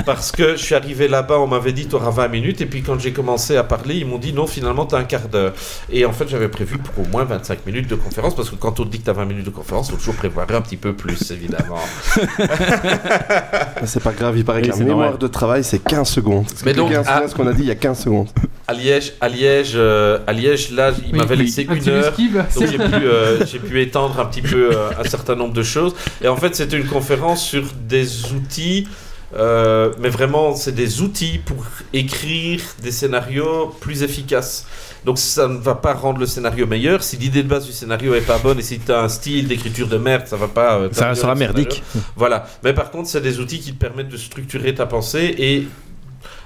parce 0.06 0.32
que 0.32 0.52
je 0.56 0.64
suis 0.64 0.76
arrivé 0.76 1.08
là-bas, 1.08 1.40
on 1.40 1.48
m'avait 1.48 1.72
dit 1.74 1.88
tu 1.88 1.96
auras 1.96 2.10
20 2.12 2.28
minutes, 2.28 2.62
et 2.62 2.66
puis 2.66 2.82
quand 2.82 3.00
j'ai 3.00 3.12
commencé 3.14 3.56
à 3.58 3.64
parler, 3.64 3.96
ils 3.96 4.06
m'ont 4.06 4.18
dit 4.18 4.34
non, 4.34 4.48
finalement 4.48 4.86
tu 4.86 4.96
as 4.96 5.00
un 5.00 5.04
quart 5.06 5.28
d'heure. 5.30 5.54
Et 5.92 6.06
en 6.06 6.12
fait, 6.12 6.28
j'avais 6.28 6.50
prévu 6.50 6.78
pour 6.78 7.06
au 7.06 7.08
moins 7.08 7.24
25 7.24 7.66
minutes 7.66 7.88
de 7.88 7.96
conférence, 7.96 8.36
parce 8.36 8.50
que 8.50 8.56
quand 8.56 8.80
on 8.80 8.86
dit 8.86 9.00
que 9.00 9.06
tu 9.06 9.10
as 9.10 9.14
20 9.14 9.26
minutes 9.26 9.46
de 9.46 9.50
conférence, 9.52 9.88
il 9.88 9.92
faut 9.92 9.98
toujours 9.98 10.16
prévoir 10.16 10.46
un 10.52 10.62
petit 10.62 10.78
peu 10.78 10.94
plus, 10.94 11.32
évidemment. 11.32 11.80
C'est 13.86 14.04
pas 14.04 14.12
grave, 14.12 14.38
il 14.38 14.46
paraît 14.46 14.62
que 14.62 14.68
la 14.68 14.76
mémoire 14.76 14.98
normal. 14.98 15.18
de 15.20 15.28
travail 15.28 15.64
c'est 15.64 15.80
15 15.84 16.08
secondes. 16.10 16.46
Mais 16.66 16.74
donc, 16.74 16.92
à- 16.94 17.28
ce 17.28 17.36
qu'on 17.36 17.48
a 17.48 17.54
dit 17.54 17.64
il 17.64 17.68
y 17.68 17.72
a 17.72 17.76
15 17.76 18.04
secondes 18.04 18.28
À 18.68 18.74
Liège, 18.74 19.14
à 19.22 19.28
Liège, 19.30 19.74
euh, 19.76 20.20
à 20.28 20.34
Liège 20.34 20.72
là, 20.72 20.92
il 21.06 21.12
Oui, 21.14 21.18
m'avait 21.20 21.36
oui. 21.36 21.44
laissé 21.46 21.66
Un 21.70 21.76
une 21.76 21.90
heure. 21.90 22.14
Donc 22.16 22.32
Bastien 22.34 22.68
j'ai 22.68 22.78
pu, 22.78 23.06
euh, 23.06 23.46
j'ai 23.46 23.60
pu 23.60 23.82
étendre 23.82 24.20
un 24.20 24.26
petit 24.26 24.42
peu 24.42 24.70
euh, 24.74 24.81
un 25.00 25.04
certain 25.04 25.36
nombre 25.36 25.54
de 25.54 25.64
choses. 25.64 25.94
Et 26.22 26.28
en 26.28 26.36
fait, 26.38 26.56
c'était 26.56 26.78
une 26.78 26.88
conférence 26.88 27.44
sur 27.44 27.64
des 27.88 28.32
outils, 28.34 28.88
euh, 29.36 29.94
mais 30.00 30.10
vraiment, 30.10 30.56
c'est 30.56 30.74
des 30.74 31.02
outils 31.02 31.40
pour 31.46 31.66
écrire 31.94 32.62
des 32.84 32.92
scénarios 32.92 33.74
plus 33.80 34.04
efficaces. 34.04 34.66
Donc 35.06 35.18
ça 35.18 35.48
ne 35.48 35.58
va 35.58 35.74
pas 35.76 35.94
rendre 35.94 36.20
le 36.20 36.26
scénario 36.28 36.68
meilleur. 36.68 37.02
Si 37.02 37.18
l'idée 37.18 37.42
de 37.42 37.48
base 37.48 37.66
du 37.66 37.72
scénario 37.72 38.14
est 38.14 38.22
pas 38.22 38.38
bonne 38.38 38.60
et 38.60 38.62
si 38.62 38.78
tu 38.80 38.92
as 38.92 39.02
un 39.02 39.10
style 39.10 39.48
d'écriture 39.48 39.88
de 39.88 39.98
merde, 39.98 40.28
ça 40.28 40.36
va 40.38 40.48
pas. 40.48 40.78
euh, 40.78 40.90
Ça 40.92 41.16
scénario. 41.16 41.40
merdique. 41.40 41.82
Voilà. 42.16 42.46
Mais 42.64 42.74
par 42.74 42.92
contre, 42.92 43.10
c'est 43.10 43.22
des 43.22 43.40
outils 43.40 43.60
qui 43.60 43.74
te 43.74 43.80
permettent 43.80 44.10
de 44.10 44.18
structurer 44.18 44.76
ta 44.76 44.86
pensée 44.86 45.34
et, 45.40 45.68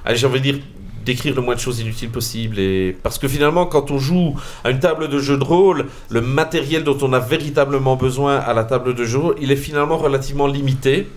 allez, 0.06 0.16
j'ai 0.18 0.28
envie 0.28 0.40
de 0.40 0.52
dire, 0.52 0.60
d'écrire 1.06 1.36
le 1.36 1.42
moins 1.42 1.56
de 1.56 1.60
choses 1.60 1.80
inutiles 1.80 2.10
possible. 2.10 2.60
Et... 2.60 2.98
Parce 3.04 3.18
que 3.18 3.28
finalement, 3.28 3.66
quand 3.66 3.92
on 3.92 4.00
joue 4.00 4.36
à 4.64 4.72
une 4.72 4.80
table 4.80 5.08
de 5.08 5.20
jeu 5.20 5.38
de 5.38 5.44
rôle, 5.44 5.86
le 6.10 6.22
matériel 6.22 6.84
dont 6.84 6.98
on 7.02 7.14
a 7.14 7.20
véritablement 7.20 7.96
besoin 7.96 8.38
à 8.38 8.54
la 8.54 8.64
table 8.64 8.96
de 8.96 9.06
jeu, 9.06 9.20
il 9.40 9.52
est 9.52 9.56
finalement 9.56 9.98
relativement 9.98 10.48
limité. 10.48 11.08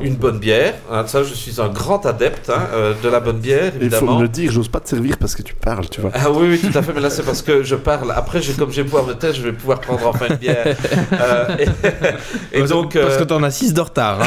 Une 0.00 0.16
bonne 0.16 0.38
bière, 0.38 0.74
hein, 0.90 1.04
ça, 1.06 1.22
je 1.22 1.32
suis 1.34 1.60
un 1.60 1.68
grand 1.68 2.04
adepte 2.06 2.50
hein, 2.50 2.62
euh, 2.74 2.94
de 3.02 3.08
la 3.08 3.20
bonne 3.20 3.38
bière, 3.38 3.66
Il 3.66 3.72
faut 3.72 3.96
évidemment. 3.96 4.16
me 4.18 4.22
le 4.22 4.28
dire, 4.28 4.50
j'ose 4.50 4.68
pas 4.68 4.80
te 4.80 4.88
servir 4.88 5.16
parce 5.18 5.34
que 5.34 5.42
tu 5.42 5.54
parles, 5.54 5.88
tu 5.88 6.00
vois. 6.00 6.10
Ah 6.14 6.30
oui, 6.30 6.48
oui, 6.50 6.58
tout 6.70 6.76
à 6.78 6.82
fait, 6.82 6.92
mais 6.94 7.00
là 7.00 7.10
c'est 7.10 7.22
parce 7.22 7.42
que 7.42 7.62
je 7.62 7.74
parle. 7.76 8.12
Après, 8.14 8.40
comme 8.58 8.70
j'ai 8.70 8.84
pouvoir 8.84 9.06
de 9.06 9.12
tête, 9.14 9.34
je 9.34 9.42
vais 9.42 9.52
pouvoir 9.52 9.80
prendre 9.80 10.06
enfin 10.06 10.26
une 10.30 10.36
bière. 10.36 10.76
Euh, 11.12 11.56
et, 11.58 11.64
et 12.52 12.58
Parce- 12.60 12.70
donc, 12.70 12.94
Parce 12.94 13.14
euh, 13.14 13.18
que 13.20 13.24
t'en 13.24 13.42
as 13.42 13.50
6 13.50 13.72
de 13.74 13.80
retard. 13.80 14.20
hein, 14.22 14.26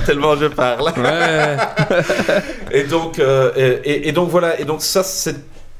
tellement 0.06 0.36
je 0.36 0.46
parle. 0.46 0.92
euh. 0.98 1.56
ouais. 1.56 2.42
Et 2.70 2.84
donc, 2.84 3.18
euh, 3.18 3.50
et, 3.56 3.66
et- 3.90 4.08
et 4.08 4.12
donc 4.12 4.28
voilà, 4.30 4.58
et 4.60 4.64
donc 4.64 4.82
ça 4.82 5.02
c'est 5.02 5.36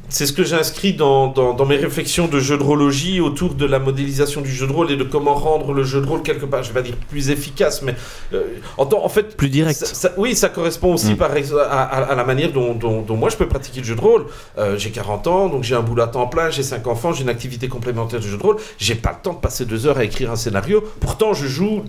c'est 0.08 0.26
ce 0.26 0.32
que 0.32 0.44
j'ai 0.44 0.54
inscrit 0.56 0.94
dans, 0.94 1.26
dans, 1.28 1.52
dans 1.54 1.66
mes 1.66 1.76
réflexions 1.76 2.28
de 2.28 2.38
jeu 2.38 2.56
de 2.56 2.62
rôlegie 2.62 3.20
autour 3.20 3.54
de 3.54 3.66
la 3.66 3.78
modélisation 3.78 4.40
du 4.40 4.50
jeu 4.52 4.66
de 4.66 4.72
rôle 4.72 4.90
et 4.92 4.96
de 4.96 5.04
comment 5.04 5.34
rendre 5.34 5.72
le 5.72 5.82
jeu 5.82 6.00
de 6.00 6.06
rôle 6.06 6.22
quelque 6.22 6.46
part, 6.46 6.62
je 6.62 6.68
vais 6.68 6.74
pas 6.74 6.82
dire 6.82 6.96
plus 7.10 7.30
efficace, 7.30 7.82
mais 7.82 7.94
euh, 8.32 8.42
en, 8.78 9.08
fait 9.08 9.36
Plus 9.36 9.48
direct. 9.48 9.78
ça- 9.78 9.86
ça- 9.86 10.12
oui, 10.16 10.34
ça 10.36 10.48
correspond 10.48 10.94
aussi 10.94 11.12
Mm. 11.12 11.16
par 11.16 11.32
à, 11.58 11.82
à- 11.82 12.02
à 12.12 12.14
la 12.14 12.24
manière 12.24 12.52
dont, 12.52 12.74
dont- 12.74 13.02
dont 13.02 13.16
moi 13.16 13.30
je 13.30 13.36
peux 13.36 13.48
pratiquer 13.48 13.80
le 13.80 13.86
jeu 13.86 13.94
de 13.96 14.00
rôle. 14.00 14.26
Euh, 14.58 14.78
j'ai 14.78 14.90
40 14.90 15.26
ans, 15.26 15.48
donc 15.48 15.64
j'ai 15.64 15.74
un 15.74 15.82
boulot 15.82 16.02
à 16.02 16.08
temps 16.08 16.26
plein, 16.28 16.50
j'ai 16.50 16.62
5 16.62 16.86
enfants, 16.86 17.12
j'ai 17.12 17.22
une 17.22 17.28
activité 17.28 17.68
complémentaire 17.68 18.20
de 18.20 18.26
jeu 18.26 18.36
de 18.36 18.42
rôle. 18.42 18.56
J'ai 18.78 18.94
pas 18.94 19.10
le 19.10 19.22
temps 19.22 19.32
de 19.34 19.38
passer 19.40 19.64
deux 19.64 19.86
heures 19.86 19.98
à 19.98 20.04
écrire 20.04 20.30
un 20.30 20.36
scénario. 20.36 20.82
Pourtant, 21.00 21.34
je 21.34 21.46
joue 21.46 21.82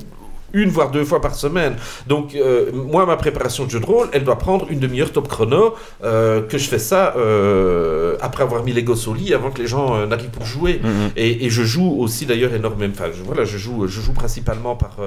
une 0.53 0.69
voire 0.69 0.91
deux 0.91 1.05
fois 1.05 1.21
par 1.21 1.35
semaine. 1.35 1.75
Donc 2.07 2.35
euh, 2.35 2.71
moi, 2.73 3.05
ma 3.05 3.17
préparation 3.17 3.65
de 3.65 3.69
jeu 3.71 3.79
de 3.79 3.85
rôle, 3.85 4.07
elle 4.13 4.23
doit 4.23 4.37
prendre 4.37 4.67
une 4.69 4.79
demi-heure 4.79 5.11
top 5.11 5.27
chrono, 5.27 5.75
euh, 6.03 6.41
que 6.41 6.57
je 6.57 6.67
fais 6.67 6.79
ça 6.79 7.13
euh, 7.17 8.15
après 8.21 8.43
avoir 8.43 8.63
mis 8.63 8.73
les 8.73 8.83
gosses 8.83 9.07
au 9.07 9.13
lit, 9.13 9.33
avant 9.33 9.51
que 9.51 9.61
les 9.61 9.67
gens 9.67 10.05
n'arrivent 10.07 10.29
pour 10.29 10.45
jouer. 10.45 10.79
Mhm. 10.83 11.11
Et, 11.15 11.45
et 11.45 11.49
je 11.49 11.63
joue 11.63 11.97
aussi 11.99 12.25
d'ailleurs 12.25 12.53
énormément. 12.53 12.93
Enfin, 12.93 13.09
je, 13.15 13.23
voilà, 13.23 13.45
je 13.45 13.57
joue, 13.57 13.87
je 13.87 14.01
joue 14.01 14.13
principalement 14.13 14.75
par 14.75 14.97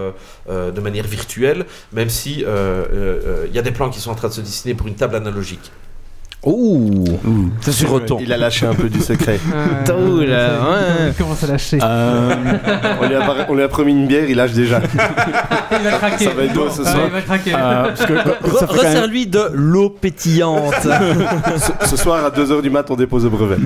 de 0.48 0.80
manière 0.80 1.06
virtuelle, 1.06 1.66
même 1.92 2.10
si 2.10 2.44
il 2.44 3.54
y 3.54 3.58
a 3.58 3.62
des 3.62 3.70
plans 3.70 3.90
qui 3.90 4.00
sont 4.00 4.10
en 4.10 4.14
train 4.14 4.28
de 4.28 4.32
se 4.32 4.40
dessiner 4.40 4.74
pour 4.74 4.86
une 4.86 4.94
table 4.94 5.16
analogique. 5.16 5.70
Ouh. 6.44 7.04
Ça 7.60 7.70
se 7.72 7.84
retombe. 7.86 8.20
Il 8.22 8.32
a 8.32 8.36
lâché 8.38 8.66
un 8.66 8.74
peu 8.74 8.88
du 8.88 9.00
secret. 9.00 9.38
Euh, 9.52 9.84
Tôt, 9.84 10.20
là, 10.24 10.48
ouais. 10.60 11.08
Il 11.08 11.14
commence 11.14 11.42
à 11.44 11.46
lâcher. 11.48 11.78
Euh, 11.82 12.30
on, 13.02 13.06
lui 13.08 13.14
a, 13.14 13.20
par- 13.20 13.36
on 13.50 13.54
lui 13.54 13.62
a 13.62 13.68
promis 13.68 13.92
une 13.92 14.06
bière, 14.06 14.24
il 14.28 14.36
lâche 14.36 14.52
déjà. 14.52 14.80
il 15.72 15.78
va 15.84 15.90
craquer. 15.98 16.24
ça 16.24 16.30
va 16.34 16.42
être 16.44 16.54
beau 16.54 16.68
ce 16.70 16.82
soir. 16.84 16.96
il 17.06 17.10
va 17.10 17.20
craquer. 17.22 17.52
euh, 17.54 17.84
parce 17.84 18.06
que 18.06 18.16
ça 18.16 18.22
fait 18.22 18.34
quand 18.42 18.60
même- 18.60 18.78
Resserre-lui 18.86 19.26
de 19.26 19.50
l'eau 19.52 19.90
pétillante. 19.90 20.74
ce, 20.82 21.86
ce 21.88 21.96
soir 21.96 22.24
à 22.24 22.30
2h 22.30 22.62
du 22.62 22.70
mat, 22.70 22.90
on 22.90 22.96
dépose 22.96 23.24
le 23.24 23.30
brevet. 23.30 23.56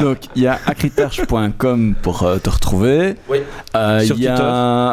Donc, 0.00 0.18
il 0.36 0.42
y 0.42 0.46
a 0.46 0.58
acritage.com 0.66 1.94
pour 2.00 2.22
euh, 2.22 2.38
te 2.38 2.48
retrouver. 2.50 3.16
Oui. 3.28 3.38
Euh, 3.76 4.00
Sur 4.00 4.16
Il 4.16 4.22
y 4.22 4.28
a. 4.28 4.38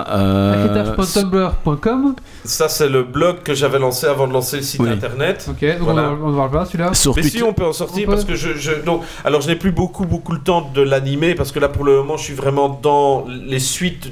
euh, 0.09 0.65
Hacketage.tumblr.com. 0.65 2.15
Ça, 2.43 2.69
c'est 2.69 2.89
le 2.89 3.03
blog 3.03 3.37
que 3.43 3.53
j'avais 3.53 3.79
lancé 3.79 4.07
avant 4.07 4.27
de 4.27 4.33
lancer 4.33 4.57
le 4.57 4.63
site 4.63 4.79
Oui. 4.81 4.89
internet. 4.89 5.45
Ok, 5.49 5.65
donc 5.77 5.89
Voilà. 5.89 6.11
on 6.21 6.29
ne 6.31 6.35
parle 6.35 6.51
pas 6.51 6.65
celui-là. 6.65 6.91
Mais 6.91 7.21
Twitter. 7.21 7.37
si 7.37 7.43
on 7.43 7.53
peut 7.53 7.65
en 7.65 7.73
sortir 7.73 8.05
peut. 8.05 8.11
parce 8.11 8.25
que 8.25 8.35
je, 8.35 8.53
je 8.55 8.71
donc 8.73 9.01
alors 9.23 9.41
je 9.41 9.47
n'ai 9.47 9.55
plus 9.55 9.71
beaucoup 9.71 10.05
beaucoup 10.05 10.33
le 10.33 10.39
temps 10.39 10.69
de 10.73 10.81
l'animer 10.81 11.35
parce 11.35 11.51
que 11.51 11.59
là 11.59 11.69
pour 11.69 11.83
le 11.83 11.97
moment 11.97 12.17
je 12.17 12.23
suis 12.23 12.33
vraiment 12.33 12.69
dans 12.81 13.25
les 13.27 13.59
suites 13.59 14.09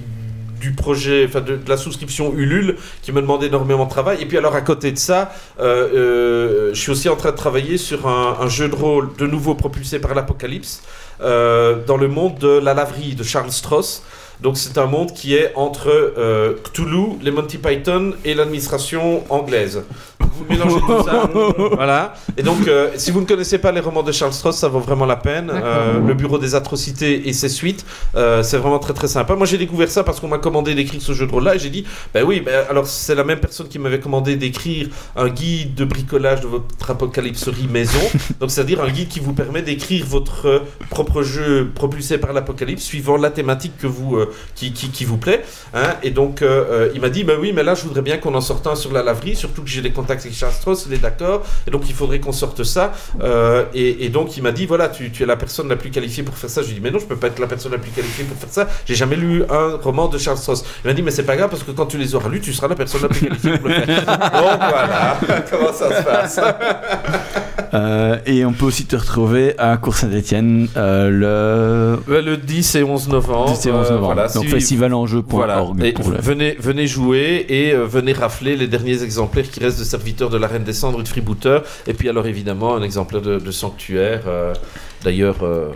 du 0.61 0.71
projet, 0.71 1.25
enfin 1.27 1.41
de, 1.41 1.57
de 1.57 1.69
la 1.69 1.77
souscription 1.77 2.33
Ulule, 2.33 2.77
qui 3.03 3.11
me 3.11 3.21
demande 3.21 3.43
énormément 3.43 3.85
de 3.85 3.89
travail. 3.89 4.17
Et 4.21 4.25
puis 4.25 4.37
alors 4.37 4.55
à 4.55 4.61
côté 4.61 4.91
de 4.91 4.97
ça, 4.97 5.31
euh, 5.59 5.89
euh, 5.93 6.69
je 6.73 6.79
suis 6.79 6.91
aussi 6.91 7.07
en 7.07 7.15
train 7.15 7.31
de 7.31 7.35
travailler 7.35 7.77
sur 7.77 8.07
un, 8.07 8.37
un 8.41 8.47
jeu 8.47 8.67
de 8.67 8.73
rôle 8.73 9.09
de 9.19 9.27
nouveau 9.27 9.53
propulsé 9.53 9.99
par 9.99 10.15
l'apocalypse 10.15 10.81
euh, 11.21 11.75
dans 11.85 11.97
le 11.97 12.07
monde 12.07 12.39
de 12.39 12.47
la 12.57 12.73
laverie 12.73 13.13
de 13.13 13.21
Charles 13.23 13.51
Strauss. 13.51 14.01
Donc 14.41 14.57
c'est 14.57 14.77
un 14.79 14.85
monde 14.87 15.11
qui 15.13 15.35
est 15.35 15.51
entre 15.55 15.89
euh, 16.17 16.53
Cthulhu, 16.63 17.17
les 17.21 17.31
Monty 17.31 17.57
Python 17.57 18.13
et 18.25 18.33
l'administration 18.33 19.23
anglaise. 19.29 19.83
Vous 20.37 20.45
mélangez 20.49 20.79
tout 20.81 21.03
ça, 21.05 21.29
voilà. 21.75 22.13
Et 22.37 22.43
donc, 22.43 22.67
euh, 22.67 22.89
si 22.97 23.11
vous 23.11 23.21
ne 23.21 23.25
connaissez 23.25 23.57
pas 23.57 23.71
les 23.71 23.79
romans 23.79 24.03
de 24.03 24.11
Charles 24.11 24.33
Strauss, 24.33 24.57
ça 24.57 24.67
vaut 24.67 24.79
vraiment 24.79 25.05
la 25.05 25.15
peine. 25.15 25.49
Euh, 25.53 25.99
le 26.05 26.13
Bureau 26.13 26.37
des 26.37 26.55
atrocités 26.55 27.27
et 27.29 27.33
ses 27.33 27.49
suites, 27.49 27.85
euh, 28.15 28.43
c'est 28.43 28.57
vraiment 28.57 28.79
très 28.79 28.93
très 28.93 29.07
sympa. 29.07 29.35
Moi, 29.35 29.45
j'ai 29.45 29.57
découvert 29.57 29.89
ça 29.89 30.03
parce 30.03 30.19
qu'on 30.19 30.27
m'a 30.27 30.37
commandé 30.37 30.75
d'écrire 30.75 31.01
ce 31.01 31.13
jeu 31.13 31.25
de 31.25 31.31
rôle-là 31.31 31.55
et 31.55 31.59
j'ai 31.59 31.69
dit, 31.69 31.85
ben 32.13 32.23
oui, 32.23 32.41
ben, 32.41 32.65
alors 32.69 32.85
c'est 32.85 33.15
la 33.15 33.23
même 33.23 33.39
personne 33.39 33.67
qui 33.67 33.79
m'avait 33.79 33.99
commandé 33.99 34.35
d'écrire 34.35 34.87
un 35.15 35.29
guide 35.29 35.75
de 35.75 35.85
bricolage 35.85 36.41
de 36.41 36.47
votre 36.47 36.89
apocalypserie 36.91 37.67
maison. 37.67 37.99
donc, 38.39 38.51
c'est-à-dire 38.51 38.81
un 38.81 38.89
guide 38.89 39.07
qui 39.07 39.19
vous 39.21 39.33
permet 39.33 39.61
d'écrire 39.61 40.05
votre 40.05 40.63
propre 40.89 41.23
jeu 41.23 41.71
propulsé 41.73 42.17
par 42.17 42.33
l'apocalypse 42.33 42.83
suivant 42.83 43.17
la 43.17 43.29
thématique 43.31 43.77
que 43.77 43.87
vous, 43.87 44.17
qui, 44.55 44.73
qui, 44.73 44.89
qui 44.89 45.05
vous 45.05 45.17
plaît. 45.17 45.43
hein. 45.73 45.95
Et 46.03 46.11
donc, 46.11 46.43
il 46.93 46.99
m'a 46.99 47.09
dit, 47.09 47.23
ben 47.23 47.37
oui, 47.39 47.53
mais 47.55 47.63
là, 47.63 47.75
je 47.75 47.83
voudrais 47.83 48.01
bien 48.01 48.17
qu'on 48.17 48.35
en 48.35 48.41
sorte 48.41 48.67
un 48.67 48.75
sur 48.75 48.91
la 48.91 49.03
laverie, 49.03 49.35
surtout 49.35 49.63
que 49.63 49.69
j'ai 49.69 49.81
des 49.81 49.91
contacts 49.91 50.24
Charles 50.33 50.53
Strauss, 50.53 50.85
il 50.87 50.93
est 50.93 50.97
d'accord. 51.01 51.43
Et 51.67 51.71
donc, 51.71 51.83
il 51.89 51.93
faudrait 51.95 52.19
qu'on 52.19 52.31
sorte 52.31 52.63
ça. 52.63 52.91
Euh, 53.21 53.63
et, 53.73 54.05
et 54.05 54.09
donc, 54.09 54.37
il 54.37 54.43
m'a 54.43 54.51
dit, 54.51 54.65
voilà, 54.65 54.89
tu, 54.89 55.11
tu 55.11 55.23
es 55.23 55.25
la 55.25 55.35
personne 55.35 55.67
la 55.69 55.75
plus 55.75 55.89
qualifiée 55.91 56.23
pour 56.23 56.35
faire 56.37 56.49
ça. 56.49 56.61
Je 56.61 56.67
lui 56.67 56.73
ai 56.73 56.75
dit, 56.79 56.81
mais 56.83 56.91
non, 56.91 56.99
je 56.99 57.05
peux 57.05 57.15
pas 57.15 57.27
être 57.27 57.39
la 57.39 57.47
personne 57.47 57.71
la 57.71 57.77
plus 57.77 57.91
qualifiée 57.91 58.25
pour 58.25 58.37
faire 58.37 58.49
ça. 58.51 58.67
J'ai 58.85 58.95
jamais 58.95 59.15
lu 59.15 59.43
un 59.49 59.77
roman 59.81 60.07
de 60.07 60.17
Charles 60.17 60.37
Strauss. 60.37 60.63
Il 60.83 60.87
m'a 60.87 60.93
dit, 60.93 61.01
mais 61.01 61.11
c'est 61.11 61.23
pas 61.23 61.35
grave, 61.35 61.49
parce 61.49 61.63
que 61.63 61.71
quand 61.71 61.85
tu 61.87 61.97
les 61.97 62.15
auras 62.15 62.29
lus, 62.29 62.41
tu 62.41 62.53
seras 62.53 62.67
la 62.67 62.75
personne 62.75 63.01
la 63.03 63.09
plus 63.09 63.21
qualifiée 63.27 63.57
pour 63.57 63.67
le 63.69 63.75
faire. 63.81 64.05
donc, 64.05 64.19
voilà 64.31 65.17
comment 65.49 65.73
ça 65.73 65.97
se 65.97 66.03
passe? 66.03 66.39
Euh, 67.73 68.17
et 68.25 68.45
on 68.45 68.53
peut 68.53 68.65
aussi 68.65 68.85
te 68.85 68.95
retrouver 68.95 69.53
à 69.57 69.75
Cour 69.75 69.95
Saint-Etienne 69.95 70.69
euh, 70.77 71.99
le 72.07 72.21
le 72.21 72.37
10 72.37 72.75
et 72.75 72.83
11 72.83 73.09
novembre. 73.09 73.51
10 73.51 73.65
et 73.65 73.71
11 73.71 73.75
euh, 73.87 73.89
novembre. 73.95 74.13
voilà, 74.13 74.27
Donc 74.29 74.45
si- 74.45 74.49
festivalenjeu.org 74.49 75.27
Voilà. 75.29 75.61
Venez, 76.21 76.55
venez 76.59 76.87
jouer 76.87 77.45
et 77.49 77.73
euh, 77.73 77.85
venez 77.85 78.13
rafler 78.13 78.55
les 78.55 78.67
derniers 78.67 79.03
exemplaires 79.03 79.49
qui 79.49 79.59
restent 79.59 79.79
de 79.79 79.83
de 80.17 80.37
la 80.37 80.47
Reine 80.47 80.63
des 80.63 80.73
Cendres 80.73 80.99
et 80.99 81.03
de 81.03 81.07
Freebooter. 81.07 81.59
Et 81.87 81.93
puis 81.93 82.09
alors 82.09 82.25
évidemment 82.27 82.75
un 82.75 82.81
exemplaire 82.81 83.21
de, 83.21 83.39
de 83.39 83.51
Sanctuaire. 83.51 84.21
euh, 84.27 84.53
D'ailleurs, 85.03 85.37
euh, 85.43 85.69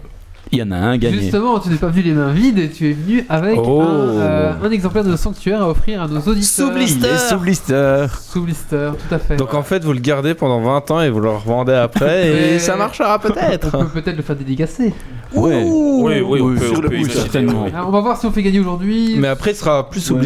Il 0.51 0.57
y 0.59 0.63
en 0.63 0.71
a 0.71 0.77
un 0.77 0.97
gagné. 0.97 1.19
Justement, 1.21 1.59
tu 1.59 1.69
n'es 1.69 1.75
pas 1.75 1.87
venu 1.89 2.01
les 2.01 2.11
mains 2.13 2.31
vides 2.31 2.57
et 2.57 2.69
tu 2.69 2.89
es 2.89 2.93
venu 2.93 3.23
avec 3.29 3.59
Oh. 3.61 3.81
un, 3.81 3.85
euh, 4.19 4.53
un 4.63 4.71
exemplaire 4.71 5.03
de 5.03 5.15
Sanctuaire 5.15 5.61
à 5.61 5.69
offrir 5.69 6.01
à 6.01 6.07
nos 6.07 6.19
auditeurs. 6.21 6.67
Sous 6.67 6.71
blister. 6.71 7.07
Les 7.11 7.17
sous-blister. 7.17 8.05
Sous 8.19 8.41
blister, 8.41 8.89
tout 9.07 9.13
à 9.13 9.19
fait. 9.19 9.35
Donc 9.35 9.53
en 9.53 9.61
fait, 9.61 9.83
vous 9.83 9.93
le 9.93 9.99
gardez 9.99 10.33
pendant 10.33 10.59
20 10.61 10.89
ans 10.91 11.01
et 11.01 11.09
vous 11.11 11.19
le 11.19 11.29
revendez 11.29 11.73
après 11.73 12.53
et 12.55 12.59
ça 12.59 12.75
marchera 12.75 13.19
peut-être. 13.19 13.69
On 13.73 13.85
peut 13.85 14.01
peut-être 14.01 14.17
le 14.17 14.23
faire 14.23 14.35
dédicacer. 14.35 14.93
Ouais. 15.35 15.61
oui, 15.63 16.21
oui, 16.21 16.39
on 16.41 16.55
peut, 16.55 16.65
sur 16.65 16.77
on 16.79 16.81
le 16.81 16.87
imaginer, 16.95 17.13
certainement. 17.13 17.63
oui. 17.65 17.71
Alors, 17.71 17.89
on 17.89 17.91
va 17.91 17.99
voir 18.01 18.17
si 18.17 18.25
on 18.25 18.31
fait 18.31 18.41
gagner 18.41 18.59
aujourd'hui. 18.59 19.15
Mais 19.19 19.27
après, 19.27 19.51
il 19.51 19.55
sera 19.55 19.87
plus 19.91 20.01
sous 20.01 20.15
Ouais. 20.15 20.21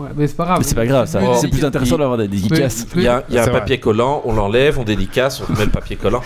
Ouais, 0.00 0.08
mais 0.16 0.26
c'est 0.26 0.36
pas 0.36 0.44
grave. 0.44 0.58
Mais 0.58 0.64
c'est 0.64 0.74
pas 0.74 0.86
grave, 0.86 1.06
ça. 1.06 1.20
C'est 1.40 1.48
plus 1.48 1.64
intéressant 1.64 1.98
d'avoir 1.98 2.16
des 2.18 2.28
dédicaces. 2.28 2.86
Il 2.96 3.02
y 3.02 3.08
a, 3.08 3.22
il 3.28 3.34
y 3.34 3.38
a 3.38 3.42
un 3.42 3.44
C'est 3.44 3.50
vrai. 3.50 3.60
papier 3.60 3.78
collant, 3.80 4.22
on 4.24 4.32
l'enlève, 4.32 4.78
on 4.78 4.82
dédicace, 4.84 5.42
on 5.42 5.52
remet 5.52 5.64
le 5.66 5.70
papier 5.70 5.96
collant. 5.96 6.22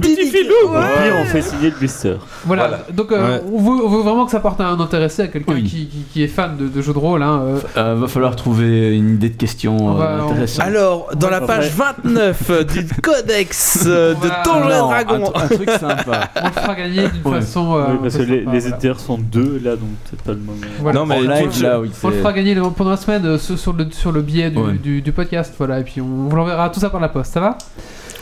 Petit 0.00 0.26
filou 0.30 0.54
Au 0.66 0.70
pire, 0.70 1.14
on 1.20 1.24
fait 1.26 1.42
signer 1.42 1.70
le 1.70 1.76
blister. 1.76 2.14
Voilà, 2.44 2.68
Voilà. 2.68 2.84
donc 2.92 3.12
euh, 3.12 3.38
Ouais. 3.38 3.42
on, 3.52 3.58
veut, 3.58 3.84
on 3.84 3.88
veut 3.88 4.02
vraiment 4.02 4.24
que 4.24 4.30
ça 4.32 4.40
porte 4.40 4.60
à 4.60 4.68
un 4.68 4.80
intéressé, 4.80 5.22
à 5.22 5.28
quelqu'un 5.28 5.54
Oui. 5.54 5.62
qui, 5.64 5.86
qui- 5.86 6.04
qui 6.12 6.22
est 6.22 6.28
fan 6.28 6.56
de, 6.56 6.66
de 6.68 6.82
jeux 6.82 6.92
de 6.92 6.98
rôle. 6.98 7.22
Hein, 7.22 7.42
euh. 7.44 7.58
Euh, 7.76 7.94
va 7.96 8.08
falloir 8.08 8.34
trouver 8.36 8.96
une 8.96 9.10
idée 9.14 9.28
de 9.30 9.36
question 9.36 10.00
euh, 10.00 10.18
on- 10.22 10.30
intéressante. 10.30 10.66
Alors, 10.66 11.10
dans 11.16 11.30
la 11.30 11.40
page 11.40 11.70
29 11.70 12.50
euh, 12.50 12.64
du 12.64 12.86
codex 13.02 13.84
de 13.84 14.14
Voilà. 14.18 14.42
Donjons 14.44 14.88
Dragons. 14.88 15.32
un, 15.34 15.40
un 15.42 15.46
truc 15.48 15.70
sympa. 15.70 16.30
On 16.42 16.46
le 16.46 16.52
fera 16.52 16.74
gagner 16.74 17.08
d'une 17.08 17.32
Ouais. 17.32 17.40
façon. 17.40 17.76
euh, 17.76 17.84
Oui, 17.92 17.98
parce 18.02 18.16
que 18.16 18.22
les, 18.22 18.68
éditeurs 18.68 19.00
sont 19.00 19.18
deux 19.18 19.60
là, 19.62 19.76
donc 19.76 19.88
peut-être 20.10 20.22
pas 20.22 20.32
le 20.32 20.38
moment. 20.38 20.92
Non, 20.92 21.06
mais 21.06 21.20
live, 21.22 21.62
là, 21.62 21.80
oui. 21.80 21.90
On 22.02 22.08
le 22.08 22.16
fera 22.16 22.32
gagner 22.32 22.54
pendant 22.76 22.90
la 22.90 22.96
semaine 22.96 23.24
euh, 23.26 23.38
sur, 23.38 23.58
sur 23.58 23.72
le, 23.72 23.90
sur 23.90 24.12
le 24.12 24.22
biais 24.22 24.50
du, 24.50 24.58
Ouais. 24.58 24.72
du, 24.74 25.02
du 25.02 25.12
podcast. 25.12 25.54
Voilà, 25.58 25.80
et 25.80 25.84
puis 25.84 26.00
on 26.00 26.28
vous 26.28 26.36
l'enverra 26.36 26.68
tout 26.70 26.80
ça 26.80 26.90
par 26.90 27.00
la 27.00 27.08
poste, 27.08 27.32
ça 27.32 27.40
va? 27.40 27.58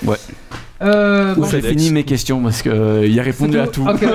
Ouais. 0.05 0.17
Euh, 0.83 1.35
bon, 1.35 1.45
J'ai 1.47 1.61
fini 1.61 1.91
mes 1.91 2.05
questions 2.05 2.41
parce 2.43 2.63
que 2.63 2.71
euh, 2.71 3.07
il 3.07 3.19
a 3.21 3.23
répondu 3.23 3.59
à 3.59 3.67
tout. 3.67 3.85
Bah 3.85 3.93
oui, 4.01 4.09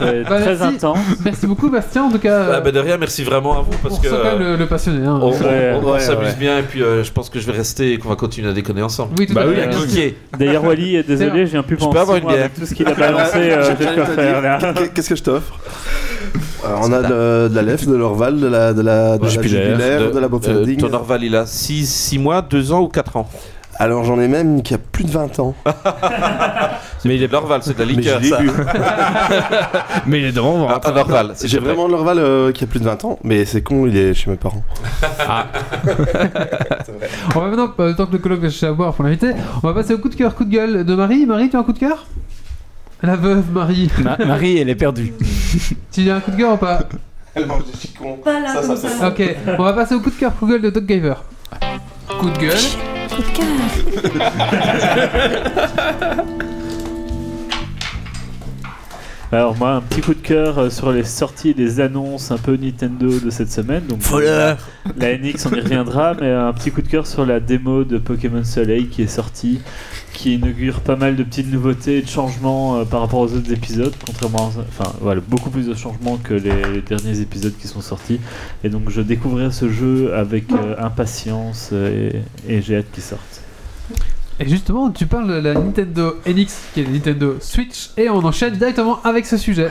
c'est 0.00 0.22
Bah, 0.24 0.40
très 0.40 0.56
merci. 0.56 0.62
intense. 0.76 0.98
Merci 1.24 1.46
beaucoup, 1.46 1.70
Bastien. 1.70 2.04
En 2.04 2.10
tout 2.10 2.18
cas, 2.18 2.46
Ah, 2.54 2.60
ben 2.60 2.72
de 2.72 2.80
rien, 2.80 2.96
merci 2.96 3.22
vraiment 3.22 3.58
à 3.58 3.62
vous 3.62 3.76
parce 3.82 3.98
on 3.98 4.00
que 4.00 4.08
même 4.08 4.38
le, 4.40 4.56
le 4.56 4.66
passionné. 4.66 5.06
Hein. 5.06 5.20
on, 5.22 5.30
Ouais, 5.30 5.80
ouais, 5.92 6.00
s'amuse 6.00 6.28
ouais. 6.28 6.34
bien 6.38 6.58
et 6.58 6.62
puis 6.62 6.82
euh, 6.82 7.04
je 7.04 7.12
pense 7.12 7.30
que 7.30 7.38
je 7.38 7.46
vais 7.46 7.56
rester 7.56 7.92
et 7.92 7.98
qu'on 7.98 8.08
va 8.08 8.16
continuer 8.16 8.48
à 8.50 8.52
déconner 8.52 8.82
ensemble. 8.82 9.12
Oui, 9.18 9.26
tout 9.26 9.34
Bah 9.34 9.42
à 9.42 9.86
fait. 9.86 10.16
D'ailleurs, 10.38 10.64
Wally, 10.64 10.96
euh, 10.96 11.02
désolé, 11.06 11.46
je 11.46 11.52
viens 11.52 11.62
plus 11.62 11.76
peux 11.76 11.84
penser 11.84 11.98
avoir 11.98 12.16
une 12.16 12.26
bière 12.26 12.40
avec 12.40 12.54
tout 12.54 12.66
ce 12.66 12.74
qu'il 12.74 12.88
a 12.88 12.94
balancé. 12.94 13.36
euh, 13.38 14.86
Qu'est-ce 14.94 15.08
que 15.08 15.16
je 15.16 15.22
t'offre 15.22 15.54
Euh, 16.64 16.76
On 16.82 16.92
a 16.92 17.02
de, 17.02 17.48
de 17.48 17.54
la 17.54 17.62
lèvre, 17.62 17.86
de 17.90 17.96
l'orval, 17.96 18.38
de 18.38 18.46
la, 18.46 18.74
de 18.74 18.82
la, 18.82 19.16
de 19.16 19.22
la 19.24 19.28
Jupiler, 19.30 19.58
de, 19.58 20.18
la 20.18 20.26
euh, 20.26 20.76
ton 20.76 20.92
Orval, 20.92 21.24
il 21.24 21.34
a 21.34 21.46
6 21.46 22.18
mois, 22.18 22.42
2 22.42 22.72
ans 22.72 22.82
ou 22.82 22.88
4 22.88 23.16
ans 23.16 23.28
Alors 23.80 24.04
j'en 24.04 24.20
ai 24.20 24.28
même 24.28 24.62
qui 24.62 24.74
a 24.74 24.78
plus 24.78 25.04
de 25.04 25.10
20 25.10 25.38
ans. 25.40 25.54
Mais 27.06 27.16
il 27.16 27.22
est 27.22 27.28
de 27.28 27.32
l'Orval, 27.32 27.62
c'est 27.64 27.72
de 27.74 27.78
la 27.78 27.86
liqueur 27.86 28.22
ça. 28.22 28.38
Mais 30.06 30.20
il 30.20 30.26
est 30.26 30.32
devant, 30.32 30.52
on 30.52 30.66
va 30.66 30.80
Un, 30.84 30.92
un 30.92 30.96
Orval, 30.98 31.30
c'est 31.34 31.48
J'ai 31.48 31.58
vrai. 31.58 31.68
vraiment 31.68 31.86
de 31.86 31.92
l'orval 31.92 32.18
euh, 32.18 32.52
qui 32.52 32.62
a 32.64 32.66
plus 32.66 32.78
de 32.78 32.84
20 32.84 33.04
ans, 33.06 33.18
mais 33.24 33.46
c'est 33.46 33.62
con, 33.62 33.86
il 33.86 33.96
est 33.96 34.12
chez 34.12 34.30
mes 34.30 34.36
parents. 34.36 34.62
On 37.34 37.40
va 37.40 37.46
maintenant, 37.48 37.72
euh, 37.80 37.94
tant 37.94 38.04
que 38.06 38.12
le 38.12 38.18
colloque 38.18 38.40
va 38.40 38.50
chercher 38.50 38.66
à 38.66 38.72
boire 38.72 38.92
pour 38.92 39.04
l'inviter, 39.04 39.32
on 39.62 39.66
va 39.68 39.72
passer 39.74 39.94
au 39.94 39.98
coup 39.98 40.08
de 40.10 40.14
cœur, 40.14 40.34
coup 40.34 40.44
de 40.44 40.50
gueule 40.50 40.84
de 40.84 40.94
Marie. 40.94 41.24
Marie, 41.26 41.48
tu 41.48 41.56
as 41.56 41.60
un 41.60 41.62
coup 41.62 41.72
de 41.72 41.78
cœur? 41.78 42.06
La 43.02 43.16
veuve 43.16 43.50
Marie. 43.50 43.90
Ma- 44.02 44.18
Marie, 44.18 44.58
elle 44.58 44.68
est 44.68 44.74
perdue. 44.74 45.14
tu 45.90 46.10
as 46.10 46.16
un 46.16 46.20
coup 46.20 46.32
de 46.32 46.36
cœur 46.36 46.52
ou 46.52 46.56
pas? 46.58 46.80
Elle 47.34 47.46
mange 47.46 47.64
des 47.64 47.78
chicons. 47.78 48.16
Pas 48.22 48.40
là, 48.40 48.54
comme 48.60 48.76
ça. 48.76 49.08
Ok, 49.08 49.22
on 49.58 49.62
va 49.62 49.72
passer 49.72 49.94
au 49.94 50.00
coup 50.00 50.10
de 50.10 50.16
cœur, 50.16 50.34
coup 50.36 50.46
de 50.46 50.52
gueule 50.52 50.62
de 50.62 50.70
Doc 50.70 50.84
Giver. 50.86 51.14
Coup 52.18 52.28
de 52.30 52.38
gueule. 52.38 52.56
Coup 53.10 53.22
de 53.22 53.28
cœur. 53.36 53.46
Alors, 59.32 59.56
moi, 59.56 59.74
un 59.74 59.80
petit 59.80 60.00
coup 60.00 60.14
de 60.14 60.20
cœur 60.20 60.58
euh, 60.58 60.70
sur 60.70 60.90
les 60.90 61.04
sorties 61.04 61.54
les 61.54 61.78
annonces 61.78 62.32
un 62.32 62.36
peu 62.36 62.56
Nintendo 62.56 63.20
de 63.20 63.30
cette 63.30 63.52
semaine. 63.52 63.86
Donc. 63.86 64.00
La 64.96 65.16
NX, 65.16 65.46
on 65.46 65.54
y 65.54 65.60
reviendra, 65.60 66.14
mais 66.20 66.32
un 66.32 66.52
petit 66.52 66.72
coup 66.72 66.82
de 66.82 66.88
cœur 66.88 67.06
sur 67.06 67.24
la 67.24 67.38
démo 67.38 67.84
de 67.84 67.98
Pokémon 67.98 68.42
Soleil 68.42 68.88
qui 68.88 69.02
est 69.02 69.06
sortie, 69.06 69.60
qui 70.20 70.34
inaugure 70.34 70.80
pas 70.80 70.96
mal 70.96 71.16
de 71.16 71.22
petites 71.22 71.50
nouveautés 71.50 71.96
et 71.98 72.02
de 72.02 72.08
changements 72.08 72.76
euh, 72.76 72.84
par 72.84 73.00
rapport 73.00 73.20
aux 73.20 73.32
autres 73.32 73.50
épisodes, 73.52 73.94
contrairement, 74.04 74.48
à- 74.58 74.64
enfin 74.68 74.92
voilà, 75.00 75.22
beaucoup 75.26 75.48
plus 75.48 75.66
de 75.66 75.74
changements 75.74 76.18
que 76.18 76.34
les, 76.34 76.62
les 76.74 76.82
derniers 76.82 77.20
épisodes 77.20 77.54
qui 77.58 77.66
sont 77.68 77.80
sortis. 77.80 78.20
Et 78.62 78.68
donc 78.68 78.90
je 78.90 79.00
découvrirai 79.00 79.50
ce 79.50 79.70
jeu 79.70 80.12
avec 80.14 80.52
euh, 80.52 80.74
impatience 80.78 81.70
euh, 81.72 82.10
et, 82.46 82.56
et 82.56 82.60
j'ai 82.62 82.76
hâte 82.76 82.90
qu'il 82.92 83.02
sorte. 83.02 83.40
Et 84.38 84.48
justement, 84.48 84.90
tu 84.90 85.06
parles 85.06 85.28
de 85.28 85.34
la 85.48 85.54
Nintendo 85.54 86.16
NX, 86.26 86.46
qui 86.74 86.80
est 86.80 86.84
la 86.84 86.90
Nintendo 86.90 87.36
Switch, 87.40 87.90
et 87.96 88.10
on 88.10 88.18
enchaîne 88.24 88.54
directement 88.56 89.02
avec 89.02 89.24
ce 89.26 89.36
sujet. 89.38 89.70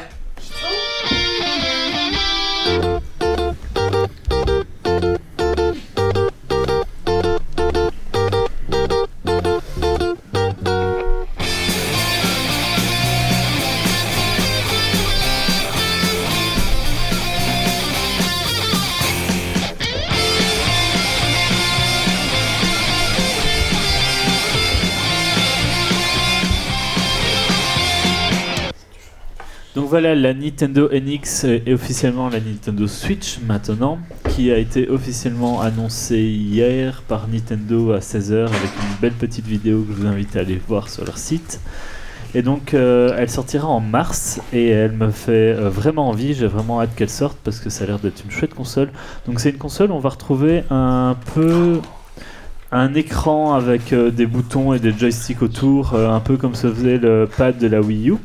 Voilà, 29.89 30.13
la 30.13 30.35
Nintendo 30.35 30.87
NX 30.93 31.45
est 31.45 31.73
officiellement 31.73 32.29
la 32.29 32.39
Nintendo 32.39 32.85
Switch 32.85 33.39
maintenant, 33.47 33.97
qui 34.29 34.51
a 34.51 34.57
été 34.59 34.87
officiellement 34.87 35.61
annoncée 35.61 36.21
hier 36.21 37.01
par 37.07 37.27
Nintendo 37.27 37.93
à 37.93 37.97
16h 37.97 38.41
avec 38.41 38.51
une 38.51 39.01
belle 39.01 39.13
petite 39.13 39.47
vidéo 39.47 39.81
que 39.81 39.95
je 39.95 40.01
vous 40.01 40.05
invite 40.05 40.35
à 40.35 40.41
aller 40.41 40.61
voir 40.67 40.89
sur 40.89 41.05
leur 41.05 41.17
site. 41.17 41.59
Et 42.35 42.43
donc 42.43 42.75
euh, 42.75 43.15
elle 43.17 43.31
sortira 43.31 43.67
en 43.67 43.79
mars 43.79 44.39
et 44.53 44.67
elle 44.67 44.91
me 44.91 45.09
fait 45.09 45.55
euh, 45.57 45.71
vraiment 45.71 46.09
envie, 46.09 46.35
j'ai 46.35 46.45
vraiment 46.45 46.79
hâte 46.81 46.93
qu'elle 46.95 47.09
sorte 47.09 47.39
parce 47.43 47.59
que 47.59 47.71
ça 47.71 47.85
a 47.85 47.87
l'air 47.87 47.97
d'être 47.97 48.23
une 48.23 48.29
chouette 48.29 48.53
console. 48.53 48.89
Donc 49.25 49.39
c'est 49.39 49.49
une 49.49 49.57
console 49.57 49.89
où 49.89 49.95
on 49.95 49.99
va 49.99 50.09
retrouver 50.09 50.65
un 50.69 51.15
peu 51.33 51.79
un 52.71 52.93
écran 52.93 53.55
avec 53.55 53.91
euh, 53.91 54.11
des 54.11 54.27
boutons 54.27 54.71
et 54.75 54.79
des 54.79 54.91
joysticks 54.91 55.41
autour, 55.41 55.95
un 55.95 56.19
peu 56.19 56.37
comme 56.37 56.53
se 56.53 56.71
faisait 56.71 56.99
le 56.99 57.27
pad 57.35 57.57
de 57.57 57.65
la 57.65 57.81
Wii 57.81 58.11
U. 58.11 58.17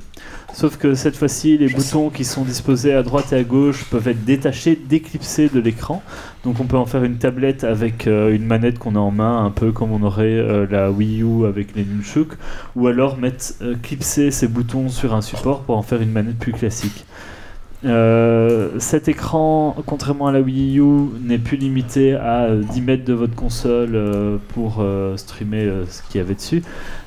Sauf 0.55 0.76
que 0.76 0.94
cette 0.94 1.16
fois-ci, 1.16 1.59
les 1.59 1.68
boutons 1.68 2.11
qui 2.11 2.24
sont 2.24 2.44
disposés 2.44 2.94
à 2.94 3.02
droite 3.02 3.32
et 3.32 3.36
à 3.36 3.42
gauche 3.42 3.84
peuvent 3.90 4.07
être 4.07 4.24
détachés, 4.24 4.78
déclipsés 4.88 5.48
de 5.48 5.59
l'écran. 5.59 6.00
Donc 6.44 6.61
on 6.61 6.64
peut 6.66 6.76
en 6.76 6.86
faire 6.86 7.02
une 7.02 7.16
tablette 7.16 7.64
avec 7.64 8.07
euh, 8.07 8.32
une 8.32 8.46
manette 8.46 8.78
qu'on 8.78 8.94
a 8.94 9.00
en 9.00 9.11
main, 9.11 9.44
un 9.44 9.50
peu 9.50 9.72
comme 9.72 9.90
on 9.90 10.05
aurait 10.05 10.26
euh, 10.26 10.64
la 10.70 10.92
Wii 10.92 11.22
U 11.22 11.44
avec 11.46 11.74
les 11.74 11.84
Nunchuk, 11.84 12.34
ou 12.76 12.86
alors 12.86 13.18
mettre 13.18 13.46
euh, 13.62 13.74
clipser 13.82 14.30
ces 14.30 14.46
boutons 14.46 14.90
sur 14.90 15.12
un 15.12 15.22
support 15.22 15.62
pour 15.62 15.76
en 15.76 15.82
faire 15.82 16.00
une 16.00 16.12
manette 16.12 16.38
plus 16.38 16.52
classique. 16.52 17.05
Cet 18.78 19.09
écran, 19.09 19.76
contrairement 19.84 20.28
à 20.28 20.32
la 20.32 20.40
Wii 20.40 20.78
U, 20.78 21.11
n'est 21.22 21.36
plus 21.36 21.59
limité 21.59 22.14
à 22.14 22.44
euh, 22.44 22.62
10 22.62 22.80
mètres 22.80 23.05
de 23.05 23.12
votre 23.12 23.34
console 23.34 24.00
pour 24.55 24.82
streamer 25.16 25.70
ce 25.88 26.00
qu'il 26.09 26.18
y 26.18 26.24
avait 26.24 26.34
dessus, 26.34 26.62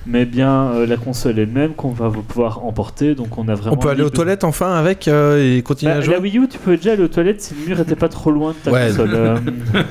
mais 0.08 0.26
bien 0.26 0.72
euh, 0.72 0.86
la 0.88 0.98
console 0.98 1.38
elle-même 1.40 1.74
qu'on 1.74 1.90
va 1.92 2.10
pouvoir 2.10 2.64
emporter. 2.66 3.16
Donc 3.16 3.38
on 3.38 3.48
a 3.48 3.56
vraiment. 3.56 3.76
On 3.76 3.80
peut 3.80 3.90
aller 3.90 4.04
aux 4.04 4.10
toilettes 4.10 4.44
enfin 4.44 4.74
avec 4.76 5.08
euh, 5.08 5.58
et 5.58 5.62
continuer 5.62 5.92
Bah, 5.94 5.98
à 6.00 6.02
jouer 6.02 6.14
la 6.16 6.20
Wii 6.22 6.38
U, 6.38 6.48
tu 6.48 6.58
pouvais 6.58 6.78
déjà 6.78 6.94
aller 6.94 7.04
aux 7.04 7.08
toilettes 7.08 7.42
si 7.42 7.54
le 7.56 7.68
mur 7.68 7.80
était 7.80 7.96
pas 7.96 8.10
trop 8.10 8.32
loin 8.32 8.52
de 8.52 8.56
ta 8.64 8.72
Ouais. 8.72 8.88
console. 8.90 9.12
Euh, 9.14 9.38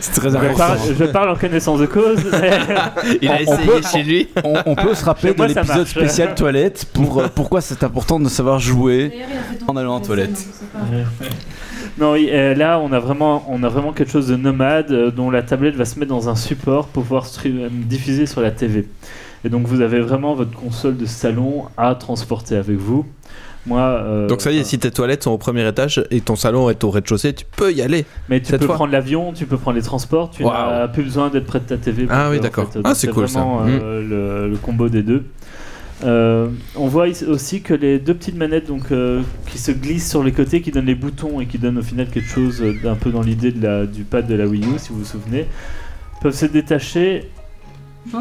C'est 0.00 0.12
très 0.20 0.30
je, 0.30 0.56
parle, 0.56 0.78
je 0.98 1.04
parle 1.04 1.30
en 1.30 1.36
connaissance 1.36 1.80
de 1.80 1.86
cause. 1.86 2.18
mais- 2.30 2.58
Il 3.22 3.28
a 3.28 3.32
On- 3.32 3.36
on 3.36 3.40
essayé 3.54 3.66
peut- 3.66 3.82
chez 3.92 4.02
lui. 4.04 4.28
On, 4.44 4.54
on 4.66 4.74
peut 4.76 4.94
se 4.94 5.04
rappeler 5.04 5.34
moi, 5.36 5.48
de 5.48 5.54
l'épisode 5.54 5.86
spécial 5.86 6.34
toilette 6.34 6.86
pour 6.92 7.20
euh, 7.20 7.26
pourquoi 7.34 7.60
c'est 7.60 7.82
important 7.82 8.20
de 8.20 8.28
savoir 8.28 8.60
jouer. 8.60 9.12
En 9.66 9.76
allant 9.76 9.98
toilettes. 10.00 10.36
c'est 10.36 10.68
pas- 10.70 10.78
Non, 11.98 12.12
oui, 12.12 12.30
là, 12.56 12.78
on 12.80 12.92
a, 12.92 12.98
vraiment, 13.00 13.44
on 13.48 13.62
a 13.64 13.68
vraiment 13.68 13.92
quelque 13.92 14.10
chose 14.12 14.28
de 14.28 14.36
nomade 14.36 14.92
dont 15.14 15.30
la 15.30 15.42
tablette 15.42 15.74
va 15.74 15.84
se 15.84 15.98
mettre 15.98 16.10
dans 16.10 16.28
un 16.28 16.36
support 16.36 16.86
pour 16.86 17.02
pouvoir 17.02 17.26
stream- 17.26 17.68
diffuser 17.70 18.26
sur 18.26 18.40
la 18.40 18.50
TV. 18.52 18.86
Et 19.44 19.48
donc, 19.50 19.66
vous 19.66 19.80
avez 19.82 20.00
vraiment 20.00 20.34
votre 20.34 20.52
console 20.52 20.96
de 20.96 21.06
salon 21.06 21.64
à 21.76 21.94
transporter 21.94 22.56
avec 22.56 22.76
vous. 22.76 23.04
Moi, 23.66 23.80
euh, 23.80 24.26
Donc 24.26 24.42
ça 24.42 24.50
y 24.52 24.58
est, 24.58 24.64
si 24.64 24.78
tes 24.78 24.90
toilettes 24.90 25.22
sont 25.24 25.30
au 25.30 25.38
premier 25.38 25.66
étage 25.66 26.04
et 26.10 26.20
ton 26.20 26.36
salon 26.36 26.68
est 26.68 26.84
au 26.84 26.90
rez-de-chaussée, 26.90 27.32
tu 27.32 27.46
peux 27.56 27.72
y 27.72 27.80
aller. 27.80 28.04
mais 28.28 28.40
tu 28.42 28.52
peux 28.52 28.66
fois. 28.66 28.74
prendre 28.74 28.92
l'avion, 28.92 29.32
tu 29.32 29.46
peux 29.46 29.56
prendre 29.56 29.76
les 29.78 29.82
transports, 29.82 30.30
tu 30.30 30.44
n'as 30.44 30.86
plus 30.88 31.02
besoin 31.04 31.30
d'être 31.30 31.46
près 31.46 31.60
de 31.60 31.64
ta 31.64 31.78
TV. 31.78 32.06
Ah 32.10 32.28
oui, 32.30 32.40
d'accord. 32.40 32.70
fait. 32.70 32.80
Ah, 32.84 32.94
c'est 32.94 33.08
cool, 33.08 33.26
ça. 33.28 33.38
vraiment, 33.40 33.62
euh, 33.66 34.02
le, 34.46 34.50
le 34.50 34.56
combo 34.58 34.88
des 34.90 35.02
deux. 35.02 35.24
Euh, 36.04 36.48
on 36.76 36.88
voit 36.88 37.06
aussi 37.28 37.62
que 37.62 37.72
les 37.72 37.98
deux 37.98 38.12
petites 38.14 38.36
manettes 38.36 38.66
donc, 38.66 38.92
euh, 38.92 39.22
qui 39.50 39.56
se 39.58 39.70
glissent 39.72 40.10
sur 40.10 40.22
les 40.22 40.32
côtés, 40.32 40.60
qui 40.60 40.70
donnent 40.70 40.84
les 40.84 40.94
boutons 40.94 41.40
et 41.40 41.46
qui 41.46 41.56
donnent 41.56 41.78
au 41.78 41.82
final 41.82 42.08
quelque 42.08 42.28
chose 42.28 42.60
euh, 42.60 42.74
d'un 42.82 42.96
peu 42.96 43.10
dans 43.10 43.22
l'idée 43.22 43.52
de 43.52 43.62
la- 43.62 43.86
du 43.86 44.02
pad 44.04 44.26
de 44.26 44.34
la 44.34 44.46
Wii 44.46 44.62
U, 44.62 44.78
si 44.78 44.90
vous 44.90 44.98
vous 44.98 45.04
souvenez, 45.06 45.46
peuvent 46.20 46.34
se 46.34 46.46
détacher 46.46 47.30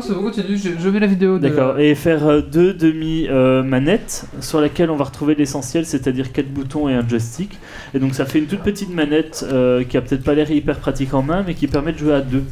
C'est 0.02 0.14
bon, 0.14 0.22
continue, 0.24 0.58
je, 0.58 0.70
je 0.80 0.90
mets 0.90 1.00
la 1.00 1.08
vidéo. 1.08 1.38
de- 1.38 1.48
D'accord. 1.48 1.78
Et 1.80 1.94
faire 1.96 2.26
euh, 2.28 2.42
deux 2.42 2.74
demi-manettes 2.74 4.26
sur 4.40 4.62
laquelle 4.62 4.90
on 4.90 4.96
va 4.96 5.04
retrouver 5.06 5.36
l'essentiel, 5.36 5.86
c'est-à-dire 5.86 6.32
quatre 6.32 6.48
boutons 6.52 6.88
et 6.90 6.94
un 6.94 7.08
joystick. 7.08 7.60
Et 7.94 8.00
donc 8.00 8.16
ça 8.16 8.26
fait 8.26 8.40
une 8.40 8.46
toute 8.48 8.62
petite 8.62 8.94
manette 8.94 9.46
euh, 9.52 9.84
qui 9.84 9.98
a 9.98 10.02
peut-être 10.02 10.24
pas 10.24 10.34
l'air 10.36 10.50
hyper 10.50 10.80
pratique 10.80 11.14
en 11.14 11.22
main, 11.22 11.44
mais 11.46 11.54
qui 11.54 11.68
permet 11.68 11.92
de 11.92 11.98
jouer 11.98 12.14
à 12.14 12.22
deux. 12.22 12.44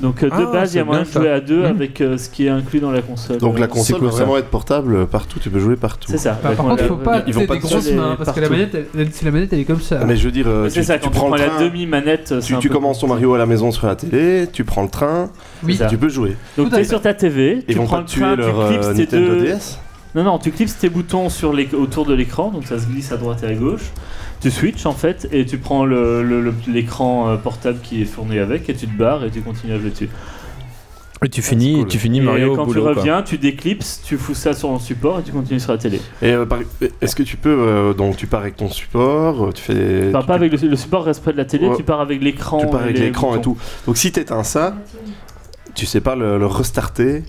Donc 0.00 0.22
euh, 0.22 0.28
de 0.28 0.32
Ah, 0.34 0.52
base, 0.52 0.74
il 0.74 0.78
y 0.78 0.80
a 0.80 0.84
moyen 0.84 1.02
de 1.02 1.08
jouer 1.08 1.30
à 1.30 1.40
deux 1.40 1.60
Mhm. 1.60 1.64
avec 1.66 2.00
euh, 2.00 2.16
ce 2.18 2.28
qui 2.28 2.46
est 2.46 2.48
inclus 2.48 2.80
dans 2.80 2.90
la 2.90 3.02
console. 3.02 3.38
Donc 3.38 3.58
la 3.58 3.64
Euh, 3.64 3.68
console 3.68 4.00
ça. 4.00 4.06
vraiment 4.16 4.36
être 4.38 4.48
portable 4.48 5.06
partout, 5.06 5.38
tu 5.38 5.50
peux 5.50 5.58
jouer 5.58 5.76
partout. 5.76 6.08
C'est 6.10 6.18
ça. 6.18 6.38
Bah, 6.42 6.50
par 6.50 6.56
con- 6.56 6.70
contre, 6.70 6.82
il 6.82 6.88
faut 6.88 6.96
pas 6.96 7.22
ils 7.26 7.34
vont 7.34 7.46
pas 7.46 7.54
des 7.54 7.60
te 7.60 7.66
grosses 7.66 7.92
mains, 7.92 8.14
parce 8.16 8.32
que 8.32 8.40
la 8.40 8.48
manette, 8.48 8.74
elle- 8.96 9.12
si 9.12 9.24
la 9.24 9.30
manette 9.30 9.52
elle 9.52 9.60
est 9.60 9.64
comme 9.64 9.80
ça. 9.80 10.04
Mais 10.06 10.16
je 10.16 10.24
veux 10.24 10.30
dire, 10.32 10.46
C'est 10.68 10.80
tu, 10.80 10.84
ça, 10.86 10.98
tu 10.98 11.04
quand 11.04 11.10
tu 11.10 11.16
prends 11.16 11.34
la 11.34 11.48
demi-manette, 11.60 12.34
tu, 12.60 12.68
commences 12.68 12.98
ton 13.00 13.08
Mario 13.08 13.34
à 13.34 13.38
la 13.38 13.46
maison 13.46 13.70
sur 13.70 13.86
la 13.86 13.96
télé, 13.96 14.46
tu 14.52 14.64
prends 14.64 14.82
le 14.82 14.88
train, 14.88 15.30
Oui. 15.64 15.78
tu 15.88 15.96
peux 15.98 16.08
jouer. 16.08 16.36
Donc 16.56 16.70
tu 16.70 16.76
es 16.76 16.84
sur 16.84 17.00
ta 17.00 17.14
TV, 17.14 17.58
Ils 17.68 17.74
tu 17.74 17.78
vont 17.78 17.84
prends 17.86 17.96
pas 17.96 18.00
le 18.02 18.06
tuer 18.06 18.20
train, 18.22 18.36
tu 18.36 18.68
clipses 18.68 18.86
euh, 18.86 18.92
tes 18.94 18.98
Nintendo 19.00 19.34
deux... 19.36 19.54
Non, 20.14 20.24
non, 20.24 20.38
tu 20.38 20.50
clipses 20.50 20.76
tes 20.76 20.90
boutons 20.90 21.30
sur 21.30 21.52
les, 21.54 21.68
autour 21.74 22.04
de 22.04 22.12
l'écran, 22.14 22.50
donc 22.50 22.66
ça 22.66 22.78
se 22.78 22.86
glisse 22.86 23.12
à 23.12 23.16
droite 23.16 23.42
et 23.42 23.46
à 23.46 23.54
gauche. 23.54 23.90
Tu 24.40 24.50
switches 24.50 24.84
en 24.86 24.92
fait, 24.92 25.26
et 25.32 25.46
tu 25.46 25.56
prends 25.58 25.84
le- 25.86 26.22
le- 26.22 26.42
le- 26.42 26.54
l'écran 26.68 27.28
euh, 27.30 27.36
portable 27.36 27.78
qui 27.82 28.02
est 28.02 28.04
fourni 28.04 28.38
avec, 28.38 28.68
et 28.68 28.74
tu 28.74 28.86
te 28.86 28.96
barres 28.98 29.24
et 29.24 29.30
tu 29.30 29.40
continues 29.40 29.72
à 29.72 29.78
jouer 29.78 29.90
dessus. 29.90 30.10
Et 31.24 31.28
tu 31.28 31.40
finis, 31.40 31.74
c'est 31.74 31.78
cool. 31.82 31.88
tu 31.88 31.98
finis 31.98 32.18
et 32.18 32.20
Mario 32.20 32.52
au 32.52 32.56
quand 32.56 32.64
boulot, 32.66 32.80
tu 32.88 32.92
quoi. 32.94 32.94
reviens, 33.00 33.22
tu 33.22 33.38
déclipses, 33.38 34.02
tu 34.04 34.16
fous 34.18 34.34
ça 34.34 34.52
sur 34.54 34.72
le 34.72 34.80
support 34.80 35.20
et 35.20 35.22
tu 35.22 35.30
continues 35.30 35.60
sur 35.60 35.70
la 35.70 35.78
télé. 35.78 36.00
Et 36.20 36.32
euh, 36.32 36.44
par- 36.44 36.58
est-ce 37.00 37.14
que 37.14 37.22
tu 37.22 37.36
peux 37.36 37.48
euh, 37.56 37.94
donc 37.94 38.16
tu 38.16 38.26
pars 38.26 38.40
avec 38.40 38.56
ton 38.56 38.68
support, 38.68 39.44
euh, 39.46 39.52
tu 39.52 39.62
fais 39.62 40.06
tu, 40.06 40.12
pas 40.12 40.34
avec 40.34 40.50
le, 40.60 40.68
le 40.68 40.76
support 40.76 41.04
reste 41.04 41.22
près 41.22 41.32
de 41.32 41.36
la 41.38 41.44
télé, 41.44 41.68
Ouais. 41.68 41.76
tu 41.76 41.84
pars 41.84 42.00
avec 42.00 42.20
l'écran. 42.20 42.58
tu 42.58 42.66
pars 42.66 42.82
avec 42.82 42.98
l'écran 42.98 43.36
et 43.36 43.40
tout. 43.40 43.56
Donc 43.86 43.96
si 43.96 44.10
t'éteins 44.10 44.42
ça, 44.42 44.74
tu 45.76 45.86
sais 45.86 46.00
pas 46.00 46.16
le, 46.16 46.38
le 46.38 46.46
restarter 46.46 47.22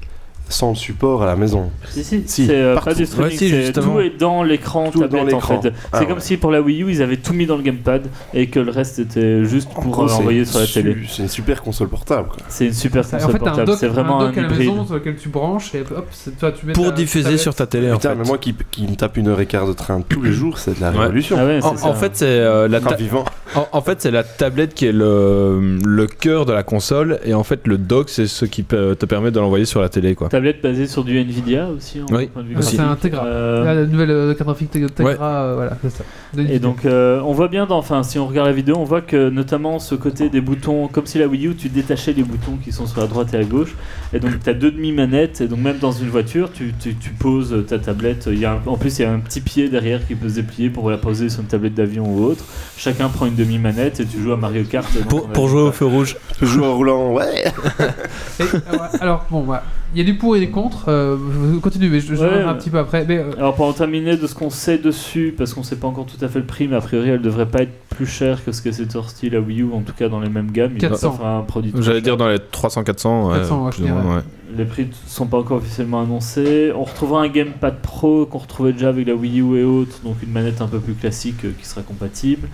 sans 0.53 0.69
le 0.69 0.75
support 0.75 1.23
à 1.23 1.25
la 1.25 1.35
maison. 1.35 1.71
Si, 1.89 2.03
si, 2.03 2.23
Si, 2.25 2.45
c'est 2.47 2.55
euh, 2.55 2.77
pas 2.79 2.93
du 2.93 3.05
streaming, 3.05 3.31
Ouais, 3.31 3.37
si, 3.37 3.71
tout 3.73 3.99
est 3.99 4.17
dans 4.17 4.43
l'écran 4.43 4.89
Tout 4.91 5.03
est 5.03 5.07
dans 5.07 5.17
tablette 5.17 5.33
en 5.33 5.39
fait. 5.41 5.73
Ah, 5.91 5.99
c'est 5.99 6.05
comme 6.05 6.15
ouais. 6.15 6.21
si 6.23 6.37
pour 6.37 6.51
la 6.51 6.61
Wii 6.61 6.83
U 6.83 6.91
ils 6.91 7.01
avaient 7.01 7.17
tout 7.17 7.33
mis 7.33 7.45
dans 7.45 7.57
le 7.57 7.63
gamepad 7.63 8.07
et 8.33 8.47
que 8.47 8.59
le 8.59 8.71
reste 8.71 8.99
était 8.99 9.43
juste 9.45 9.69
En 9.75 9.81
pour 9.81 9.91
gros, 9.91 10.11
envoyer 10.11 10.45
sur 10.45 10.59
la 10.59 10.65
su- 10.65 10.73
télé. 10.81 10.97
C'est 11.09 11.23
une 11.23 11.29
super 11.29 11.61
console 11.61 11.87
portable. 11.89 12.29
C'est 12.49 12.67
une 12.67 12.73
super 12.73 13.03
console 13.03 13.23
en 13.23 13.29
fait, 13.33 13.39
portable, 13.39 13.65
dock, 13.67 13.77
c'est 13.79 13.87
vraiment 13.87 14.19
un 14.21 14.25
un, 14.25 14.27
dock 14.29 14.37
à 14.37 14.41
la 14.41 14.47
hybride. 14.47 14.69
maison 14.71 14.85
sur 14.85 14.95
lequel 14.95 15.15
tu 15.15 15.29
branches 15.29 15.73
et 15.75 15.81
hop, 15.81 16.07
c'est- 16.11 16.37
toi 16.37 16.51
tu 16.51 16.65
mets 16.65 16.73
Pour 16.73 16.85
ta- 16.85 16.91
diffuser 16.91 17.23
tablette. 17.23 17.39
sur 17.41 17.55
ta 17.55 17.65
télé 17.67 17.91
en 17.91 17.95
Putain, 17.97 18.09
fait. 18.11 18.15
mais 18.15 18.25
moi 18.27 18.37
qui, 18.37 18.55
qui 18.71 18.83
me 18.87 18.95
tape 18.95 19.17
une 19.17 19.27
heure 19.27 19.39
et 19.41 19.45
quart 19.45 19.67
de 19.67 19.73
train 19.73 20.01
tous 20.07 20.21
les 20.21 20.31
jours, 20.31 20.57
c'est 20.59 20.75
de 20.77 20.81
la 20.81 20.91
Ouais. 20.91 20.99
révolution. 20.99 21.35
Ah 21.39 21.45
ouais, 21.45 21.59
c'est 21.61 21.85
En, 21.85 21.89
en 21.91 21.93
fait, 21.93 22.11
c'est 22.13 22.25
euh, 22.27 22.67
la 22.67 22.79
ta- 22.79 22.95
vivant. 22.95 23.25
en, 23.55 23.67
en 23.71 23.81
fait 23.81 24.01
c'est 24.01 24.11
la 24.11 24.23
tablette 24.23 24.73
qui 24.73 24.85
est 24.85 24.91
le, 24.91 25.77
le 25.85 26.07
cœur 26.07 26.45
de 26.45 26.53
la 26.53 26.63
console 26.63 27.19
et 27.25 27.33
en 27.33 27.43
fait 27.43 27.65
le 27.67 27.77
dock 27.77 28.09
c'est 28.09 28.27
ce 28.27 28.45
qui 28.45 28.63
te 28.63 29.05
permet 29.05 29.31
de 29.31 29.39
l'envoyer 29.39 29.65
sur 29.65 29.81
la 29.81 29.89
télé 29.89 30.15
quoi. 30.15 30.29
Tablette 30.43 30.61
basée 30.61 30.87
sur 30.87 31.03
du 31.05 31.17
Nvidia 31.17 31.67
aussi. 31.69 32.01
En 32.01 32.13
Oui, 32.15 32.27
point 32.27 32.43
de 32.43 32.49
vue 32.49 32.55
Euh, 32.55 32.59
aussi. 32.59 32.75
C'est 32.75 32.81
un 32.81 32.85
graphique. 32.87 33.01
Tegra. 33.03 33.25
Euh, 33.25 33.63
Là, 33.63 33.73
La 33.75 33.85
nouvelle 33.85 34.11
euh, 34.11 34.33
carte 34.33 34.47
graphique 34.47 34.71
Tegra, 34.71 34.87
Ouais. 35.05 35.15
euh, 35.21 35.53
voilà, 35.55 35.77
c'est 35.81 35.89
ça. 35.89 36.03
De 36.33 36.41
Et 36.41 36.59
donc, 36.59 36.85
euh, 36.85 37.21
on 37.23 37.31
voit 37.31 37.47
bien, 37.47 37.65
dans, 37.65 37.77
enfin, 37.77 38.03
si 38.03 38.19
on 38.19 38.27
regarde 38.27 38.47
la 38.47 38.53
vidéo, 38.53 38.75
on 38.77 38.83
voit 38.83 39.01
que 39.01 39.29
notamment 39.29 39.79
ce 39.79 39.95
côté 39.95 40.29
des 40.29 40.41
boutons, 40.41 40.87
comme 40.87 41.05
si 41.05 41.17
la 41.17 41.27
Wii 41.27 41.47
U, 41.47 41.55
tu 41.55 41.69
détachais 41.69 42.11
les 42.13 42.23
boutons 42.23 42.57
qui 42.63 42.71
sont 42.71 42.85
sur 42.87 42.99
la 42.99 43.07
droite 43.07 43.33
et 43.33 43.37
à 43.37 43.43
gauche. 43.43 43.75
Et 44.13 44.19
donc, 44.19 44.31
tu 44.43 44.49
as 44.49 44.53
deux 44.53 44.71
demi-manettes. 44.71 45.41
Et 45.41 45.47
donc, 45.47 45.59
même 45.59 45.77
dans 45.77 45.91
une 45.93 46.09
voiture, 46.09 46.51
tu, 46.51 46.73
tu, 46.79 46.95
tu 46.95 47.11
poses 47.11 47.55
ta 47.67 47.79
tablette. 47.79 48.27
Il 48.31 48.39
y 48.39 48.45
a 48.45 48.53
un- 48.53 48.61
en 48.65 48.75
plus, 48.77 48.99
il 48.99 49.03
y 49.03 49.05
a 49.05 49.11
un 49.11 49.19
petit 49.19 49.39
pied 49.41 49.69
derrière 49.69 50.05
qui 50.05 50.15
peut 50.15 50.27
se 50.29 50.35
déplier 50.35 50.69
pour 50.69 50.89
la 50.89 50.97
poser 50.97 51.29
sur 51.29 51.41
une 51.41 51.47
tablette 51.47 51.75
d'avion 51.75 52.05
ou 52.05 52.23
autre. 52.25 52.43
Chacun 52.77 53.07
prend 53.09 53.25
une 53.27 53.35
demi-manette 53.35 53.99
et 54.01 54.05
tu 54.05 54.19
joues 54.21 54.33
à 54.33 54.37
Mario 54.37 54.63
Kart. 54.65 54.87
Pour, 55.33 55.47
jouer 55.47 55.61
au 55.61 55.71
feu 55.71 55.85
rouge. 55.85 56.17
Tu 56.33 56.39
peux 56.41 56.45
jouer 56.45 56.65
en 56.65 56.75
roulant, 56.75 57.13
ouais. 57.13 57.43
Et, 58.39 58.43
euh, 58.43 58.45
ouais, 58.73 58.79
alors, 58.99 59.25
bon, 59.29 59.41
voilà. 59.41 59.63
Il 59.93 59.97
y 59.97 60.01
a 60.01 60.03
du 60.03 60.15
pour 60.15 60.35
et 60.35 60.39
des 60.39 60.49
contre. 60.49 60.85
euh, 60.89 61.17
je 61.53 61.59
continue, 61.59 61.89
mais 61.89 61.99
je, 61.99 62.15
je 62.15 62.21
Ouais, 62.21 62.27
reviendrai 62.27 62.49
un 62.51 62.55
petit 62.55 62.69
peu 62.69 62.79
après. 62.79 63.05
Mais, 63.07 63.17
euh, 63.17 63.31
Alors 63.37 63.55
pour 63.55 63.65
en 63.65 63.73
terminer 63.73 64.17
de 64.17 64.27
ce 64.27 64.35
qu'on 64.35 64.49
sait 64.49 64.77
dessus, 64.77 65.33
parce 65.37 65.53
qu'on 65.53 65.63
sait 65.63 65.75
pas 65.77 65.87
encore 65.87 66.05
tout 66.05 66.23
à 66.23 66.27
fait 66.27 66.39
le 66.39 66.45
prix, 66.45 66.67
mais 66.67 66.75
a 66.75 66.81
priori 66.81 67.09
elle 67.09 67.21
devrait 67.21 67.45
pas 67.45 67.61
être 67.63 67.73
plus 67.89 68.05
chère 68.07 68.43
que 68.43 68.51
ce 68.51 68.61
que 68.61 68.71
c'est 68.71 68.91
sorti 68.91 69.29
la 69.29 69.39
Wii 69.39 69.61
U, 69.61 69.71
en 69.73 69.81
tout 69.81 69.93
cas 69.93 70.09
dans 70.09 70.19
les 70.19 70.29
mêmes 70.29 70.51
gammes. 70.51 70.71
Il 70.75 70.79
doit 70.79 70.89
400. 70.89 71.11
pas 71.11 71.17
faire 71.17 71.25
un 71.27 71.41
produit 71.41 71.71
trop 71.71 71.81
J'allais 71.81 72.01
dire 72.01 72.17
dans 72.17 72.27
les 72.27 72.37
300-400. 72.37 73.27
ouais, 73.31 73.37
400, 73.39 73.65
ouais, 73.65 73.71
plus 73.71 73.79
je 73.79 73.83
ou 73.83 73.87
moins, 73.93 74.01
dirais. 74.03 74.15
ouais. 74.15 74.21
Les 74.55 74.65
prix 74.65 74.87
sont 75.07 75.25
pas 75.25 75.39
encore 75.39 75.57
officiellement 75.57 76.01
annoncés. 76.01 76.71
On 76.75 76.83
retrouvera 76.83 77.21
un 77.23 77.27
Gamepad 77.27 77.79
Pro 77.81 78.27
qu'on 78.27 78.37
retrouvait 78.37 78.73
déjà 78.73 78.89
avec 78.89 79.07
la 79.07 79.15
Wii 79.15 79.41
U 79.41 79.57
et 79.57 79.63
autres, 79.63 79.97
donc 80.03 80.17
une 80.21 80.31
manette 80.31 80.61
un 80.61 80.67
peu 80.67 80.79
plus 80.79 80.93
classique 80.93 81.43
euh, 81.45 81.51
qui 81.59 81.67
sera 81.67 81.81
compatible. 81.81 82.47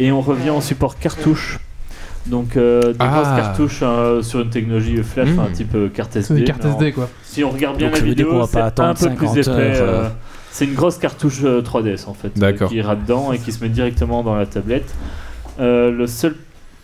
Et 0.00 0.10
on 0.10 0.20
revient 0.20 0.50
en 0.50 0.60
support 0.60 0.98
cartouche. 0.98 1.58
Donc 2.26 2.56
euh, 2.56 2.92
des 2.92 2.96
Ah. 3.00 3.08
grosses 3.08 3.36
cartouches 3.36 3.80
euh, 3.82 4.22
sur 4.22 4.40
une 4.40 4.48
technologie 4.50 4.96
flash, 5.02 5.28
Mm. 5.28 5.38
enfin 5.38 5.50
type 5.52 5.74
euh, 5.74 5.88
carte 5.88 6.16
SD. 6.16 6.40
une 6.40 6.44
carte 6.46 6.64
mais 6.64 6.70
en- 6.70 6.78
SD 6.78 6.92
quoi. 6.92 7.08
Si 7.22 7.44
on 7.44 7.50
regarde 7.50 7.76
bien 7.76 7.88
Donc, 7.90 7.98
la 7.98 8.04
vidéo, 8.04 8.30
qu'on 8.30 8.38
va 8.38 8.46
pas 8.46 8.72
c'est 8.74 8.80
un 8.82 8.94
peu 8.94 9.16
plus 9.16 9.26
50 9.26 9.36
épais. 9.36 9.50
heures, 9.50 9.88
euh, 9.88 10.04
euh. 10.04 10.08
C'est 10.50 10.64
une 10.64 10.74
grosse 10.74 10.98
cartouche 10.98 11.40
euh, 11.44 11.60
3DS 11.62 12.06
en 12.08 12.14
fait, 12.14 12.28
euh, 12.28 12.40
D'accord. 12.40 12.68
qui 12.70 12.76
ira 12.76 12.94
dedans 12.96 13.32
et 13.32 13.38
qui 13.38 13.52
se 13.52 13.62
met 13.62 13.68
directement 13.68 14.22
dans 14.22 14.36
la 14.36 14.46
tablette. 14.46 14.94
Euh, 15.60 15.90
le 15.90 16.06
seul 16.06 16.34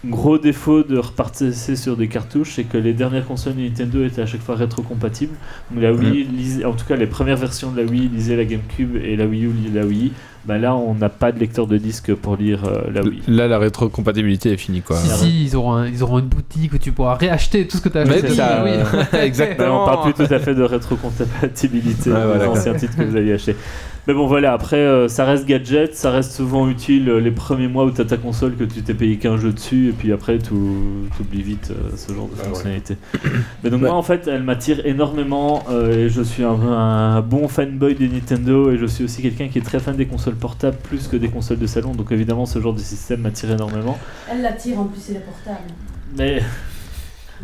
gros 0.07 0.39
défaut 0.39 0.83
de 0.83 0.97
repartir 0.99 1.53
sur 1.55 1.97
des 1.97 2.09
cartouches, 2.09 2.53
c'est 2.57 2.65
que 2.65 2.79
les 2.79 2.95
dernières 2.95 3.27
consoles 3.27 3.55
Nintendo 3.59 4.03
étaient 4.05 4.23
à 4.23 4.27
chaque 4.27 4.41
fois 4.41 4.55
rétrocompatibles. 4.55 5.35
Donc 5.71 5.83
la 5.83 5.93
Wii, 5.93 6.25
lisait- 6.25 6.65
en 6.65 6.73
tout 6.73 6.87
cas 6.87 6.97
les 6.97 7.07
premières 7.07 7.37
versions 7.37 7.71
de 7.71 7.81
la 7.83 7.87
Wii 7.91 8.09
lisaient 8.09 8.37
la 8.37 8.45
GameCube 8.47 8.97
et 8.97 9.15
la 9.17 9.27
Wii 9.27 9.45
U 9.45 9.51
lisait 9.53 9.79
la 9.81 9.87
Wii. 9.87 10.13
Bah 10.47 10.57
là, 10.57 10.75
on 10.75 10.95
n'a 10.95 11.11
pas 11.11 11.33
de 11.33 11.39
lecteur 11.39 11.67
de 11.67 11.77
disque 11.77 12.15
pour 12.15 12.35
lire 12.37 12.65
euh, 12.65 12.91
la 12.95 13.03
Wii. 13.03 13.21
Là, 13.29 13.47
la 13.47 13.59
rétrocompatibilité 13.59 14.51
est 14.51 14.57
finie 14.57 14.81
quoi. 14.81 14.97
Si, 14.97 15.09
si, 15.11 15.45
ils 15.45 15.55
auront, 15.57 15.75
un- 15.75 15.87
ils 15.87 16.03
auront 16.03 16.19
une 16.19 16.29
boutique 16.29 16.73
où 16.73 16.79
tu 16.79 16.93
pourras 16.93 17.17
réacheter 17.17 17.67
tout 17.69 17.77
ce 17.77 17.83
que 17.83 17.91
tu 17.91 17.99
as 17.99 18.07
Mais 18.07 18.15
acheté. 18.25 18.29
oui, 18.31 18.37
Ah 18.41 18.65
oui. 18.65 19.05
Bah, 19.13 19.25
Exactement. 19.27 19.83
on 19.83 19.87
parle 19.87 20.15
plus 20.15 20.27
tout 20.27 20.33
à 20.33 20.39
fait 20.39 20.55
de 20.55 20.63
rétrocompatibilité 20.63 22.11
Ouais, 22.11 22.17
des 22.17 22.25
voilà, 22.25 22.51
anciens 22.51 22.75
titres 22.75 22.97
que 22.97 23.03
vous 23.03 23.17
aviez 23.17 23.35
achetés. 23.35 23.55
Mais 24.07 24.15
bon, 24.15 24.27
voilà, 24.27 24.55
après, 24.55 24.77
euh, 24.79 25.09
ça 25.09 25.25
reste 25.25 25.45
gadget, 25.47 25.95
ça 25.95 26.11
reste 26.11 26.33
souvent 26.33 26.69
utile 26.69 27.09
euh, 27.11 27.21
les 27.21 27.31
premiers 27.31 27.69
mois 27.69 27.85
où 27.85 27.91
tu 27.91 28.01
as 28.01 28.05
ta 28.07 28.17
console, 28.17 28.57
que 28.57 28.65
tu 28.65 28.83
t'es 28.83 28.95
payé 28.95 29.17
qu'un 29.19 29.37
jeu 29.37 29.53
dessus, 29.53 29.91
et 29.91 29.93
puis 29.93 30.11
après, 30.13 30.39
tu 30.39 30.55
oublies 30.55 31.43
vite 31.43 31.71
euh, 31.71 31.91
ce 31.97 32.13
genre 32.13 32.27
de 32.29 32.35
fonctionnalité. 32.35 32.97
Mais 33.63 33.69
donc, 33.71 33.83
Ouais. 33.83 33.89
moi, 33.89 33.97
en 33.97 34.03
fait, 34.03 34.27
elle 34.27 34.43
m'attire 34.43 34.85
énormément, 34.87 35.63
euh, 35.71 36.07
et 36.07 36.09
je 36.09 36.23
suis 36.23 36.43
un, 36.43 36.51
un 36.61 37.21
bon 37.21 37.47
fanboy 37.47 37.95
des 37.95 38.09
Nintendo, 38.09 38.71
et 38.73 38.79
je 38.79 38.87
suis 38.87 39.05
aussi 39.05 39.21
quelqu'un 39.23 39.49
qui 39.49 39.59
est 39.59 39.63
très 39.63 39.79
fan 39.81 39.95
des 39.97 40.07
consoles 40.07 40.35
portables 40.35 40.79
plus 40.83 41.07
que 41.07 41.17
des 41.17 41.29
consoles 41.29 41.59
de 41.59 41.67
salon, 41.67 41.93
donc 41.93 42.11
évidemment, 42.11 42.47
ce 42.47 42.59
genre 42.61 42.73
de 42.75 42.81
système 42.81 43.21
m'attire 43.21 43.51
énormément. 43.53 43.99
Elle 44.33 44.41
l'attire 44.43 44.81
en 44.81 44.85
plus, 44.85 45.03
elle 45.11 45.17
est 45.17 45.21
portable. 45.21 45.69
Mais 46.17 46.43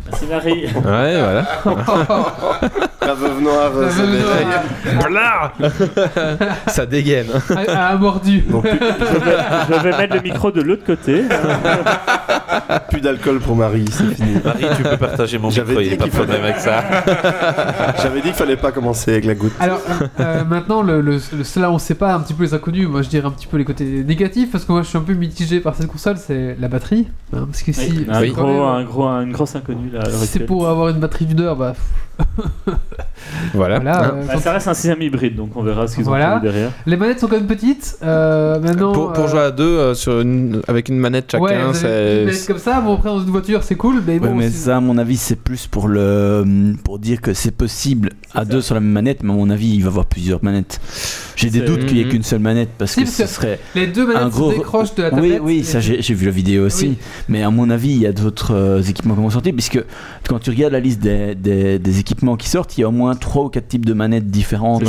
Merci 0.09 0.25
Marie. 0.27 0.65
Ouais, 0.65 1.19
voilà. 1.19 1.45
La 3.07 3.13
veuve 3.13 3.41
noire, 3.41 3.71
euh, 3.73 3.85
La 3.85 3.89
ça 3.91 4.01
veuve 4.01 4.17
déraille. 4.17 4.45
noire. 4.45 5.07
Blard 5.09 6.49
Ça 6.67 6.85
dégaine. 6.85 7.27
a, 7.69 7.87
a 7.87 7.95
mordu. 7.95 8.39
Donc, 8.49 8.63
plus, 8.63 8.71
Je 8.79 9.19
vais, 9.19 9.37
je 9.69 9.73
vais 9.83 9.97
mettre 9.97 10.15
le 10.15 10.21
micro 10.21 10.51
de 10.51 10.61
l'autre 10.61 10.83
côté. 10.85 11.23
plus 12.89 12.99
d'alcool 13.01 13.39
pour 13.39 13.55
Marie, 13.55 13.85
c'est 13.89 14.13
fini. 14.13 14.39
Marie, 14.43 14.65
tu 14.75 14.83
peux 14.83 14.97
partager 14.97 15.37
mon 15.37 15.49
J'avais 15.49 15.69
micro, 15.75 15.81
il 15.81 15.89
dit 15.89 15.89
n'y 15.89 15.95
a 15.95 15.97
pas 15.97 16.05
de 16.05 16.09
qu'il 16.09 16.19
fallait- 16.19 16.27
problème 16.27 16.43
avec 16.43 16.59
ça. 17.93 17.93
J'avais 18.01 18.17
dit 18.21 18.27
qu'il 18.27 18.33
fallait 18.33 18.57
pas 18.57 18.71
commencer 18.71 19.11
avec 19.11 19.25
la 19.25 19.35
goutte. 19.35 19.53
Alors 19.59 19.79
euh, 20.19 20.43
maintenant, 20.43 20.81
le, 20.81 20.99
le, 21.01 21.19
le- 21.33 21.43
cela 21.43 21.71
on 21.71 21.77
sait 21.79 21.95
pas 21.95 22.13
un 22.13 22.19
petit 22.19 22.33
peu 22.33 22.43
les 22.43 22.53
inconnus. 22.53 22.87
Moi 22.89 23.01
je 23.03 23.09
dirais 23.09 23.25
un 23.27 23.31
petit 23.31 23.47
peu 23.47 23.57
les 23.57 23.65
côtés 23.65 23.85
négatifs 24.05 24.51
parce 24.51 24.65
que 24.65 24.71
moi 24.71 24.81
je 24.81 24.87
suis 24.87 24.97
un 24.97 25.01
peu 25.01 25.13
mitigé 25.13 25.59
par 25.61 25.75
cette 25.75 25.87
console, 25.87 26.17
c'est 26.17 26.57
la 26.59 26.67
batterie. 26.67 27.07
hein, 27.33 27.47
parce 27.49 27.63
que 27.63 27.71
si 27.71 28.05
un, 28.09 28.19
c'est 28.19 28.29
quand 28.31 28.43
gros, 28.43 28.63
un 28.63 28.83
gros, 28.83 29.07
une 29.07 29.31
grosse 29.31 29.55
inconnue 29.55 29.91
si 30.05 30.27
c'est 30.27 30.39
pour 30.45 30.67
avoir 30.67 30.89
une 30.89 30.99
batterie 30.99 31.25
d'une 31.25 31.39
heure, 31.39 31.55
bah 31.55 31.75
Voilà. 33.53 33.79
voilà. 33.79 34.05
Hein. 34.05 34.11
euh, 34.21 34.25
Bah, 34.27 34.39
ça 34.39 34.53
reste 34.53 34.67
un 34.67 34.73
système 34.73 35.01
hybride, 35.01 35.35
donc 35.35 35.51
on 35.55 35.63
verra 35.63 35.87
ce 35.87 35.95
qu'ils 35.95 36.03
Voilà. 36.05 36.35
ont 36.35 36.37
trouvé 36.37 36.51
derrière. 36.51 36.71
Les 36.85 36.97
manettes 36.97 37.19
sont 37.19 37.27
quand 37.27 37.35
même 37.35 37.47
petites. 37.47 37.97
euh, 38.03 38.59
maintenant, 38.59 38.91
Pour, 38.93 39.13
pour 39.13 39.25
euh, 39.25 39.27
jouer 39.27 39.39
à 39.41 39.51
deux 39.51 39.63
euh, 39.63 39.93
sur 39.95 40.21
une, 40.21 40.61
avec 40.67 40.89
une 40.89 40.97
manette 40.97 41.31
chacun, 41.31 41.43
ouais, 41.43 41.55
une 41.67 41.73
c'est. 41.73 42.25
manette 42.25 42.47
comme 42.47 42.57
ça. 42.57 42.79
Bon 42.81 42.95
après 42.95 43.09
dans 43.09 43.19
une 43.19 43.29
voiture 43.29 43.63
c'est 43.63 43.75
cool, 43.75 44.01
mais 44.05 44.13
Ouais, 44.13 44.19
bon. 44.19 44.35
mais 44.35 44.49
ça, 44.49 44.77
à 44.77 44.79
mon 44.79 44.97
avis, 44.97 45.17
c'est 45.17 45.35
plus 45.35 45.67
pour 45.67 45.87
le 45.87 46.73
pour 46.83 46.99
dire 46.99 47.19
que 47.21 47.33
c'est 47.33 47.51
possible 47.51 48.11
à 48.33 48.45
deux 48.45 48.61
sur 48.61 48.75
la 48.75 48.81
même 48.81 48.91
manette, 48.91 49.23
mais 49.23 49.31
à 49.33 49.35
mon 49.35 49.49
avis, 49.49 49.69
il 49.75 49.79
va 49.81 49.85
y 49.85 49.89
avoir 49.89 50.05
plusieurs 50.05 50.43
manettes. 50.43 50.79
J'ai 51.35 51.49
des 51.49 51.61
doutes 51.61 51.85
qu'il 51.85 51.95
n'y 51.95 52.01
ait 52.01 52.05
Mhm. 52.05 52.11
qu'une 52.11 52.23
seule 52.23 52.39
manette 52.39 52.69
parce 52.77 52.91
Si, 52.91 53.01
que 53.01 53.05
parce 53.05 53.15
ce 53.17 53.27
serait. 53.27 53.59
les 53.75 53.87
deux 53.87 54.05
manettes 54.07 54.23
un 54.23 54.29
gros- 54.29 54.51
se 54.51 54.57
décrochent 54.57 54.95
de 54.95 55.03
la 55.03 55.09
Oui, 55.13 55.21
tablette. 55.21 55.41
oui, 55.43 55.57
et- 55.59 55.63
ça 55.63 55.79
j'ai 55.79 56.01
j'ai 56.01 56.13
vu 56.13 56.25
la 56.25 56.31
vidéo 56.31 56.65
aussi. 56.65 56.87
Oui. 56.87 56.97
Mais 57.29 57.43
à 57.43 57.49
mon 57.49 57.69
avis, 57.69 57.89
il 57.91 58.01
y 58.01 58.07
a 58.07 58.11
d'autres 58.11 58.53
euh, 58.53 58.81
équipements 58.81 59.15
qui 59.15 59.21
vont 59.21 59.29
sortir, 59.29 59.53
puisque 59.53 59.83
quand 60.27 60.39
tu 60.39 60.49
regardes 60.51 60.73
la 60.73 60.79
liste 60.79 60.99
des, 61.01 61.35
des- 61.35 61.79
des 61.79 61.99
équipements 61.99 62.06
qui 62.15 62.49
sortent, 62.49 62.77
il 62.77 62.81
y 62.81 62.83
a 62.83 62.87
au 62.87 62.91
moins 62.91 63.15
3 63.15 63.45
ou 63.45 63.49
4 63.49 63.67
types 63.67 63.85
de 63.85 63.93
manettes 63.93 64.27
différentes 64.27 64.83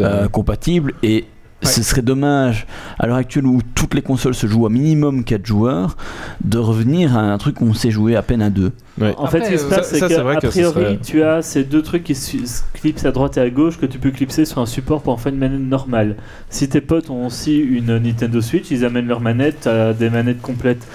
euh, 0.00 0.28
compatibles. 0.28 0.92
Et 1.02 1.24
Ouais. 1.62 1.70
ce 1.70 1.82
serait 1.82 2.02
dommage, 2.02 2.66
à 2.98 3.06
l'heure 3.06 3.16
actuelle 3.16 3.46
où 3.46 3.60
toutes 3.74 3.94
les 3.94 4.02
consoles 4.02 4.34
se 4.34 4.46
jouent 4.46 4.66
à 4.66 4.70
minimum 4.70 5.24
4 5.24 5.46
joueurs, 5.46 5.96
de 6.44 6.58
revenir 6.58 7.16
à 7.16 7.20
un 7.22 7.38
truc 7.38 7.62
où 7.62 7.64
on 7.64 7.72
sait 7.72 7.90
jouer 7.90 8.16
à 8.16 8.22
peine 8.22 8.42
à 8.42 8.50
2. 8.50 8.72
Ouais. 9.00 9.14
En 9.16 9.28
fait, 9.28 9.44
ce 9.46 9.50
qui 9.50 9.58
se 9.58 9.64
euh, 9.64 9.68
passe, 9.70 9.86
ça- 9.86 9.94
c'est 9.94 9.98
ça, 10.00 10.08
que 10.08 10.14
c'est 10.14 10.20
vrai 10.20 10.36
a 10.36 10.40
que 10.40 10.48
ce 10.48 10.52
priori, 10.52 10.74
serait- 10.74 10.98
tu 11.02 11.22
as 11.22 11.40
ces 11.40 11.64
deux 11.64 11.80
trucs 11.80 12.04
qui 12.04 12.14
se 12.14 12.36
se 12.44 12.62
clipsent 12.74 13.06
à 13.06 13.12
droite 13.12 13.38
et 13.38 13.40
à 13.40 13.48
gauche 13.48 13.78
que 13.78 13.86
tu 13.86 13.98
peux 13.98 14.10
clipser 14.10 14.44
sur 14.44 14.58
un 14.58 14.66
support 14.66 15.00
pour 15.00 15.14
en 15.14 15.16
faire 15.16 15.32
une 15.32 15.38
manette 15.38 15.60
normale. 15.60 16.16
Si 16.50 16.68
tes 16.68 16.82
potes 16.82 17.08
ont 17.08 17.24
aussi 17.26 17.56
une 17.56 17.96
Nintendo 17.98 18.42
Switch, 18.42 18.70
ils 18.70 18.84
amènent 18.84 19.06
leurs 19.06 19.20
manettes 19.22 19.66
à 19.66 19.94
des 19.94 20.10
manettes 20.10 20.42
complètes. 20.42 20.86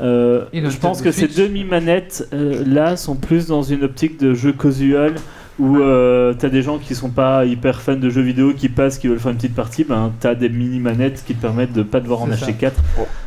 Euh, 0.00 0.46
je 0.52 0.76
pense 0.78 1.02
que 1.02 1.12
ces 1.12 1.28
demi-manettes 1.28 2.28
euh, 2.32 2.64
là 2.66 2.96
sont 2.96 3.14
plus 3.14 3.46
dans 3.46 3.62
une 3.62 3.84
optique 3.84 4.18
de 4.18 4.34
jeu 4.34 4.52
casual 4.52 5.14
où 5.60 5.76
euh, 5.78 6.34
t'as 6.36 6.48
des 6.48 6.62
gens 6.62 6.78
qui 6.78 6.94
sont 6.96 7.10
pas 7.10 7.44
hyper 7.44 7.80
fans 7.80 7.94
de 7.94 8.10
jeux 8.10 8.22
vidéo 8.22 8.52
qui 8.56 8.68
passent, 8.68 8.98
qui 8.98 9.06
veulent 9.06 9.20
faire 9.20 9.30
une 9.30 9.36
petite 9.36 9.54
partie, 9.54 9.84
ben 9.84 10.10
t'as 10.18 10.34
des 10.34 10.48
mini 10.48 10.80
manettes 10.80 11.22
qui 11.24 11.34
te 11.34 11.40
permettent 11.40 11.72
de 11.72 11.82
pas 11.84 12.00
devoir 12.00 12.22
en 12.22 12.30
acheter 12.30 12.46
ça. 12.46 12.52
4. 12.52 12.74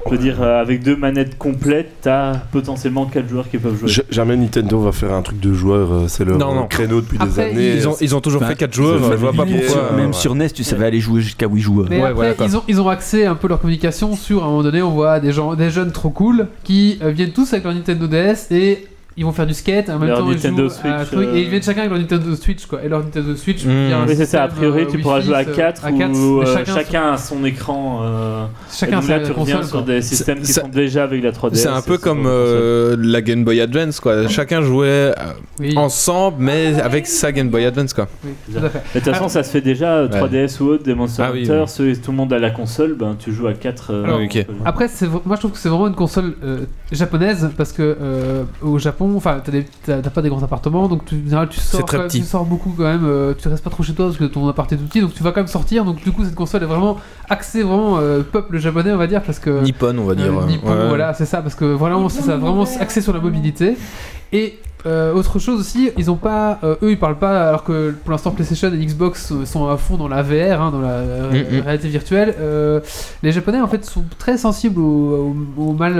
Je 0.08 0.12
veux 0.12 0.18
dire, 0.18 0.42
euh, 0.42 0.62
avec 0.62 0.84
deux 0.84 0.96
manettes 0.98 1.38
complètes, 1.38 1.92
t'as 2.02 2.34
potentiellement 2.52 3.06
4 3.06 3.30
joueurs 3.30 3.50
qui 3.50 3.58
peuvent 3.58 3.78
jouer. 3.80 3.88
J- 3.88 4.02
Jamais 4.10 4.36
Nintendo 4.36 4.80
va 4.80 4.92
faire 4.92 5.14
un 5.14 5.22
truc 5.22 5.40
de 5.40 5.54
joueur, 5.54 5.92
euh, 5.94 6.06
c'est 6.08 6.26
leur 6.26 6.38
Non, 6.38 6.54
non. 6.54 6.68
créneau 6.68 7.00
depuis 7.02 7.18
des 7.18 7.24
Après, 7.24 7.52
années. 7.52 7.76
Ils 7.76 7.88
ont, 7.88 7.96
ils 8.02 8.16
ont 8.16 8.22
toujours 8.22 8.42
Bah, 8.42 8.48
fait 8.48 8.56
4 8.56 8.74
joueurs, 8.74 9.00
je 9.12 9.16
vois 9.18 9.32
pas 9.34 9.46
pourquoi. 9.46 9.92
Même 9.96 10.08
ouais. 10.08 10.14
sur 10.14 10.36
NES, 10.36 10.50
tu 10.50 10.64
savais 10.66 10.86
aller 10.86 11.00
jouer 11.00 11.22
jusqu'à 11.22 11.48
8 11.48 11.62
joueurs. 11.62 11.88
Mais 11.90 11.98
Ouais, 11.98 12.02
après, 12.04 12.14
voilà, 12.14 12.34
quoi. 12.34 12.46
ils, 12.46 12.58
ont, 12.58 12.64
ils 12.68 12.82
ont 12.82 12.90
axé 12.90 13.26
un 13.26 13.36
peu 13.36 13.48
leur 13.48 13.60
communication 13.62 14.16
sur, 14.16 14.44
à 14.44 14.48
un 14.48 14.50
moment 14.50 14.64
donné, 14.64 14.82
on 14.82 14.92
voit 14.92 15.20
des, 15.22 15.32
gens, 15.32 15.56
des 15.56 15.70
jeunes 15.70 15.92
trop 15.94 16.10
cool 16.10 16.48
qui 16.66 17.00
euh, 17.02 17.10
viennent 17.12 17.32
tous 17.32 17.54
avec 17.54 17.64
leur 17.64 17.74
Nintendo 17.74 18.08
DS 18.08 18.48
et 18.52 18.86
ils 19.18 19.26
vont 19.26 19.32
faire 19.32 19.48
du 19.48 19.54
skate, 19.56 19.90
en 19.90 19.98
même 20.00 20.10
Leur 20.10 20.20
temps 20.20 20.28
Nintendo 20.30 20.66
ils 20.66 20.70
jouent 20.70 20.88
à 20.88 20.96
un 20.96 20.98
Switch, 21.00 21.12
truc, 21.12 21.28
euh, 21.28 21.36
et 21.36 21.42
ils 21.42 21.50
viennent 21.50 21.64
chacun 21.64 21.80
avec 21.82 21.92
leur 21.92 22.00
Nintendo 22.00 22.36
Switch 22.36 22.66
quoi. 22.68 22.84
Et 22.84 22.88
leur 22.90 23.00
Nintendo 23.04 23.36
Switch, 23.36 23.66
Mmh. 23.66 23.70
il 23.70 23.90
y 23.90 23.94
a 23.94 23.98
un 24.00 24.08
Oui, 24.08 24.16
c'est 24.16 24.26
ça. 24.28 24.44
A 24.44 24.48
priori, 24.48 24.84
euh, 24.84 24.88
tu 24.92 25.00
pourras 25.00 25.22
jouer 25.22 25.36
à 25.36 25.40
euh, 25.40 25.56
4 25.56 25.86
à 25.86 25.92
quatre, 25.92 26.12
ou 26.16 26.40
mais 26.42 26.48
euh, 26.48 26.54
chacun, 26.54 26.74
chacun, 26.76 27.12
a 27.14 27.18
son 27.18 27.44
écran. 27.44 28.02
euh, 28.04 28.46
chacun 28.72 28.98
et 29.00 29.02
donc 29.02 29.10
là, 29.10 29.20
tu 29.22 29.32
reviens 29.32 29.56
console. 29.58 29.64
sur 29.70 29.84
quoi. 29.86 29.94
des 29.96 30.02
systèmes 30.02 30.40
qui 30.42 30.54
sont 30.54 30.68
déjà 30.68 31.04
avec 31.04 31.24
la 31.24 31.32
3DS. 31.32 31.56
C'est 31.56 31.68
un 31.68 31.82
peu 31.82 31.98
comme 31.98 32.26
euh, 32.28 32.96
la 33.00 33.22
Game 33.22 33.44
Boy 33.44 33.60
Advance, 33.60 34.00
quoi. 34.00 34.28
Chacun 34.28 34.62
jouait 34.62 34.88
euh, 34.88 35.14
Oui, 35.60 35.74
ensemble, 35.78 36.38
mais 36.40 36.80
avec 36.80 37.08
sa 37.08 37.32
Game 37.32 37.50
Boy 37.50 37.66
Advance, 37.66 37.94
quoi. 37.94 38.08
oui, 38.24 38.32
tout 38.52 38.58
à 38.66 38.70
fait. 38.70 38.82
Mais 38.94 39.00
de 39.02 39.06
toute 39.06 39.14
façon, 39.14 39.30
ça 39.30 39.42
se 39.44 39.50
fait 39.50 39.62
déjà, 39.62 39.94
euh, 39.96 40.08
3DS 40.10 40.62
ou 40.62 40.68
autre, 40.68 40.84
des 40.84 40.94
Monster 40.94 41.24
Ah 41.26 41.32
Hunter, 41.36 41.64
ceux- 41.68 41.96
tout 41.96 42.12
le 42.12 42.18
monde 42.18 42.32
a 42.34 42.40
la 42.40 42.52
console, 42.52 42.94
ben, 42.94 43.16
tu 43.18 43.32
joues 43.32 43.48
à 43.48 43.54
4. 43.54 43.94
Alors, 44.06 44.22
ok. 44.22 44.46
Après, 44.64 44.88
moi 45.26 45.36
je 45.36 45.40
trouve 45.40 45.52
que 45.54 45.58
c'est 45.58 45.70
vraiment 45.70 45.88
une 45.88 45.96
console 45.96 46.36
euh, 46.44 46.60
japonaise 46.92 47.50
parce 47.58 47.72
que 47.72 47.98
euh, 48.00 48.44
au 48.62 48.78
Japon, 48.78 49.07
enfin, 49.16 49.38
t'as 49.86 50.02
pas 50.10 50.22
des 50.22 50.30
grands 50.30 50.44
appartements, 50.44 50.88
donc 50.88 51.06
tu, 51.06 51.16
en 51.16 51.24
général, 51.24 51.50
tu 51.50 51.60
sors, 51.60 51.80
C'est 51.80 51.86
très 51.86 51.98
quand 51.98 52.04
même- 52.04 52.08
petit. 52.12 52.20
tu 52.22 52.26
sors 52.28 52.44
beaucoup 52.46 52.74
quand 52.78 52.84
même. 52.84 53.06
euh, 53.06 53.34
tu 53.38 53.48
restes 53.48 53.64
pas 53.64 53.70
trop 53.70 53.84
chez 53.84 53.94
toi 53.94 54.06
parce 54.08 54.18
que 54.18 54.26
ton 54.26 54.48
appart 54.50 54.72
est 54.74 54.78
tout 54.78 54.86
petit, 54.86 55.02
donc 55.02 55.14
tu 55.14 55.24
vas 55.24 55.32
quand 55.32 55.40
même 55.42 55.48
sortir. 55.48 55.86
Donc 55.86 56.04
du 56.04 56.12
coup, 56.12 56.26
cette 56.26 56.36
console 56.36 56.64
est 56.64 56.68
vraiment 56.68 56.98
axée 57.30 57.64
vraiment 57.64 57.98
euh, 58.00 58.22
peuple 58.24 58.58
japonais, 58.58 58.92
on 58.92 58.98
va 58.98 59.08
dire, 59.08 59.22
parce 59.24 59.40
que 59.40 59.62
Nippon, 59.62 59.96
on 59.98 60.04
va 60.06 60.16
dire. 60.16 60.26
Euh, 60.38 60.46
Nippon, 60.46 60.70
ouais. 60.70 60.88
voilà, 60.90 61.14
c'est 61.14 61.26
ça, 61.26 61.42
parce 61.42 61.56
que 61.56 61.66
vraiment, 61.66 62.10
c'est 62.10 62.22
ça, 62.24 62.36
vraiment 62.38 62.66
axé 62.80 63.02
sur 63.02 63.14
la 63.14 63.20
mobilité. 63.20 63.78
Et 64.34 64.60
euh, 64.86 65.14
autre 65.14 65.40
chose 65.40 65.60
aussi, 65.60 65.90
ils 65.98 66.12
ont 66.12 66.16
pas, 66.18 66.60
euh, 66.64 66.76
eux, 66.84 66.92
ils 66.92 67.00
parlent 67.00 67.18
pas, 67.18 67.48
alors 67.50 67.64
que 67.64 67.92
pour 68.04 68.12
l'instant 68.12 68.32
PlayStation 68.32 68.72
et 68.72 68.78
Xbox 68.86 69.34
sont 69.46 69.68
à 69.68 69.76
fond 69.78 69.98
dans 69.98 70.08
la 70.08 70.22
VR, 70.22 70.62
hein, 70.62 70.72
dans 70.72 70.80
la 70.82 70.90
euh, 70.90 71.32
Mm, 71.32 71.58
mm. 71.58 71.62
réalité 71.62 71.88
virtuelle. 71.90 72.36
les 73.24 73.32
Japonais, 73.32 73.60
en 73.62 73.68
fait, 73.68 73.84
sont 73.86 74.04
très 74.20 74.38
sensibles 74.38 74.80
au, 74.80 75.34
au- 75.58 75.62
au 75.70 75.74
mal, 75.74 75.96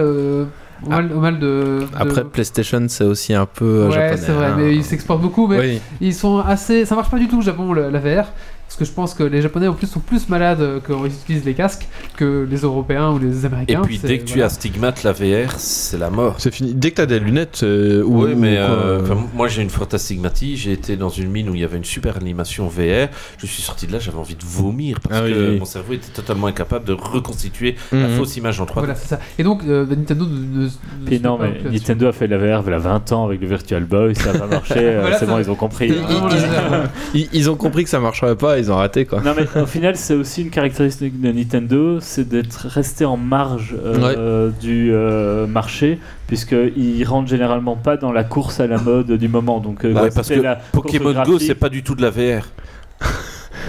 au, 0.86 0.90
mal, 0.90 1.12
au 1.14 1.20
mal 1.20 1.40
de. 1.40 1.48
de- 1.82 1.88
Après, 1.98 2.24
PlayStation, 2.24 2.86
c'est 2.88 3.04
aussi 3.04 3.34
un 3.34 3.46
peu 3.46 3.66
euh, 3.66 3.90
ouais, 3.90 4.18
c'est 4.18 4.32
vrai, 4.32 4.48
hein. 4.48 4.56
mais 4.58 4.76
ils 4.76 4.84
s'exportent 4.84 5.22
beaucoup, 5.22 5.48
mais 5.48 5.60
Oui. 5.60 5.82
ils 6.02 6.14
sont 6.14 6.40
assez, 6.40 6.86
ça 6.86 6.96
marche 6.96 7.10
pas 7.10 7.18
du 7.20 7.28
tout 7.28 7.40
au 7.40 7.42
Japon 7.42 7.74
la 7.74 8.00
VR. 8.00 8.28
Parce 8.68 8.76
que 8.78 8.86
je 8.86 8.92
pense 8.92 9.14
que 9.14 9.24
les 9.24 9.42
Japonais 9.42 9.68
en 9.68 9.74
plus 9.74 9.88
sont 9.88 10.02
plus 10.02 10.28
malades 10.28 10.60
euh, 10.60 10.80
quand 10.86 11.06
ils 11.06 11.12
utilisent 11.14 11.46
les 11.46 11.54
casques 11.54 11.88
que 12.18 12.46
les 12.50 12.58
Européens 12.58 13.12
ou 13.12 13.18
les 13.20 13.44
Et 13.44 13.46
Américains. 13.46 13.82
puis 13.82 13.98
C'est- 13.98 14.08
dès 14.08 14.20
que 14.20 14.26
tu 14.26 14.34
voilà. 14.34 14.48
as 14.48 14.50
stigmate, 14.50 15.04
la 15.04 15.14
VR, 15.14 15.52
c'est 15.58 15.98
la 15.98 16.10
mort. 16.10 16.36
C'est 16.38 16.54
fini. 16.54 16.74
Dès 16.74 16.92
que 16.92 16.96
t'as 16.98 17.06
des 17.06 17.20
lunettes, 17.20 17.62
euh, 17.64 18.04
ou, 18.04 18.26
oui, 18.26 18.36
mais 18.36 18.62
ou 18.62 18.66
quoi, 18.66 18.76
euh, 18.76 19.00
euh, 19.00 19.02
enfin, 19.04 19.28
moi 19.34 19.48
j'ai 19.48 19.62
une 19.62 19.70
forte 19.70 19.94
astigmatie. 19.94 20.58
J'ai 20.58 20.74
été 20.74 20.98
dans 20.98 21.08
une 21.10 21.32
mine 21.32 21.50
où 21.50 21.56
il 21.56 21.62
y 21.62 21.64
avait 21.64 21.78
une 21.78 21.86
super 21.86 22.18
animation 22.18 22.68
VR. 22.68 23.08
Je 23.38 23.46
suis 23.46 23.62
sorti 23.64 23.88
de 23.88 23.94
là, 23.94 24.00
j'avais 24.00 24.18
envie 24.18 24.36
de 24.36 24.44
vomir 24.44 25.00
parce 25.00 25.16
Ah 25.18 25.24
oui, 25.24 25.34
que 25.34 25.52
oui. 25.54 25.60
mon 25.60 25.66
cerveau 25.66 25.94
était 25.94 26.12
totalement 26.14 26.48
incapable 26.48 26.84
de 26.86 26.94
reconstituer 26.94 27.76
la 27.94 28.10
mhm. 28.10 28.18
fausse 28.18 28.36
image 28.36 28.60
en 28.60 28.66
3D. 28.66 28.80
Voilà, 28.80 28.96
c'est 28.96 29.08
ça. 29.08 29.20
Et 29.40 29.44
donc, 29.44 29.62
euh, 29.64 29.86
bah, 29.86 29.96
Nintendo 29.96 30.26
ne. 30.26 30.64
ne- 30.66 30.70
Puis 31.06 31.20
ne 31.20 31.24
non, 31.24 31.38
suit 31.40 31.48
pas 31.48 31.54
mais. 31.64 31.72
Nintendo 31.72 32.08
a 32.08 32.12
fait 32.12 32.28
la 32.28 32.38
VR 32.38 32.64
il 32.68 32.72
y 32.72 32.74
a 32.76 32.80
20 32.80 33.12
ans 33.14 33.26
avec 33.26 33.40
le 33.40 33.48
Virtual 33.48 33.86
Boy, 33.86 34.14
ça 34.14 34.32
a 34.32 34.38
pas 34.38 34.48
marché, 34.48 34.74
Voilà, 35.00 35.18
c'est 35.18 35.26
bon, 35.26 35.40
ils 35.40 35.50
ont 35.50 35.56
compris. 35.56 35.94
Ils, 37.34 37.50
ont 37.50 37.56
compris 37.56 37.84
que 37.84 37.90
ça 37.90 38.00
marcherait 38.00 38.36
pas, 38.36 38.57
ils 38.58 38.72
ont 38.72 38.76
raté 38.76 39.06
quoi. 39.06 39.22
Non 39.22 39.34
mais 39.36 39.62
au 39.62 39.66
final 39.66 39.96
c'est 39.96 40.14
aussi 40.14 40.42
une 40.44 40.50
caractéristique 40.50 41.20
de 41.20 41.32
Nintendo, 41.32 42.00
c'est 42.00 42.28
d'être 42.28 42.68
resté 42.68 43.06
en 43.06 43.18
marge 43.18 43.76
euh, 43.84 44.50
du 44.62 44.92
euh, 44.92 45.48
marché, 45.48 46.00
puisqu'ils 46.28 47.04
rentrent 47.06 47.30
généralement 47.30 47.76
pas 47.76 47.98
dans 47.98 48.12
la 48.12 48.24
course 48.24 48.60
à 48.60 48.68
la 48.68 48.78
mode 48.78 49.12
du 49.12 49.28
moment. 49.28 49.60
Donc 49.60 49.86
euh, 49.86 49.94
Bah 49.94 50.04
ouais, 50.04 50.10
parce 50.14 50.30
que 50.30 50.40
la 50.40 50.56
Pokémon 50.56 51.24
Go, 51.24 51.40
c'est 51.40 51.56
pas 51.56 51.70
du 51.70 51.84
tout 51.84 51.96
de 51.96 52.02
la 52.02 52.10
VR. 52.10 52.48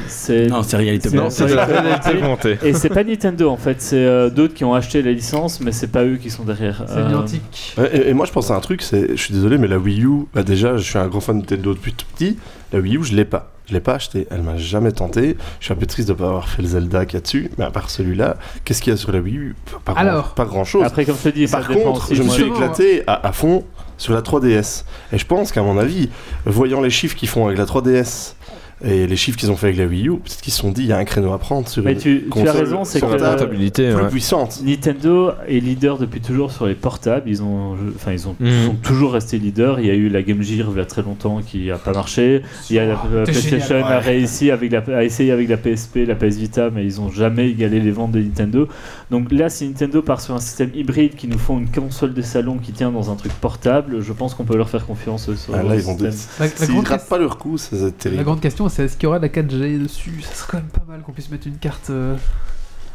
C'est 0.07 0.47
Non, 0.47 0.63
c'est 0.63 0.77
réalité 0.77 1.09
C'est- 1.09 1.17
Non, 1.17 1.23
augmentée. 1.25 1.37
c'est 1.37 1.47
de 1.47 1.55
la 1.55 1.67
c'est- 1.67 2.11
réalité 2.11 2.59
et 2.69 2.73
c'est 2.75 2.89
pas 2.89 3.05
Nintendo 3.05 3.51
en 3.51 3.57
fait, 3.57 3.81
c'est 3.83 3.97
euh, 3.97 4.31
d'autres 4.31 4.55
qui 4.55 4.65
ont 4.65 4.75
acheté 4.75 5.03
la 5.03 5.13
licence, 5.13 5.61
mais 5.61 5.73
c'est 5.73 5.89
pas 5.89 6.05
eux 6.05 6.17
qui 6.17 6.31
sont 6.31 6.45
derrière. 6.45 6.85
C'est 6.87 6.95
Euh, 6.99 7.09
identique. 7.11 7.75
Ouais, 7.79 7.91
Et, 7.95 8.11
et 8.11 8.15
moi 8.15 8.27
je 8.27 8.33
pense 8.33 8.51
à 8.51 8.55
un 8.57 8.61
truc, 8.61 8.83
c'est, 8.83 9.09
je 9.11 9.17
suis 9.23 9.35
désolé, 9.35 9.59
mais 9.59 9.69
la 9.69 9.79
Wii 9.79 10.05
U, 10.05 10.11
bah 10.35 10.43
déjà 10.43 10.77
je 10.77 10.83
suis 10.83 10.99
un 10.99 11.09
grand 11.09 11.21
fan 11.21 11.37
de 11.37 11.41
Nintendo 11.43 11.75
depuis 11.75 11.93
tout 11.93 12.07
petit. 12.15 12.39
La 12.73 12.81
Wii 12.81 12.97
U, 12.99 13.05
je 13.05 13.15
l'ai 13.15 13.25
pas. 13.25 13.51
Je 13.67 13.75
l'ai 13.75 13.81
pas 13.81 13.97
acheté, 13.97 14.27
elle 14.31 14.41
m'a 14.41 14.57
jamais 14.57 14.93
tenté. 14.93 15.37
Je 15.61 15.67
suis 15.67 15.75
un 15.75 15.77
peu 15.77 15.85
triste 15.85 16.09
de 16.09 16.15
pas 16.15 16.25
avoir 16.25 16.49
fait 16.49 16.63
le 16.63 16.69
Zelda 16.69 17.05
qu'il 17.05 17.17
y 17.17 17.17
a 17.19 17.21
dessus, 17.21 17.51
mais 17.59 17.65
à 17.67 17.71
part 17.71 17.91
celui-là, 17.91 18.37
qu'est-ce 18.65 18.81
qu'il 18.81 18.91
y 18.93 18.95
a 18.95 18.97
sur 18.97 19.13
la 19.13 19.19
Wii 19.21 19.37
U? 19.37 19.57
Pas, 19.85 19.93
grand- 19.93 20.01
Alors. 20.01 20.29
pas 20.35 20.47
grand 20.47 20.65
chose. 20.65 20.85
Après 20.87 21.05
comme 21.05 21.17
je 21.23 21.29
te 21.29 21.35
dis, 21.35 21.47
Par 21.47 21.69
contre, 21.69 22.05
aussi. 22.07 22.15
je 22.15 22.23
me 22.23 22.31
suis 22.31 22.45
éclaté 22.45 23.03
à, 23.07 23.27
à 23.29 23.33
fond 23.33 23.65
sur 23.99 24.15
la 24.15 24.23
3DS. 24.23 24.85
Et 25.13 25.19
je 25.19 25.27
pense 25.27 25.53
qu'à 25.53 25.61
mon 25.63 25.77
avis, 25.77 26.09
voyant 26.47 26.81
les 26.81 26.89
chiffres 26.89 27.15
qu'ils 27.15 27.29
font 27.29 27.45
avec 27.47 27.59
la 27.59 27.67
3DS 27.67 28.37
et 28.85 29.07
les 29.07 29.17
chiffres 29.17 29.37
qu'ils 29.39 29.51
ont 29.51 29.57
fait 29.57 29.67
avec 29.69 29.79
la 29.79 29.87
Wii 29.87 30.09
U, 30.09 30.11
peut-être 30.19 30.41
qu'ils 30.41 30.53
se 30.53 30.61
sont 30.61 30.71
dit 30.71 30.83
il 30.83 30.89
y 30.89 30.93
a 30.93 30.99
un 30.99 31.05
créneau 31.05 31.33
à 31.33 31.39
prendre 31.39 31.69
sur 31.69 31.83
Mais 31.83 31.95
une 31.95 31.99
tu, 31.99 32.21
tu 32.21 32.27
as 32.27 32.45
console 32.45 32.57
raison, 32.65 32.85
c'est 32.85 33.01
que 33.01 33.07
portable 33.07 33.25
euh, 33.25 33.37
Portabilité, 33.37 33.93
plus 33.93 34.03
ouais. 34.03 34.09
puissante. 34.09 34.61
Nintendo 34.65 35.33
est 35.49 35.59
leader 35.61 35.99
depuis 35.99 36.21
toujours 36.21 36.53
sur 36.53 36.67
les 36.67 36.75
portables. 36.75 37.29
Ils 37.29 37.43
ont, 37.43 37.77
enfin, 37.97 38.13
ils 38.13 38.29
ont, 38.29 38.37
Mhm. 38.39 38.67
sont 38.67 38.75
toujours 38.77 39.13
restés 39.13 39.39
leaders. 39.39 39.81
Il 39.81 39.87
y 39.87 39.91
a 39.91 39.95
eu 39.95 40.09
la 40.09 40.23
Game 40.23 40.43
Gear 40.43 40.69
il 40.73 40.79
y 40.79 40.81
a 40.81 40.85
très 40.85 41.03
longtemps 41.03 41.41
qui 41.45 41.71
a 41.71 41.79
pas 41.79 41.93
marché. 41.93 42.43
Il 42.71 42.77
y 42.77 42.79
a 42.79 42.85
la, 42.87 42.93
la 43.13 43.25
t'es 43.25 43.33
PlayStation 43.33 43.77
génial, 43.79 43.93
a 43.93 43.99
réussi 43.99 44.51
avec 44.51 44.71
la, 44.71 44.83
a 44.97 45.03
essayé 45.05 45.33
avec 45.33 45.49
la 45.49 45.57
PSP, 45.57 46.07
la 46.07 46.15
PS 46.15 46.37
Vita, 46.37 46.71
mais 46.71 46.85
ils 46.85 47.01
ont 47.01 47.11
jamais 47.11 47.49
égalé 47.51 47.81
les 47.81 47.91
ventes 47.91 48.13
de 48.13 48.21
Nintendo. 48.21 48.69
Donc 49.11 49.33
là, 49.33 49.49
si 49.49 49.67
Nintendo 49.67 50.03
part 50.03 50.21
sur 50.21 50.35
un 50.35 50.41
système 50.41 50.71
hybride 50.75 51.17
qui 51.17 51.27
nous 51.27 51.39
font 51.39 51.59
une 51.59 51.69
console 51.71 52.15
de 52.15 52.23
salon 52.23 52.59
qui 52.59 52.73
tient 52.73 52.91
dans 52.93 53.11
un 53.11 53.17
truc 53.17 53.33
portable, 53.33 54.01
je 54.03 54.13
pense 54.13 54.35
qu'on 54.35 54.45
peut 54.45 54.57
leur 54.57 54.69
faire 54.69 54.87
confiance 54.87 55.35
sur 55.35 55.55
Ah, 55.55 55.63
le 55.63 55.69
là, 55.71 55.75
ils 55.77 55.81
vont 55.83 55.99
système. 55.99 56.15
La, 56.39 56.47
la 56.47 56.51
S'ils 56.53 56.69
grande, 56.75 56.89
ratent 56.89 57.09
pas 57.09 57.19
leur 57.19 57.39
coup, 57.39 57.59
c'est 57.59 57.97
terrible. 57.99 58.19
la 58.19 58.25
grande 58.25 58.41
question, 58.41 58.68
c'est 58.69 58.85
est-ce 58.85 58.97
qu'il 58.97 59.05
y 59.05 59.07
aura 59.07 59.19
de 59.19 59.25
la 59.27 59.29
4G 59.33 59.83
dessus 59.83 60.21
Ça 60.23 60.35
serait 60.35 60.49
quand 60.53 60.59
même 60.59 60.69
pas 60.69 60.85
mal 60.87 61.01
qu'on 61.03 61.13
puisse 61.13 61.31
mettre 61.31 61.47
une 61.47 61.59
carte. 61.59 61.91
euh, 61.91 62.17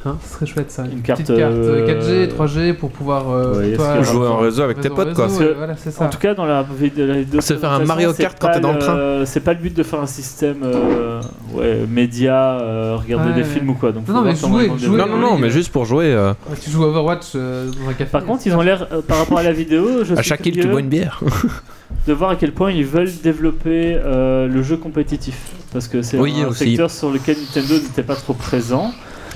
Hein, 0.05 0.17
ce 0.21 0.33
serait 0.33 0.45
chouette 0.45 0.69
ça. 0.69 0.83
Une 0.83 1.01
carte, 1.01 1.23
carte 1.25 1.31
euh, 1.39 1.87
euh, 1.87 2.27
4G, 2.27 2.35
3G 2.35 2.73
pour 2.73 2.89
pouvoir 2.91 3.29
euh, 3.31 3.59
Ouais, 3.59 3.73
toi, 3.75 4.01
Jouer 4.01 4.27
en 4.27 4.37
réseau 4.39 4.63
avec 4.63 4.81
tes 4.81 4.89
potes, 4.89 5.13
quoi. 5.13 5.27
réseau, 5.27 5.45
voilà, 5.55 5.75
ça. 5.77 6.03
En 6.03 6.09
tout 6.09 6.17
cas, 6.17 6.33
dans 6.33 6.45
la 6.45 6.63
vidéo, 6.63 7.07
la 7.07 7.13
vidéo 7.19 7.39
C'est 7.41 7.55
faire 7.57 7.71
un 7.71 7.85
Mario 7.85 8.11
Kart 8.13 8.37
quand 8.39 8.47
c'est 8.47 8.53
t'es 8.55 8.59
dans 8.59 8.73
pas 8.73 8.73
le 8.73 8.79
train. 8.79 9.25
C'est 9.25 9.39
pas 9.39 9.53
le 9.53 9.59
but 9.59 9.73
de 9.73 9.81
faire 9.83 10.01
un 10.01 10.05
système 10.07 10.57
euh, 10.63 11.21
ouais, 11.53 11.85
média, 11.89 12.59
euh, 12.59 12.97
regarder 12.97 13.29
Ouais, 13.29 13.35
des 13.35 13.41
ouais. 13.43 13.47
films 13.47 13.69
ou 13.69 13.73
quoi. 13.75 13.93
Donc, 13.93 14.07
Non, 14.09 14.21
mais 14.23 14.35
jouer, 14.35 14.69
jouer. 14.77 14.97
Non, 14.97 15.07
non, 15.07 15.37
non, 15.37 15.49
juste 15.49 15.71
pour 15.71 15.85
jouer. 15.85 16.13
euh, 16.13 16.33
tu 16.61 16.69
joues 16.69 16.83
à 16.83 16.87
Overwatch 16.87 17.27
euh, 17.35 17.71
dans 17.71 17.89
un 17.89 17.93
café. 17.93 18.11
Par 18.11 18.25
contre, 18.25 18.45
ils 18.45 18.53
ont 18.55 18.61
l'air, 18.61 18.87
euh, 18.91 19.01
par 19.01 19.19
rapport 19.19 19.37
à 19.37 19.43
la 19.43 19.53
vidéo, 19.53 20.03
je 20.03 20.15
à 20.15 20.21
chaque 20.21 20.45
île, 20.45 20.59
tu 20.59 20.67
bois 20.67 20.81
une 20.81 20.89
bière. 20.89 21.21
de 22.07 22.11
voir 22.13 22.31
à 22.31 22.35
quel 22.35 22.51
point 22.51 22.71
ils 22.71 22.85
veulent 22.85 23.11
développer 23.23 23.97
euh, 24.03 24.47
le 24.47 24.63
jeu 24.63 24.75
compétitif. 24.75 25.37
Parce 25.71 25.87
que 25.87 26.01
c'est 26.01 26.17
un 26.19 26.51
secteur 26.51 26.91
sur 26.91 27.09
lequel 27.09 27.37
Nintendo 27.37 27.75
n'était 27.75 28.03
pas 28.03 28.15
trop 28.15 28.33
présent. 28.33 28.91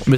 Mais 0.05 0.17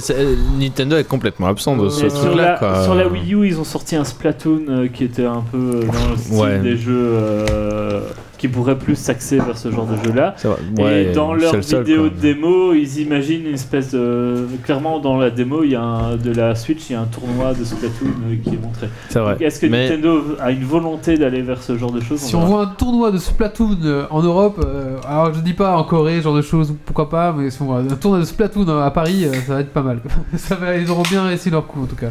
Nintendo 0.58 0.96
est 0.96 1.04
complètement 1.08 1.46
absent 1.46 1.76
de 1.76 1.88
ce 1.88 2.08
sur, 2.08 2.20
truc-là, 2.26 2.52
la, 2.52 2.58
quoi. 2.58 2.84
sur 2.84 2.94
la 2.94 3.08
Wii 3.08 3.34
U, 3.34 3.46
ils 3.46 3.58
ont 3.58 3.64
sorti 3.64 3.96
un 3.96 4.04
Splatoon 4.04 4.60
euh, 4.68 4.88
qui 4.88 5.04
était 5.04 5.24
un 5.24 5.42
peu 5.50 5.56
euh, 5.58 5.80
dans 5.86 6.10
le 6.10 6.16
style 6.16 6.34
Ouais. 6.38 6.58
des 6.58 6.76
jeux 6.76 6.92
euh, 6.96 8.02
qui 8.40 8.48
pourraient 8.48 8.78
plus 8.78 8.96
s'axer 8.96 9.36
vers 9.36 9.58
ce 9.58 9.70
genre 9.70 9.86
de 9.86 10.02
jeu-là. 10.02 10.34
Ouais, 10.78 11.04
et 11.04 11.12
dans 11.12 11.34
leur 11.34 11.54
le 11.56 11.60
seul, 11.60 11.82
vidéo 11.84 12.04
de 12.08 12.14
démo, 12.14 12.72
ils 12.72 13.00
imaginent 13.00 13.46
une 13.46 13.52
espèce 13.54 13.92
de. 13.92 14.46
Clairement, 14.64 14.98
dans 14.98 15.18
la 15.18 15.28
démo, 15.28 15.62
il 15.62 15.72
y 15.72 15.76
a 15.76 15.82
un- 15.82 16.16
de 16.16 16.32
la 16.32 16.54
Switch, 16.54 16.88
il 16.88 16.94
y 16.94 16.96
a 16.96 17.02
un 17.02 17.04
tournoi 17.04 17.52
de 17.52 17.62
Splatoon 17.64 18.06
euh, 18.08 18.36
qui 18.42 18.54
est 18.54 18.58
montré. 18.62 18.88
C'est 19.10 19.18
vrai. 19.18 19.34
Donc, 19.34 19.42
Est-ce 19.42 19.60
que 19.60 19.66
Mais- 19.66 19.90
Nintendo 19.90 20.22
a 20.40 20.50
une 20.52 20.64
volonté 20.64 21.18
d'aller 21.18 21.42
vers 21.42 21.62
ce 21.62 21.76
genre 21.76 21.92
de 21.92 22.00
choses 22.00 22.20
Si 22.20 22.34
on 22.34 22.46
voit 22.46 22.62
un 22.62 22.66
tournoi 22.68 23.10
de 23.10 23.18
Splatoon 23.18 23.76
euh, 23.84 24.06
en 24.08 24.22
Europe, 24.22 24.64
euh, 24.64 24.96
alors 25.06 25.34
je 25.34 25.40
dis 25.40 25.52
pas 25.52 25.76
en 25.76 25.84
Corée, 25.84 26.16
ce 26.16 26.22
genre 26.22 26.34
de 26.36 26.40
choses, 26.42 26.74
pourquoi 26.86 27.10
pas, 27.10 27.34
mais 27.36 27.50
si 27.50 27.60
on 27.60 27.66
voit 27.66 27.80
un 27.80 27.84
tournoi 27.96 28.20
de 28.20 28.24
Splatoon 28.24 28.66
à 28.80 28.90
Paris, 28.90 29.26
euh, 29.26 29.34
ça 29.46 29.52
va 29.54 29.60
être 29.60 29.72
pas 29.74 29.82
mal. 29.82 30.00
ça 30.36 30.54
va, 30.54 30.76
ils 30.78 30.90
auront 30.90 31.02
bien 31.02 31.24
réussi 31.24 31.50
leur 31.50 31.66
coup 31.66 31.82
en 31.82 31.86
tout 31.86 31.96
cas. 31.96 32.10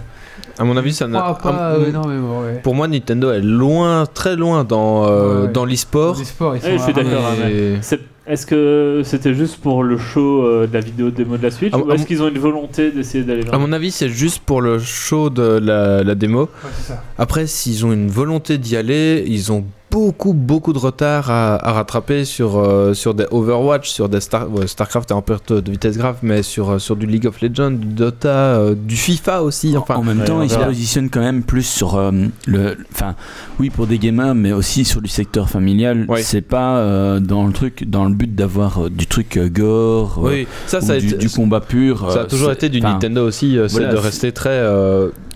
À 0.60 0.66
mon 0.66 0.76
avis, 0.78 0.94
ça 0.94 1.08
n'a. 1.08 1.20
crois 1.22 1.52
pas 1.54 1.72
euh, 1.72 1.88
énormément, 1.90 2.42
ouais. 2.42 2.60
Pour 2.62 2.76
moi, 2.76 2.88
Nintendo 2.88 3.32
est 3.32 3.42
loin, 3.42 4.06
très 4.14 4.36
loin 4.36 4.64
dans, 4.66 5.08
euh, 5.08 5.44
Ouais, 5.46 5.52
dans 5.54 5.66
l'e-sport. 5.66 6.18
Les 6.20 6.26
sports, 6.26 6.56
ils 6.56 6.62
sont 6.62 6.68
Ouais, 6.68 6.78
je 6.78 6.82
suis 6.84 6.92
à- 6.92 6.94
d'accord. 6.94 7.22
Et- 7.50 7.78
C'est- 7.82 8.00
Est-ce 8.28 8.46
que 8.46 9.02
c'était 9.04 9.34
juste 9.34 9.58
pour 9.58 9.82
le 9.84 9.98
show 9.98 10.44
euh, 10.46 10.68
de 10.68 10.74
la 10.76 10.82
vidéo 10.82 11.10
de 11.10 11.16
démo 11.16 11.36
de 11.38 11.42
la 11.42 11.50
Switch 11.50 11.72
Ah, 11.74 11.80
ou 11.80 11.88
ah, 11.90 11.96
est-ce 11.96 12.06
qu'ils 12.06 12.22
ont 12.22 12.28
une 12.28 12.38
volonté 12.38 12.92
d'essayer 12.92 13.24
d'aller 13.24 13.42
vers 13.42 13.56
À 13.56 13.58
mon 13.58 13.72
avis, 13.72 13.90
c'est 13.90 14.10
juste 14.10 14.44
pour 14.46 14.62
le 14.62 14.78
show 14.78 15.32
de 15.32 15.58
la, 15.60 16.04
la 16.04 16.14
démo. 16.14 16.42
Ouais, 16.42 16.48
c'est 16.78 16.90
ça. 16.94 17.04
Après, 17.18 17.48
s'ils 17.48 17.88
ont 17.88 17.92
une 17.92 18.08
volonté 18.10 18.60
d'y 18.60 18.76
aller, 18.78 19.24
ils 19.28 19.52
ont 19.52 19.66
beaucoup, 19.92 20.34
beaucoup 20.34 20.74
de 20.74 20.78
retard 20.78 21.32
à, 21.32 21.56
à 21.68 21.72
rattraper 21.74 22.26
sur, 22.26 22.58
euh, 22.60 22.94
sur 22.94 23.14
des 23.14 23.26
Overwatch, 23.32 23.90
sur 23.90 24.10
des 24.10 24.20
Star, 24.22 24.52
ouais, 24.52 24.68
StarCraft 24.68 25.10
est 25.12 25.14
en 25.14 25.22
perte 25.22 25.52
de 25.54 25.72
vitesse 25.72 25.98
grave, 25.98 26.18
mais 26.22 26.44
sur, 26.44 26.70
euh, 26.72 26.80
sur 26.80 26.96
du 26.96 27.06
League 27.06 27.26
of 27.26 27.42
Legends, 27.42 27.72
du 27.72 27.88
Dota, 27.88 28.30
euh, 28.30 28.76
du 28.76 28.96
FIFA 28.96 29.42
aussi. 29.44 29.76
Enfin, 29.78 29.96
en 29.96 30.04
même 30.04 30.24
temps, 30.24 30.42
ils 30.42 30.50
se 30.50 30.58
positionnent 30.58 31.10
quand 31.10 31.22
même 31.22 31.44
plus 31.44 31.64
sur 31.64 31.96
euh, 31.96 32.12
le. 32.46 32.78
Enfin, 32.94 33.16
oui, 33.60 33.70
pour 33.70 33.88
des 33.88 33.98
gamers, 33.98 34.36
mais 34.36 34.52
aussi 34.52 34.86
sur 34.86 35.02
du 35.02 35.10
secteur 35.10 35.50
familial. 35.50 36.06
Ouais. 36.08 36.22
C'est 36.22 36.42
pas 36.42 36.78
euh, 36.78 37.20
dans 37.20 37.48
le 37.48 37.54
truc, 37.54 37.90
dans 37.90 38.06
le 38.06 38.14
but 38.14 38.34
d'avoir 38.36 38.86
euh, 38.86 38.90
du 38.90 39.08
truc 39.08 39.38
euh, 39.38 39.50
gore. 39.50 40.20
oui, 40.22 40.48
ça, 40.68 40.80
ou 40.80 40.82
ça 40.82 40.94
a, 40.94 41.00
du, 41.00 41.08
été- 41.08 41.18
du 41.18 41.30
combat 41.30 41.62
pur. 41.62 42.12
ça 42.12 42.22
a 42.22 42.26
toujours 42.26 42.52
été 42.52 42.70
du 42.70 42.82
Nintendo 42.82 43.26
aussi, 43.28 43.58
euh, 43.58 43.68
c'est 43.68 43.78
voilà, 43.80 43.94
de 43.94 43.98
rester 43.98 44.32
très 44.32 44.50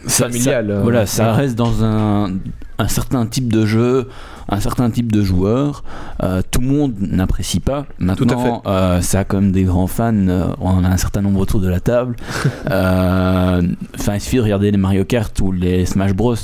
ça- 0.07 0.25
familial. 0.25 0.67
ça- 0.67 0.73
euh. 0.73 0.81
voilà, 0.83 1.05
ça 1.05 1.33
reste 1.33 1.55
dans 1.55 1.83
un, 1.83 2.31
un 2.79 2.87
certain 2.87 3.25
type 3.25 3.51
de 3.51 3.65
jeu, 3.65 4.09
un 4.49 4.59
certain 4.59 4.89
type 4.89 5.11
de 5.11 5.21
joueur. 5.23 5.83
Euh, 6.21 6.41
tout 6.51 6.61
le 6.61 6.67
monde 6.67 6.93
n'apprécie 6.99 7.59
pas. 7.59 7.85
Maintenant, 7.99 8.61
euh, 8.67 9.01
ça 9.01 9.19
a 9.19 9.23
quand 9.23 9.39
même 9.41 9.51
des 9.51 9.63
grands 9.63 9.87
fans. 9.87 10.13
euh, 10.27 10.47
on 10.59 10.83
a 10.83 10.87
un 10.89 10.97
certain 10.97 11.21
nombre 11.21 11.39
autour 11.39 11.59
de 11.61 11.67
la 11.69 11.79
table. 11.79 12.15
Euh, 12.71 13.61
Enfin, 13.99 14.15
il 14.15 14.21
suffit 14.21 14.37
de 14.37 14.41
regarder 14.41 14.71
les 14.71 14.77
Mario 14.77 15.05
Kart 15.05 15.37
ou 15.41 15.51
les 15.51 15.85
Smash 15.85 16.13
Bros. 16.13 16.35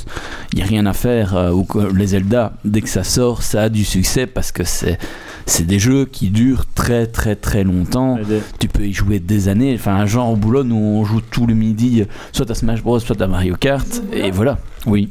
Il 0.52 0.56
n'y 0.56 0.62
a 0.62 0.66
rien 0.66 0.86
à 0.86 0.92
faire. 0.92 1.36
euh, 1.36 1.50
ou 1.52 1.66
les 1.94 2.06
Zelda, 2.08 2.52
dès 2.64 2.80
que 2.80 2.88
ça 2.88 3.04
sort, 3.04 3.42
ça 3.42 3.62
a 3.62 3.68
du 3.68 3.84
succès 3.84 4.26
parce 4.26 4.52
que 4.52 4.64
c'est 4.64 4.98
c'est 5.46 5.66
des 5.66 5.78
jeux 5.78 6.04
qui 6.04 6.28
durent 6.30 6.66
très 6.74 7.06
très 7.06 7.36
très 7.36 7.64
longtemps 7.64 8.18
tu 8.58 8.68
peux 8.68 8.86
y 8.86 8.92
jouer 8.92 9.18
des 9.18 9.48
années. 9.48 9.74
Enfin, 9.74 9.94
un 9.96 10.06
genre 10.06 10.30
au 10.30 10.36
Boulogne 10.36 10.72
où 10.72 10.76
on 10.76 11.04
joue 11.04 11.20
tout 11.20 11.46
le 11.46 11.54
midi, 11.54 12.04
soit 12.32 12.50
à 12.50 12.54
Smash 12.54 12.82
Bros, 12.82 12.98
soit 13.00 13.20
à 13.20 13.26
Mario 13.26 13.56
Kart, 13.58 14.02
et 14.12 14.30
voilà. 14.30 14.58
Oui. 14.86 15.10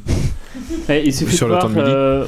Il 0.88 1.12
suffit 1.14 1.36
Sur 1.36 1.46
de 1.48 1.52
le 1.52 1.58
voir, 1.58 1.62
temps 1.68 1.70
de 1.70 1.74
midi. 1.80 1.90
euh, 1.94 2.24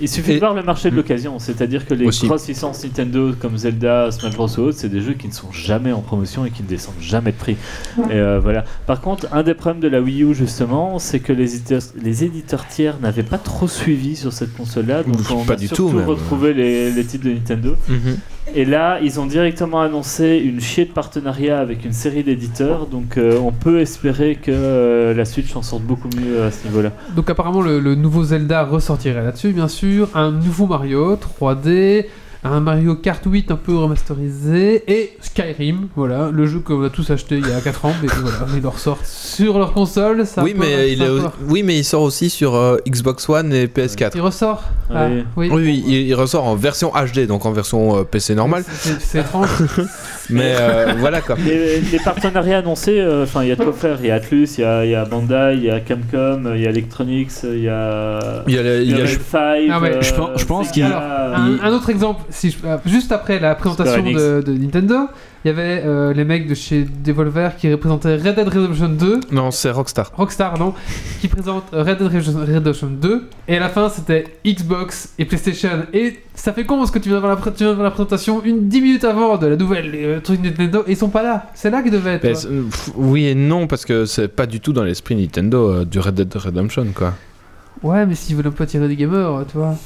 il 0.00 0.08
suffit 0.08 0.32
Et- 0.32 0.34
de 0.34 0.38
voir 0.40 0.54
le 0.54 0.62
marché 0.62 0.90
de 0.90 0.96
l'occasion, 0.96 1.38
c'est-à-dire 1.38 1.86
que 1.86 1.94
les 1.94 2.06
Aussi. 2.06 2.26
grosses 2.26 2.46
licences 2.48 2.84
Nintendo 2.84 3.32
comme 3.40 3.56
Zelda, 3.56 4.10
Smash 4.10 4.34
Bros 4.34 4.48
ou 4.58 4.62
autres, 4.62 4.78
c'est 4.78 4.88
des 4.88 5.00
jeux 5.00 5.14
qui 5.14 5.28
ne 5.28 5.32
sont 5.32 5.50
jamais 5.52 5.92
en 5.92 6.00
promotion 6.00 6.44
et 6.44 6.50
qui 6.50 6.62
ne 6.62 6.68
descendent 6.68 6.94
jamais 7.00 7.32
de 7.32 7.36
prix. 7.36 7.56
Et 8.10 8.14
euh, 8.14 8.38
voilà. 8.40 8.64
Par 8.86 9.00
contre, 9.00 9.26
un 9.32 9.42
des 9.42 9.54
problèmes 9.54 9.80
de 9.82 9.88
la 9.88 10.00
Wii 10.00 10.22
U 10.24 10.34
justement, 10.34 10.98
c'est 10.98 11.20
que 11.20 11.32
les 11.32 11.56
éditeurs, 11.56 11.82
les 12.02 12.24
éditeurs 12.24 12.66
tiers 12.66 12.98
n'avaient 13.00 13.22
pas 13.22 13.38
trop 13.38 13.68
suivi 13.68 14.16
sur 14.16 14.32
cette 14.32 14.54
console-là, 14.56 15.02
donc 15.02 15.16
on 15.30 15.44
Pas 15.44 15.54
a 15.54 15.56
du 15.56 15.66
surtout 15.66 15.90
tout, 15.90 16.04
retrouvé 16.06 16.54
les, 16.54 16.90
les 16.92 17.04
titres 17.04 17.24
de 17.24 17.30
Nintendo. 17.32 17.76
Mhm. 17.88 18.18
Et 18.54 18.64
là, 18.64 18.98
ils 19.02 19.20
ont 19.20 19.26
directement 19.26 19.80
annoncé 19.80 20.42
une 20.44 20.60
chier 20.60 20.84
de 20.84 20.90
partenariat 20.90 21.58
avec 21.58 21.84
une 21.84 21.92
série 21.92 22.24
d'éditeurs, 22.24 22.86
donc 22.86 23.16
euh, 23.16 23.38
on 23.38 23.52
peut 23.52 23.80
espérer 23.80 24.36
que 24.36 24.50
euh, 24.50 25.14
la 25.14 25.24
Switch 25.24 25.54
en 25.54 25.62
sorte 25.62 25.82
beaucoup 25.82 26.08
mieux 26.16 26.42
à 26.42 26.50
ce 26.50 26.66
niveau-là. 26.66 26.92
Donc 27.14 27.30
apparemment 27.30 27.60
le 27.60 27.94
nouveau 27.94 28.24
Zelda 28.24 28.64
ressortirait 28.64 29.22
là-dessus, 29.22 29.52
bien 29.52 29.68
sûr. 29.68 30.08
Un 30.14 30.30
nouveau 30.30 30.66
Mario 30.66 31.16
3D, 31.16 32.06
un 32.44 32.60
Mario 32.60 32.94
Kart 32.94 33.20
8 33.26 33.50
un 33.50 33.56
peu 33.56 33.76
remasterisé 33.76 34.84
et 34.86 35.16
Skyrim, 35.20 35.88
voilà, 35.96 36.30
le 36.32 36.46
jeu 36.46 36.60
qu'on 36.60 36.82
a 36.84 36.88
tous 36.90 37.10
acheté 37.10 37.36
il 37.38 37.46
y 37.46 37.52
a 37.52 37.60
4 37.60 37.84
ans, 37.84 37.92
mais 38.00 38.08
voilà, 38.20 38.38
ils 38.54 38.62
le 38.62 38.68
ressortent 38.68 39.04
sur 39.06 39.58
leur 39.58 39.72
console. 39.72 40.24
ça 40.24 40.42
Oui, 40.44 40.54
peut- 40.54 40.60
mais 40.60 40.92
il 40.92 41.02
est 41.02 41.08
oui, 41.48 41.62
mais 41.64 41.76
il 41.78 41.84
sort 41.84 42.02
aussi 42.02 42.30
sur 42.30 42.54
euh, 42.54 42.76
Xbox 42.88 43.28
One 43.28 43.52
et 43.52 43.66
PS4. 43.66 44.12
Il 44.14 44.20
ressort 44.20 44.62
Ah, 44.94 45.06
Oui. 45.08 45.24
oui. 45.36 45.48
Oui, 45.52 45.62
oui, 45.64 45.84
il, 45.86 45.94
il 46.08 46.14
ressort 46.14 46.44
en 46.46 46.54
version 46.54 46.92
HD, 46.92 47.26
donc 47.26 47.44
en 47.44 47.50
version 47.52 47.98
euh, 47.98 48.02
PC 48.04 48.34
normale. 48.36 48.64
C'est- 48.68 49.18
étrange. 49.18 49.48
Mais 50.30 50.54
euh, 50.58 50.92
voilà 50.98 51.20
quoi. 51.22 51.36
Les, 51.44 51.80
les 51.80 51.98
partenariats 51.98 52.58
annoncés, 52.58 53.00
euh, 53.00 53.24
enfin 53.24 53.42
il 53.42 53.48
y 53.48 53.52
a 53.52 53.56
de 53.56 53.64
quoi 53.64 53.72
faire. 53.72 53.96
Il 54.00 54.06
y 54.06 54.10
a 54.10 54.14
Atlus, 54.16 54.48
il 54.58 54.60
y 54.60 54.64
a, 54.64 54.84
y 54.84 54.94
a 54.94 55.04
Bandai, 55.06 55.54
il 55.56 55.64
y 55.64 55.70
a 55.70 55.80
Capcom, 55.80 56.52
il 56.54 56.60
y 56.60 56.66
a 56.66 56.70
Electronics, 56.70 57.30
il 57.44 57.60
y 57.64 57.68
a. 57.68 58.44
Il 58.46 58.54
y 58.54 58.58
a, 58.58 58.62
le- 58.62 58.82
il 58.82 58.90
y 58.90 58.94
a- 58.94 58.98
Red 58.98 59.08
Five, 59.08 59.70
Ah 59.72 59.80
ouais, 59.80 59.94
euh, 59.96 60.02
je 60.02 60.14
pense- 60.14 60.30
je 60.38 60.44
pense 60.44 60.66
Sega, 60.68 60.72
qu'il 60.74 60.82
y 60.82 60.86
Alors, 60.86 61.02
euh, 61.02 61.34
un, 61.62 61.64
un 61.64 61.72
autre 61.72 61.88
exemple, 61.90 62.22
si 62.30 62.50
je- 62.50 62.58
euh, 62.64 62.76
juste 62.86 63.12
après 63.12 63.38
la 63.40 63.54
présentation 63.54 64.02
de, 64.02 64.42
de 64.44 64.52
Nintendo, 64.52 65.08
il 65.44 65.48
y 65.48 65.50
avait 65.50 65.82
euh, 65.86 66.12
les 66.12 66.24
mecs 66.24 66.48
de 66.48 66.54
chez 66.54 66.84
Devolver 67.04 67.56
qui 67.56 67.70
représentaient 67.70 68.16
Red 68.16 68.34
Dead 68.36 68.48
Redemption 68.48 68.88
2, 68.88 69.20
Non, 69.30 69.50
c'est 69.50 69.70
Rockstar. 69.70 70.10
Rockstar 70.16 70.58
non, 70.58 70.74
qui 71.20 71.28
présente 71.28 71.64
Red 71.72 71.98
Dead 71.98 72.08
Redemption- 72.08 72.44
Redemption 72.54 72.88
2, 72.88 73.24
et 73.46 73.56
à 73.56 73.60
la 73.60 73.68
fin 73.68 73.88
c'était 73.88 74.24
Xbox 74.44 75.14
et 75.18 75.24
PlayStation. 75.24 75.84
Et 75.92 76.18
ça 76.34 76.52
fait 76.52 76.64
con 76.64 76.78
parce 76.78 76.90
que 76.90 76.98
tu 76.98 77.08
viens 77.08 77.16
de 77.18 77.22
voir 77.22 77.34
la, 77.34 77.40
pré- 77.40 77.52
tu 77.52 77.58
viens 77.58 77.68
de 77.70 77.74
voir 77.74 77.84
la 77.84 77.90
présentation 77.92 78.42
une 78.44 78.68
10 78.68 78.80
minutes 78.80 79.04
avant 79.04 79.36
de 79.38 79.46
la 79.46 79.56
nouvelle 79.56 79.92
euh, 79.94 80.20
truc 80.20 80.42
Nintendo, 80.42 80.82
et 80.86 80.92
ils 80.92 80.96
sont 80.96 81.08
pas 81.08 81.22
là. 81.22 81.50
C'est 81.54 81.70
là 81.70 81.82
qu'ils 81.82 81.92
devaient 81.92 82.14
être. 82.22 82.36
C'est- 82.36 82.48
pff, 82.48 82.90
oui 82.96 83.26
et 83.26 83.34
non, 83.34 83.66
parce 83.66 83.84
que 83.84 84.04
c'est 84.06 84.28
pas 84.28 84.46
du 84.46 84.60
tout 84.60 84.72
dans 84.72 84.84
l'esprit 84.84 85.14
Nintendo 85.16 85.70
euh, 85.70 85.84
du 85.84 85.98
Red 86.00 86.14
Dead 86.16 86.34
Redemption 86.34 86.86
quoi. 86.94 87.14
Ouais, 87.82 88.04
mais 88.06 88.16
s'ils 88.16 88.34
veulent 88.34 88.48
un 88.48 88.50
peu 88.50 88.64
attirer 88.64 88.88
des 88.88 88.96
gamers, 88.96 89.44
tu 89.50 89.56
vois. 89.56 89.76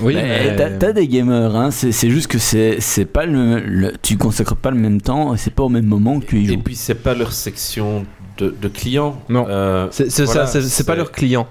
Oui, 0.00 0.14
Mais 0.14 0.22
mais- 0.50 0.56
t'as- 0.56 0.70
T'as 0.70 0.92
des 0.92 1.08
gamers, 1.08 1.56
hein. 1.56 1.70
c'est 1.70 1.92
c'est 1.92 2.10
juste 2.10 2.26
que 2.28 2.38
c'est 2.38 2.80
c'est 2.80 3.04
pas 3.06 3.26
le, 3.26 3.58
le- 3.60 3.92
Tu 4.02 4.16
consacres 4.16 4.54
pas 4.56 4.70
le 4.70 4.76
même 4.76 5.00
temps 5.00 5.34
et 5.34 5.38
c'est 5.38 5.52
pas 5.54 5.62
au 5.64 5.68
même 5.68 5.86
moment 5.86 6.20
que 6.20 6.26
tu 6.26 6.40
y 6.40 6.44
Et 6.44 6.54
joues. 6.54 6.62
puis 6.62 6.76
c'est 6.76 6.94
pas 6.94 7.14
leur 7.14 7.32
section 7.32 8.04
de, 8.38 8.54
de 8.60 8.68
clients. 8.68 9.20
Non. 9.28 9.46
Euh, 9.48 9.88
c'est 9.90 10.10
c'est 10.10 10.24
voilà, 10.24 10.46
ça, 10.46 10.60
c'est- 10.60 10.68
c'est 10.68 10.84
pas 10.86 10.94
leur 10.94 11.10
client. 11.10 11.46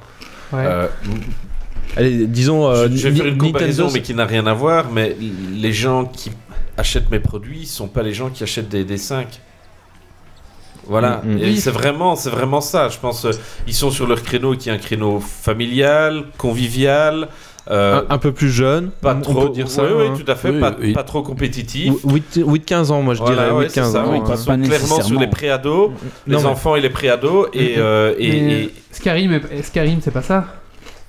Ouais. 0.54 0.60
euh, 0.66 0.88
Allez, 1.96 2.28
disons. 2.28 2.68
euh, 2.68 2.88
je, 2.92 2.96
je 2.98 3.08
vais 3.10 3.16
faire 3.18 3.26
une 3.28 3.38
comparaison, 3.38 3.84
Nintendo, 3.86 3.94
mais 4.00 4.02
qui 4.04 4.14
n'a 4.14 4.26
rien 4.26 4.46
à 4.48 4.54
voir. 4.54 4.92
Mais 4.92 5.16
les 5.54 5.74
gens 5.74 6.06
qui 6.06 6.32
achètent 6.78 7.10
mes 7.12 7.20
produits 7.20 7.66
sont 7.66 7.88
pas 7.88 8.04
les 8.04 8.14
gens 8.14 8.30
qui 8.30 8.44
achètent 8.44 8.70
des 8.70 8.86
D5. 8.86 9.26
Voilà, 10.86 11.22
Mm, 11.26 11.34
mm. 11.36 11.38
Et 11.40 11.56
c'est 11.58 11.72
vraiment, 11.72 12.16
c'est 12.16 12.30
vraiment 12.30 12.62
ça. 12.62 12.88
Je 12.88 12.98
pense, 12.98 13.26
euh, 13.26 13.32
ils 13.68 13.74
sont 13.74 13.92
sur 13.92 14.08
leur 14.08 14.22
créneau 14.24 14.56
qui 14.56 14.70
est 14.70 14.72
un 14.72 14.78
créneau 14.78 15.20
familial, 15.20 16.24
convivial, 16.38 17.28
un, 17.70 18.06
un 18.10 18.18
peu 18.18 18.32
plus 18.32 18.50
jeune, 18.50 18.90
pas 19.02 19.16
on 19.16 19.22
trop. 19.22 19.48
peut 19.48 19.54
dire 19.54 19.70
ça. 19.70 19.84
oui, 19.84 19.90
oui, 19.98 20.04
hein. 20.10 20.14
tout 20.24 20.32
à 20.32 20.36
fait, 20.36 20.50
Oui, 20.50 20.60
pas, 20.60 20.76
oui. 20.80 20.94
pas 20.94 21.04
trop 21.04 21.22
compétitif. 21.22 21.94
8-15 22.06 22.92
ans, 22.92 23.02
moi 23.02 23.14
je 23.14 23.20
Voilà, 23.20 23.46
dirais. 23.46 23.52
ouais, 23.52 23.66
8-15 23.66 23.70
c'est 23.70 23.82
ça, 23.84 24.04
ans. 24.04 24.12
hein. 24.14 24.24
ils 24.30 24.38
sont 24.38 24.46
pas 24.46 24.58
clairement 24.58 25.02
sur 25.02 25.20
les 25.20 25.28
préados, 25.28 25.92
les 26.26 26.34
Non, 26.36 26.42
mais- 26.42 26.46
enfants 26.48 26.76
et 26.76 26.82
les 26.82 26.90
préados, 26.90 27.48
et, 27.54 27.76
euh, 27.78 28.14
et- 28.18 28.42
Mais 28.42 28.64
et- 28.64 28.74
Skyrim, 29.64 30.00
c'est 30.02 30.12
pas 30.12 30.22
ça? 30.22 30.46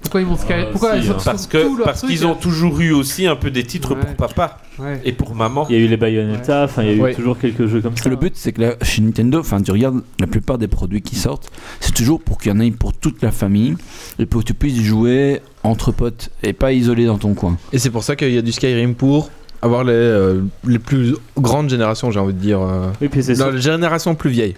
Pourquoi 0.09 0.21
ils 0.23 0.27
montrent 0.27 0.41
Skyrim 0.43 0.65
Euh, 0.67 0.71
Pourquoi 0.73 0.99
si, 1.01 1.07
ils 1.07 1.11
hein. 1.11 1.17
parce 1.23 1.47
que 1.47 1.85
parce 1.85 2.01
qu'ils 2.01 2.27
ont 2.27 2.35
toujours 2.35 2.81
eu 2.81 2.93
aussi 2.93 3.27
un 3.27 3.37
peu 3.37 3.51
des 3.51 3.63
titres 3.65 3.95
Ouais. 3.95 4.01
pour 4.01 4.15
papa 4.29 4.59
Ouais. 4.79 5.01
et 5.05 5.13
pour 5.13 5.35
maman. 5.35 5.67
Il 5.69 5.77
y 5.77 5.79
a 5.79 5.83
eu 5.85 5.87
les 5.89 5.97
Bayonetta, 5.99 6.65
enfin 6.65 6.83
il 6.83 6.89
y 6.89 6.93
a 6.93 6.95
eu 6.95 7.01
Ouais. 7.01 7.15
toujours 7.15 7.39
quelques 7.39 7.67
jeux 7.67 7.81
comme 7.83 7.97
ça. 7.97 8.09
Le 8.09 8.17
but, 8.17 8.33
c'est 8.37 8.53
que 8.53 8.63
là, 8.63 8.75
chez 8.83 9.03
Nintendo, 9.03 9.41
enfin, 9.41 9.61
tu 9.61 9.71
regardes 9.71 10.03
la 10.19 10.27
plupart 10.27 10.57
des 10.57 10.69
produits 10.69 11.03
qui 11.03 11.17
sortent, 11.17 11.51
c'est 11.81 11.93
toujours 11.95 12.21
pour 12.23 12.39
qu'il 12.39 12.51
y 12.53 12.55
en 12.55 12.61
ait 12.61 12.71
pour 12.71 12.95
toute 12.95 13.21
la 13.23 13.33
famille 13.33 13.77
et 14.19 14.25
pour 14.25 14.41
que 14.43 14.47
tu 14.47 14.55
puisses 14.55 14.81
jouer 14.81 15.43
entre 15.63 15.93
potes 15.93 16.31
et 16.43 16.53
pas 16.55 16.73
isolé 16.73 17.05
dans 17.07 17.19
ton 17.19 17.35
coin. 17.35 17.59
Et 17.73 17.79
c'est 17.79 17.91
pour 17.91 18.03
ça 18.05 18.17
qu'il 18.17 18.33
y 18.33 18.39
a 18.39 18.43
du 18.43 18.53
Skyrim 18.53 18.95
pour 18.95 19.31
avoir 19.61 19.83
les, 19.85 19.93
euh, 19.93 20.41
les 20.67 20.79
plus 20.79 21.15
grandes 21.37 21.69
générations, 21.69 22.11
j'ai 22.11 22.21
envie 22.21 22.33
de 22.35 22.39
dire. 22.39 22.61
euh, 22.61 22.89
Oui, 23.01 23.09
puis 23.09 23.23
c'est 23.23 23.35
sûr- 23.35 23.51
les 23.51 23.61
générations 23.61 24.15
plus 24.15 24.31
vieilles. 24.31 24.55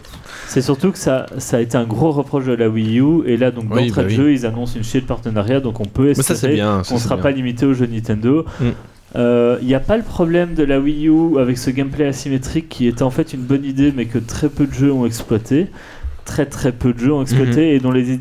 C'est 0.47 0.61
surtout 0.63 0.91
que 0.93 0.99
ça, 0.99 1.27
ça 1.39 1.57
a 1.57 1.61
été 1.61 1.77
un 1.77 1.85
gros 1.85 2.11
reproche 2.11 2.45
de 2.47 2.53
la 2.53 2.69
Wii 2.69 2.99
U 3.01 3.23
et 3.27 3.37
là 3.37 3.51
donc 3.51 3.65
Oui, 3.71 3.87
d'entrée 3.87 4.03
bah 4.03 4.05
de 4.05 4.09
oui. 4.09 4.15
jeu 4.17 4.33
ils 4.33 4.47
annoncent 4.47 4.77
une 4.77 4.85
chaîne 4.85 5.03
de 5.03 5.07
partenariat 5.07 5.61
donc 5.61 5.81
on 5.81 5.85
peut 5.85 6.11
espérer 6.11 6.59
qu'on 6.59 6.95
ne 6.95 6.99
sera 7.01 7.15
bien. 7.17 7.23
pas 7.23 7.31
limité 7.31 7.67
aux 7.67 7.73
jeux 7.75 7.87
Nintendo. 7.87 8.45
Mm. 8.61 8.65
Il 9.63 9.67
n'y 9.67 9.75
a 9.75 9.81
pas 9.81 9.97
le 9.97 10.03
problème 10.03 10.55
de 10.55 10.63
la 10.65 10.79
Wii 10.81 11.09
U 11.09 11.39
avec 11.39 11.57
ce 11.59 11.71
gameplay 11.71 12.07
asymétrique 12.07 12.69
qui 12.69 12.87
était 12.87 13.03
en 13.03 13.11
fait 13.11 13.33
une 13.33 13.41
bonne 13.43 13.65
idée 13.65 13.93
mais 13.97 14.07
que 14.07 14.19
très 14.19 14.49
peu 14.49 14.67
de 14.67 14.73
jeux 14.75 14.93
ont 14.93 15.07
exploité. 15.07 15.69
Très 16.25 16.47
très 16.47 16.71
peu 16.73 16.93
de 16.93 16.99
jeux 16.99 17.13
ont 17.13 17.23
exploité 17.23 17.71
Mhm. 17.71 17.77
et 17.77 17.79
dont 17.81 17.91
les 17.91 18.13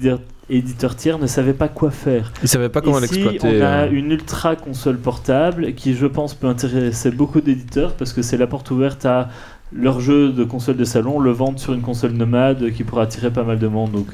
éditeurs 0.49 0.95
tiers 0.95 1.19
ne 1.19 1.27
savaient 1.27 1.53
pas 1.53 1.67
quoi 1.67 1.91
faire. 1.91 2.31
Ils 2.41 2.49
savaient 2.49 2.69
pas 2.69 2.81
comment 2.81 2.99
l'exploiter. 2.99 3.39
on 3.43 3.61
a 3.61 3.85
euh. 3.85 3.91
une 3.91 4.11
ultra 4.11 4.55
console 4.55 4.97
portable 4.97 5.73
qui, 5.73 5.93
je 5.93 6.05
pense, 6.05 6.33
peut 6.33 6.47
intéresser 6.47 7.11
beaucoup 7.11 7.41
d'éditeurs 7.41 7.93
parce 7.93 8.13
que 8.13 8.21
c'est 8.21 8.37
la 8.37 8.47
porte 8.47 8.71
ouverte 8.71 9.05
à 9.05 9.29
leur 9.71 9.99
jeu 9.99 10.31
de 10.31 10.43
console 10.43 10.77
de 10.77 10.83
salon, 10.83 11.19
le 11.19 11.31
vendre 11.31 11.59
sur 11.59 11.73
une 11.73 11.81
console 11.81 12.11
nomade 12.11 12.71
qui 12.71 12.83
pourra 12.83 13.03
attirer 13.03 13.31
pas 13.31 13.43
mal 13.43 13.59
de 13.59 13.67
monde. 13.67 13.91
Donc, 13.91 14.07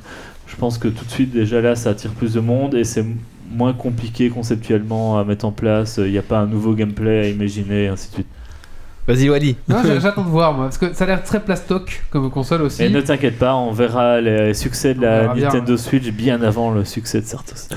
je 0.48 0.56
pense 0.56 0.78
que 0.78 0.88
tout 0.88 1.06
de 1.06 1.12
suite, 1.12 1.32
déjà 1.32 1.62
là, 1.62 1.76
ça 1.76 1.91
attire 1.91 2.12
plus 2.12 2.34
de 2.34 2.40
monde 2.40 2.76
et 2.76 2.84
c'est 2.84 3.06
moins 3.52 3.74
compliqué 3.74 4.30
conceptuellement 4.30 5.18
à 5.18 5.24
mettre 5.24 5.45
en 5.45 5.52
place. 5.52 5.99
Il 6.03 6.12
n'y 6.12 6.18
a 6.18 6.24
pas 6.24 6.40
un 6.40 6.48
nouveau 6.48 6.74
gameplay 6.74 7.26
à 7.26 7.28
imaginer, 7.30 7.84
et 7.84 7.88
ainsi 7.88 8.10
de 8.10 8.14
suite. 8.16 8.28
Vas-y, 9.07 9.30
Wally. 9.30 9.56
Non, 9.68 9.77
j'attends 10.02 10.23
de 10.23 10.30
voir 10.30 10.53
moi, 10.53 10.65
parce 10.65 10.77
que 10.80 10.94
ça 10.94 11.03
a 11.03 11.07
l'air 11.07 11.23
très 11.23 11.40
plastoc 11.40 12.03
comme 12.10 12.32
console 12.32 12.64
aussi. 12.64 12.84
Et 12.84 12.90
ne 12.90 13.02
t'inquiète 13.02 13.38
pas, 13.38 13.53
on 13.53 13.72
verra 13.72 14.19
les 14.19 14.53
succès 14.56 14.94
de 14.95 14.99
On 14.99 15.02
la 15.27 15.27
bien. 15.34 15.45
Nintendo 15.45 15.77
Switch 15.77 16.10
bien 16.11 16.41
avant 16.41 16.72
le 16.72 16.84
succès 16.86 17.22
de 17.22 17.26
Certos. 17.26 17.69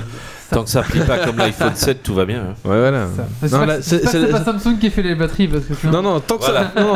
Tant 0.49 0.63
que 0.63 0.69
ça 0.71 0.81
plie 0.81 1.01
pas 1.01 1.19
comme 1.19 1.37
l'iPhone 1.37 1.71
7, 1.75 2.01
tout 2.01 2.15
va 2.15 2.25
bien. 2.25 2.39
hein. 2.39 2.53
Ouais, 2.67 2.79
voilà. 2.79 3.79
C'est- 3.81 4.31
pas 4.31 4.43
Samsung 4.43 4.79
qui 4.81 4.89
fait 4.89 5.03
les 5.03 5.13
batteries 5.13 5.47
parce 5.47 5.65
que 5.65 5.75
sinon- 5.75 5.93
Non, 5.93 6.01
non, 6.01 6.19
tant 6.19 6.37
que, 6.37 6.45
Voilà. 6.45 6.71
ça, 6.75 6.81
non, 6.81 6.93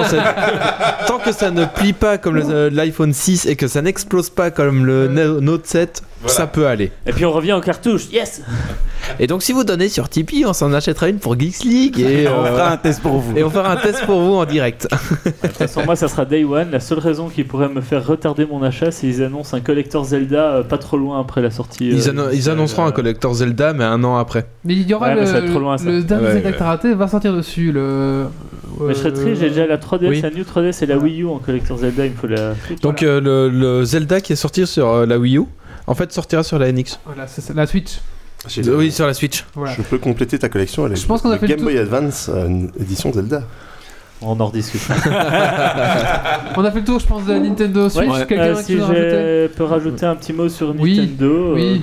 tant 1.05 1.19
que 1.19 1.31
ça 1.31 1.51
ne 1.51 1.65
plie 1.65 1.93
pas 1.93 2.18
comme 2.18 2.35
le- 2.38 2.49
euh, 2.49 2.69
l'iPhone 2.72 3.14
6 3.14 3.45
et 3.45 3.55
que 3.55 3.68
ça 3.68 3.84
n'explose 3.84 4.31
pas 4.31 4.49
comme 4.49 4.84
le 4.88 5.07
Note 5.39 5.68
7, 5.68 6.01
Voilà. 6.23 6.35
ça 6.35 6.47
peut 6.47 6.67
aller. 6.67 6.91
Et 7.05 7.11
puis 7.13 7.25
on 7.25 7.31
revient 7.31 7.53
aux 7.53 7.61
cartouches, 7.61 8.09
yes 8.11 8.41
Et 9.19 9.27
donc, 9.27 9.43
si 9.43 9.51
vous 9.51 9.65
donnez 9.65 9.89
sur 9.89 10.07
Tipeee, 10.07 10.45
on 10.45 10.53
s'en 10.53 10.71
achètera 10.71 11.09
une 11.09 11.17
pour 11.19 11.37
Geeks 11.37 11.63
League 11.65 11.99
et, 11.99 12.25
On 12.29 12.45
euh, 12.45 12.51
fera 12.51 12.71
un 12.71 12.77
test 12.77 13.01
pour 13.01 13.19
vous. 13.19 13.37
et 13.37 13.43
on 13.43 13.49
fera 13.49 13.73
un 13.73 13.75
test 13.75 14.05
pour 14.05 14.21
vous 14.21 14.35
en 14.35 14.45
direct. 14.45 14.87
De 15.25 15.29
toute 15.47 15.57
façon, 15.57 15.83
moi, 15.83 15.97
ça 15.97 16.07
sera 16.07 16.23
Day 16.23 16.45
One. 16.45 16.71
La 16.71 16.79
seule 16.79 16.99
raison 16.99 17.27
qui 17.27 17.43
pourrait 17.43 17.67
me 17.67 17.81
faire 17.81 18.05
retarder 18.07 18.45
mon 18.45 18.63
achat, 18.63 18.91
c'est 18.91 19.05
qu'ils 19.07 19.21
annoncent 19.21 19.55
un 19.57 19.59
collector 19.59 20.05
Zelda 20.05 20.55
euh, 20.55 20.63
pas 20.63 20.77
trop 20.77 20.97
loin 20.97 21.19
après 21.19 21.41
la 21.41 21.51
sortie. 21.51 21.89
Ils, 21.89 22.07
euh, 22.07 22.11
annon- 22.11 22.27
ils 22.29 22.35
initiale, 22.35 22.55
annonceront 22.55 22.85
euh, 22.85 22.87
un 22.87 22.91
collector 22.93 23.33
Zelda, 23.33 23.73
mais 23.73 23.83
un 23.83 24.01
an 24.05 24.15
après. 24.17 24.45
Mais 24.63 24.73
il 24.73 24.87
y 24.89 24.93
aura 24.93 25.13
Ouais, 25.13 25.15
le, 25.41 25.49
trop 25.49 25.59
loin, 25.59 25.75
le 25.83 26.01
dernier 26.01 26.25
Ouais, 26.25 26.31
Zelda 26.33 26.47
ouais. 26.49 26.53
que 26.53 26.59
t'as 26.59 26.65
raté 26.65 26.93
va 26.93 27.07
sortir 27.09 27.33
dessus. 27.35 27.73
Le... 27.73 28.27
Mais 28.79 28.93
je 28.93 28.99
serais 28.99 29.11
triste, 29.13 29.41
j'ai 29.41 29.49
déjà 29.49 29.67
la 29.67 29.77
3DS, 29.77 30.07
oui. 30.07 30.21
la 30.21 30.29
New 30.31 30.43
3DS 30.43 30.81
et 30.81 30.87
la 30.87 30.97
Wii 30.97 31.21
U 31.23 31.27
en 31.27 31.37
collector 31.39 31.77
Zelda, 31.77 32.05
il 32.05 32.11
me 32.13 32.15
faut 32.17 32.27
la. 32.27 32.53
Donc, 32.81 33.03
euh, 33.03 33.19
le, 33.21 33.49
le 33.49 33.83
Zelda 33.83 34.21
qui 34.21 34.33
est 34.33 34.37
sorti 34.37 34.65
sur 34.65 34.87
euh, 34.87 35.05
la 35.05 35.19
Wii 35.19 35.37
U, 35.37 35.43
en 35.88 35.95
fait, 35.95 36.11
sortira 36.11 36.43
sur 36.43 36.60
la 36.60 36.72
NX. 36.72 36.99
Voilà, 37.05 37.27
c'est 37.27 37.41
ça, 37.41 37.53
la 37.53 37.68
Switch. 37.68 37.99
Oui, 38.68 38.91
sur 38.91 39.07
la 39.07 39.14
Switch. 39.14 39.45
Voilà. 39.55 39.73
Je 39.73 39.81
peux 39.84 39.97
compléter 39.97 40.38
ta 40.38 40.49
collection 40.49 40.84
avec 40.85 40.97
Je 40.97 41.05
pense 41.05 41.22
qu'on 41.22 41.31
a 41.31 41.38
fait 41.38 41.47
le 41.47 41.55
Game 41.55 41.64
Boy 41.64 41.77
Advance 41.77 42.30
euh, 42.34 42.47
une 42.47 42.72
édition 42.80 43.11
Zelda. 43.14 43.43
On 44.22 44.39
en 44.39 44.47
rediscute. 44.47 44.81
On 46.55 46.64
a 46.64 46.72
fait 46.72 46.80
le 46.80 46.85
tour, 46.85 46.99
je 46.99 47.05
pense, 47.07 47.26
de 47.26 47.34
la 47.34 47.39
Nintendo 47.39 47.89
Switch. 47.89 48.10
Ouais. 48.10 48.26
Quelqu'un 48.26 48.43
Euh, 48.45 48.55
si 48.55 48.77
je 48.77 49.47
peux 49.47 49.64
rajouter 49.65 50.05
un 50.05 50.15
petit 50.15 50.31
mot 50.34 50.47
sur 50.49 50.73
Oui, 50.80 50.97
Nintendo, 50.97 51.26
euh, 51.26 51.53
oui. 51.55 51.81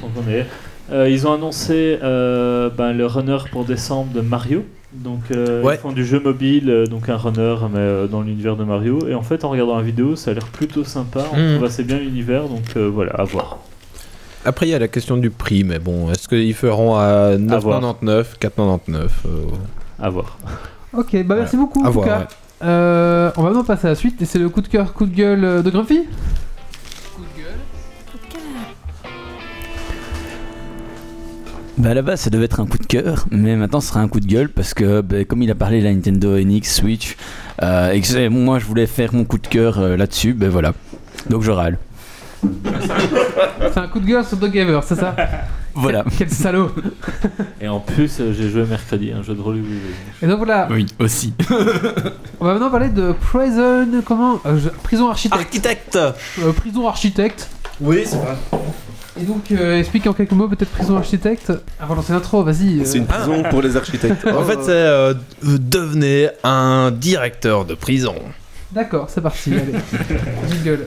Euh, 0.93 1.09
ils 1.09 1.27
ont 1.27 1.35
annoncé 1.35 1.99
euh, 2.03 2.69
ben, 2.71 2.93
le 2.93 3.07
runner 3.07 3.39
pour 3.53 3.65
décembre 3.65 4.13
de 4.13 4.21
Mario. 4.21 4.65
Donc 4.93 5.21
euh, 5.31 5.63
Ouais. 5.63 5.77
ils 5.77 5.79
font 5.79 5.93
du 5.93 6.05
jeu 6.05 6.19
mobile, 6.19 6.69
euh, 6.69 6.87
donc 6.87 7.09
un 7.09 7.17
runner 7.17 7.55
mais 7.73 7.79
euh, 7.79 8.07
dans 8.09 8.23
l'univers 8.23 8.57
de 8.57 8.65
Mario. 8.65 9.07
Et 9.07 9.15
en 9.15 9.23
fait, 9.23 9.45
en 9.45 9.51
regardant 9.51 9.77
la 9.77 9.83
vidéo, 9.83 10.17
ça 10.17 10.33
a 10.33 10.35
l'air 10.35 10.47
plutôt 10.47 10.83
sympa. 10.85 11.25
On 11.33 11.37
Mhm. 11.37 11.55
trouve 11.57 11.65
assez 11.67 11.85
bien 11.85 11.99
l'univers, 11.99 12.49
donc 12.49 12.65
euh, 12.77 12.91
voilà, 12.93 13.13
à 13.13 13.25
voir. 13.25 13.59
Après, 14.45 14.67
il 14.67 14.71
y 14.71 14.75
a 14.75 14.79
la 14.79 14.89
question 14.89 15.17
du 15.17 15.31
prix, 15.31 15.65
mais 15.65 15.79
bon, 15.79 16.11
est-ce 16.11 16.29
qu'ils 16.29 16.55
feront 16.55 16.97
à 16.97 17.37
voir. 17.37 17.83
9,99, 17.83 18.25
4,99 18.41 18.97
euh, 18.97 19.09
À 20.01 20.09
voir. 20.09 20.39
Ok, 20.93 21.15
bah 21.25 21.37
merci 21.37 21.57
beaucoup. 21.57 21.85
À 21.85 21.89
en 21.89 21.93
tout 21.93 22.01
voir, 22.01 22.07
cas. 22.07 22.19
ouais. 22.21 22.27
Euh, 22.63 23.31
on 23.37 23.43
va 23.43 23.51
maintenant 23.51 23.65
passer 23.65 23.87
à 23.87 23.91
la 23.91 23.97
suite 23.97 24.21
et 24.21 24.25
c'est 24.25 24.39
le 24.39 24.49
coup 24.49 24.61
de 24.61 24.69
cœur, 24.69 24.93
coup 24.93 25.07
de 25.07 25.15
gueule 25.15 25.45
euh, 25.45 25.63
de 25.63 25.71
Grumpy. 25.71 26.07
Bah 31.79 31.91
à 31.91 31.95
la 31.95 32.03
base 32.03 32.21
ça 32.21 32.29
devait 32.29 32.45
être 32.45 32.61
un 32.61 32.67
coup 32.67 32.77
de 32.77 32.85
cœur, 32.85 33.25
mais 33.31 33.57
maintenant 33.57 33.81
ce 33.81 33.89
sera 33.89 34.01
un 34.01 34.09
coup 34.09 34.21
de 34.21 34.27
gueule 34.27 34.51
parce 34.51 34.75
que 34.75 35.01
bah, 35.01 35.25
comme 35.25 35.41
il 35.41 35.51
a 35.51 35.55
parlé 35.55 35.79
de 35.79 35.85
la 35.85 35.95
Nintendo 35.95 36.39
NX 36.39 36.65
Switch 36.65 37.17
euh, 37.63 37.93
et 37.93 38.03
que 38.03 38.29
moi 38.29 38.59
je 38.59 38.67
voulais 38.67 38.87
faire 38.87 39.15
mon 39.15 39.25
coup 39.25 39.39
de 39.39 39.47
cœur 39.47 39.79
euh, 39.79 39.97
là-dessus, 39.97 40.35
ben 40.35 40.51
voilà. 40.51 40.75
Donc 41.31 41.43
je 41.43 41.51
râle. 41.51 41.79
C'est 43.73 43.79
un 43.79 43.89
coup 43.89 44.01
de 44.01 44.07
gueule 44.07 44.25
sur 44.25 44.37
Dog 44.37 44.51
Gamer, 44.53 44.83
c'est 44.83 44.97
ça 44.97 45.15
Voilà. 45.75 46.05
Quel 46.19 46.31
salaud 46.31 46.71
Et 47.61 47.69
en 47.69 47.79
plus, 47.81 48.19
euh, 48.21 48.33
j'ai 48.37 48.51
joué 48.51 48.65
mercredi, 48.65 49.13
un 49.13 49.23
jeu 49.23 49.35
de 49.35 49.41
rôle. 49.41 49.57
où- 49.57 50.25
Et 50.25 50.27
donc 50.27 50.39
voilà, 50.39 50.67
Oui, 50.71 50.87
aussi. 50.99 51.33
on 52.41 52.45
va 52.45 52.55
maintenant 52.55 52.71
parler 52.71 52.89
de 52.89 53.13
Prison. 53.13 53.87
Comment 54.05 54.41
euh, 54.47 54.59
je- 54.59 54.69
Prison 54.83 55.09
Architecte. 55.09 55.41
Architecte 55.41 55.97
Euh, 55.97 56.53
prison 56.53 56.89
Architecte. 56.89 57.49
Oui, 57.81 58.03
c'est 58.05 58.17
vrai. 58.17 58.37
Et 59.21 59.25
donc, 59.25 59.51
euh, 59.53 59.79
explique 59.79 60.07
en 60.07 60.13
quelques 60.13 60.33
mots 60.33 60.49
peut-être 60.49 60.71
Prison 60.71 60.97
Architecte. 60.97 61.53
Avant 61.79 61.95
de 61.95 62.01
lancer 62.01 62.13
l'intro, 62.13 62.43
vas-y. 62.43 62.81
euh. 62.81 62.85
C'est 62.85 62.99
une 62.99 63.07
prison 63.07 63.43
pour 63.51 63.63
les 63.63 63.77
architectes. 63.77 64.27
En 64.27 64.43
fait, 64.45 64.59
c'est 64.63 64.71
euh, 64.73 65.15
devenez 65.43 66.31
un 66.43 66.91
directeur 66.91 67.65
de 67.65 67.75
prison. 67.75 68.15
D'accord, 68.73 69.09
c'est 69.09 69.21
parti, 69.21 69.53
allez. 69.53 69.75
Jingle. 70.49 70.87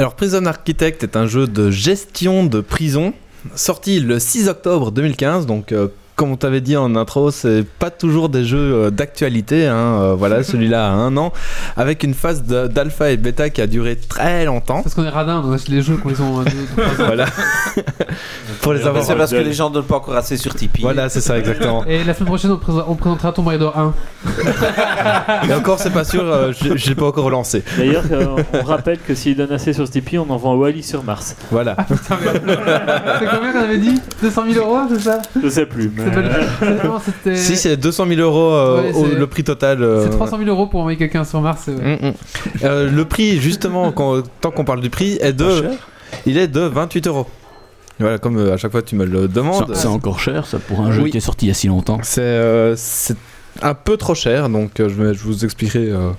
Alors, 0.00 0.14
Prison 0.14 0.46
Architect 0.46 1.02
est 1.02 1.14
un 1.14 1.26
jeu 1.26 1.46
de 1.46 1.70
gestion 1.70 2.46
de 2.46 2.62
prison 2.62 3.12
sorti 3.54 4.00
le 4.00 4.18
6 4.18 4.48
octobre 4.48 4.92
2015. 4.92 5.44
Donc, 5.44 5.72
euh, 5.72 5.88
comme 6.20 6.32
on 6.32 6.36
t'avait 6.36 6.60
dit 6.60 6.76
en 6.76 6.96
intro, 6.96 7.30
c'est 7.30 7.64
pas 7.78 7.88
toujours 7.88 8.28
des 8.28 8.44
jeux 8.44 8.58
euh, 8.58 8.90
d'actualité. 8.90 9.66
hein, 9.66 9.74
euh, 9.74 10.14
voilà, 10.14 10.42
celui-là 10.50 10.88
a 10.88 10.90
un 10.90 11.16
an, 11.16 11.32
avec 11.78 12.02
une 12.02 12.12
phase 12.12 12.42
d'alpha 12.42 13.10
et 13.10 13.16
bêta 13.16 13.48
qui 13.48 13.62
a 13.62 13.66
duré 13.66 13.96
très 13.96 14.44
longtemps. 14.44 14.82
Parce 14.82 14.94
qu'on 14.94 15.04
est 15.06 15.08
radin, 15.08 15.42
on 15.42 15.50
achète 15.50 15.70
les 15.70 15.80
jeux 15.80 15.96
quand 15.96 16.10
ils 16.10 16.20
ont. 16.20 16.44
Voilà. 16.98 17.24
Pour 18.60 18.74
les 18.74 18.86
avoir. 18.86 19.02
C'est 19.02 19.14
parce 19.16 19.30
que 19.30 19.36
les 19.36 19.54
gens 19.54 19.70
donnent 19.70 19.84
pas 19.84 19.96
encore 19.96 20.14
assez 20.14 20.36
sur 20.36 20.54
Tipeee. 20.54 20.82
Voilà, 20.82 21.08
c'est 21.08 21.22
ça 21.22 21.38
exactement. 21.38 21.86
Et 21.86 22.04
la 22.04 22.12
semaine 22.12 22.26
prochaine, 22.26 22.50
on, 22.50 22.58
présent- 22.58 22.84
on 22.86 22.96
présentera 22.96 23.32
Tomb 23.32 23.48
Raider 23.48 23.70
1. 23.74 23.94
Et 25.48 25.54
encore, 25.54 25.78
c'est 25.78 25.88
pas 25.88 26.04
sûr, 26.04 26.22
euh, 26.22 26.52
je 26.52 26.88
l'ai 26.90 26.94
pas 26.94 27.06
encore 27.06 27.24
relancé. 27.24 27.62
D'ailleurs, 27.78 28.04
euh, 28.12 28.42
on 28.52 28.64
rappelle 28.64 28.98
que 28.98 29.14
s'il 29.14 29.36
donne 29.38 29.52
assez 29.52 29.72
sur 29.72 29.88
Tipeee, 29.88 30.18
on 30.18 30.28
envoie 30.28 30.54
Wally 30.54 30.82
sur 30.82 31.02
Mars. 31.02 31.34
Voilà. 31.50 31.76
Putain, 31.76 32.18
merde. 32.22 32.60
c'est 33.20 33.26
combien 33.26 33.52
qu'on 33.52 33.60
avait 33.60 33.78
dit? 33.78 33.98
200 34.20 34.42
000 34.52 34.66
euros, 34.66 34.80
c'est 34.90 35.00
ça? 35.00 35.22
Je 35.42 35.48
sais 35.48 35.64
plus. 35.64 35.90
mais- 35.96 36.09
C'était. 37.04 37.36
Si, 37.36 37.56
c'est 37.56 37.76
200 37.76 38.06
000 38.06 38.20
euros 38.20 38.52
euh, 38.52 38.82
Ouais, 38.82 38.92
au- 38.94 39.06
c'est- 39.08 39.14
le 39.14 39.26
prix 39.26 39.44
total. 39.44 39.82
euh, 39.82 40.04
C'est 40.04 40.10
300 40.10 40.38
000 40.38 40.48
euros 40.50 40.66
pour 40.66 40.80
envoyer 40.80 40.98
quelqu'un 40.98 41.24
sur 41.24 41.40
Mars. 41.40 41.68
Mm, 41.68 41.72
mm. 42.08 42.12
Euh, 42.64 42.90
le 42.90 43.04
prix, 43.04 43.38
justement, 43.38 43.92
quand- 43.92 44.22
tant 44.40 44.50
qu'on 44.50 44.64
parle 44.64 44.80
du 44.80 44.90
prix, 44.90 45.18
est 45.20 45.32
de, 45.32 45.64
il 46.26 46.38
est 46.38 46.48
de 46.48 46.60
28 46.60 47.06
euros. 47.06 47.26
Voilà, 47.98 48.18
comme 48.18 48.38
euh, 48.38 48.54
à 48.54 48.56
chaque 48.56 48.72
fois 48.72 48.80
tu 48.82 48.96
me 48.96 49.04
le 49.04 49.28
demandes. 49.28 49.72
c'est 49.74 49.86
encore 49.86 50.20
cher 50.20 50.46
ça 50.46 50.58
pour 50.58 50.80
un 50.80 50.90
jeu 50.90 51.02
Oui. 51.02 51.10
qui 51.10 51.18
est 51.18 51.20
sorti 51.20 51.44
il 51.46 51.48
y 51.48 51.52
a 51.52 51.54
si 51.54 51.66
longtemps. 51.68 51.98
C'est 52.02 52.22
euh, 52.22 52.74
un 53.60 53.74
peu 53.74 53.98
trop 53.98 54.14
cher, 54.14 54.48
donc 54.48 54.80
euh, 54.80 54.88
je, 54.88 54.94
vais, 54.94 55.12
je 55.12 55.22
vous 55.22 55.44
expliquerai 55.44 55.90
euh, 55.90 56.10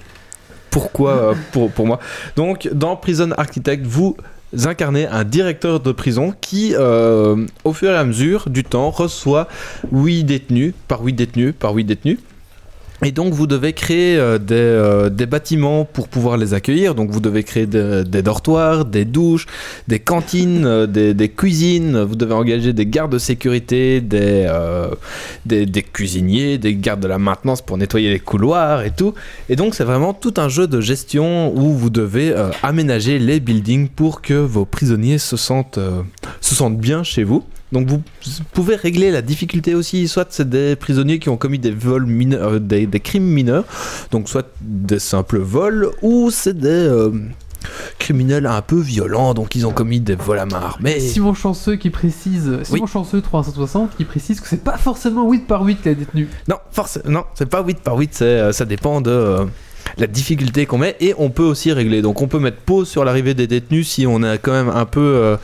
pourquoi 0.69 1.11
euh, 1.11 1.33
pour, 1.51 1.71
pour 1.71 1.87
moi. 1.87 1.99
Donc, 2.35 2.69
dans 2.71 2.95
Prison 2.95 3.31
Architect, 3.35 3.83
vous 3.85 4.15
incarnez 4.65 5.07
un 5.07 5.23
directeur 5.23 5.79
de 5.79 5.91
prison 5.91 6.33
qui, 6.39 6.73
euh, 6.75 7.45
au 7.63 7.73
fur 7.73 7.91
et 7.91 7.95
à 7.95 8.03
mesure 8.03 8.49
du 8.49 8.63
temps, 8.63 8.89
reçoit 8.89 9.47
8 9.91 10.23
détenus, 10.23 10.73
par 10.87 11.01
8 11.01 11.13
détenus, 11.13 11.53
par 11.57 11.73
8 11.73 11.83
détenus. 11.85 12.19
Et 13.03 13.11
donc 13.11 13.33
vous 13.33 13.47
devez 13.47 13.73
créer 13.73 14.15
euh, 14.17 14.37
des, 14.37 14.53
euh, 14.55 15.09
des 15.09 15.25
bâtiments 15.25 15.85
pour 15.85 16.07
pouvoir 16.07 16.37
les 16.37 16.53
accueillir. 16.53 16.93
Donc 16.93 17.09
vous 17.09 17.19
devez 17.19 17.43
créer 17.43 17.65
de- 17.65 18.03
des 18.03 18.21
dortoirs, 18.21 18.85
des 18.85 19.05
douches, 19.05 19.47
des 19.87 19.97
cantines, 19.97 20.65
euh, 20.65 20.85
des, 20.85 21.29
cuisines. 21.29 21.99
Vous 22.03 22.15
devez 22.15 22.33
engager 22.33 22.73
des 22.73 22.85
gardes 22.85 23.11
de 23.11 23.17
sécurité, 23.17 24.01
des, 24.01 24.47
cuisiniers, 25.93 26.57
des 26.59 26.75
gardes 26.75 26.99
de 26.99 27.07
la 27.07 27.17
maintenance 27.17 27.61
pour 27.63 27.77
nettoyer 27.77 28.11
les 28.11 28.19
couloirs 28.19 28.83
et 28.83 28.91
tout. 28.91 29.15
Et 29.49 29.55
donc 29.55 29.73
c'est 29.73 29.83
vraiment 29.83 30.13
tout 30.13 30.35
un 30.37 30.49
jeu 30.49 30.67
de 30.67 30.79
gestion 30.79 31.55
où 31.57 31.73
vous 31.73 31.89
devez 31.89 32.33
aménager 32.61 33.17
les 33.17 33.39
buildings 33.39 33.87
pour 33.87 34.21
que 34.21 34.33
vos 34.35 34.65
prisonniers 34.65 35.17
se 35.17 35.37
sentent 35.37 35.79
bien 36.77 37.03
chez 37.03 37.23
vous. 37.23 37.43
Donc 37.71 37.87
vous 37.87 38.01
pouvez 38.51 38.75
régler 38.75 39.11
la 39.11 39.21
difficulté 39.21 39.75
aussi, 39.75 40.07
soit 40.07 40.27
c'est 40.29 40.49
des 40.49 40.75
prisonniers 40.75 41.19
qui 41.19 41.29
ont 41.29 41.37
commis 41.37 41.59
des 41.59 41.71
vols 41.71 42.05
mineurs, 42.05 42.53
euh, 42.53 42.59
des, 42.59 42.85
des 42.85 42.99
crimes 42.99 43.23
mineurs, 43.23 43.63
donc 44.11 44.27
soit 44.27 44.47
des 44.61 44.99
simples 44.99 45.39
vols, 45.39 45.91
ou 46.01 46.31
c'est 46.31 46.57
des 46.57 46.67
euh, 46.67 47.11
criminels 47.99 48.45
un 48.45 48.61
peu 48.61 48.79
violents, 48.79 49.33
donc 49.33 49.55
ils 49.55 49.65
ont 49.65 49.71
commis 49.71 49.99
des 49.99 50.15
vols 50.15 50.39
à 50.39 50.45
main 50.45 50.61
armée. 50.61 50.99
Simon 50.99 51.33
Chanceux 51.33 51.75
qui 51.75 51.89
précise, 51.89 52.59
Simon 52.63 52.87
Chanceux 52.87 53.21
360 53.21 53.95
qui 53.95 54.05
précise 54.05 54.39
que 54.39 54.47
c'est 54.47 54.63
pas 54.63 54.77
forcément 54.77 55.29
8 55.29 55.47
par 55.47 55.63
8 55.63 55.79
les 55.85 55.95
détenus. 55.95 56.27
Non, 56.47 56.57
forcément, 56.71 57.09
non, 57.09 57.23
c'est 57.35 57.49
pas 57.49 57.63
8 57.63 57.79
par 57.79 57.97
8, 57.97 58.09
c'est, 58.13 58.25
euh, 58.25 58.51
ça 58.51 58.65
dépend 58.65 59.01
de 59.01 59.11
euh, 59.11 59.45
la 59.97 60.07
difficulté 60.07 60.65
qu'on 60.65 60.77
met 60.77 60.95
et 60.99 61.13
on 61.17 61.29
peut 61.29 61.43
aussi 61.43 61.71
régler. 61.71 62.01
Donc 62.01 62.21
on 62.21 62.27
peut 62.27 62.39
mettre 62.39 62.57
pause 62.57 62.89
sur 62.89 63.03
l'arrivée 63.03 63.33
des 63.33 63.47
détenus 63.47 63.89
si 63.89 64.07
on 64.07 64.23
est 64.23 64.37
quand 64.39 64.51
même 64.51 64.69
un 64.69 64.85
peu 64.85 64.99
euh, 64.99 65.37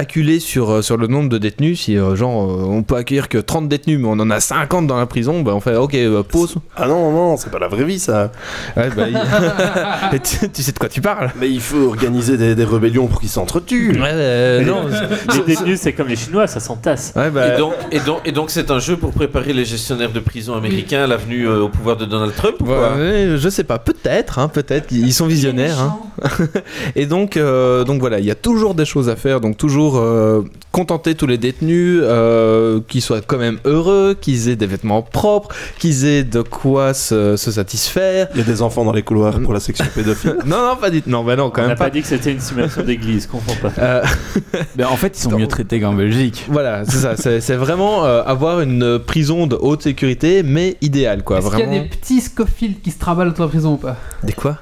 acculé 0.00 0.40
sur, 0.40 0.70
euh, 0.70 0.82
sur 0.82 0.96
le 0.96 1.06
nombre 1.06 1.28
de 1.28 1.38
détenus. 1.38 1.80
Si 1.82 1.96
euh, 1.96 2.16
genre 2.16 2.50
euh, 2.50 2.64
on 2.68 2.82
peut 2.82 2.96
accueillir 2.96 3.28
que 3.28 3.38
30 3.38 3.68
détenus 3.68 3.98
mais 4.00 4.08
on 4.08 4.12
en 4.18 4.30
a 4.30 4.40
50 4.40 4.86
dans 4.86 4.96
la 4.98 5.06
prison, 5.06 5.42
bah, 5.42 5.52
on 5.54 5.60
fait 5.60 5.76
ok, 5.76 5.94
euh, 5.94 6.22
pause. 6.22 6.56
Ah 6.76 6.86
non, 6.88 7.12
non, 7.12 7.36
c'est 7.36 7.50
pas 7.50 7.58
la 7.58 7.68
vraie 7.68 7.84
vie 7.84 7.98
ça. 7.98 8.32
Ouais, 8.76 8.88
bah, 8.96 9.04
il- 9.08 9.16
Et 10.16 10.20
tu, 10.20 10.48
tu 10.50 10.62
sais 10.62 10.72
de 10.72 10.78
quoi 10.78 10.88
tu 10.88 11.00
parles 11.00 11.30
Mais 11.38 11.48
il 11.50 11.60
faut 11.60 11.86
organiser 11.88 12.36
des, 12.36 12.54
des 12.54 12.64
rébellions 12.64 13.06
pour 13.06 13.20
qu'ils 13.20 13.28
s'entretuent. 13.28 13.92
Ouais, 14.00 14.08
euh, 14.12 14.64
non. 14.64 14.86
Les 15.34 15.42
détenus, 15.54 15.78
c'est 15.80 15.92
comme 15.92 16.08
les 16.08 16.16
Chinois, 16.16 16.46
ça 16.46 16.60
s'entasse. 16.60 17.12
Ouais, 17.16 17.30
bah, 17.30 17.54
Et 17.54 17.58
donc, 17.58 17.74
et 17.92 18.00
donc, 18.00 18.18
et 18.24 18.32
donc 18.32 18.50
c'est 18.50 18.70
un 18.70 18.78
jeu 18.78 18.96
pour 18.96 19.10
préparer 19.12 19.52
les 19.52 19.64
gestionnaires 19.64 20.12
de 20.12 20.20
prison 20.20 20.54
américains 20.54 21.04
à 21.04 21.06
la 21.06 21.16
venue 21.16 21.46
euh, 21.46 21.60
au 21.62 21.68
pouvoir 21.68 21.96
de 21.96 22.04
Donald 22.06 22.34
Trump 22.34 22.56
ou 22.60 22.64
quoi? 22.64 22.94
Ouais, 22.96 23.34
je 23.36 23.48
sais 23.48 23.64
pas, 23.64 23.78
peut-être, 23.78 24.38
hein, 24.38 24.48
peut-être, 24.48 24.88
ils 24.92 25.12
sont 25.12 25.26
visionnaires. 25.26 25.78
hein. 25.80 25.98
Et 26.96 27.06
donc, 27.06 27.36
euh, 27.36 27.84
donc 27.84 28.00
voilà, 28.00 28.18
il 28.18 28.24
y 28.24 28.30
a 28.30 28.34
toujours 28.34 28.74
des 28.74 28.84
choses 28.84 29.08
à 29.08 29.16
faire, 29.16 29.40
donc 29.40 29.56
toujours 29.56 29.89
euh, 29.96 30.42
contenter 30.72 31.14
tous 31.14 31.26
les 31.26 31.38
détenus, 31.38 32.00
euh, 32.02 32.80
qu'ils 32.88 33.02
soient 33.02 33.20
quand 33.20 33.38
même 33.38 33.58
heureux, 33.64 34.16
qu'ils 34.20 34.48
aient 34.48 34.56
des 34.56 34.66
vêtements 34.66 35.02
propres, 35.02 35.54
qu'ils 35.78 36.04
aient 36.06 36.24
de 36.24 36.42
quoi 36.42 36.94
se, 36.94 37.36
se 37.36 37.50
satisfaire. 37.50 38.28
Il 38.34 38.38
y 38.38 38.40
a 38.42 38.44
des 38.44 38.62
enfants 38.62 38.84
dans 38.84 38.92
les 38.92 39.02
couloirs 39.02 39.38
pour 39.40 39.52
la 39.52 39.60
section 39.60 39.84
pédophile. 39.94 40.36
Non, 40.46 40.66
non, 40.68 40.76
pas 40.76 40.90
dit, 40.90 41.02
non, 41.06 41.22
bah 41.24 41.36
non, 41.36 41.50
quand 41.50 41.60
On 41.60 41.64
n'a 41.64 41.68
même 41.68 41.78
pas 41.78 41.84
pas. 41.84 41.90
dit 41.90 42.00
que 42.02 42.08
c'était 42.08 42.32
une 42.32 42.40
simulation 42.40 42.82
d'église, 42.82 43.26
comprends 43.26 43.54
pas. 43.56 43.72
Euh, 43.78 44.02
Ben, 44.76 44.86
en 44.86 44.96
fait, 44.96 45.16
ils 45.18 45.22
sont 45.22 45.38
mieux 45.38 45.46
traités 45.46 45.80
qu'en 45.80 45.92
Belgique. 45.92 46.46
voilà, 46.48 46.84
c'est 46.84 46.98
ça, 46.98 47.16
c'est 47.16 47.40
c'est 47.40 47.56
vraiment 47.56 48.04
euh, 48.04 48.22
avoir 48.24 48.60
une 48.60 48.98
prison 48.98 49.46
de 49.46 49.56
haute 49.56 49.82
sécurité, 49.82 50.42
mais 50.42 50.76
idéale, 50.80 51.22
quoi. 51.24 51.38
Est-ce 51.38 51.50
qu'il 51.50 51.58
y 51.58 51.62
a 51.62 51.66
des 51.82 51.88
petits 51.88 52.20
Scofield 52.20 52.80
qui 52.80 52.90
se 52.90 52.96
autour 52.98 53.18
de 53.20 53.40
la 53.40 53.48
prison 53.48 53.72
ou 53.74 53.76
pas? 53.76 53.96
Des 54.22 54.32
quoi? 54.32 54.58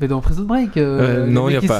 Mais 0.00 0.08
dans 0.08 0.20
Prison 0.22 0.44
Break, 0.44 0.76
euh, 0.78 1.24
Euh, 1.24 1.26
non, 1.26 1.48
mecs 1.48 1.54
y 1.54 1.56
a 1.58 1.68
pas. 1.68 1.78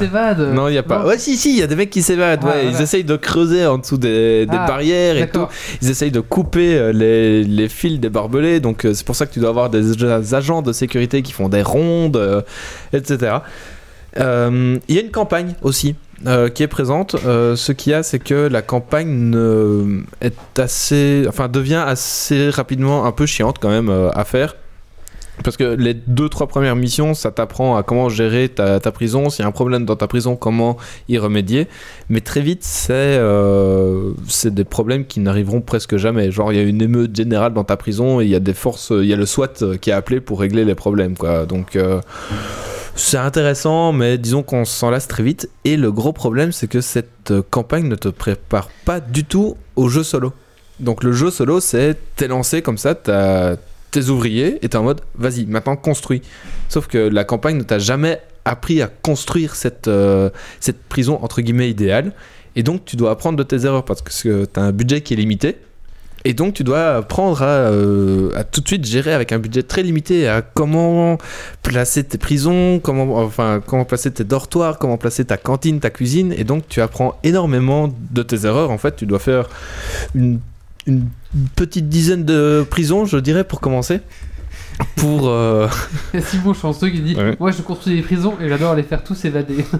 Non, 0.53 0.67
il 0.67 0.75
y 0.75 0.77
a 0.77 0.83
pas. 0.83 0.99
Non. 0.99 1.07
Ouais, 1.07 1.17
si, 1.17 1.37
si, 1.37 1.51
il 1.53 1.57
y 1.59 1.63
a 1.63 1.67
des 1.67 1.75
mecs 1.75 1.89
qui 1.89 2.03
s'évadent. 2.03 2.41
Ah, 2.43 2.49
ouais, 2.49 2.67
ils 2.71 2.79
essayent 2.81 3.03
de 3.03 3.15
creuser 3.15 3.65
en 3.65 3.79
dessous 3.79 3.97
des, 3.97 4.45
des 4.45 4.55
Ah, 4.55 4.67
barrières 4.67 5.15
et 5.17 5.21
tout. 5.27 5.39
D'accord. 5.39 5.49
Ils 5.81 5.89
essayent 5.89 6.11
de 6.11 6.19
couper 6.19 6.75
euh, 6.77 6.91
les, 6.93 7.43
les 7.43 7.67
fils 7.67 7.99
des 7.99 8.09
barbelés. 8.09 8.59
Donc, 8.59 8.85
euh, 8.85 8.93
c'est 8.93 9.05
pour 9.05 9.15
ça 9.15 9.25
que 9.25 9.33
tu 9.33 9.39
dois 9.39 9.49
avoir 9.49 9.69
des, 9.71 9.95
des 9.95 10.33
agents 10.35 10.61
de 10.61 10.71
sécurité 10.71 11.23
qui 11.23 11.31
font 11.31 11.49
des 11.49 11.63
rondes, 11.63 12.17
euh, 12.17 12.41
etc. 12.93 13.37
Euh, 14.19 14.77
Il 14.87 14.95
y 14.95 14.99
a 14.99 15.01
une 15.01 15.11
campagne 15.11 15.55
aussi. 15.61 15.95
euh, 16.27 16.49
qui 16.49 16.61
est 16.61 16.67
présente. 16.67 17.15
Euh, 17.25 17.55
ce 17.55 17.71
qu'il 17.71 17.91
y 17.93 17.95
a, 17.95 18.03
c'est 18.03 18.19
que 18.19 18.47
la 18.47 18.61
campagne 18.61 19.07
ne- 19.31 20.03
est 20.21 20.59
assez, 20.59 21.23
enfin, 21.27 21.47
devient 21.47 21.83
assez 21.83 22.51
rapidement 22.51 23.05
un 23.07 23.11
peu 23.11 23.25
chiante 23.25 23.57
quand 23.59 23.69
même 23.69 23.89
euh, 23.89 24.11
à 24.11 24.23
faire. 24.23 24.55
Parce 25.43 25.57
que 25.57 25.63
les 25.63 25.93
deux, 25.93 26.29
trois 26.29 26.47
premières 26.47 26.75
missions, 26.75 27.13
ça 27.13 27.31
t'apprend 27.31 27.75
à 27.75 27.83
comment 27.83 28.09
gérer 28.09 28.49
ta, 28.49 28.79
ta 28.79 28.91
prison. 28.91 29.29
S'il 29.29 29.43
y 29.43 29.45
a 29.45 29.47
un 29.47 29.51
problème 29.51 29.85
dans 29.85 29.95
ta 29.95 30.07
prison, 30.07 30.35
comment 30.35 30.77
y 31.09 31.17
remédier. 31.17 31.67
Mais 32.09 32.21
très 32.21 32.41
vite, 32.41 32.63
c'est 32.63 32.93
euh, 32.93 34.13
des 34.45 34.63
problèmes 34.63 35.05
qui 35.05 35.19
n'arriveront 35.19 35.61
presque 35.61 35.97
jamais. 35.97 36.31
Genre, 36.31 36.51
il 36.53 36.57
y 36.57 36.59
a 36.59 36.63
une 36.63 36.81
émeute 36.81 37.15
générale 37.15 37.53
dans 37.53 37.63
ta 37.63 37.77
prison 37.77 38.21
et 38.21 38.25
il 38.25 38.29
y 38.29 38.35
a 38.35 38.39
des 38.39 38.53
forces, 38.53 38.91
il 38.91 39.05
y 39.05 39.13
a 39.13 39.15
le 39.15 39.25
SWAT 39.25 39.77
qui 39.79 39.89
est 39.89 39.93
appelé 39.93 40.21
pour 40.21 40.39
régler 40.39 40.65
les 40.65 40.75
problèmes, 40.75 41.15
quoi. 41.15 41.45
Donc, 41.45 41.75
euh, 41.75 42.01
c'est 42.95 43.17
intéressant, 43.17 43.93
mais 43.93 44.17
disons 44.17 44.43
qu'on 44.43 44.65
s'en 44.65 44.89
lasse 44.89 45.07
très 45.07 45.23
vite. 45.23 45.49
Et 45.65 45.77
le 45.77 45.91
gros 45.91 46.13
problème, 46.13 46.51
c'est 46.51 46.67
que 46.67 46.81
cette 46.81 47.33
campagne 47.49 47.87
ne 47.87 47.95
te 47.95 48.09
prépare 48.09 48.69
pas 48.85 48.99
du 48.99 49.23
tout 49.23 49.57
au 49.75 49.87
jeu 49.87 50.03
solo. 50.03 50.33
Donc, 50.79 51.03
le 51.03 51.11
jeu 51.11 51.31
solo, 51.31 51.59
c'est 51.59 51.97
t'es 52.15 52.27
lancé 52.27 52.61
comme 52.61 52.77
ça, 52.77 52.95
t'as 52.95 53.55
tes 53.91 54.09
ouvriers 54.09 54.57
et 54.63 54.69
t'es 54.69 54.77
en 54.77 54.83
mode 54.83 55.01
vas-y, 55.15 55.45
maintenant 55.45 55.75
construis. 55.75 56.21
Sauf 56.69 56.87
que 56.87 56.97
la 56.97 57.23
campagne 57.23 57.57
ne 57.57 57.63
t'a 57.63 57.79
jamais 57.79 58.21
appris 58.45 58.81
à 58.81 58.87
construire 58.87 59.55
cette, 59.55 59.87
euh, 59.87 60.29
cette 60.59 60.81
prison 60.83 61.19
entre 61.21 61.41
guillemets 61.41 61.69
idéale. 61.69 62.13
Et 62.55 62.63
donc 62.63 62.85
tu 62.85 62.95
dois 62.95 63.11
apprendre 63.11 63.37
de 63.37 63.43
tes 63.43 63.65
erreurs 63.65 63.85
parce 63.85 64.01
que 64.01 64.45
tu 64.45 64.59
as 64.59 64.63
un 64.63 64.71
budget 64.71 65.01
qui 65.01 65.13
est 65.13 65.17
limité. 65.17 65.57
Et 66.23 66.33
donc 66.33 66.53
tu 66.53 66.63
dois 66.63 66.97
apprendre 66.97 67.41
à, 67.41 67.45
euh, 67.45 68.29
à 68.35 68.43
tout 68.43 68.61
de 68.61 68.67
suite 68.67 68.85
gérer 68.85 69.11
avec 69.13 69.31
un 69.31 69.39
budget 69.39 69.63
très 69.63 69.81
limité 69.81 70.27
à 70.27 70.41
comment 70.43 71.17
placer 71.63 72.03
tes 72.03 72.19
prisons, 72.19 72.79
comment, 72.79 73.17
enfin, 73.17 73.61
comment 73.65 73.85
placer 73.85 74.11
tes 74.11 74.23
dortoirs, 74.23 74.77
comment 74.77 74.97
placer 74.97 75.25
ta 75.25 75.37
cantine, 75.37 75.79
ta 75.79 75.89
cuisine. 75.89 76.33
Et 76.37 76.43
donc 76.43 76.67
tu 76.67 76.81
apprends 76.81 77.17
énormément 77.23 77.89
de 78.11 78.23
tes 78.23 78.45
erreurs. 78.45 78.69
En 78.69 78.77
fait, 78.77 78.95
tu 78.95 79.07
dois 79.07 79.19
faire 79.19 79.49
une, 80.13 80.39
une 80.87 81.05
petite 81.55 81.89
dizaine 81.89 82.25
de 82.25 82.65
prisons, 82.69 83.05
je 83.05 83.17
dirais, 83.17 83.43
pour 83.43 83.61
commencer. 83.61 83.99
Pour... 84.95 85.27
euh, 85.27 85.67
Il 86.13 86.19
y 86.19 86.23
a 86.23 86.25
Simon 86.25 86.53
Chanceux 86.53 86.89
qui 86.89 87.01
dit 87.01 87.15
Ouais. 87.15 87.35
Moi 87.39 87.51
je 87.51 87.61
construis 87.61 87.95
des 87.97 88.01
prisons 88.01 88.33
et 88.41 88.49
j'adore 88.49 88.73
les 88.73 88.83
faire 88.83 89.03
tous 89.03 89.25
évader. 89.25 89.63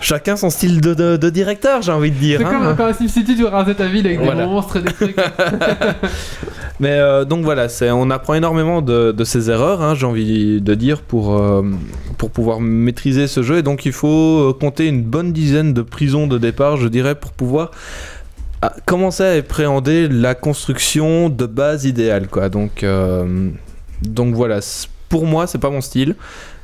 Chacun 0.00 0.36
son 0.36 0.50
style 0.50 0.80
de, 0.80 0.94
de- 0.94 1.16
de 1.16 1.30
directeur, 1.30 1.82
j'ai 1.82 1.92
envie 1.92 2.10
de 2.10 2.16
dire. 2.18 2.40
C'est 2.40 2.46
hein. 2.46 2.58
comme 2.60 2.76
quand 2.76 2.86
à 2.86 2.94
SimCity 2.94 3.36
tu 3.36 3.44
rasais 3.44 3.74
ta 3.74 3.86
ville 3.86 4.06
avec 4.06 4.20
Voilà. 4.20 4.44
des 4.44 4.50
monstres 4.50 4.76
et 4.76 4.82
des 4.82 4.92
trucs. 4.92 5.16
Mais 6.80 6.92
euh, 6.98 7.24
donc 7.24 7.44
voilà, 7.44 7.68
c'est, 7.68 7.90
on 7.90 8.10
apprend 8.10 8.34
énormément 8.34 8.82
de, 8.82 9.12
de 9.12 9.24
ses 9.24 9.50
erreurs, 9.50 9.82
hein, 9.82 9.94
j'ai 9.94 10.06
envie 10.06 10.60
de 10.60 10.74
dire, 10.74 11.00
pour, 11.02 11.38
euh, 11.38 11.62
pour 12.18 12.30
pouvoir 12.30 12.60
maîtriser 12.60 13.26
ce 13.28 13.42
jeu. 13.42 13.58
Et 13.58 13.62
donc 13.62 13.86
il 13.86 13.92
faut 13.92 14.50
euh, 14.50 14.52
compter 14.58 14.88
une 14.88 15.02
bonne 15.02 15.32
dizaine 15.32 15.72
de 15.74 15.82
prisons 15.82 16.26
de 16.26 16.38
départ, 16.38 16.76
je 16.76 16.88
dirais, 16.88 17.14
pour 17.14 17.32
pouvoir 17.32 17.70
commencer 18.84 19.24
à 19.24 19.32
appréhender 19.32 20.08
la 20.08 20.34
construction 20.34 21.28
de 21.28 21.46
base 21.46 21.84
idéale. 21.84 22.28
Quoi? 22.28 22.48
Donc, 22.48 22.82
euh, 22.82 23.50
donc 24.02 24.34
voilà, 24.34 24.60
pour 25.08 25.26
moi, 25.26 25.46
c'est 25.46 25.58
pas 25.58 25.70
mon 25.70 25.80
style. 25.80 26.16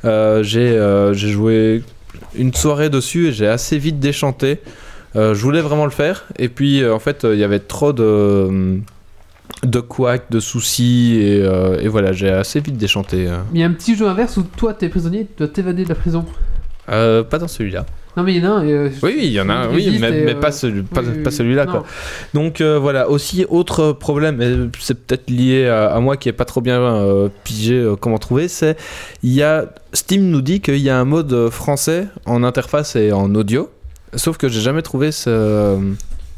Euh, 0.05 0.43
j'ai, 0.43 0.69
euh, 0.77 1.13
j'ai 1.13 1.29
joué 1.29 1.83
une 2.35 2.53
soirée 2.53 2.89
dessus 2.89 3.27
et 3.27 3.31
j'ai 3.31 3.47
assez 3.47 3.77
vite 3.77 3.99
déchanté. 3.99 4.59
Je 5.15 5.41
voulais 5.41 5.61
vraiment 5.61 5.85
le 5.85 5.91
faire. 5.91 6.25
Et 6.37 6.49
puis, 6.49 6.85
en 6.87 6.99
fait, 6.99 7.25
il 7.29 7.39
y 7.39 7.43
avait 7.43 7.59
trop 7.59 7.93
de 7.93 8.79
de 9.63 9.83
de 10.29 10.39
soucis, 10.39 11.17
et, 11.21 11.41
euh, 11.43 11.79
et 11.81 11.87
voilà, 11.87 12.13
j'ai 12.13 12.29
assez 12.29 12.59
vite 12.59 12.77
déchanté. 12.77 13.27
euh. 13.27 13.39
Il 13.53 13.59
y 13.59 13.63
a 13.63 13.67
un 13.67 13.73
petit 13.73 13.95
jeu 13.95 14.07
inverse 14.07 14.37
où 14.37 14.43
toi 14.43 14.73
t'es 14.73 14.89
prisonnier, 14.89 15.25
tu 15.25 15.33
dois 15.39 15.47
t'évader 15.47 15.83
de 15.83 15.89
la 15.89 15.95
prison. 15.95 16.25
Euh, 16.89 17.23
pas 17.23 17.39
dans 17.39 17.47
celui-là. 17.47 17.85
Non 18.17 18.23
mais 18.23 18.33
il 18.35 18.43
y 18.43 18.47
en 18.47 18.57
a 18.57 18.63
euh, 18.63 18.89
Oui, 19.03 19.17
il 19.21 19.31
y 19.31 19.39
en 19.39 19.49
a, 19.49 19.67
oui, 19.69 19.97
mais, 20.01 20.11
euh, 20.11 20.33
pas, 20.39 20.51
celui, 20.51 20.81
pas, 20.81 21.01
oui, 21.01 21.07
oui, 21.15 21.23
pas 21.23 21.29
oui. 21.29 21.35
celui-là. 21.35 21.65
Quoi. 21.67 21.85
Donc 22.33 22.59
euh, 22.59 22.77
voilà, 22.79 23.09
aussi 23.09 23.45
autre 23.49 23.91
problème, 23.93 24.41
et 24.41 24.55
c'est 24.79 25.05
peut-être 25.05 25.29
lié 25.29 25.67
à, 25.67 25.91
à 25.93 25.99
moi 25.99 26.17
qui 26.17 26.27
est 26.27 26.33
pas 26.33 26.45
trop 26.45 26.59
bien 26.59 26.81
euh, 26.81 27.29
pigé 27.43 27.93
comment 28.01 28.17
trouver, 28.17 28.47
c'est 28.47 28.75
il 29.23 29.31
y 29.33 29.43
a 29.43 29.65
Steam 29.93 30.29
nous 30.29 30.41
dit 30.41 30.59
qu'il 30.59 30.77
y 30.77 30.89
a 30.89 30.97
un 30.99 31.05
mode 31.05 31.49
français 31.49 32.07
en 32.25 32.43
interface 32.43 32.95
et 32.95 33.11
en 33.11 33.33
audio, 33.35 33.69
sauf 34.15 34.37
que 34.37 34.49
j'ai 34.49 34.61
jamais 34.61 34.81
trouvé 34.81 35.11
ce- 35.11 35.77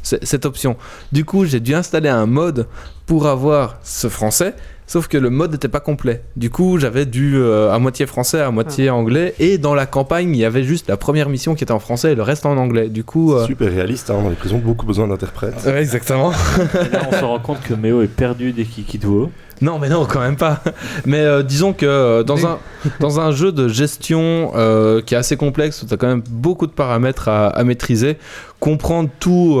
ce- 0.02 0.16
cette 0.22 0.44
option. 0.46 0.76
Du 1.10 1.24
coup, 1.24 1.44
j'ai 1.46 1.60
dû 1.60 1.74
installer 1.74 2.08
un 2.10 2.26
mode 2.26 2.66
pour 3.06 3.26
avoir 3.26 3.78
ce 3.82 4.08
français. 4.08 4.54
Sauf 4.92 5.08
que 5.08 5.16
le 5.16 5.30
mode 5.30 5.52
n'était 5.52 5.68
pas 5.68 5.80
complet. 5.80 6.20
Du 6.36 6.50
coup, 6.50 6.78
j'avais 6.78 7.06
dû 7.06 7.36
euh, 7.36 7.72
à 7.72 7.78
moitié 7.78 8.04
français, 8.04 8.42
à 8.42 8.50
moitié 8.50 8.90
anglais. 8.90 9.32
Et 9.38 9.56
dans 9.56 9.74
la 9.74 9.86
campagne, 9.86 10.36
il 10.36 10.38
y 10.38 10.44
avait 10.44 10.64
juste 10.64 10.86
la 10.90 10.98
première 10.98 11.30
mission 11.30 11.54
qui 11.54 11.64
était 11.64 11.72
en 11.72 11.78
français 11.78 12.12
et 12.12 12.14
le 12.14 12.20
reste 12.20 12.44
en 12.44 12.58
anglais. 12.58 12.90
Du 12.90 13.02
coup, 13.02 13.32
euh, 13.32 13.46
Super 13.46 13.72
réaliste, 13.72 14.10
hein, 14.10 14.20
dans 14.22 14.28
les 14.28 14.34
prisons, 14.34 14.58
beaucoup 14.58 14.84
besoin 14.84 15.08
d'interprètes. 15.08 15.64
Ouais, 15.64 15.80
exactement. 15.80 16.30
Et 16.32 16.92
là, 16.92 17.08
on 17.10 17.10
se 17.10 17.24
rend 17.24 17.38
compte 17.38 17.62
que 17.62 17.72
Méo 17.72 18.02
est 18.02 18.06
perdu 18.06 18.52
dès 18.52 18.64
qu'il 18.64 18.84
quitte 18.84 19.06
WoW. 19.06 19.30
Non, 19.62 19.78
mais 19.78 19.88
non, 19.88 20.04
quand 20.04 20.20
même 20.20 20.36
pas. 20.36 20.60
Mais 21.06 21.20
euh, 21.20 21.42
disons 21.42 21.72
que 21.72 21.86
euh, 21.86 22.22
dans, 22.22 22.34
Mais- 22.36 22.44
un, 22.44 22.58
dans 23.00 23.20
un 23.20 23.30
jeu 23.32 23.52
de 23.52 23.68
gestion 23.68 24.52
euh, 24.54 25.00
qui 25.00 25.14
est 25.14 25.16
assez 25.16 25.36
complexe, 25.38 25.82
où 25.82 25.86
tu 25.86 25.94
as 25.94 25.96
quand 25.96 26.08
même 26.08 26.22
beaucoup 26.28 26.66
de 26.66 26.72
paramètres 26.72 27.28
à, 27.28 27.46
à 27.46 27.64
maîtriser, 27.64 28.18
comprendre 28.60 29.08
tout. 29.20 29.58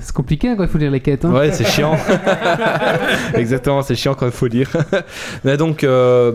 C'est 0.00 0.14
compliqué 0.14 0.48
hein, 0.48 0.54
quand 0.56 0.62
il 0.62 0.68
faut 0.68 0.78
lire 0.78 0.90
les 0.90 1.00
quêtes. 1.00 1.24
Hein. 1.24 1.32
Ouais, 1.32 1.50
c'est 1.52 1.66
chiant. 1.66 1.96
Exactement, 3.34 3.82
c'est 3.82 3.94
chiant 3.94 4.14
quand 4.14 4.26
il 4.26 4.32
faut 4.32 4.46
lire. 4.46 4.70
Mais 5.44 5.56
donc, 5.56 5.84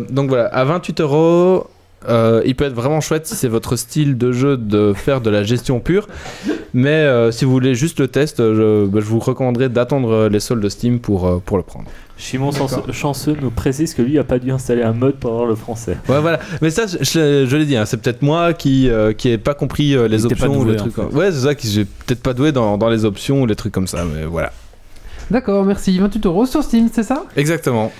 donc 0.09 0.29
voilà, 0.29 0.45
à 0.47 0.63
28 0.65 1.01
euros. 1.01 1.67
euh, 2.07 2.41
il 2.45 2.55
peut 2.55 2.65
être 2.65 2.73
vraiment 2.75 3.01
chouette 3.01 3.25
si 3.27 3.35
c'est 3.35 3.47
votre 3.47 3.75
style 3.75 4.17
de 4.17 4.31
jeu 4.31 4.55
de 4.57 4.93
faire 4.93 5.19
de 5.21 5.29
la 5.29 5.43
gestion 5.43 5.79
pure. 5.79 6.07
Mais 6.73 6.89
euh, 6.89 7.31
si 7.31 7.43
vous 7.45 7.51
voulez 7.51 7.75
juste 7.75 7.99
le 7.99 8.07
test, 8.07 8.37
je, 8.39 8.85
bah, 8.85 8.99
je 9.01 9.05
vous 9.05 9.19
recommanderais 9.19 9.69
d'attendre 9.69 10.27
les 10.27 10.39
soldes 10.39 10.61
de 10.61 10.69
Steam 10.69 10.99
pour, 10.99 11.27
euh, 11.27 11.41
pour 11.43 11.57
le 11.57 11.63
prendre. 11.63 11.85
Chimon. 12.17 12.51
Chanceux- 12.91 13.35
nous 13.39 13.51
précise 13.51 13.93
que 13.93 14.01
lui 14.01 14.17
a 14.17 14.23
pas 14.23 14.39
dû 14.39 14.51
installer 14.51 14.81
un 14.83 14.93
mode 14.93 15.15
pour 15.17 15.31
avoir 15.31 15.45
le 15.45 15.55
français. 15.55 15.97
Ouais, 16.09 16.19
voilà. 16.19 16.39
Mais 16.61 16.69
ça, 16.71 16.85
je, 16.87 16.97
je- 17.01 17.45
je 17.47 17.57
l'ai 17.57 17.65
dit, 17.65 17.75
hein, 17.77 17.85
c'est 17.85 17.97
peut-être 17.97 18.21
moi 18.23 18.53
qui 18.53 18.89
euh, 18.89 19.13
qui 19.13 19.29
ai 19.29 19.37
pas 19.37 19.53
compris 19.53 19.95
euh, 19.95 20.07
les 20.07 20.25
options 20.25 20.57
ou 20.57 20.65
les 20.65 20.73
en 20.73 20.77
trucs. 20.77 20.95
fait. 20.95 21.01
comme- 21.03 21.15
Ouais, 21.15 21.31
c'est 21.31 21.41
ça, 21.41 21.53
qui 21.55 21.69
j'ai 21.69 21.85
peut-être 21.85 22.21
pas 22.23 22.33
doué 22.33 22.51
dans, 22.51 22.77
dans 22.77 22.89
les 22.89 23.05
options 23.05 23.41
ou 23.41 23.45
les 23.45 23.55
trucs 23.55 23.73
comme 23.73 23.87
ça. 23.87 24.03
Mais 24.05 24.25
voilà. 24.25 24.51
D'accord, 25.29 25.63
merci. 25.65 25.97
28 25.99 26.25
euros 26.25 26.45
sur 26.45 26.63
Steam, 26.63 26.89
c'est 26.91 27.03
ça? 27.03 27.25
Exactement. 27.35 27.91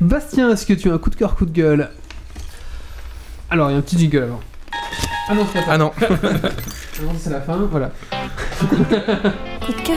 Bastien, 0.00 0.50
est-ce 0.50 0.64
que 0.66 0.72
tu 0.72 0.90
as 0.90 0.94
un 0.94 0.98
coup 0.98 1.10
de 1.10 1.16
cœur, 1.16 1.36
coup 1.36 1.44
de 1.46 1.52
gueule? 1.52 1.90
Alors, 3.50 3.68
il 3.70 3.74
y 3.74 3.76
a 3.76 3.78
un 3.78 3.82
petit 3.82 3.98
jingle 3.98 4.22
avant. 4.24 4.40
Ah 5.28 5.34
non, 5.34 5.46
c'est. 5.52 5.60
Ah 5.68 5.78
non. 5.78 5.92
Ah 6.02 7.02
non, 7.04 7.12
c'est 7.18 7.30
la 7.30 7.40
fin, 7.40 7.56
voilà. 7.70 7.90
Coup 8.58 9.72
de 9.72 9.80
cœur. 9.82 9.96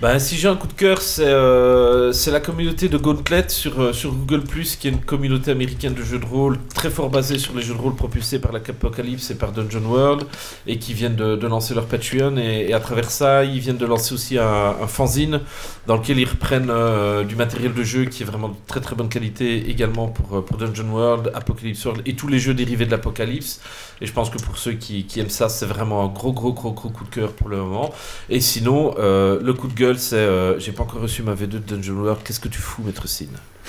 Ben, 0.00 0.20
si 0.20 0.36
j'ai 0.36 0.46
un 0.46 0.54
coup 0.54 0.68
de 0.68 0.74
cœur, 0.74 1.02
c'est 1.02 1.26
euh, 1.26 2.12
la 2.30 2.38
communauté 2.38 2.88
de 2.88 2.96
Gauntlet 2.98 3.48
sur, 3.48 3.82
euh, 3.82 3.92
sur 3.92 4.14
Google 4.14 4.44
qui 4.78 4.86
est 4.86 4.92
une 4.92 5.00
communauté 5.00 5.50
américaine 5.50 5.92
de 5.92 6.04
jeux 6.04 6.20
de 6.20 6.24
rôle 6.24 6.56
très 6.72 6.88
fort 6.88 7.10
basée 7.10 7.36
sur 7.36 7.52
les 7.56 7.62
jeux 7.62 7.74
de 7.74 7.80
rôle 7.80 7.96
propulsés 7.96 8.38
par 8.38 8.52
la 8.52 8.60
Apocalypse 8.60 9.32
et 9.32 9.34
par 9.34 9.50
Dungeon 9.50 9.84
World 9.84 10.24
et 10.68 10.78
qui 10.78 10.94
viennent 10.94 11.16
de, 11.16 11.34
de 11.34 11.46
lancer 11.48 11.74
leur 11.74 11.86
Patreon 11.86 12.36
et, 12.36 12.66
et 12.68 12.74
à 12.74 12.78
travers 12.78 13.10
ça, 13.10 13.42
ils 13.44 13.58
viennent 13.58 13.76
de 13.76 13.86
lancer 13.86 14.14
aussi 14.14 14.38
un, 14.38 14.76
un 14.80 14.86
fanzine 14.86 15.40
dans 15.88 15.96
lequel 15.96 16.20
ils 16.20 16.28
reprennent 16.28 16.70
euh, 16.70 17.24
du 17.24 17.34
matériel 17.34 17.74
de 17.74 17.82
jeu 17.82 18.04
qui 18.04 18.22
est 18.22 18.26
vraiment 18.26 18.50
de 18.50 18.56
très 18.68 18.80
très 18.80 18.94
bonne 18.94 19.08
qualité 19.08 19.68
également 19.68 20.06
pour, 20.06 20.36
euh, 20.36 20.42
pour 20.42 20.58
Dungeon 20.58 20.90
World, 20.92 21.32
Apocalypse 21.34 21.84
World 21.84 22.02
et 22.06 22.14
tous 22.14 22.28
les 22.28 22.38
jeux 22.38 22.54
dérivés 22.54 22.86
de 22.86 22.92
l'Apocalypse. 22.92 23.60
Et 24.00 24.06
je 24.06 24.12
pense 24.12 24.30
que 24.30 24.38
pour 24.38 24.58
ceux 24.58 24.72
qui, 24.72 25.06
qui 25.06 25.18
aiment 25.18 25.30
ça, 25.30 25.48
c'est 25.48 25.66
vraiment 25.66 26.04
un 26.04 26.08
gros 26.08 26.32
gros 26.32 26.52
gros 26.52 26.72
gros 26.72 26.90
coup 26.90 27.04
de 27.04 27.10
cœur 27.10 27.32
pour 27.32 27.48
le 27.48 27.56
moment. 27.56 27.90
Et 28.28 28.40
sinon, 28.40 28.94
euh, 28.98 29.40
le 29.42 29.54
coup 29.54 29.66
de 29.66 29.74
gueule, 29.74 29.87
c'est 29.96 30.16
euh, 30.16 30.58
j'ai 30.58 30.72
pas 30.72 30.82
encore 30.82 31.00
reçu 31.00 31.22
ma 31.22 31.34
V2 31.34 31.46
de 31.48 31.58
Dungeon 31.58 31.94
World. 31.94 32.22
Qu'est-ce 32.24 32.40
que 32.40 32.48
tu 32.48 32.58
fous, 32.58 32.82
Maître 32.82 33.08
Sin 33.08 33.26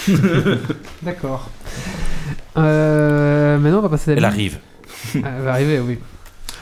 D'accord. 1.02 1.50
Euh, 2.58 3.58
maintenant, 3.58 3.80
on 3.80 3.84
va 3.84 3.90
passer 3.90 4.12
à 4.12 4.16
la 4.16 4.20
Elle 4.20 4.26
arrive. 4.26 4.58
Ah, 5.16 5.30
Elle 5.38 5.44
va 5.44 5.52
arriver, 5.52 5.80
oui. 5.80 6.00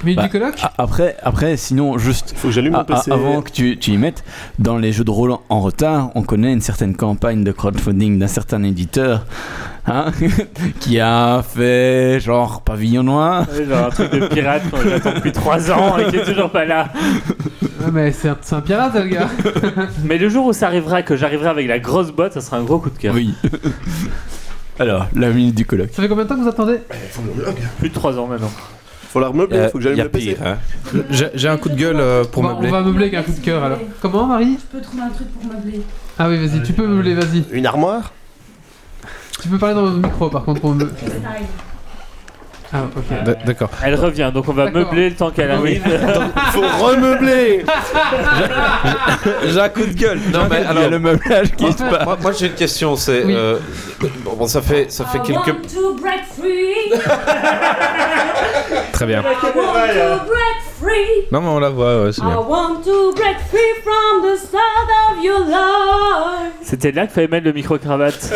Minute 0.04 0.18
Bah, 0.18 0.24
du 0.24 0.30
colloque 0.30 0.56
A- 0.62 0.74
Après, 0.78 1.18
après, 1.24 1.58
sinon, 1.58 1.98
juste 1.98 2.34
Faut 2.38 2.50
que 2.50 2.54
j'allume 2.54 2.74
mon 2.74 2.84
PC. 2.86 3.12
avant 3.12 3.42
que 3.42 3.52
tu, 3.52 3.78
tu 3.78 3.92
y 3.92 3.98
mettes, 3.98 4.24
dans 4.60 4.78
les 4.78 4.92
jeux 4.92 5.04
de 5.04 5.10
rôle 5.12 5.34
en 5.50 5.60
retard, 5.60 6.12
on 6.16 6.22
connaît 6.24 6.54
une 6.54 6.62
certaine 6.62 6.96
campagne 6.96 7.44
de 7.44 7.52
crowdfunding 7.52 8.20
d'un 8.20 8.28
certain 8.28 8.62
éditeur 8.64 9.26
hein, 9.88 10.12
qui 10.80 11.00
a 11.00 11.42
fait 11.44 12.20
genre 12.20 12.62
pavillon 12.62 13.04
noir. 13.04 13.46
Ouais, 13.52 13.66
genre 13.66 13.86
un 13.86 13.90
truc 13.90 14.12
de 14.12 14.28
pirate 14.28 14.64
qu'on 14.70 14.92
attend 14.92 15.14
depuis 15.16 15.32
3 15.32 15.72
ans 15.72 15.98
et 15.98 16.06
qui 16.06 16.18
est 16.18 16.26
toujours 16.26 16.52
pas 16.52 16.66
là. 16.66 16.90
Mais 17.92 18.12
c'est 18.12 18.30
un, 18.30 18.38
c'est 18.42 18.56
un 18.56 18.62
pirate, 18.62 18.94
le 18.96 19.08
gars. 19.08 19.30
Mais 20.04 20.18
le 20.18 20.30
jour 20.30 20.46
où 20.46 20.54
ça 20.54 20.68
arrivera, 20.68 21.02
que 21.02 21.16
j'arriverai 21.16 21.50
avec 21.50 21.68
la 21.68 21.80
grosse 21.80 22.12
botte, 22.12 22.34
ça 22.34 22.42
sera 22.42 22.58
un 22.58 22.64
gros 22.64 22.80
coup 22.80 22.90
de 22.90 22.98
cœur. 22.98 23.14
Oui. 23.16 23.34
Alors, 24.80 25.08
la 25.16 25.30
minute 25.32 25.56
du 25.56 25.66
colloque. 25.66 25.90
Ça 25.92 26.04
fait 26.04 26.08
combien 26.08 26.24
de 26.26 26.30
temps 26.30 26.36
que 26.36 26.42
vous 26.42 26.48
attendez? 26.50 26.78
Plus 27.80 27.90
de 27.90 27.94
3 27.94 28.20
ans 28.20 28.28
maintenant. 28.28 28.52
Faut 29.18 29.22
la 29.22 29.28
remeubler, 29.30 29.58
Euh, 29.58 29.70
faut 29.70 29.80
que 29.80 29.84
Il 29.84 29.84
j'allume 29.84 29.98
y 29.98 30.02
a 30.02 30.04
le 30.04 30.10
PC. 30.12 30.36
pire, 30.36 30.38
hein. 30.46 30.58
J'ai 31.34 31.48
un 31.50 31.58
coup 31.58 31.70
de 31.70 31.76
gueule 31.76 31.98
euh, 32.00 32.24
pour 32.24 32.44
meubler. 32.44 32.68
on 32.68 32.72
va 32.72 32.82
meubler 32.82 33.06
avec 33.06 33.16
un 33.16 33.24
coup 33.24 33.32
de 33.32 33.40
cœur 33.44 33.64
alors. 33.64 33.80
Comment, 34.00 34.28
Marie 34.28 34.58
Je 34.60 34.78
peux 34.78 34.84
trouver 34.84 35.02
un 35.04 35.10
truc 35.10 35.28
pour 35.34 35.52
meubler. 35.52 35.82
Ah 36.20 36.30
oui, 36.30 36.38
vas-y, 36.38 36.62
tu 36.62 36.74
peux 36.74 36.86
meubler, 36.88 37.16
vas-y. 37.16 37.44
Une 37.52 37.66
armoire? 37.66 38.12
Tu 39.42 39.48
peux 39.50 39.58
parler 39.58 39.74
dans 39.76 39.86
le 39.86 39.92
micro 39.98 40.30
par 40.30 40.44
contre 40.44 40.62
pour 40.62 40.74
me. 40.76 40.88
Ah, 42.74 42.80
ok. 42.96 43.46
D'accord. 43.46 43.70
Elle 43.84 43.96
revient, 43.96 44.30
donc 44.34 44.48
on 44.50 44.54
va 44.54 44.70
meubler 44.70 45.10
le 45.10 45.16
temps 45.16 45.32
qu'elle 45.32 45.52
arrive. 45.52 45.84
Faut 46.52 46.62
remeubler 46.86 47.64
J'ai 49.46 49.60
un 49.60 49.70
coup 49.70 49.86
de 49.86 49.94
gueule. 49.94 50.20
Non, 50.34 50.48
mais 50.50 50.66
alors, 50.66 50.90
le 50.90 51.00
meublage 51.00 51.52
qui 51.56 51.66
En 51.66 51.72
se 51.72 51.78
fait, 51.78 51.90
passe. 51.90 52.04
moi, 52.06 52.18
moi, 52.22 52.32
j'ai 52.38 52.48
une 52.48 52.54
question. 52.54 52.96
C'est 52.98 53.24
Oui. 53.24 53.34
euh, 53.38 53.58
bon, 54.24 54.34
bon, 54.38 54.48
ça 54.48 54.62
fait 54.62 54.92
ça 54.92 55.06
fait 55.06 55.20
I 55.20 55.22
quelques 55.22 55.48
want 55.48 55.68
to 55.74 55.96
break 55.96 56.22
free. 56.38 56.92
Très 58.92 59.06
bien. 59.06 59.22
I 59.22 59.26
want 59.26 59.34
to 59.34 60.26
break 60.26 60.58
free. 60.80 61.26
Non, 61.32 61.42
mais 61.42 61.48
on 61.50 61.60
la 61.60 61.70
voit, 61.70 62.04
ouais, 62.04 62.12
c'est 62.12 62.22
I 62.22 62.26
want 62.26 62.82
to 62.84 63.14
break 63.14 63.38
free 63.50 63.82
from 63.84 64.24
the 64.24 64.38
of 65.18 65.24
your 65.24 65.40
life. 65.46 66.54
C'était 66.62 66.92
là 66.92 67.04
qu'il 67.04 67.12
fallait 67.16 67.28
mettre 67.28 67.46
le 67.46 67.54
micro-cravate. 67.54 68.30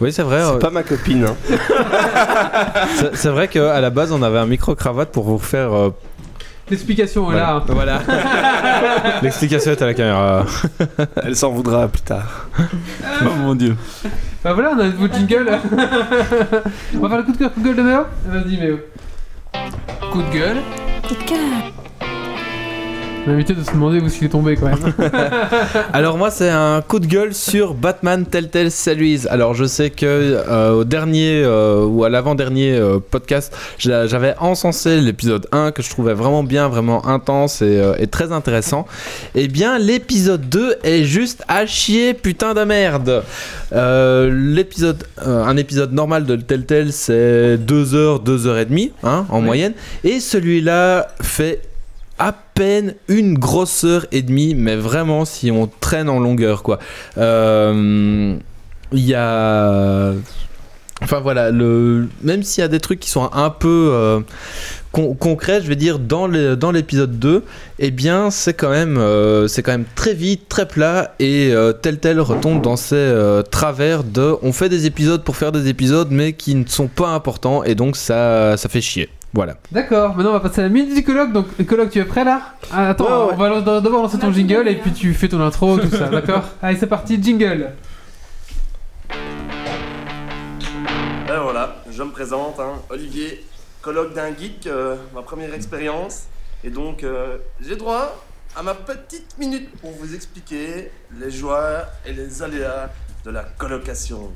Oui, 0.00 0.12
c'est 0.12 0.22
vrai. 0.22 0.40
C'est 0.42 0.54
euh, 0.54 0.58
pas 0.58 0.70
ma 0.70 0.82
copine. 0.82 1.24
hein. 1.26 1.36
C'est 3.14 3.28
vrai 3.30 3.48
qu'à 3.48 3.80
la 3.80 3.90
base, 3.90 4.12
on 4.12 4.22
avait 4.22 4.38
un 4.38 4.46
micro-cravate 4.46 5.10
pour 5.10 5.24
vous 5.24 5.38
faire. 5.38 5.72
euh, 5.72 5.90
L'explication 6.70 7.22
est 7.22 7.34
voilà. 7.34 7.40
là. 7.40 7.54
hein. 7.56 7.64
Voilà. 7.68 8.00
L'explication 9.22 9.72
est 9.72 9.82
à 9.82 9.86
la 9.86 9.94
caméra. 9.94 10.44
Elle 11.24 11.34
s'en 11.34 11.50
voudra 11.50 11.88
plus 11.88 12.02
tard. 12.02 12.48
Oh 13.22 13.24
mon 13.40 13.54
dieu. 13.54 13.74
Bah 14.44 14.52
voilà, 14.52 14.72
on 14.76 14.78
a 14.78 14.84
un 14.84 14.88
nouveau 14.90 15.08
jingle. 15.12 15.48
on 16.94 16.98
va 17.00 17.08
faire 17.08 17.18
le 17.18 17.24
coup 17.24 17.32
de 17.32 17.38
cœur, 17.38 17.52
coup 17.52 17.60
de 17.60 17.64
gueule 17.64 17.76
de 17.76 17.82
Méo 17.82 18.00
Vas-y, 18.26 18.56
Méo. 18.58 18.78
Coup 20.12 20.22
de 20.22 20.30
gueule. 20.32 20.58
Coup 21.08 21.14
de 21.14 21.22
cœur. 21.28 21.38
Évité 23.26 23.52
de 23.52 23.62
se 23.62 23.72
demander 23.72 24.00
où 24.00 24.08
s'il 24.08 24.24
est 24.24 24.28
tombé 24.30 24.56
quand 24.56 24.66
même. 24.66 24.78
Alors 25.92 26.16
moi 26.16 26.30
c'est 26.30 26.48
un 26.48 26.80
coup 26.80 26.98
de 26.98 27.06
gueule 27.06 27.34
sur 27.34 27.74
Batman 27.74 28.24
Telltale 28.24 28.70
Series. 28.70 29.26
Alors 29.28 29.52
je 29.52 29.66
sais 29.66 29.90
que 29.90 30.06
euh, 30.06 30.72
au 30.72 30.84
dernier 30.84 31.42
euh, 31.44 31.84
ou 31.84 32.04
à 32.04 32.08
l'avant-dernier 32.08 32.72
euh, 32.72 32.98
podcast, 33.00 33.54
j'a- 33.78 34.06
j'avais 34.06 34.34
encensé 34.38 35.02
l'épisode 35.02 35.46
1 35.52 35.72
que 35.72 35.82
je 35.82 35.90
trouvais 35.90 36.14
vraiment 36.14 36.42
bien, 36.42 36.68
vraiment 36.68 37.06
intense 37.06 37.60
et, 37.60 37.82
et 37.98 38.06
très 38.06 38.32
intéressant. 38.32 38.86
Et 39.34 39.46
bien 39.48 39.78
l'épisode 39.78 40.48
2 40.48 40.76
est 40.82 41.04
juste 41.04 41.44
à 41.48 41.66
chier 41.66 42.14
putain 42.14 42.54
de 42.54 42.64
merde. 42.64 43.22
L'épisode 43.72 45.04
un 45.22 45.56
épisode 45.58 45.92
normal 45.92 46.24
de 46.24 46.36
Telltale 46.36 46.92
c'est 46.92 47.58
2 47.58 47.94
heures, 47.94 48.20
2 48.20 48.46
heures 48.46 48.58
et 48.58 48.64
demie 48.64 48.90
hein, 49.02 49.26
en 49.28 49.42
moyenne 49.42 49.74
et 50.02 50.18
celui-là 50.20 51.08
fait 51.20 51.60
à 52.18 52.32
peine 52.32 52.94
une 53.08 53.38
grosse 53.38 53.84
heure 53.84 54.06
et 54.12 54.22
demie, 54.22 54.54
mais 54.54 54.76
vraiment 54.76 55.24
si 55.24 55.50
on 55.50 55.68
traîne 55.80 56.08
en 56.08 56.18
longueur 56.20 56.62
quoi. 56.62 56.78
Euh, 57.18 58.36
Il 58.92 59.04
y 59.04 59.14
a, 59.14 60.12
enfin 61.02 61.20
voilà, 61.20 61.50
le 61.50 62.08
même 62.22 62.42
s'il 62.42 62.62
y 62.62 62.64
a 62.64 62.68
des 62.68 62.80
trucs 62.80 63.00
qui 63.00 63.10
sont 63.10 63.28
un 63.34 63.50
peu 63.50 63.90
euh, 63.92 64.20
con- 64.92 65.14
concrets, 65.14 65.60
je 65.62 65.68
vais 65.68 65.76
dire 65.76 65.98
dans 65.98 66.26
le- 66.26 66.56
dans 66.56 66.70
l'épisode 66.72 67.18
2, 67.18 67.44
eh 67.80 67.90
bien 67.90 68.30
c'est 68.30 68.54
quand 68.54 68.70
même 68.70 68.96
euh, 68.98 69.46
quand 69.62 69.72
même 69.72 69.84
très 69.94 70.14
vite, 70.14 70.48
très 70.48 70.66
plat 70.66 71.14
et 71.18 71.50
euh, 71.52 71.72
tel 71.74 71.98
tel 71.98 72.18
retombe 72.20 72.62
dans 72.62 72.76
euh, 72.92 73.42
travers 73.42 74.04
de 74.04 74.34
on 74.42 74.52
fait 74.52 74.70
des 74.70 74.86
épisodes 74.86 75.22
pour 75.22 75.36
faire 75.36 75.52
des 75.52 75.68
épisodes 75.68 76.08
mais 76.10 76.32
qui 76.32 76.54
ne 76.54 76.66
sont 76.66 76.88
pas 76.88 77.08
importants 77.10 77.62
et 77.64 77.74
donc 77.74 77.96
ça 77.96 78.56
ça 78.56 78.68
fait 78.70 78.80
chier. 78.80 79.10
Voilà. 79.34 79.56
D'accord, 79.72 80.16
maintenant 80.16 80.30
on 80.30 80.34
va 80.34 80.40
passer 80.40 80.60
à 80.60 80.64
la 80.64 80.70
minute 80.70 80.94
du 80.94 81.04
colloque. 81.04 81.32
Donc, 81.32 81.46
le 81.58 81.64
colloque, 81.64 81.90
tu 81.90 81.98
es 81.98 82.04
prêt 82.04 82.24
là? 82.24 82.54
Ah, 82.72 82.88
Attends, 82.90 83.04
Ouais, 83.28 83.34
ouais. 83.36 83.48
on 83.56 83.60
va 83.60 83.80
d'abord 83.80 84.02
lancer 84.02 84.18
ton 84.18 84.32
jingle 84.32 84.66
et 84.68 84.76
puis 84.76 84.92
tu 84.92 85.12
fais 85.14 85.28
ton 85.28 85.40
intro, 85.40 85.78
tout 85.78 85.90
ça, 85.90 86.08
d'accord? 86.08 86.44
Allez, 86.62 86.78
c'est 86.78 86.86
parti, 86.86 87.22
jingle 87.22 87.72
Ben 91.26 91.40
voilà, 91.42 91.76
je 91.90 92.02
me 92.02 92.10
présente, 92.10 92.58
hein, 92.58 92.80
Olivier, 92.88 93.44
colloque 93.82 94.14
d'un 94.14 94.28
geek, 94.34 94.66
euh, 94.66 94.96
ma 95.14 95.20
première 95.22 95.52
expérience. 95.52 96.22
Et 96.64 96.70
donc, 96.70 97.04
euh, 97.04 97.36
j'ai 97.60 97.76
droit 97.76 98.24
à 98.56 98.62
ma 98.62 98.74
petite 98.74 99.36
minute 99.38 99.68
pour 99.80 99.90
vous 99.92 100.14
expliquer 100.14 100.90
les 101.20 101.30
joies 101.30 101.82
et 102.06 102.12
les 102.14 102.42
aléas 102.42 102.88
de 103.26 103.30
la 103.30 103.42
colocation. 103.58 104.30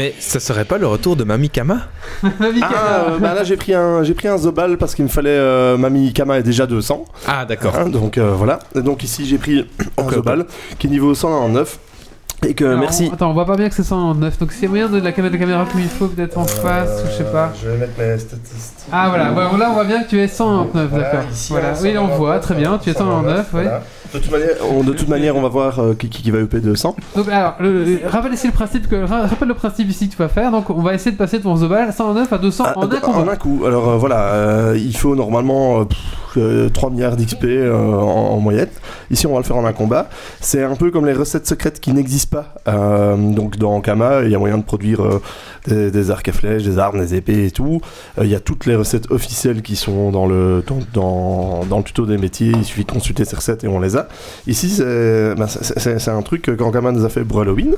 Mais 0.00 0.14
ce 0.18 0.38
serait 0.38 0.64
pas 0.64 0.78
le 0.78 0.86
retour 0.86 1.14
de 1.14 1.24
Mami 1.24 1.50
Kama 1.50 1.76
Mamie 2.40 2.60
Ah, 2.62 2.68
Kama. 2.68 2.80
euh, 3.14 3.18
bah 3.18 3.34
là 3.34 3.44
j'ai 3.44 3.58
pris 3.58 3.74
un 3.74 4.02
j'ai 4.02 4.14
pris 4.14 4.28
un 4.28 4.38
Zobal 4.38 4.78
parce 4.78 4.94
qu'il 4.94 5.04
me 5.04 5.10
fallait 5.10 5.28
euh, 5.28 5.76
Mami 5.76 6.14
Kama 6.14 6.38
est 6.38 6.42
déjà 6.42 6.66
200 6.66 7.04
Ah, 7.28 7.44
d'accord. 7.44 7.76
hein, 7.76 7.90
donc 7.90 8.16
euh, 8.16 8.32
voilà 8.34 8.60
et 8.74 8.80
donc 8.80 9.02
ici 9.04 9.26
j'ai 9.26 9.36
pris 9.36 9.66
un 9.98 10.10
Zobal 10.10 10.46
qui 10.78 10.86
est 10.86 10.90
niveau 10.90 11.14
109 11.14 11.78
et 12.46 12.54
que 12.54 12.64
Alors, 12.64 12.80
merci 12.80 13.10
Attends, 13.12 13.28
on 13.28 13.34
voit 13.34 13.44
pas 13.44 13.56
bien 13.58 13.68
que 13.68 13.74
c'est 13.74 13.82
109. 13.84 14.38
Donc 14.38 14.52
c'est 14.52 14.66
moyen 14.66 14.88
de 14.88 14.98
la 14.98 15.12
caméra, 15.12 15.28
de 15.30 15.38
la 15.38 15.44
caméra 15.44 15.66
comme 15.70 15.82
il 15.82 15.88
faut, 15.90 16.06
peut-être 16.06 16.38
en 16.38 16.46
face, 16.46 17.02
ou 17.04 17.08
je 17.10 17.18
sais 17.18 17.30
pas. 17.30 17.52
je 17.62 17.68
vais 17.68 17.76
mettre 17.76 17.92
mes 17.98 18.16
statistiques 18.18 18.88
Ah 18.90 19.10
voilà, 19.10 19.32
voilà, 19.32 19.58
là 19.58 19.68
on 19.70 19.74
voit 19.74 19.84
bien 19.84 20.02
que 20.04 20.08
tu 20.08 20.18
es 20.18 20.26
109, 20.26 20.86
Voilà, 20.88 21.04
d'accord. 21.04 21.30
ici, 21.30 21.52
Voilà, 21.52 21.74
on 21.78 21.82
oui, 21.82 21.98
on 21.98 22.06
voit, 22.16 22.38
très 22.38 22.54
bien, 22.54 22.78
tu 22.82 22.88
es 22.88 22.94
109, 22.94 23.36
oui. 23.40 23.44
voilà. 23.52 23.82
De 24.14 24.18
toute 24.18 24.30
manière 24.30 24.48
on, 24.70 24.82
de 24.82 24.92
toute 24.92 25.08
manière 25.08 25.36
on 25.36 25.42
va 25.42 25.48
voir 25.48 25.78
euh, 25.78 25.94
qui, 25.94 26.08
qui, 26.08 26.30
va 26.30 26.38
EP 26.38 26.60
200 26.60 26.96
Donc 27.16 27.28
alors, 27.28 27.54
le, 27.60 27.84
le- 27.84 28.00
rappelle 28.06 28.32
ici 28.34 28.46
le 28.46 28.52
principe 28.52 28.88
que 28.88 28.96
ra- 29.04 29.26
rappelle 29.26 29.48
le 29.48 29.54
principe 29.54 29.88
ici 29.90 30.08
que 30.08 30.12
tu 30.12 30.18
vas 30.18 30.28
faire. 30.28 30.50
Donc 30.50 30.70
on 30.70 30.82
va 30.82 30.94
essayer 30.94 31.12
de 31.12 31.16
passer 31.16 31.38
de 31.38 31.42
ton 31.44 31.56
Zobal 31.56 31.92
109 31.92 32.32
à 32.32 32.38
200 32.38 32.64
Ah, 32.66 32.74
en 32.78 33.28
un 33.28 33.36
coup. 33.36 33.62
Alors 33.66 33.88
euh, 33.90 33.96
voilà, 33.96 34.20
euh, 34.32 34.76
il 34.78 34.96
faut 34.96 35.14
normalement 35.16 35.84
pff, 35.84 35.98
euh, 35.98 36.29
3 36.34 36.90
milliards 36.90 37.16
d'XP 37.16 37.44
euh, 37.44 37.94
en, 37.94 38.32
en 38.32 38.40
moyenne. 38.40 38.68
Ici, 39.10 39.26
on 39.26 39.32
va 39.32 39.38
le 39.38 39.44
faire 39.44 39.56
en 39.56 39.64
un 39.64 39.72
combat. 39.72 40.08
C'est 40.40 40.62
un 40.62 40.76
peu 40.76 40.90
comme 40.90 41.06
les 41.06 41.12
recettes 41.12 41.46
secrètes 41.46 41.80
qui 41.80 41.92
n'existent 41.92 42.38
pas. 42.38 42.54
Euh, 42.68 43.16
donc 43.16 43.56
dans 43.56 43.80
Kama, 43.80 44.22
il 44.22 44.30
y 44.30 44.34
a 44.34 44.38
moyen 44.38 44.58
de 44.58 44.62
produire 44.62 45.00
euh, 45.68 45.90
des, 45.90 46.10
arcs 46.10 46.28
à 46.28 46.32
flèches, 46.32 46.62
des 46.62 46.78
armes, 46.78 47.00
des 47.00 47.14
épées 47.14 47.46
et 47.46 47.50
tout. 47.50 47.80
Euh, 48.18 48.24
Il 48.24 48.30
y 48.30 48.34
a 48.34 48.40
toutes 48.40 48.66
les 48.66 48.76
recettes 48.76 49.10
officielles 49.10 49.62
qui 49.62 49.76
sont 49.76 50.10
dans 50.10 50.26
le, 50.26 50.62
dans, 50.94 51.64
dans, 51.64 51.78
le 51.78 51.84
tuto 51.84 52.06
des 52.06 52.18
métiers. 52.18 52.52
Il 52.54 52.64
suffit 52.64 52.84
de 52.84 52.92
consulter 52.92 53.24
ces 53.24 53.36
recettes 53.36 53.64
et 53.64 53.68
on 53.68 53.80
les 53.80 53.96
a. 53.96 54.08
Ici, 54.46 54.70
c'est 54.70 55.34
c'est 55.76 56.10
un 56.10 56.22
truc 56.22 56.42
que 56.42 56.50
quand 56.52 56.70
Kama 56.70 56.92
nous 56.92 57.04
a 57.04 57.08
fait 57.08 57.24
pour 57.24 57.40
Halloween. 57.40 57.74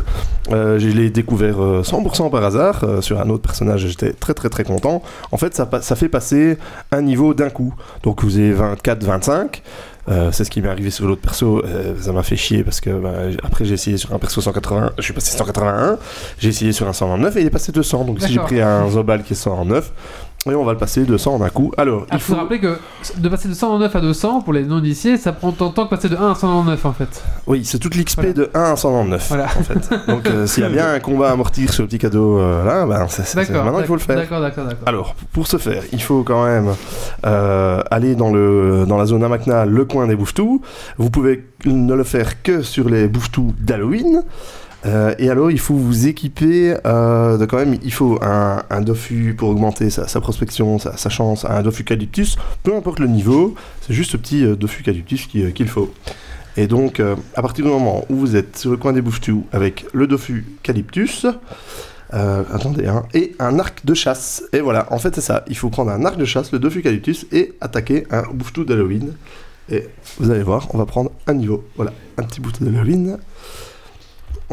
Euh, 0.50 0.78
je 0.78 0.88
l'ai 0.88 1.10
découvert 1.10 1.62
euh, 1.62 1.82
100% 1.82 2.30
par 2.30 2.44
hasard 2.44 2.84
euh, 2.84 3.00
sur 3.00 3.20
un 3.20 3.28
autre 3.28 3.42
personnage. 3.42 3.86
J'étais 3.86 4.12
très 4.12 4.34
très 4.34 4.48
très 4.48 4.64
content. 4.64 5.02
En 5.30 5.36
fait, 5.36 5.54
ça, 5.54 5.68
ça 5.80 5.96
fait 5.96 6.08
passer 6.08 6.58
un 6.90 7.02
niveau 7.02 7.34
d'un 7.34 7.50
coup. 7.50 7.74
Donc 8.02 8.22
vous 8.22 8.38
avez 8.42 8.52
24, 8.52 9.02
25. 9.04 9.62
Euh, 10.08 10.32
c'est 10.32 10.42
ce 10.44 10.50
qui 10.50 10.60
m'est 10.60 10.68
arrivé 10.68 10.90
sur 10.90 11.06
l'autre 11.06 11.20
perso. 11.22 11.62
Euh, 11.64 11.94
ça 12.00 12.10
m'a 12.12 12.24
fait 12.24 12.34
chier 12.34 12.64
parce 12.64 12.80
que 12.80 12.90
bah, 12.90 13.30
j- 13.30 13.36
après 13.44 13.64
j'ai 13.64 13.74
essayé 13.74 13.96
sur 13.96 14.12
un 14.12 14.18
perso 14.18 14.40
180, 14.40 14.90
je 14.98 15.02
suis 15.02 15.12
passé 15.12 15.36
181. 15.36 15.96
J'ai 16.40 16.48
essayé 16.48 16.72
sur 16.72 16.88
un 16.88 16.92
129 16.92 17.36
et 17.36 17.40
il 17.42 17.46
est 17.46 17.50
passé 17.50 17.70
200. 17.70 18.04
Donc 18.06 18.18
ici 18.18 18.32
j'ai 18.32 18.40
pris 18.40 18.60
un 18.60 18.88
Zobal 18.90 19.22
qui 19.22 19.34
est 19.34 19.36
109 19.36 19.92
et 20.50 20.54
on 20.56 20.64
va 20.64 20.72
le 20.72 20.78
passer 20.78 21.04
200 21.04 21.34
en 21.36 21.42
un 21.42 21.48
coup. 21.50 21.70
Alors 21.76 22.04
Il 22.10 22.14
il 22.14 22.20
faut 22.20 22.34
rappeler 22.34 22.58
que 22.58 22.76
de 23.16 23.28
passer 23.28 23.48
de 23.48 23.54
109 23.54 23.94
à 23.94 24.00
200 24.00 24.40
pour 24.40 24.52
les 24.52 24.64
non-initiés, 24.64 25.16
ça 25.16 25.32
prend 25.32 25.50
autant 25.50 25.68
de 25.68 25.74
temps 25.74 25.84
que 25.84 25.90
passer 25.90 26.08
de 26.08 26.16
1 26.16 26.32
à 26.32 26.34
109 26.34 26.84
en 26.84 26.92
fait. 26.92 27.22
Oui, 27.46 27.64
c'est 27.64 27.78
toute 27.78 27.94
l'XP 27.94 28.16
Voilà. 28.20 28.32
de 28.32 28.50
1 28.54 28.60
à 28.72 28.76
199 28.76 29.28
Voilà. 29.28 29.44
en 29.44 29.62
fait. 29.62 29.90
Donc 30.08 30.26
euh, 30.26 30.46
s'il 30.46 30.64
y 30.64 30.66
a 30.66 30.68
bien 30.68 30.92
un 30.94 31.00
combat 31.00 31.28
à 31.28 31.32
amortir 31.32 31.72
sur 31.72 31.82
le 31.84 31.88
petit 31.88 31.98
cadeau 31.98 32.38
euh, 32.38 32.64
là, 32.64 32.86
ben, 32.86 33.06
maintenant 33.64 33.80
il 33.80 33.86
faut 33.86 33.94
le 33.94 34.00
faire. 34.00 34.16
D'accord, 34.16 34.40
d'accord, 34.40 34.64
d'accord. 34.64 34.88
Alors, 34.88 35.14
pour 35.32 35.46
ce 35.46 35.58
faire, 35.58 35.84
il 35.92 36.02
faut 36.02 36.22
quand 36.24 36.44
même 36.44 36.70
euh, 37.24 37.80
aller 37.90 38.16
dans, 38.16 38.32
le, 38.32 38.84
dans 38.86 38.96
la 38.96 39.06
zone 39.06 39.22
Amakna, 39.22 39.64
le 39.64 39.84
coin 39.84 40.06
des 40.08 40.16
bouffetous. 40.16 40.60
Vous 40.98 41.10
pouvez 41.10 41.46
ne 41.66 41.94
le 41.94 42.04
faire 42.04 42.42
que 42.42 42.62
sur 42.62 42.88
les 42.88 43.06
bouffetous 43.06 43.54
d'Halloween. 43.60 44.22
Euh, 44.84 45.14
et 45.18 45.30
alors, 45.30 45.50
il 45.50 45.58
faut 45.58 45.74
vous 45.74 46.06
équiper 46.06 46.76
euh, 46.86 47.38
de 47.38 47.46
quand 47.46 47.58
même, 47.58 47.76
il 47.82 47.92
faut 47.92 48.18
un, 48.22 48.80
Dofus 48.80 49.34
pour 49.34 49.50
augmenter 49.50 49.90
sa, 49.90 50.20
prospection, 50.20 50.78
sa, 50.78 51.08
chance, 51.08 51.44
un 51.44 51.62
Dofus 51.62 51.84
Calyptus, 51.84 52.36
peu 52.62 52.74
importe 52.74 52.98
le 52.98 53.06
niveau, 53.06 53.54
c'est 53.80 53.94
juste 53.94 54.12
ce 54.12 54.16
petit 54.16 54.44
euh, 54.44 54.56
Dofus 54.56 54.82
Calyptus 54.82 55.26
qui, 55.26 55.52
qu'il 55.52 55.68
faut. 55.68 55.92
Et 56.56 56.66
donc, 56.66 57.00
à 57.00 57.40
partir 57.40 57.64
du 57.64 57.70
moment 57.70 58.04
où 58.10 58.16
vous 58.16 58.36
êtes 58.36 58.58
sur 58.58 58.70
le 58.70 58.76
coin 58.76 58.92
des 58.92 59.00
bouffetous 59.00 59.46
avec 59.52 59.86
le 59.94 60.06
Dofus 60.06 60.44
Calyptus, 60.62 61.24
attendez, 62.10 62.86
hein, 62.86 63.04
et 63.14 63.34
un 63.38 63.58
arc 63.58 63.86
de 63.86 63.94
chasse. 63.94 64.44
Et 64.52 64.60
voilà, 64.60 64.86
en 64.92 64.98
fait, 64.98 65.14
c'est 65.14 65.22
ça. 65.22 65.46
Il 65.48 65.56
faut 65.56 65.70
prendre 65.70 65.90
un 65.90 66.04
arc 66.04 66.18
de 66.18 66.26
chasse, 66.26 66.52
le 66.52 66.58
Dofus 66.58 66.80
Eucalyptus, 66.80 67.24
et 67.32 67.54
attaquer 67.62 68.06
un 68.10 68.24
bouffetou 68.34 68.64
d'Halloween. 68.64 69.14
Et 69.70 69.88
vous 70.18 70.30
allez 70.30 70.42
voir, 70.42 70.68
on 70.74 70.78
va 70.78 70.84
prendre 70.84 71.10
un 71.26 71.32
niveau. 71.32 71.64
Voilà, 71.76 71.94
un 72.18 72.24
petit 72.24 72.42
bouffetou 72.42 72.66
d'Halloween. 72.66 73.16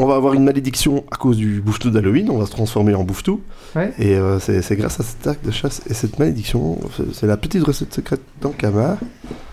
On 0.01 0.05
va 0.05 0.15
avoir 0.15 0.34
une 0.34 0.45
malédiction 0.45 1.03
à 1.11 1.17
cause 1.17 1.35
du 1.35 1.59
bouffetou 1.61 1.89
d'Halloween, 1.89 2.30
on 2.30 2.38
va 2.38 2.45
se 2.45 2.51
transformer 2.51 2.95
en 2.95 3.03
bouffetou. 3.03 3.41
Ouais. 3.76 3.91
Et 3.99 4.15
euh, 4.15 4.39
c'est 4.39 4.76
grâce 4.77 4.99
à 4.99 5.03
cet 5.03 5.27
arc 5.27 5.43
de 5.45 5.51
chasse 5.51 5.81
et 5.89 5.93
cette 5.93 6.17
malédiction, 6.19 6.80
c'est- 7.13 7.27
la 7.27 7.35
petite 7.35 7.63
recette 7.63 7.93
secrète 7.93 8.21
d'Ankama. 8.41 8.97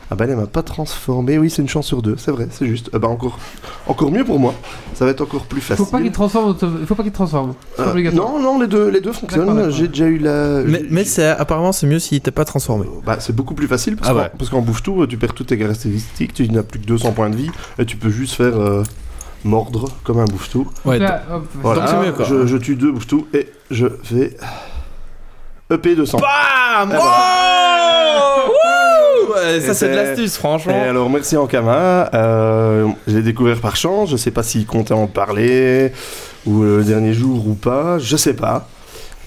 Ah 0.09 0.15
bah 0.15 0.25
elle 0.29 0.37
m'a 0.37 0.47
pas 0.47 0.63
transformé, 0.63 1.37
oui 1.37 1.51
c'est 1.51 1.63
une 1.63 1.69
chance 1.69 1.85
sur 1.89 2.01
deux, 2.01 2.15
c'est 2.17 2.31
vrai, 2.31 2.47
c'est 2.53 2.65
juste. 2.69 2.91
Ah 2.93 3.01
bah 3.01 3.09
encore, 3.09 3.41
encore 3.89 4.13
mieux 4.13 4.23
pour 4.25 4.39
moi, 4.39 4.55
ça 4.95 5.05
va 5.05 5.11
être 5.11 5.21
encore 5.23 5.47
plus 5.47 5.61
facile. 5.61 5.85
Faut 5.85 5.91
pas 5.91 6.01
qu'il 6.01 6.13
transforme, 6.13 6.57
faut 6.87 6.95
pas 6.95 7.03
qu'il 7.03 7.11
transforme. 7.11 7.55
C'est 7.71 7.83
pas 7.83 7.89
Euh, 7.89 7.91
obligatoire. 7.91 8.31
non, 8.31 8.41
non, 8.41 8.61
les 8.61 8.69
deux, 8.69 8.89
les 8.89 9.01
deux 9.01 9.11
fonctionnent. 9.13 9.69
J'ai 9.73 9.89
déjà 9.89 10.07
eu 10.07 10.19
la. 10.19 10.63
Mais, 10.63 11.05
apparemment, 11.37 11.73
c'est 11.73 11.89
mieux 11.89 11.99
s'il 11.99 12.19
n'était 12.19 12.31
pas 12.31 12.45
transformé. 12.45 12.87
Bah, 13.05 13.17
c'est 13.19 13.35
beaucoup 13.35 13.55
plus 13.55 13.67
facile 13.67 13.97
parce 13.97 14.09
Ah 14.11 14.13
qu'en 14.13 14.19
ouais. 14.21 14.31
parce 14.39 14.49
qu'en 14.49 14.63
bouffe 14.63 14.85
tout, 14.85 15.05
tu 15.09 15.17
perds 15.17 15.35
toutes 15.35 15.49
tes 15.49 15.59
caractéristiques, 15.59 16.35
tu 16.35 16.49
n'as 16.51 16.63
plus 16.63 16.79
que 16.79 16.87
200 16.87 17.11
points 17.11 17.29
de 17.31 17.35
vie 17.37 17.51
et 17.81 17.85
tu 17.85 17.97
peux 17.97 18.11
juste 18.11 18.35
faire 18.35 18.57
euh, 18.57 18.85
mordre 19.47 19.89
comme 20.05 20.19
un 20.21 20.25
bouffe 20.25 20.51
tout. 20.51 20.67
Ouais, 20.85 20.99
Là, 20.99 21.23
hop, 21.33 21.45
Voilà, 21.63 21.81
Donc 21.81 21.89
c'est 21.89 22.07
mieux, 22.07 22.13
quoi. 22.13 22.25
Je, 22.27 22.47
je 22.47 22.57
tue 22.57 22.77
deux 22.77 22.93
bouffe 22.93 23.07
tout 23.07 23.27
et 23.33 23.49
je 23.71 23.87
vais 24.11 24.37
EP 25.71 25.95
200. 25.97 26.19
Bam 26.19 26.93
Et 26.93 26.97
Oh 26.99 27.03
Et 29.57 29.61
Ça, 29.61 29.75
c'est 29.75 29.89
de 29.91 29.95
l'astuce, 29.97 30.35
Et 30.35 30.39
franchement. 30.39 30.81
alors 30.83 31.09
merci 31.11 31.37
Ankama, 31.37 32.11
euh, 32.15 32.87
je 33.07 33.17
l'ai 33.17 33.23
découvert 33.23 33.61
par 33.61 33.77
chance, 33.77 34.11
je 34.11 34.17
sais 34.17 34.31
pas 34.31 34.43
s'il 34.43 34.67
comptait 34.67 34.95
en 34.95 35.07
parler 35.07 35.93
ou 36.47 36.63
le 36.63 36.85
dernier 36.85 37.13
jour 37.13 37.47
ou 37.49 37.55
pas, 37.55 37.99
je 37.99 38.17
sais 38.17 38.35
pas. 38.35 38.69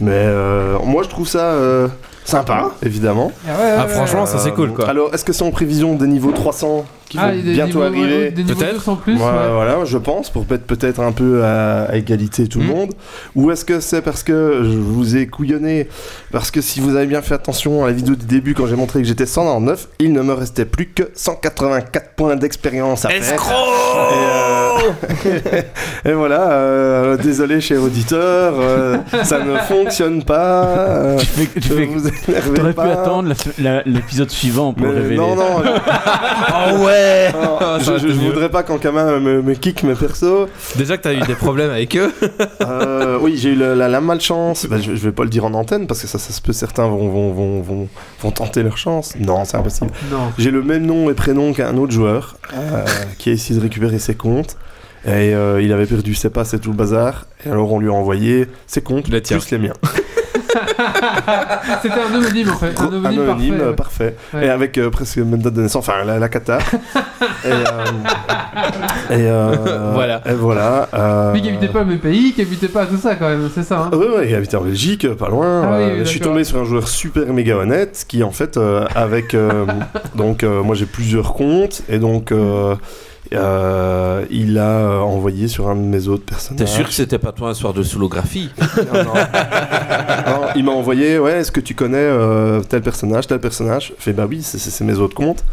Mais 0.02 0.12
euh, 0.14 0.78
moi 0.86 1.04
je 1.04 1.10
trouve 1.10 1.28
ça 1.28 1.52
euh, 1.52 1.88
sympa, 2.24 2.72
évidemment. 2.84 3.32
Ah, 3.48 3.52
ouais, 3.62 3.76
Ah, 3.80 3.88
franchement, 3.88 4.26
ça, 4.26 4.38
c'est 4.40 4.52
cool, 4.52 4.74
quoi. 4.74 4.88
Alors 4.88 5.14
est-ce 5.14 5.26
que 5.26 5.34
c'est 5.34 5.44
en 5.44 5.52
prévision 5.52 5.96
des 5.96 6.08
niveaux 6.08 6.32
300 6.32 6.86
qui 7.10 7.18
Ah, 7.20 7.30
vont 7.32 7.36
des 7.42 7.54
bientôt 7.54 7.82
arriver 7.82 8.32
Des 8.32 8.44
niveaux 8.44 8.58
Peut-être. 8.60 8.74
200 8.76 8.96
plus. 8.98 9.14
Ouais. 9.14 9.20
Voilà, 9.20 9.84
je 9.86 9.98
pense, 9.98 10.30
pour 10.30 10.46
peut-être 10.46 10.66
peut-être 10.68 11.00
un 11.02 11.12
peu 11.12 11.44
à, 11.44 11.84
à 11.86 11.96
égalité 11.96 12.48
tout 12.48 12.60
le 12.60 12.66
Mm. 12.66 12.70
monde. 12.70 12.92
Ou 13.36 13.52
est-ce 13.52 13.66
que 13.66 13.80
c'est 13.80 14.02
parce 14.02 14.24
que 14.24 14.62
je 14.64 14.78
vous 14.78 15.18
ai 15.18 15.28
couillonné 15.28 15.88
Parce 16.32 16.52
que 16.52 16.62
si 16.62 16.80
vous 16.80 16.96
avez 16.96 17.08
bien 17.08 17.22
fait 17.22 17.34
attention 17.34 17.84
à 17.84 17.88
la 17.88 17.94
vidéo 17.94 18.16
du 18.16 18.26
début, 18.26 18.54
quand 18.54 18.68
j'ai 18.68 18.76
montré 18.76 19.02
que 19.02 19.08
j'étais 19.08 19.26
109, 19.26 19.88
il 20.00 20.14
ne 20.14 20.22
me 20.22 20.34
restait 20.34 20.66
plus 20.66 20.86
que 20.88 21.04
184 21.14 22.12
points 22.16 22.36
d'expérience 22.36 23.06
à 23.06 23.10
faire. 23.10 23.42
Et, 23.42 25.28
euh, 25.28 25.62
et 26.06 26.14
voilà, 26.14 26.52
euh, 26.52 27.18
désolé 27.18 27.60
cher 27.62 27.82
auditeur, 27.82 28.54
euh, 28.58 28.98
ça 29.24 29.40
ne 29.44 29.58
fonctionne 29.68 30.24
pas. 30.24 30.66
euh, 30.66 31.18
Tu 31.20 31.26
fais, 31.26 31.60
tu 31.60 31.68
fais- 31.70 31.86
vous 31.86 32.08
énervez 32.08 32.54
T'aurais 32.54 32.74
pu 32.74 32.82
attendre 32.82 33.34
l'épisode 33.86 34.30
suivant 34.30 34.74
pour 34.74 34.88
révéler. 34.88 35.16
non, 35.18 35.36
non, 35.36 35.62
Oh 36.72 36.86
ouais 36.86 36.99
non, 37.34 37.80
Ça 37.80 37.98
je, 37.98 38.08
voudrais 38.08 38.50
pas 38.50 38.64
qu'Ankama 38.64 39.20
me, 39.20 39.42
me 39.42 39.54
kick 39.54 39.84
mes 39.84 39.96
persos. 39.96 40.48
Déjà 40.76 40.98
que 40.98 41.04
t'as 41.04 41.14
eu 41.14 41.22
des 41.22 41.36
problèmes 41.36 41.72
avec 41.72 41.96
eux. 41.96 42.12
Euh, 42.62 43.18
oui, 43.22 43.38
j'ai 43.38 43.52
eu 43.52 43.56
la, 43.56 43.88
la 43.88 44.02
malchance. 44.02 44.66
Bah, 44.66 44.78
je, 44.80 44.96
je 44.96 45.04
vais 45.04 45.12
pas 45.12 45.24
le 45.24 45.30
dire 45.30 45.46
en 45.46 45.54
antenne 45.54 45.88
parce 45.88 46.02
que 46.02 46.08
ça, 46.08 46.20
ça 46.20 46.32
se 46.32 46.42
peut, 46.42 46.54
certains 46.54 46.88
vont, 46.88 47.10
vont, 47.10 47.32
vont, 47.32 47.62
vont, 47.62 47.88
vont 48.22 48.32
tenter 48.32 48.64
leur 48.64 48.78
chance. 48.78 49.14
Non, 49.20 49.46
c'est 49.46 49.58
impossible. 49.58 49.92
Non. 50.12 50.32
J'ai 50.38 50.52
le 50.52 50.62
même 50.62 50.86
nom 50.86 51.10
et 51.10 51.14
prénom 51.14 51.54
qu'un 51.54 51.78
autre 51.78 51.92
joueur 51.92 52.38
euh, 52.54 52.86
qui 53.18 53.30
a 53.30 53.34
essayé 53.34 53.58
de 53.58 53.64
récupérer 53.64 54.00
ses 54.00 54.16
comptes. 54.16 54.58
Et 55.06 55.34
euh, 55.34 55.62
il 55.62 55.72
avait 55.72 55.86
perdu 55.86 56.14
ses 56.14 56.30
passes 56.30 56.54
et 56.54 56.60
tout 56.60 56.72
le 56.72 56.76
bazar. 56.78 57.26
Et 57.46 57.50
alors 57.50 57.72
on 57.72 57.80
lui 57.80 57.90
a 57.90 57.94
envoyé 57.94 58.48
ses 58.68 58.82
comptes, 58.82 59.08
Les 59.08 59.22
plus 59.22 59.52
les 59.52 59.58
miens. 59.58 59.74
C'était 61.82 61.94
un 62.00 62.14
homonyme 62.16 62.50
en 62.50 62.56
fait. 62.58 62.80
Un 62.80 62.86
homonyme, 62.88 63.22
Anonyme, 63.22 63.56
parfait. 63.58 63.64
euh, 63.64 63.70
ouais. 63.70 63.76
parfait. 63.76 64.16
Ouais. 64.34 64.46
Et 64.46 64.50
avec 64.50 64.78
euh, 64.78 64.90
presque 64.90 65.18
même 65.18 65.42
date 65.42 65.54
de 65.54 65.62
naissance, 65.62 65.88
enfin 65.88 66.04
la, 66.06 66.20
la 66.20 66.30
cata. 66.30 66.58
et 67.46 67.48
euh, 67.48 67.56
et, 69.12 69.14
euh, 69.30 69.92
Voilà. 69.94 70.22
Et 70.26 70.34
voilà. 70.34 70.88
euh, 70.94 71.34
Mais 71.34 71.42
qui 71.42 71.50
habitait 71.50 71.68
pas 71.68 71.82
au 71.82 71.86
même 71.86 72.00
pays, 72.00 72.34
qui 72.34 72.42
habitait 72.42 72.68
pas 72.68 72.86
tout 72.86 72.98
ça 72.98 73.16
quand 73.16 73.30
même, 73.30 73.50
c'est 73.54 73.64
ça. 73.64 73.90
Hein. 73.92 73.96
Ouais, 73.96 74.10
ouais, 74.10 74.30
il 74.30 74.36
habitait 74.36 74.58
en 74.58 74.62
Belgique, 74.64 75.08
pas 75.16 75.30
loin. 75.30 75.64
Ah 75.64 75.78
oui, 75.78 75.84
Euh, 75.84 75.94
oui, 75.94 76.00
je 76.00 76.10
suis 76.10 76.20
tombé 76.20 76.44
sur 76.44 76.58
un 76.60 76.66
joueur 76.66 76.88
super 76.88 77.32
méga 77.34 77.56
honnête 77.58 78.06
qui, 78.08 78.24
en 78.24 78.32
fait, 78.32 78.58
euh, 78.58 78.86
avec. 78.96 79.34
euh, 79.34 79.66
donc, 80.16 80.44
euh, 80.44 80.62
moi 80.64 80.76
j'ai 80.76 80.86
plusieurs 80.86 81.34
comptes 81.34 81.82
et 81.90 82.00
donc. 82.00 82.32
Euh, 83.34 84.26
il 84.32 84.58
a 84.58 84.80
euh, 84.80 85.00
envoyé 85.00 85.48
sur 85.48 85.70
un 85.70 85.76
de 85.76 85.82
mes 85.82 86.08
autres 86.08 86.26
personnages. 86.26 86.66
T'es 86.66 86.72
sûr 86.72 86.88
que 86.88 86.94
c'était 86.94 87.20
pas 87.20 87.32
toi 87.32 87.50
un 87.50 87.54
soir 87.54 87.74
de 87.74 87.84
solographie 87.84 88.50
Non, 88.78 89.04
non. 89.04 89.14
Non, 89.14 90.48
il 90.56 90.64
m'a 90.64 90.72
envoyé, 90.72 91.20
ouais, 91.20 91.34
est-ce 91.34 91.52
que 91.52 91.60
tu 91.60 91.76
connais 91.76 91.98
euh, 91.98 92.62
tel 92.62 92.82
personnage, 92.82 93.28
tel 93.28 93.40
personnage? 93.40 93.94
Je 93.98 94.04
fais, 94.04 94.14
bah 94.14 94.26
oui, 94.28 94.42
c'est 94.42 94.84
mes 94.84 94.98
autres 94.98 95.16
comptes. 95.16 95.44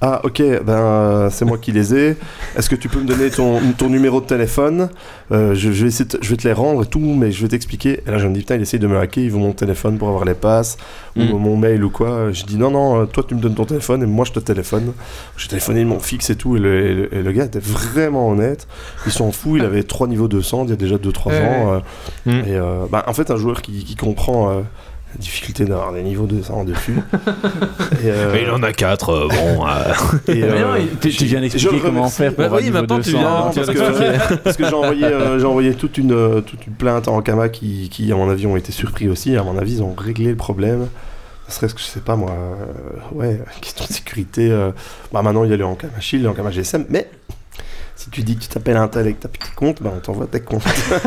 Ah 0.00 0.20
ok, 0.24 0.42
ben 0.64 0.72
euh, 0.74 1.30
c'est 1.30 1.46
moi 1.46 1.56
qui 1.56 1.72
les 1.72 1.94
ai. 1.94 2.16
Est-ce 2.56 2.68
que 2.68 2.74
tu 2.76 2.88
peux 2.90 3.00
me 3.00 3.06
donner 3.06 3.30
ton, 3.30 3.58
ton 3.78 3.88
numéro 3.88 4.20
de 4.20 4.26
téléphone? 4.26 4.90
Euh, 5.32 5.54
je, 5.54 5.72
je 5.72 5.82
vais 5.82 5.88
essayer 5.88 6.04
de- 6.04 6.18
je 6.20 6.28
vais 6.28 6.36
te 6.36 6.46
les 6.46 6.52
rendre 6.52 6.82
et 6.82 6.86
tout, 6.86 6.98
mais 7.00 7.32
je 7.32 7.40
vais 7.40 7.48
t'expliquer. 7.48 8.02
Et 8.06 8.10
là 8.10 8.18
je 8.18 8.26
me 8.28 8.34
dis 8.34 8.40
putain, 8.40 8.56
il 8.56 8.62
essaye 8.62 8.80
de 8.80 8.86
me 8.86 8.98
hacker, 8.98 9.24
il 9.24 9.30
veut 9.30 9.38
mon 9.38 9.52
téléphone 9.52 9.96
pour 9.96 10.08
avoir 10.08 10.26
les 10.26 10.34
passes 10.34 10.76
ou 11.16 11.22
Mm. 11.22 11.38
mon 11.38 11.56
mail 11.56 11.82
ou 11.84 11.88
quoi. 11.90 12.32
Je 12.32 12.44
dis 12.44 12.58
non 12.58 12.70
non, 12.70 13.00
euh, 13.02 13.04
toi 13.06 13.24
tu 13.26 13.34
me 13.34 13.40
donnes 13.40 13.54
ton 13.54 13.64
téléphone 13.64 14.02
et 14.02 14.06
moi 14.06 14.26
je 14.26 14.32
te 14.32 14.40
téléphone. 14.40 14.92
J'ai 15.38 15.48
téléphoné 15.48 15.84
mon 15.86 16.00
fixe 16.00 16.28
et 16.28 16.36
tout 16.36 16.56
et 16.56 16.60
le, 16.60 16.84
et 16.86 16.94
le- 16.94 17.14
et 17.14 17.22
le 17.22 17.32
gars 17.32 17.44
était 17.44 17.60
vraiment 17.60 18.28
honnête. 18.28 18.66
Il 19.06 19.12
s'en 19.12 19.32
fout, 19.32 19.52
il 19.58 19.64
avait 19.64 19.84
3 19.84 20.06
niveaux 20.06 20.28
200 20.28 20.64
il 20.64 20.70
y 20.70 20.72
a 20.74 20.76
déjà 20.76 20.98
2-3 20.98 21.32
Ouais, 21.32 21.38
ans. 21.40 21.72
euh, 21.74 21.78
Mm. 22.26 22.48
Et 22.48 22.88
bah, 22.90 23.04
en 23.06 23.14
fait 23.14 23.30
un 23.30 23.36
joueur 23.36 23.62
qui, 23.62 23.84
qui 23.84 23.96
comprend 23.96 24.62
la 25.14 25.20
difficulté 25.20 25.64
d'avoir 25.64 25.92
des 25.92 26.02
niveaux 26.02 26.26
200 26.26 26.64
dessus. 26.64 26.96
et, 28.02 28.10
euh, 28.10 28.30
Mais 28.32 28.42
il 28.42 28.50
en 28.50 28.62
a 28.62 28.72
4, 28.72 29.28
bon. 29.28 29.66
et, 30.28 30.34
Mais 30.34 30.42
euh, 30.42 30.78
non, 30.78 30.86
tu, 31.00 31.10
tu 31.10 31.24
viens 31.26 31.40
d'expliquer 31.40 31.78
comment 31.80 32.08
faire 32.08 32.30
pour 32.30 32.38
Bah 32.38 32.44
avoir 32.46 32.60
oui, 32.60 32.70
maintenant, 32.70 33.00
tu 33.00 33.12
200. 33.12 33.18
viens- 33.18 33.28
Non, 33.30 33.50
tu 33.50 33.60
parce 33.60 33.70
que, 33.70 34.34
parce 34.44 34.56
que 34.56 34.66
j'ai 34.68 34.74
envoyé, 34.74 35.04
euh, 35.04 35.38
j'ai 35.38 35.46
envoyé 35.46 35.74
toute 35.74 35.98
une, 35.98 36.12
euh, 36.12 36.40
toute 36.40 36.66
une 36.66 36.72
plainte 36.74 37.08
en 37.08 37.20
Kama 37.22 37.48
qui, 37.48 37.88
qui, 37.90 38.10
à 38.12 38.16
mon 38.16 38.28
avis, 38.30 38.46
ont 38.46 38.56
été 38.56 38.72
surpris 38.72 39.08
aussi. 39.08 39.36
À 39.36 39.42
mon 39.42 39.56
avis, 39.58 39.74
ils 39.74 39.82
ont 39.82 39.94
réglé 39.96 40.30
le 40.30 40.36
problème. 40.36 40.88
Ce 41.48 41.56
serait-ce 41.56 41.74
que 41.74 41.80
je 41.80 41.84
sais 41.86 42.00
pas 42.00 42.16
moi, 42.16 42.30
euh, 42.32 43.14
ouais, 43.14 43.38
question 43.60 43.84
de 43.86 43.92
sécurité. 43.92 44.50
euh, 44.50 44.70
bah 45.12 45.20
maintenant 45.20 45.44
il 45.44 45.50
y 45.50 45.52
a 45.52 45.58
le 45.58 45.66
Ankama 45.66 46.00
Shield, 46.00 46.24
le 46.24 46.30
Ankama 46.30 46.50
GSM, 46.50 46.86
mais 46.88 47.06
si 47.96 48.10
tu 48.10 48.22
dis 48.22 48.36
que 48.36 48.42
tu 48.42 48.48
t'appelles 48.48 48.76
un 48.76 48.88
tel 48.88 49.02
avec 49.02 49.20
ta 49.20 49.28
petite 49.28 49.54
compte, 49.54 49.82
bah 49.82 49.92
on 49.94 50.00
t'envoie 50.00 50.26
tes 50.26 50.40
comptes. 50.40 50.64
Donc 50.64 50.72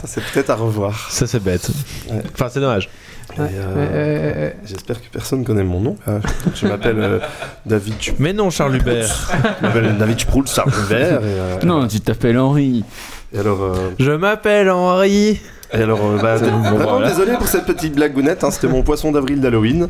ça 0.00 0.06
c'est 0.06 0.22
peut-être 0.24 0.50
à 0.50 0.54
revoir. 0.54 1.08
Ça, 1.10 1.26
c'est 1.26 1.42
bête. 1.42 1.68
Ouais. 2.10 2.22
Enfin, 2.34 2.48
c'est 2.50 2.60
dommage. 2.60 2.88
Et, 3.36 3.40
euh, 3.40 3.46
Euh, 3.76 4.50
J'espère 4.64 5.00
que 5.00 5.06
personne 5.12 5.44
connaît 5.44 5.62
mon 5.64 5.80
nom. 5.80 5.96
Euh, 6.08 6.18
je 6.54 6.66
m'appelle 6.66 6.98
euh, 6.98 7.18
David 7.64 7.94
Chup- 8.00 8.16
Mais 8.18 8.32
non, 8.32 8.50
Charles 8.50 8.76
Hubert. 8.76 9.30
je 9.60 9.66
m'appelle 9.66 9.96
David 9.98 10.20
Sproul. 10.20 10.44
Et, 10.46 10.92
euh, 10.92 11.58
Non, 11.62 11.86
tu 11.86 12.00
t'appelles 12.00 12.38
Henri. 12.38 12.84
et 13.32 13.38
alors. 13.38 13.62
euh, 13.62 13.90
Je 14.00 14.10
m'appelle 14.12 14.68
Henri. 14.70 15.40
Et 15.72 15.82
alors, 15.82 16.00
euh, 16.02 16.18
bah, 16.20 16.36
C'est 16.38 16.50
bon, 16.50 16.58
vraiment 16.58 16.90
voilà. 16.92 17.08
désolé 17.08 17.32
pour 17.34 17.46
cette 17.46 17.64
petite 17.64 17.94
blagounette, 17.94 18.42
hein, 18.42 18.50
c'était 18.50 18.66
mon 18.66 18.82
poisson 18.82 19.12
d'avril 19.12 19.40
d'Halloween. 19.40 19.88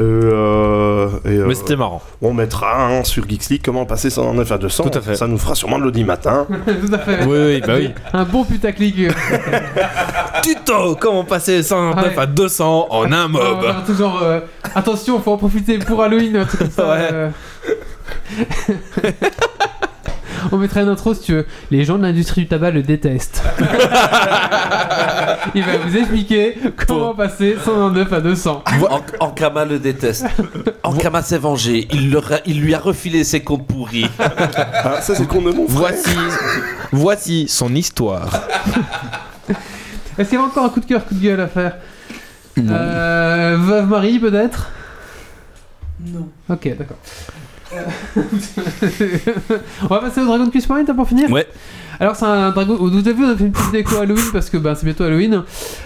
Euh, 0.00 1.08
euh, 1.26 1.44
Mais 1.46 1.54
c'était 1.54 1.76
marrant. 1.76 2.02
on 2.20 2.32
mettra 2.34 2.86
hein, 2.88 3.04
sur 3.04 3.28
Geeks 3.28 3.48
League 3.50 3.62
comment 3.64 3.86
passer 3.86 4.10
109 4.10 4.50
à 4.50 4.58
200. 4.58 4.84
Tout 4.84 4.98
à 4.98 5.00
fait. 5.00 5.14
Ça 5.14 5.26
nous 5.28 5.38
fera 5.38 5.54
sûrement 5.54 5.78
de 5.78 5.84
l'audi 5.84 6.02
matin. 6.04 6.46
Tout 6.66 6.92
à 6.94 6.98
fait. 6.98 7.24
Oui, 7.26 7.38
oui, 7.38 7.62
bah 7.64 7.74
oui. 7.76 7.90
Un 8.12 8.24
bon 8.24 8.44
putaclic. 8.44 8.96
Tuto 10.42 10.96
Comment 11.00 11.24
passer 11.24 11.62
109 11.62 11.94
Ouais. 12.04 12.18
à 12.18 12.26
200 12.26 12.88
en 12.90 13.12
un 13.12 13.28
mob 13.28 13.42
tout 13.86 13.94
genre, 13.94 14.20
euh, 14.22 14.40
attention, 14.74 15.20
faut 15.20 15.32
en 15.32 15.36
profiter 15.36 15.78
pour 15.78 16.02
Halloween, 16.02 16.38
un 16.38 16.46
ça. 16.70 16.88
Ouais. 16.88 17.30
On 20.52 20.56
mettrait 20.58 20.82
une 20.82 20.88
intro 20.88 21.14
si 21.14 21.22
tu 21.22 21.32
veux. 21.32 21.46
Les 21.70 21.84
gens 21.84 21.98
de 21.98 22.02
l'industrie 22.02 22.42
du 22.42 22.48
tabac 22.48 22.70
le 22.70 22.82
détestent. 22.82 23.42
Il 25.54 25.62
va 25.62 25.76
vous 25.78 25.96
expliquer 25.96 26.56
comment 26.86 27.14
passer 27.14 27.56
109 27.64 28.12
à 28.12 28.20
200. 28.20 28.64
En- 28.90 29.00
Ankama 29.26 29.64
le 29.64 29.78
déteste. 29.78 30.26
Ankama 30.82 31.22
s'est 31.22 31.38
vengé. 31.38 31.86
Il, 31.92 32.10
leur 32.10 32.32
a- 32.32 32.38
il 32.46 32.60
lui 32.60 32.74
a 32.74 32.78
refilé 32.78 33.24
ses 33.24 33.40
comptes 33.42 33.66
pourris. 33.66 34.08
Ah, 34.18 35.00
ça, 35.00 35.14
c'est 35.14 35.28
de 35.28 35.34
mon 35.40 35.52
frère. 35.52 35.64
Voici, 35.68 36.16
voici 36.92 37.46
son 37.48 37.74
histoire. 37.74 38.28
Est-ce 40.18 40.28
qu'il 40.30 40.38
y 40.38 40.42
a 40.42 40.44
encore 40.44 40.64
un 40.64 40.68
coup 40.68 40.80
de 40.80 40.86
cœur, 40.86 41.04
coup 41.04 41.14
de 41.14 41.20
gueule 41.22 41.40
à 41.40 41.48
faire? 41.48 41.76
Euh, 42.58 43.56
Veuve 43.58 43.88
Marie, 43.88 44.18
peut-être? 44.18 44.70
Non. 46.06 46.28
Ok, 46.48 46.68
d'accord. 46.78 46.96
Euh, 47.74 48.22
on 49.82 49.86
va 49.86 49.98
passer 50.00 50.20
au 50.20 50.26
Dragon 50.26 50.48
Quiz 50.50 50.66
Point 50.66 50.84
pour 50.84 51.08
finir 51.08 51.30
Ouais. 51.30 51.46
Alors 52.00 52.16
c'est 52.16 52.24
un 52.24 52.50
dragon. 52.50 52.76
Vous 52.76 52.98
avez 52.98 53.12
vu, 53.12 53.24
on 53.24 53.30
a 53.30 53.36
fait 53.36 53.44
une 53.44 53.52
petite 53.52 53.70
déco 53.72 53.96
Halloween 53.96 54.24
parce 54.32 54.50
que 54.50 54.56
bah, 54.56 54.74
c'est 54.74 54.84
bientôt 54.84 55.04
Halloween. 55.04 55.42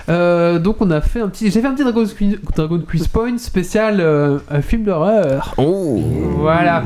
Euh, 0.09 0.59
donc 0.59 0.77
on 0.81 0.91
a 0.91 1.01
fait 1.03 1.21
un 1.21 1.29
petit. 1.29 1.51
J'ai 1.51 1.61
fait 1.61 1.67
un 1.67 1.75
petit 1.75 1.83
Dragon 1.83 2.05
Quiz, 2.07 2.39
Dragon 2.57 2.81
Quiz 2.89 3.09
Point 3.09 3.37
spécial 3.39 3.99
euh, 4.01 4.39
un 4.51 4.63
film 4.63 4.85
d'horreur. 4.85 5.55
Oh 5.59 6.03
Voilà. 6.39 6.83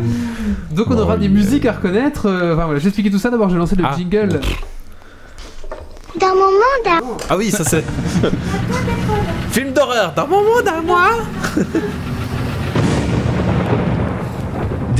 Donc 0.75 0.87
on 0.91 0.99
aura 0.99 1.17
des 1.17 1.29
musiques 1.29 1.67
à 1.67 1.73
reconnaître. 1.73 2.27
Enfin 2.29 2.65
voilà, 2.65 2.79
j'ai 2.81 2.89
expliqué 2.89 3.11
tout 3.11 3.19
ça. 3.19 3.31
D'abord 3.31 3.49
j'ai 3.49 3.57
lancé 3.59 3.77
le 3.77 3.85
Ah. 3.87 3.95
jingle. 3.97 4.41
Dans 6.21 6.29
mon 6.35 6.35
monde, 6.43 7.17
Ah 7.31 7.37
oui, 7.39 7.51
ça 7.51 7.65
c'est. 7.65 7.85
Film 9.51 9.73
d'horreur 9.73 10.13
dans 10.15 10.27
mon 10.27 10.43
monde 10.43 10.69
à 10.69 10.83
moi 10.83 11.09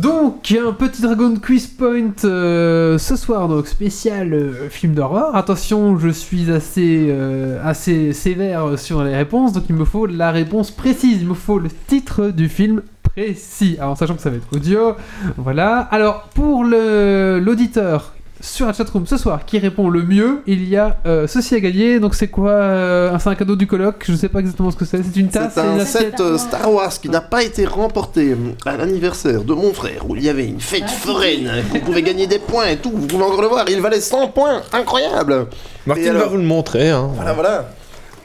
Donc 0.00 0.50
un 0.52 0.72
petit 0.72 1.02
Dragon 1.02 1.34
Quiz 1.36 1.66
Point 1.66 2.24
euh, 2.24 2.96
ce 2.96 3.16
soir 3.16 3.48
donc 3.48 3.66
spécial 3.66 4.32
euh, 4.32 4.70
film 4.70 4.94
d'horreur. 4.94 5.36
Attention, 5.36 5.98
je 5.98 6.08
suis 6.08 6.50
assez 6.50 7.08
euh, 7.10 7.60
assez 7.62 8.14
sévère 8.14 8.78
sur 8.78 9.04
les 9.04 9.14
réponses, 9.14 9.52
donc 9.52 9.64
il 9.68 9.74
me 9.74 9.84
faut 9.84 10.06
la 10.06 10.30
réponse 10.30 10.70
précise. 10.70 11.20
Il 11.20 11.28
me 11.28 11.34
faut 11.34 11.58
le 11.58 11.68
titre 11.86 12.28
du 12.28 12.48
film 12.48 12.80
précis. 13.02 13.76
Alors 13.78 13.98
sachant 13.98 14.14
que 14.14 14.22
ça 14.22 14.30
va 14.30 14.36
être 14.36 14.56
audio, 14.56 14.94
voilà. 15.36 15.80
Alors 15.90 16.30
pour 16.34 16.64
l'auditeur 16.64 18.14
sur 18.40 18.66
la 18.66 18.72
chatroom 18.72 19.06
ce 19.06 19.16
soir 19.16 19.44
qui 19.44 19.58
répond 19.58 19.88
le 19.88 20.02
mieux, 20.02 20.42
il 20.46 20.68
y 20.68 20.76
a 20.76 20.96
euh, 21.06 21.26
ceci 21.26 21.54
à 21.54 21.60
gagner. 21.60 22.00
Donc 22.00 22.14
c'est 22.14 22.28
quoi 22.28 22.52
euh, 22.52 23.18
C'est 23.18 23.28
un 23.28 23.34
cadeau 23.34 23.56
du 23.56 23.66
colloque. 23.66 24.04
Je 24.08 24.14
sais 24.14 24.28
pas 24.28 24.40
exactement 24.40 24.70
ce 24.70 24.76
que 24.76 24.84
c'est. 24.84 25.02
C'est 25.02 25.20
une 25.20 25.28
tasse. 25.28 25.54
C'est 25.54 25.60
une 25.60 25.80
un 25.80 25.84
set 25.84 26.20
euh, 26.20 26.38
Star 26.38 26.72
Wars 26.72 26.92
qui 27.00 27.08
n'a 27.08 27.20
pas 27.20 27.42
été 27.42 27.66
remporté 27.66 28.36
à 28.66 28.76
l'anniversaire 28.76 29.44
de 29.44 29.54
mon 29.54 29.72
frère 29.72 30.08
où 30.08 30.16
il 30.16 30.24
y 30.24 30.28
avait 30.28 30.46
une 30.46 30.60
fête 30.60 30.90
foraine. 30.90 31.50
Vous 31.70 31.80
pouvez 31.80 32.02
gagner 32.02 32.26
des 32.26 32.38
points 32.38 32.68
et 32.68 32.76
tout. 32.76 32.92
Vous 32.94 33.06
pouvez 33.06 33.24
encore 33.24 33.42
le 33.42 33.48
voir. 33.48 33.64
Il 33.68 33.80
valait 33.80 34.00
100 34.00 34.28
points. 34.28 34.62
Incroyable. 34.72 35.46
Martine 35.86 36.08
alors 36.08 36.22
va 36.22 36.28
vous 36.28 36.36
le 36.36 36.42
montrer. 36.42 36.90
Hein. 36.90 37.10
Voilà, 37.14 37.32
voilà. 37.32 37.68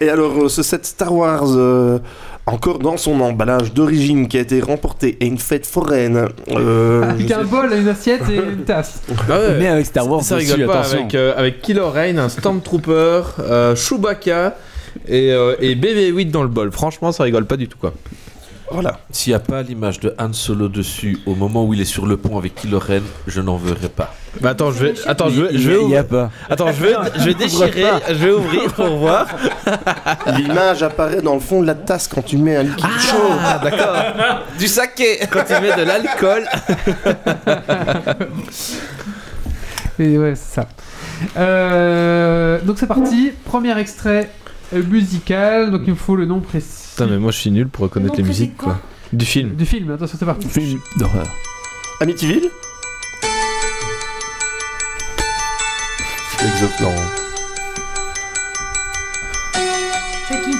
Et 0.01 0.09
alors, 0.09 0.51
ce 0.51 0.61
set 0.61 0.85
Star 0.85 1.13
Wars, 1.13 1.55
euh, 1.55 1.99
encore 2.47 2.79
dans 2.79 2.97
son 2.97 3.19
emballage 3.21 3.73
d'origine, 3.73 4.27
qui 4.27 4.37
a 4.37 4.41
été 4.41 4.61
remporté 4.61 5.17
à 5.21 5.25
une 5.25 5.37
fête 5.39 5.65
foraine. 5.65 6.27
euh, 6.49 7.01
Avec 7.09 7.31
un 7.31 7.39
sais- 7.39 7.43
bol, 7.45 7.73
une 7.73 7.87
assiette 7.87 8.21
et 8.29 8.35
une 8.35 8.63
tasse. 8.65 9.01
Ah 9.29 9.39
ouais. 9.39 9.55
Mais 9.59 9.67
avec 9.67 9.85
Star 9.87 10.07
Wars, 10.09 10.21
ça 10.23 10.35
dessus, 10.37 10.51
rigole 10.53 10.67
pas 10.67 10.79
attention. 10.81 10.99
avec, 10.99 11.15
euh, 11.15 11.33
avec 11.35 11.61
Kylo 11.61 11.89
Ren, 11.89 12.17
un 12.19 12.29
Stormtrooper, 12.29 13.21
euh, 13.39 13.75
Chewbacca 13.75 14.55
et, 15.07 15.31
euh, 15.31 15.55
et 15.59 15.75
BB-8 15.75 16.29
dans 16.31 16.43
le 16.43 16.49
bol. 16.49 16.71
Franchement, 16.71 17.11
ça 17.11 17.23
rigole 17.23 17.45
pas 17.45 17.57
du 17.57 17.67
tout 17.67 17.77
quoi. 17.79 17.93
Voilà. 18.71 18.99
S'il 19.11 19.31
n'y 19.31 19.35
a 19.35 19.39
pas 19.39 19.61
l'image 19.61 19.99
de 19.99 20.13
Han 20.19 20.33
Solo 20.33 20.67
dessus 20.67 21.19
au 21.25 21.35
moment 21.35 21.65
où 21.65 21.73
il 21.73 21.81
est 21.81 21.85
sur 21.85 22.05
le 22.07 22.17
pont 22.17 22.37
avec 22.37 22.55
Kylo 22.55 22.79
Ren, 22.79 23.01
je 23.27 23.39
n'en 23.41 23.57
verrai 23.57 23.89
pas. 23.89 24.13
Bah 24.41 24.49
attends, 24.49 24.71
je 24.71 24.85
vais, 24.85 24.93
attends, 25.07 25.29
je 25.29 25.43
vais, 25.43 25.49
Il 25.53 25.61
je 25.61 25.69
vais, 25.71 25.75
il 25.83 25.89
y 25.91 25.95
a 25.95 26.01
ouvrir- 26.01 26.07
pas. 26.07 26.31
attends, 26.49 26.67
je 26.73 26.81
vais, 26.83 26.93
je 27.17 27.23
vais 27.25 27.33
déchirer, 27.35 27.85
je 28.09 28.13
vais 28.15 28.31
ouvrir 28.31 28.73
pour 28.73 28.97
voir. 28.97 29.27
L'image 30.35 30.83
apparaît 30.83 31.21
dans 31.21 31.35
le 31.35 31.39
fond 31.39 31.61
de 31.61 31.67
la 31.67 31.75
tasse 31.75 32.07
quand 32.07 32.23
tu 32.23 32.37
mets 32.37 32.55
un 32.57 32.63
liquide 32.63 32.99
chaud. 32.99 33.31
Ah 33.43 33.59
d'accord. 33.63 33.95
Du 34.59 34.67
saké. 34.67 35.19
Quand 35.29 35.43
il 35.49 35.61
met 35.61 35.75
de 35.75 35.83
l'alcool. 35.83 36.43
Et 39.99 40.17
ouais, 40.17 40.33
c'est 40.35 40.55
ça. 40.55 40.67
Euh, 41.37 42.59
donc 42.61 42.77
c'est 42.79 42.87
parti. 42.87 43.31
Premier 43.45 43.77
extrait 43.79 44.29
euh, 44.75 44.83
musical. 44.83 45.71
Donc 45.71 45.81
il 45.85 45.91
me 45.91 45.95
faut 45.95 46.15
le 46.15 46.25
nom 46.25 46.39
précis 46.39 46.89
Putain, 46.91 47.07
mais 47.07 47.17
moi 47.17 47.31
je 47.31 47.37
suis 47.39 47.51
nul 47.51 47.67
pour 47.67 47.83
reconnaître 47.83 48.15
les 48.17 48.23
musiques 48.23 48.57
quoi. 48.57 48.79
Du 49.13 49.25
film. 49.25 49.55
du 49.55 49.65
film. 49.65 49.91
Attention, 49.91 50.17
c'est 50.19 50.25
parti. 50.25 50.47
Film 50.47 50.79
d'horreur. 50.97 51.27
Amityville 52.01 52.49
Exactement. 56.41 56.91
Chucky. 60.27 60.57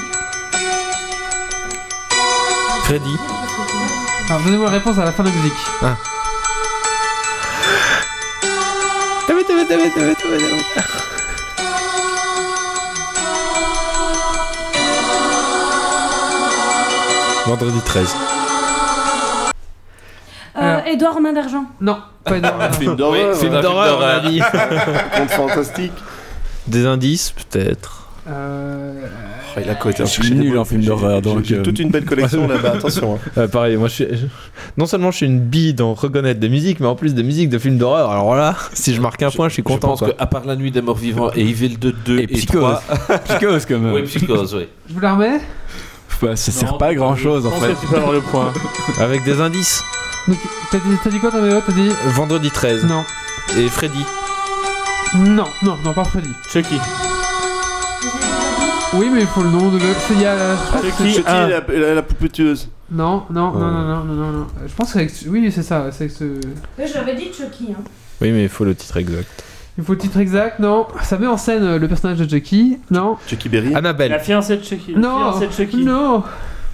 Freddy. 2.84 3.16
Alors 4.28 4.42
donnez-moi 4.42 4.66
la 4.66 4.72
réponse 4.72 4.98
à 4.98 5.04
la 5.04 5.12
fin 5.12 5.22
de 5.22 5.28
la 5.28 5.34
musique. 5.34 5.52
Vendredi 17.46 17.78
13. 17.84 18.14
Euh, 20.56 20.60
Alors. 20.60 20.86
Edouard 20.86 21.20
Main 21.20 21.32
d'Argent. 21.32 21.64
Non, 21.80 21.98
pas 22.24 22.38
énorme. 22.38 22.72
Film 22.72 22.96
d'horreur. 22.96 23.36
film 23.36 23.54
euh, 23.54 23.62
d'horreur, 23.62 23.98
on 24.00 24.02
a 24.02 24.20
dit. 24.28 24.40
Conte 25.16 25.30
fantastique. 25.30 25.92
Des 26.66 26.86
indices, 26.86 27.32
peut-être. 27.32 28.08
Euh, 28.28 29.06
Oh, 29.58 29.60
il 29.64 29.70
a 29.70 29.74
quoi 29.74 29.90
Je 29.96 30.04
suis 30.04 30.32
nul 30.32 30.58
en 30.58 30.66
film 30.66 30.82
d'horreur, 30.84 31.14
j'ai- 31.16 31.20
donc, 31.22 31.44
J'ai 31.44 31.54
euh, 31.56 31.62
toute 31.62 31.78
une 31.78 31.88
belle 31.88 32.04
collection 32.04 32.46
là-bas, 32.48 32.72
attention. 32.74 33.14
hein. 33.14 33.30
Euh, 33.38 33.48
pareil, 33.48 33.76
moi 33.76 33.88
je 33.88 33.92
suis. 33.94 34.04
je- 34.10 34.26
Non 34.76 34.84
seulement 34.84 35.10
je 35.10 35.16
suis 35.16 35.24
une 35.26 35.40
bille 35.40 35.72
dans 35.72 35.94
reconnaître 35.94 36.38
des 36.40 36.50
musiques, 36.50 36.78
mais 36.78 36.86
en 36.86 36.94
plus 36.94 37.14
des 37.14 37.22
musiques 37.22 37.48
de 37.48 37.58
films 37.58 37.78
d'horreur. 37.78 38.10
Alors 38.10 38.34
là, 38.36 38.54
si 38.74 38.94
je 38.94 39.00
marque 39.00 39.22
un 39.22 39.30
point, 39.30 39.48
je 39.48 39.54
suis 39.54 39.62
Je 39.62 39.66
content. 39.66 39.88
pense 39.88 40.00
quoi. 40.00 40.10
qu'à 40.12 40.26
part 40.26 40.44
La 40.44 40.56
Nuit 40.56 40.72
des 40.72 40.82
Morts 40.82 40.98
Vivants 40.98 41.30
et 41.34 41.40
Evil 41.40 41.78
2, 41.78 41.92
2 42.04 42.18
Et 42.18 42.22
et, 42.24 42.26
Psychose. 42.26 42.60
3. 43.06 43.18
Psychose 43.24 43.64
quand 43.64 43.78
même. 43.78 43.94
oui, 43.94 44.02
Psychose, 44.02 44.54
oui. 44.56 44.68
Je 44.90 44.92
vous 44.94 45.00
la 45.00 45.14
remets? 45.14 45.40
Bah, 46.22 46.34
ça 46.36 46.50
sert 46.52 46.78
pas 46.78 46.86
à 46.88 46.94
grand 46.94 47.14
chose 47.16 47.46
en 47.46 47.50
fait. 47.52 47.74
que 47.74 47.80
tu 47.80 47.86
peux 47.86 47.96
avoir 47.96 48.12
le 48.12 48.20
point. 48.20 48.52
Avec 49.00 49.22
des 49.24 49.40
indices. 49.40 49.82
Donc, 50.28 50.38
T'as 50.70 50.78
dit, 50.78 50.84
t'as 51.04 51.10
dit 51.10 51.20
quoi, 51.20 51.30
T'as 51.30 51.72
dit 51.72 51.90
Vendredi 52.06 52.50
13. 52.50 52.84
Non. 52.86 53.04
Et 53.56 53.68
Freddy. 53.68 54.04
Non, 55.14 55.44
non, 55.62 55.76
non, 55.84 55.92
pas 55.92 56.04
Freddy. 56.04 56.30
Chucky. 56.50 56.78
Oui, 58.94 59.10
mais 59.12 59.20
il 59.22 59.26
faut 59.26 59.42
le 59.42 59.50
nom 59.50 59.68
de 59.70 59.78
le. 59.78 59.84
Il 60.12 60.20
y 60.20 60.24
a. 60.26 60.56
je 60.56 60.72
pense 60.72 60.80
que 60.82 60.88
Chucky. 60.90 61.14
Chucky, 61.14 61.28
un. 61.30 61.48
la, 61.48 61.60
la, 61.68 61.94
la 61.94 62.02
poupée 62.02 62.28
tueuse. 62.28 62.68
Non, 62.90 63.24
non, 63.30 63.52
non, 63.52 63.52
Oh. 63.54 63.58
non, 63.58 63.70
non, 63.70 64.04
non, 64.04 64.14
non, 64.14 64.32
non. 64.32 64.46
Je 64.66 64.72
pense 64.74 64.88
que 64.88 64.92
c'est 64.94 64.98
avec- 65.00 65.14
oui, 65.28 65.52
c'est 65.54 65.62
ça, 65.62 65.86
c'est 65.92 66.04
avec 66.04 66.16
ce. 66.16 66.24
Ouais, 66.24 66.86
je 66.86 66.94
l'avais 66.94 67.14
dit 67.14 67.26
Chucky. 67.32 67.72
Hein. 67.72 67.82
Oui, 68.20 68.30
mais 68.32 68.44
il 68.44 68.48
faut 68.48 68.64
le 68.64 68.74
titre 68.74 68.96
exact. 68.96 69.42
Il 69.78 69.84
faut 69.84 69.92
le 69.92 69.98
titre 69.98 70.18
exact, 70.18 70.58
non. 70.58 70.86
Ça 71.02 71.18
met 71.18 71.26
en 71.26 71.36
scène 71.36 71.62
euh, 71.62 71.78
le 71.78 71.86
personnage 71.86 72.18
de 72.18 72.28
Chucky, 72.28 72.78
non. 72.90 73.16
Chucky 73.28 73.48
Berry. 73.50 73.70
La 73.72 73.78
Annabelle. 73.78 74.18
fiancée 74.22 74.56
de 74.56 74.64
Chucky. 74.64 74.92
La 74.94 74.98
Non, 75.00 75.32
fiancée 75.32 75.46
de 75.48 75.52
Chucky. 75.52 75.84
non. 75.84 76.22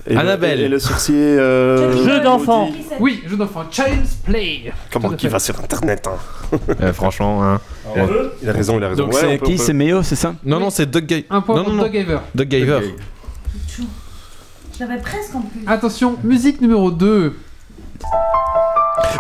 Et 0.07 0.15
le- 0.15 0.21
Annabelle. 0.21 0.61
Et, 0.61 0.69
le 0.69 0.79
sorcier. 0.81 1.15
euh, 1.17 2.05
Jeu 2.05 2.21
d'enfant. 2.21 2.67
maudit. 2.67 2.79
Oui, 3.01 3.23
jeu 3.27 3.37
d'enfant, 3.37 3.65
Child's 3.71 4.15
Play. 4.25 4.73
Comment 4.93 5.09
Tout 5.09 5.15
à 5.15 5.17
qui 5.17 5.27
fait. 5.27 5.33
va 5.33 5.39
sur 5.39 5.59
internet 5.61 6.09
hein 6.09 6.59
Euh, 6.81 6.93
franchement, 6.93 7.43
hein. 7.45 7.61
Il 8.43 8.49
a 8.49 8.53
raison, 8.53 8.79
il 8.79 8.85
a 8.85 8.89
raison. 8.89 9.05
Donc 9.05 9.15
Ouais, 9.15 9.21
c'est 9.21 9.41
on 9.41 9.47
qui? 9.47 9.53
peut- 9.57 9.63
C'est 9.63 9.73
Méo, 9.73 10.03
c'est 10.03 10.17
ça? 10.17 10.35
Non, 10.45 10.59
non, 10.61 10.71
c'est 10.71 10.87
Doug 10.91 11.07
Gay. 11.07 11.25
Un 11.31 11.41
point 11.41 11.57
Non, 11.57 11.65
pour 11.65 11.73
non, 11.73 11.79
non. 11.79 11.85
Doug 11.85 11.97
Haver. 11.97 12.19
Doug 12.35 12.49
Gaver. 12.49 12.95
Chou. 13.69 13.83
Je 14.75 14.81
l'avais 14.85 15.01
presque 15.01 15.35
en 15.37 15.41
plus. 15.43 15.61
Attention, 15.67 16.17
musique 16.25 16.61
numéro 16.61 16.91
2. 16.91 17.35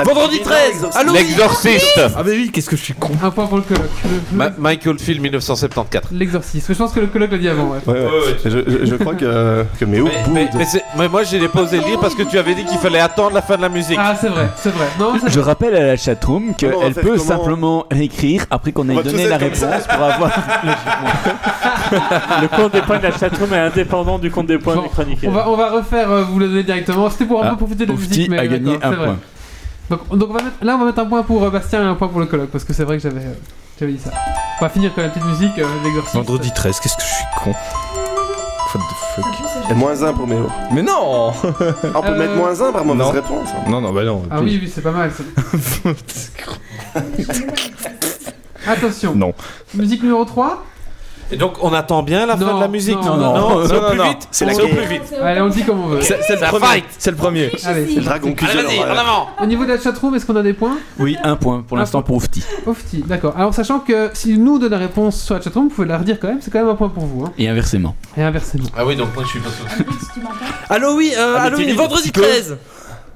Vendredi 0.05 0.41
13 0.41 0.89
Allô 0.95 1.13
L'exorciste 1.13 2.01
Ah, 2.17 2.23
bah 2.23 2.31
oui, 2.31 2.51
qu'est-ce 2.53 2.69
que 2.69 2.77
je 2.77 2.83
suis 2.83 2.95
con. 2.95 3.11
Un 3.23 3.31
point 3.31 3.47
pour 3.47 3.57
le 3.59 3.63
colloque. 3.63 3.83
Le- 4.05 4.37
Ma- 4.37 4.51
Michael 4.59 4.99
Field 4.99 5.21
1974. 5.21 6.11
L'exorciste. 6.13 6.73
Je 6.73 6.79
pense 6.79 6.93
que 6.93 7.01
le 7.01 7.07
colloque 7.09 7.31
l'a 7.33 7.39
dit 7.39 7.49
avant, 7.49 7.69
ouais. 7.71 7.79
Ouais, 7.87 7.95
ouais. 7.95 8.09
Je, 8.45 8.51
je- 8.51 8.87
je 8.87 8.95
crois 8.97 9.15
que, 9.15 9.65
que 9.79 9.85
Mais, 9.85 10.01
mais, 10.31 10.49
mais 10.55 10.65
c'est- 10.65 10.83
mais 10.99 11.09
moi 11.09 11.23
j'ai 11.25 11.47
pas 11.49 11.63
osé 11.63 11.79
le 11.79 11.85
dire 11.85 12.01
parce 12.01 12.15
que 12.15 12.23
tu 12.23 12.39
avais 12.39 12.55
dit 12.55 12.65
qu'il 12.65 12.79
fallait 12.79 13.01
attendre 13.01 13.35
la 13.35 13.43
fin 13.43 13.57
de 13.57 13.63
la 13.63 13.69
musique. 13.69 13.99
Ah, 14.01 14.15
c'est 14.19 14.29
vrai, 14.29 14.49
c'est 14.57 14.71
vrai. 14.73 14.87
Non, 14.99 15.15
c'est 15.21 15.31
Je 15.33 15.41
rappelle 15.41 15.75
à 15.77 15.87
la 15.87 15.97
chatroom 15.97 16.51
Ah 16.51 16.65
non, 16.67 16.73
on 16.75 16.79
va 16.79 16.85
qu'elle 16.85 16.95
faire 16.95 17.03
peut 17.05 17.17
comment 17.19 17.25
simplement 17.29 17.87
réécrire 17.91 18.47
après 18.51 18.73
qu'on 18.73 18.89
On 18.89 18.93
ait 18.93 18.95
va 18.95 19.03
donné 19.03 19.29
la 19.29 19.37
réponse 19.37 19.87
pour 19.89 20.03
avoir. 20.03 20.31
Le 22.43 22.49
compte 22.49 22.73
des 22.73 22.83
points 22.83 22.99
de 22.99 23.03
la 23.05 23.17
chatroom 23.17 23.53
est 23.53 23.59
indépendant 23.59 24.19
du 24.19 24.31
compte 24.31 24.47
des 24.47 24.59
points 24.59 24.77
Bon, 24.77 24.83
du 24.83 24.89
chroniqueur. 24.89 25.31
On 25.31 25.35
va, 25.35 25.49
on 25.51 25.57
va 25.57 25.71
refaire, 25.71 26.11
euh, 26.11 26.23
vous 26.23 26.39
le 26.39 26.49
donner 26.49 26.63
directement. 26.63 27.11
C'était 27.11 27.25
pour 27.27 27.43
un 27.43 27.49
Ah, 27.49 27.51
peu 27.51 27.57
profiter 27.59 27.85
de 27.87 27.93
la 27.93 27.99
musique, 27.99 28.31
mais 28.31 28.39
a 28.39 28.47
gagné 28.47 28.73
d'accord, 28.73 28.87
un 28.87 28.91
c'est 28.91 28.97
vrai. 28.97 29.07
point. 29.07 29.19
Donc, 29.93 30.19
donc 30.19 30.31
on 30.31 30.33
va 30.33 30.43
mettre, 30.43 30.57
là, 30.63 30.75
on 30.75 30.79
va 30.79 30.85
mettre 30.87 30.99
un 31.01 31.05
point 31.07 31.23
pour 31.23 31.43
euh, 31.45 31.51
Bastien 31.51 31.83
et 31.83 31.87
un 31.87 31.95
point 31.95 32.09
pour 32.09 32.21
le 32.21 32.27
colloque, 32.27 32.51
parce 32.51 32.65
que 32.65 32.73
c'est 32.73 32.85
vrai 32.85 32.97
que 32.97 33.03
j'avais 33.03 33.21
euh, 33.21 33.35
j'avais 33.79 33.93
dit 33.93 34.01
ça. 34.01 34.11
On 34.61 34.65
va 34.65 34.71
finir 34.71 34.91
avec 34.93 35.05
la 35.05 35.11
petite 35.11 35.27
musique, 35.29 35.59
euh, 35.59 35.67
l'exorciste. 35.85 36.15
Vendredi 36.17 36.51
13, 36.55 36.81
qu'est-ce 36.81 36.97
que 36.97 37.03
je 37.03 37.07
suis 37.07 37.25
con. 37.43 37.51
What 38.75 38.81
the 38.81 38.95
fuck. 39.17 39.71
Et 39.71 39.75
moins 39.75 40.03
1 40.03 40.13
pour 40.15 40.27
Méo. 40.27 40.47
Mais 40.73 40.83
non 40.83 41.31
Ah, 41.31 41.47
on 41.95 42.01
peut 42.03 42.09
Euh, 42.09 42.19
mettre 42.19 42.35
moins 42.37 42.59
1 42.59 42.73
par 42.73 42.85
mauvaise 42.87 43.03
non. 43.07 43.11
réponse. 43.11 43.49
hein. 43.51 43.69
Non, 43.71 43.81
non, 43.83 43.93
bah 43.93 44.03
non. 44.05 44.23
Ah 44.31 44.41
oui, 44.41 44.59
oui, 44.63 44.73
c'est 44.75 44.81
pas 44.81 44.93
mal. 44.93 45.11
ça. 45.13 45.23
Attention. 48.67 49.15
Non. 49.15 49.35
Musique 49.75 50.03
numéro 50.03 50.25
3. 50.25 50.65
Et 51.33 51.37
donc 51.37 51.55
on 51.63 51.73
attend 51.73 52.03
bien 52.03 52.27
la 52.27 52.37
fin 52.37 52.45
Non, 52.45 52.57
de 52.57 52.61
la 52.61 52.69
musique 52.69 52.95
non, 52.97 53.17
non, 53.17 53.35
non. 53.35 53.67
c'est 53.67 53.73
Non, 53.73 53.79
au 53.79 53.83
non, 53.83 53.89
plus 53.91 53.99
non. 53.99 54.09
vite 54.11 54.29
C'est 54.31 54.45
la 54.45 54.53
au 54.55 54.57
guerre. 54.59 54.77
plus 54.77 54.87
vite 54.87 55.15
Allez, 55.23 55.41
on 55.41 55.47
le 55.47 55.51
dit 55.51 55.65
comme 55.65 55.81
on 55.81 55.87
veut. 55.89 56.01
C'est 56.03 56.23
c'est 56.23 56.35
le 56.35 56.39
Ça 56.41 56.47
premier. 56.49 56.67
fight. 56.67 56.85
C'est 56.99 57.11
le 57.11 57.17
premier. 57.17 57.51
Allez, 57.65 57.87
c'est 57.89 57.95
Le 57.97 58.03
dragon 58.03 58.33
cuiseur. 58.35 58.57
Allez, 58.59 58.79
vas-y, 58.79 58.91
en 58.91 58.97
avant 58.99 59.29
Au 59.41 59.47
niveau 59.47 59.65
de 59.65 59.71
la 59.71 59.79
chatroom, 59.81 60.15
est-ce 60.15 60.27
qu'on 60.27 60.37
a 60.37 60.43
des 60.43 60.53
points 60.53 60.77
Oui, 60.99 61.17
un 61.25 61.37
point 61.37 61.65
pour 61.67 61.77
l'instant 61.79 62.03
pour 62.03 62.17
Oufti. 62.17 62.45
Ofti, 62.67 63.03
d'accord. 63.07 63.35
Alors, 63.37 63.55
sachant 63.55 63.81
que 63.81 64.11
si 64.13 64.37
nous 64.37 64.59
donne 64.59 64.71
la 64.71 64.79
réponse 64.79 65.21
sur 65.23 65.35
la 65.35 65.41
chatroom, 65.41 65.69
vous 65.69 65.75
pouvez 65.75 65.89
la 65.89 65.99
redire 65.99 66.21
quand 66.21 66.29
même, 66.29 66.41
c'est 66.43 66.51
quand 66.53 66.61
même 66.61 66.69
un 66.69 66.75
point 66.75 66.91
pour 66.91 67.05
vous. 67.07 67.25
Hein. 67.25 67.33
Et 67.39 67.49
inversement. 67.49 67.97
Et 68.17 68.23
inversement. 68.23 68.67
Ah 68.77 68.85
oui, 68.87 68.95
donc 68.97 69.09
moi 69.15 69.25
je 69.25 69.29
suis 69.31 69.41
pas 69.41 69.49
sûr. 69.51 69.85
Tu 70.15 70.21
m'entends? 70.21 70.35
Allô, 70.69 70.95
oui, 70.97 71.13
euh, 71.17 71.35
Ah, 71.37 71.41
mais 71.41 71.47
allô, 71.47 71.57
tu 71.59 71.65
oui, 71.65 71.73
vendredi 71.73 72.03
psycho. 72.13 72.21
13 72.21 72.59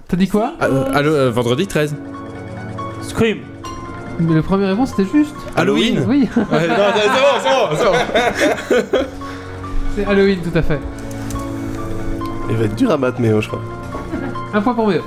T'as 0.09 0.17
dit 0.17 0.29
quoi? 0.29 0.53
Euh, 0.63 0.85
Allô, 0.95 1.11
euh, 1.13 1.31
vendredi 1.31 1.67
13 1.67 1.95
Scream. 3.03 3.39
Mais 4.19 4.35
le 4.35 4.43
premier 4.43 4.67
réponse 4.67 4.91
c'était 4.97 5.09
juste. 5.13 5.35
Halloween 5.57 6.05
Oui, 6.09 6.29
Ouais, 6.37 6.69
non, 6.69 6.75
c'est 6.95 7.09
bon, 7.09 7.25
c'est 7.43 7.51
bon, 7.51 7.77
c'est 7.79 7.85
bon. 7.85 8.89
c'est 9.97 10.05
Halloween 10.07 10.39
tout 10.41 10.57
à 10.59 10.63
fait. 10.63 10.81
Il 12.51 12.57
va 12.57 12.65
être 12.65 12.75
dur 12.77 12.91
à 12.91 12.97
battre 12.97 13.21
Méo, 13.21 13.41
je 13.41 13.49
crois. 13.49 13.61
Un 14.55 14.61
point 14.61 14.75
pour 14.75 14.89
Méo. 14.89 15.03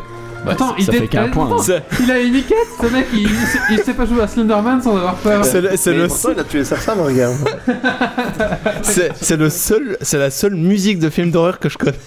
Bah, 0.45 0.53
Attends, 0.53 0.73
il 0.77 0.86
ça 0.86 0.94
fait 0.94 1.07
qu'un 1.07 1.27
point. 1.27 1.49
hein. 1.52 1.80
Il 1.99 2.10
a 2.10 2.19
une 2.22 2.31
niquette, 2.34 2.56
ce 2.80 2.86
mec, 2.88 3.07
il, 3.11 3.23
il 3.23 3.27
sait, 3.30 3.60
il 3.72 3.80
sait 3.80 3.94
pas 3.94 4.06
jouer 4.06 4.22
à 4.22 4.27
Slenderman 4.27 4.81
sans 4.81 4.95
avoir 4.95 5.15
peur. 5.15 5.44
C'est 5.44 5.60
le, 5.60 5.72
c'est 5.76 5.91
Mais 5.91 5.98
le, 5.98 6.07
pourtant, 6.07 6.30
il 6.34 6.40
a 6.40 6.44
tué 6.45 6.64
sa 6.64 6.77
femme, 6.77 7.02
regarde. 7.02 7.36
c'est, 8.84 9.11
c'est 9.22 9.36
le 9.36 9.49
seul, 9.49 9.98
c'est 10.02 10.18
la 10.18 10.30
seule 10.31 10.56
musique 10.56 10.99
de 10.99 11.10
film 11.10 11.30
d'horreur 11.31 11.60
que 11.60 11.68
je 11.68 11.77
connais. 11.77 11.98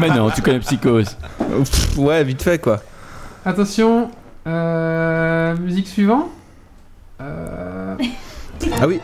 Mais 0.00 0.08
non, 0.08 0.30
tu 0.30 0.42
connais 0.42 0.58
Psychose. 0.58 1.16
Ouais, 1.96 2.24
vite 2.24 2.42
fait 2.42 2.58
quoi. 2.58 2.80
Attention, 3.44 4.10
euh, 4.46 5.56
musique 5.56 5.88
suivante. 5.88 6.28
Euh, 7.20 7.94
Ah 8.80 8.86
oui. 8.86 9.00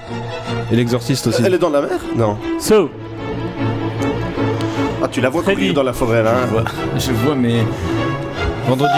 Et 0.72 0.76
l'exorciste 0.76 1.26
aussi. 1.28 1.42
Elle 1.44 1.54
est 1.54 1.58
dans 1.58 1.70
la 1.70 1.82
mer? 1.82 1.98
Non. 2.16 2.36
So. 2.60 2.90
Ah, 5.02 5.08
tu 5.10 5.20
la 5.20 5.28
vois 5.30 5.42
courir 5.42 5.72
dans 5.74 5.82
la 5.82 5.92
forêt 5.92 6.22
là. 6.22 6.32
hein. 6.56 6.64
Je 6.96 7.12
vois, 7.12 7.34
mais. 7.34 7.62
Vendredi. 8.68 8.92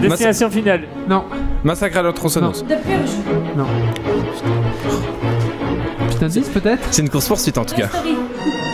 Destination 0.00 0.48
finale. 0.50 0.82
non, 1.08 1.24
Massacre 1.64 1.98
à 1.98 2.02
la 2.02 2.12
tronçonneuse. 2.12 2.62
De 2.62 2.74
purge. 2.76 3.10
non. 3.56 3.66
Indice 6.20 6.48
peut-être? 6.48 6.82
C'est 6.90 7.02
une 7.02 7.10
course 7.10 7.28
poursuite 7.28 7.58
en 7.58 7.64
tout 7.64 7.74
cas. 7.76 7.88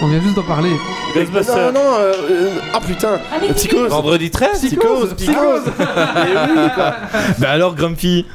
On 0.05 0.09
vient 0.09 0.21
juste 0.21 0.35
d'en 0.35 0.43
parler. 0.43 0.69
Non, 0.71 0.77
Ghostbusters. 1.15 1.73
non, 1.73 1.81
euh, 1.99 2.13
euh, 2.31 2.49
ah 2.75 2.81
putain. 2.87 3.19
Psychose. 3.55 3.89
Vendredi 3.89 4.31
13 4.31 4.59
Psychose, 4.59 5.15
psychose. 5.15 5.63
Mais 5.79 6.35
oui, 6.57 6.69
quoi. 6.75 6.95
Bah 7.39 7.51
alors 7.53 7.75
Grumpy, 7.75 8.27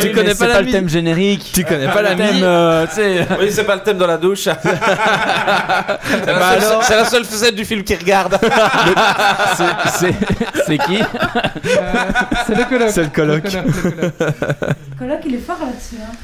tu 0.00 0.12
connais 0.12 0.34
pas 0.34 0.46
la 0.46 0.54
le 0.54 0.64
musique 0.64 0.72
thème 0.72 0.88
générique. 0.88 1.50
Tu 1.52 1.64
connais 1.64 1.88
pas 1.88 2.00
la 2.00 2.12
Le 2.14 2.16
thème, 2.16 2.42
euh, 2.42 2.86
tu 2.86 2.94
sais. 2.94 3.26
Oui, 3.40 3.50
c'est 3.52 3.64
pas 3.64 3.74
le 3.74 3.82
thème 3.82 3.98
dans 3.98 4.06
la 4.06 4.16
douche. 4.16 4.44
c'est 4.44 4.54
la, 4.54 6.32
Bah 6.38 6.52
seule- 6.58 6.62
alors 6.64 6.82
c'est 6.84 6.96
la 6.96 7.04
seule 7.04 7.24
facette 7.26 7.56
du 7.56 7.66
film 7.66 7.82
qu'il 7.84 7.98
regarde. 7.98 8.38
C'est- 9.56 9.64
C'est 9.98 10.14
c'est 10.66 10.78
qui 10.78 10.96
Euh, 10.98 11.04
c'est 12.46 12.54
le 12.56 12.64
colloque. 12.64 12.90
C'est 12.90 13.02
le 13.02 13.08
colloque. 13.10 13.44
Le 13.44 13.90
colloque. 13.90 14.12
Coloc, 14.98 15.18
il 15.26 15.34
est 15.34 15.38
fort 15.38 15.58
là-dessus. 15.60 15.96
Hein. 16.02 16.14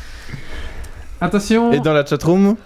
Attention. 1.21 1.73
Et 1.73 1.81
dans 1.81 1.93
la 1.93 2.07
chatroom 2.07 2.57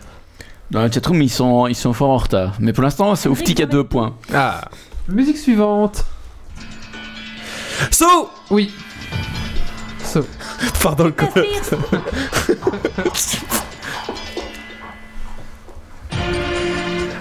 Dans 0.73 0.81
la 0.81 0.91
chatroom, 0.91 1.21
ils 1.21 1.29
sont, 1.29 1.67
ils 1.67 1.75
sont 1.75 1.93
fort 1.93 2.09
en 2.09 2.17
retard. 2.17 2.55
Mais 2.59 2.73
pour 2.73 2.83
l'instant, 2.83 3.15
c'est 3.15 3.29
Oufti 3.29 3.55
qui 3.55 3.63
a 3.63 3.67
deux 3.67 3.85
points. 3.85 4.17
Ah. 4.33 4.71
Musique 5.07 5.37
suivante. 5.37 6.03
So 7.91 8.31
Oui. 8.51 8.73
So. 10.03 10.25
Pardon 10.83 11.05
le 11.05 11.13
colloque. 11.13 11.47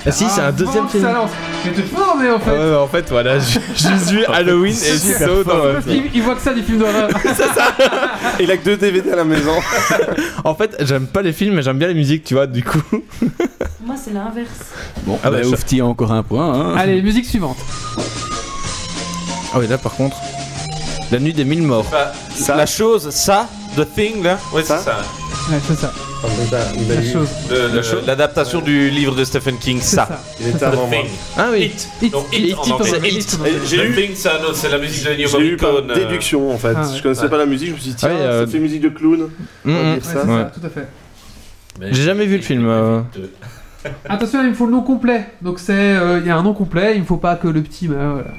Ah 0.06 0.12
si, 0.12 0.26
c'est 0.30 0.42
un 0.42 0.52
deuxième 0.52 0.88
film. 0.90 1.04
Ça. 1.04 1.26
Mais 1.66 1.72
t'es 1.72 1.82
fort, 1.84 2.16
mais 2.20 2.30
en 2.32 2.40
fait. 2.40 2.50
Ah 2.50 2.60
ouais, 2.60 2.72
bah, 2.72 2.82
en 2.82 2.88
fait, 2.88 3.10
voilà, 3.10 3.38
j'ai 3.40 3.60
juste 3.76 4.10
vu 4.12 4.26
Halloween 4.26 4.74
et 4.74 4.98
So 4.98 5.44
dans 5.44 5.64
le 5.66 5.82
film. 5.82 6.06
Il, 6.08 6.16
il 6.16 6.22
voit 6.24 6.34
que 6.36 6.42
ça 6.42 6.54
des 6.54 6.64
films 6.64 6.80
d'horreur. 6.80 7.10
Il 8.40 8.50
a 8.50 8.58
que 8.58 8.66
deux 8.66 8.78
DVD 8.78 9.12
à 9.12 9.16
la 9.18 9.24
maison. 9.24 9.52
En 10.44 10.56
fait, 10.56 10.76
j'aime 10.80 11.06
pas 11.06 11.22
les 11.22 11.34
films, 11.34 11.54
mais 11.56 11.62
j'aime 11.62 11.78
bien 11.78 11.88
les 11.88 11.94
musiques, 11.94 12.24
tu 12.24 12.34
vois, 12.34 12.48
du 12.48 12.64
coup. 12.64 12.82
Moi, 13.86 13.96
c'est 14.04 14.12
l'inverse. 14.14 14.50
Bon, 15.04 15.20
Ah 15.24 15.30
bah, 15.30 15.38
bah, 15.38 15.44
ça- 15.44 15.50
Oufti 15.50 15.80
a 15.82 15.86
encore 15.86 16.12
un 16.12 16.24
point. 16.24 16.52
Hein. 16.54 16.76
Allez, 16.78 17.02
musique 17.02 17.26
suivante. 17.26 17.58
Ah 19.54 19.60
oui, 19.60 19.68
là 19.68 19.78
par 19.78 19.92
contre. 19.94 20.16
La 21.12 21.20
nuit 21.20 21.34
des 21.34 21.44
mille 21.46 21.62
morts. 21.64 21.86
Bah, 21.92 22.12
La 22.56 22.66
chose, 22.66 23.10
ça, 23.10 23.48
The 23.76 23.86
Thing, 23.96 24.24
là. 24.24 24.38
Oui, 24.54 24.62
c'est 24.64 24.68
Ça 24.74 24.80
ça. 24.80 24.98
Ouais, 25.50 25.58
c'est 25.66 25.76
ça. 25.76 25.94
La 27.74 27.82
chose. 27.82 28.04
L'adaptation 28.06 28.62
du 28.62 28.90
livre 28.90 29.16
de 29.16 29.24
Stephen 29.24 29.58
King, 29.58 29.80
ça. 29.82 30.06
ça. 30.08 30.20
Il 30.40 30.48
était 30.50 30.60
ça. 30.60 30.68
avant 30.68 30.88
moi. 30.88 30.98
Thing. 31.02 31.10
Ah 31.38 31.48
oui. 31.52 31.72
It. 32.02 32.12
Donc, 32.12 32.26
en 32.58 32.74
anglais. 32.76 33.12
J'ai 33.66 33.92
Thing, 33.94 34.12
c'est 34.14 34.30
un 34.30 34.44
autre, 34.44 34.56
c'est 34.56 34.70
la 34.70 34.78
musique 34.78 35.04
de 35.06 35.12
Ennio 35.12 35.28
j'ai 35.30 35.40
eu 35.48 35.58
par 35.58 35.76
euh, 35.76 35.94
déduction 35.96 36.52
en 36.54 36.58
fait. 36.58 36.74
Ah 36.76 36.82
ouais. 36.82 36.98
Je 36.98 37.02
connaissais 37.02 37.24
Ouais. 37.24 37.30
pas 37.30 37.38
la 37.38 37.46
musique, 37.46 37.70
je 37.70 37.74
me 37.74 37.80
suis 37.80 37.90
dit 37.92 37.96
tiens, 37.96 38.10
Ah 38.12 38.18
euh, 38.22 38.46
ça 38.46 38.52
fait 38.52 38.60
musique 38.60 38.82
de 38.82 38.90
clown. 38.90 39.30
Mm, 39.66 39.72
On 39.72 39.74
va 39.74 39.80
mm. 39.84 39.84
dire 39.84 39.94
Ouais, 39.94 40.00
ça. 40.02 40.22
c'est 40.24 40.32
Ouais. 40.32 40.44
ça, 40.44 40.52
tout 40.60 40.66
à 40.66 40.70
fait. 40.70 40.88
J'ai 41.92 42.04
jamais 42.04 42.26
vu 42.26 42.36
le 42.36 42.44
film. 42.44 42.68
euh. 42.68 43.02
Attention, 44.10 44.44
il 44.44 44.50
me 44.50 44.54
faut 44.54 44.66
le 44.68 44.74
nom 44.74 44.82
complet. 44.84 45.26
Donc 45.42 45.58
c'est, 45.60 45.74
euh, 45.74 46.20
il 46.22 46.28
y 46.28 46.30
a 46.30 46.38
un 46.38 46.44
nom 46.44 46.54
complet. 46.54 46.94
Il 46.96 47.02
ne 47.02 47.06
faut 47.06 47.18
pas 47.18 47.36
que 47.36 47.48
le 47.48 47.64
petit. 47.64 47.88
bah, 47.88 47.96
voilà. 48.14 48.32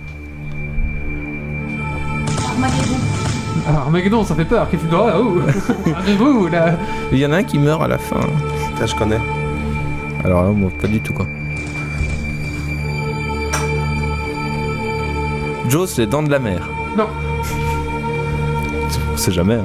Armageddon. 3.66 3.78
Ah, 3.78 3.80
Armageddon, 3.86 4.24
ça 4.24 4.34
fait 4.34 4.44
peur, 4.44 4.66
quel 4.70 4.80
film 4.80 4.90
d'horreur, 4.90 5.20
oh 5.20 5.40
Arrêtez-vous, 5.94 6.48
là 6.48 6.76
Il 7.12 7.18
y 7.18 7.26
en 7.26 7.32
a 7.32 7.36
un 7.39 7.43
qui 7.43 7.59
meurt 7.59 7.82
à 7.82 7.89
la 7.89 7.98
fin. 7.98 8.20
Ça, 8.78 8.86
je 8.86 8.94
connais. 8.94 9.20
Alors 10.24 10.43
là, 10.44 10.51
moi, 10.51 10.70
pas 10.80 10.89
du 10.89 11.01
tout 11.01 11.12
quoi. 11.12 11.26
Jaws, 15.68 15.86
les 15.98 16.06
dents 16.06 16.22
de 16.22 16.30
la 16.30 16.39
mer. 16.39 16.68
Non. 16.97 17.06
On 19.12 19.16
sait 19.16 19.32
jamais. 19.32 19.55
Hein. 19.55 19.64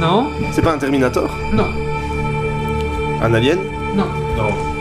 Non 0.00 0.30
C'est 0.52 0.62
pas 0.62 0.72
un 0.74 0.78
Terminator? 0.78 1.28
Non. 1.52 1.66
Un 3.20 3.34
Alien? 3.34 3.58
Non. 3.96 4.06
Non. 4.36 4.77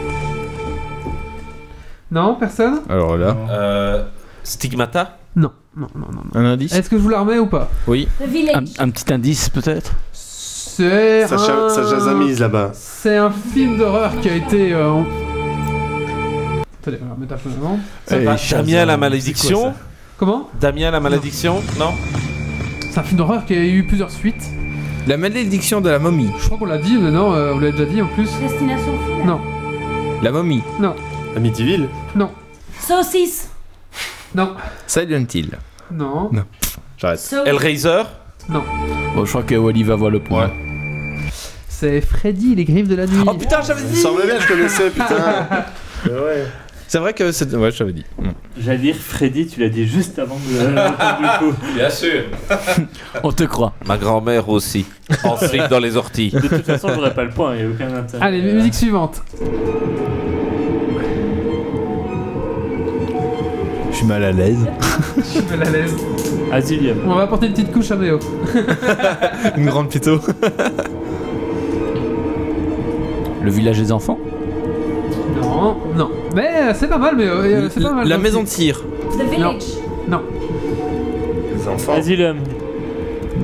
Non, 2.12 2.36
personne 2.36 2.80
Alors 2.90 3.18
là, 3.18 3.36
Euh, 3.50 4.04
Stigmata 4.44 5.18
Non, 5.36 5.52
non, 5.76 5.88
non, 5.96 6.08
non. 6.12 6.22
non. 6.34 6.40
un 6.40 6.46
indice 6.54 6.74
Est-ce 6.74 6.90
que 6.90 6.98
je 6.98 7.02
vous 7.02 7.10
la 7.10 7.20
remets 7.20 7.40
ou 7.40 7.48
pas? 7.48 7.70
Oui. 7.88 8.08
The 8.20 8.24
Un, 8.24 8.28
Village. 8.28 8.70
un 8.80 8.90
petit 8.90 9.14
indice 9.14 9.50
peut-être? 9.50 9.92
C'est 10.14 11.28
Ça, 11.28 11.36
un... 11.36 11.38
cha- 11.38 11.70
ça 11.70 11.84
jasamise 11.90 12.40
là-bas. 12.40 12.70
C'est 12.74 13.18
un 13.18 13.32
film 13.32 13.78
d'horreur 13.78 14.12
qui 14.22 14.30
a 14.30 14.36
été... 14.36 14.74
Euh... 14.74 14.90
en- 14.92 15.06
Attendez, 16.82 17.00
on 17.04 17.08
va 17.08 17.14
remettre 17.16 17.34
un 17.34 17.38
peu 17.38 17.50
avant. 17.62 17.80
Ça 18.06 18.18
Eh, 18.18 18.24
va, 18.24 18.36
Damien 18.52 18.86
la 18.86 18.98
malédiction 18.98 19.62
quoi, 19.62 19.74
Comment? 20.18 20.50
Damien 20.60 20.92
la 20.92 21.00
malédiction 21.00 21.62
Non? 21.78 21.92
C'est 22.92 23.00
un 23.00 23.04
film 23.04 23.18
d'horreur 23.18 23.46
qui 23.46 23.54
a 23.54 23.64
eu 23.66 23.86
plusieurs 23.86 24.12
suites. 24.12 24.44
La 25.08 25.18
malédiction 25.18 25.82
de 25.82 25.90
la 25.90 26.00
momie. 26.00 26.30
Je 26.40 26.46
crois 26.46 26.58
qu'on 26.58 26.66
l'a 26.66 26.78
dit, 26.78 26.98
mais 26.98 27.12
non, 27.12 27.34
euh, 27.34 27.54
on 27.54 27.60
l'a 27.60 27.72
déjà 27.72 27.86
dit 27.86 28.02
en 28.02 28.08
plus. 28.08 28.30
Destination 28.40 28.94
finale. 29.06 29.26
Non, 29.28 29.40
La 30.22 30.32
momie. 30.32 30.62
Amityville 31.38 31.88
non, 32.16 32.32
Saucisse. 32.80 33.50
non, 34.34 34.56
Silent 34.88 35.26
Hill. 35.34 35.52
non, 35.92 36.32
J'arrête. 36.98 37.20
So- 37.20 37.46
Hellraiser 37.46 38.04
non. 38.50 38.64
Bon, 39.16 39.24
je 39.26 39.30
crois 39.30 39.44
que 39.44 39.54
Wally 39.56 39.84
va 39.84 39.96
voir 39.96 40.10
le 40.10 40.20
point. 40.20 40.50
C'est 41.68 42.02
Freddy, 42.02 42.56
les 42.56 42.66
griffes 42.66 42.88
de 42.88 42.96
la 42.96 43.06
nuit. 43.06 43.24
Oh 43.28 43.34
putain, 43.36 43.62
j'avais 43.62 43.84
me 43.84 43.88
dit 43.90 43.96
semblait 43.98 44.26
bien 44.26 44.38
que 44.38 44.42
je 44.44 44.48
connaissais, 44.48 44.90
putain. 44.90 45.46
ouais. 46.10 46.48
C'est 46.88 46.98
vrai 47.00 47.14
que 47.14 47.32
c'est. 47.32 47.54
Ouais, 47.54 47.70
je 47.70 47.78
t'avais 47.78 47.94
dit. 47.94 48.06
Mm. 48.18 48.30
J'allais 48.58 48.78
dire 48.80 48.96
Freddy, 48.96 49.46
tu 49.46 49.60
l'as 49.60 49.70
dit 49.70 49.86
juste 49.86 50.18
avant 50.18 50.38
de 50.38 51.38
coup. 51.40 51.54
Bien 51.76 51.90
sûr 51.90 52.24
On 53.24 53.32
te 53.32 53.44
croit. 53.44 53.74
Ma 53.86 53.98
grand-mère 53.98 54.50
aussi. 54.50 54.86
En 55.24 55.38
slip 55.38 55.68
dans 55.70 55.80
les 55.80 55.98
orties. 55.98 56.32
De 56.32 56.40
toute 56.48 56.66
façon, 56.66 56.88
j'aurais 56.96 57.14
pas 57.14 57.26
le 57.26 57.30
point, 57.32 57.56
il 57.56 57.66
n'y 57.66 57.72
a 57.72 57.76
aucun 57.76 57.94
intérêt. 57.96 58.26
Allez, 58.26 58.42
musique 58.42 58.74
suivante. 58.74 59.22
Mal 64.08 64.24
à 64.24 64.32
l'aise. 64.32 64.66
Je 65.18 65.22
suis 65.22 65.42
mal 65.46 65.64
à 65.68 65.70
l'aise. 65.70 65.94
Asylum. 66.52 66.98
On 67.06 67.16
va 67.16 67.24
apporter 67.24 67.48
une 67.48 67.54
petite 67.54 67.72
couche 67.72 67.92
à 67.92 67.96
Méo. 67.96 68.20
Une 69.58 69.66
grande 69.66 69.90
pito. 69.90 70.20
Le 73.44 73.52
village 73.52 73.78
des 73.80 73.92
enfants? 73.92 74.18
Non, 75.42 75.78
non. 75.96 76.10
Mais 76.36 76.48
euh, 76.56 76.74
c'est 76.74 76.88
pas 76.88 76.98
mal, 76.98 77.16
mais 77.18 77.26
euh, 77.26 77.70
c'est 77.70 77.82
pas 77.82 77.94
mal. 77.94 78.08
La 78.08 78.18
maison 78.18 78.44
de 78.44 78.48
cire. 78.48 78.82
The 79.18 79.30
Village. 79.30 79.64
Non, 80.08 80.22
Les 81.56 81.68
enfants. 81.68 81.94
Asylum. 81.94 82.38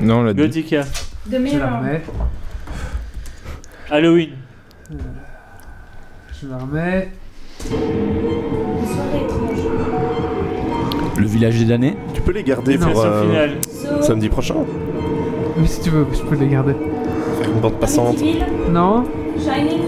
Non, 0.02 0.18
on 0.18 0.22
l'a 0.24 0.32
dit. 0.34 0.40
Gothica. 0.42 0.82
The 0.82 0.86
je 1.30 1.32
la 1.32 1.38
Mirror. 1.38 1.68
remets. 1.78 2.02
Halloween. 3.90 4.30
Je 6.40 6.48
la 6.48 6.58
remets. 6.58 7.08
Une 7.70 8.86
soirée 8.86 9.24
étrange. 9.24 9.33
Le 11.24 11.30
village 11.30 11.58
des 11.58 11.64
damnés 11.64 11.96
Tu 12.12 12.20
peux 12.20 12.32
les 12.32 12.42
garder 12.42 12.76
pour 12.76 13.02
euh, 13.02 13.46
samedi 14.02 14.28
prochain 14.28 14.56
Oui, 15.56 15.66
si 15.66 15.80
tu 15.80 15.88
veux, 15.88 16.06
je 16.12 16.20
peux 16.20 16.36
les 16.36 16.48
garder. 16.48 16.74
Faire 17.40 17.48
une 17.48 17.60
bande 17.60 17.80
passante. 17.80 18.18
Non 18.70 19.04
Shining. 19.38 19.80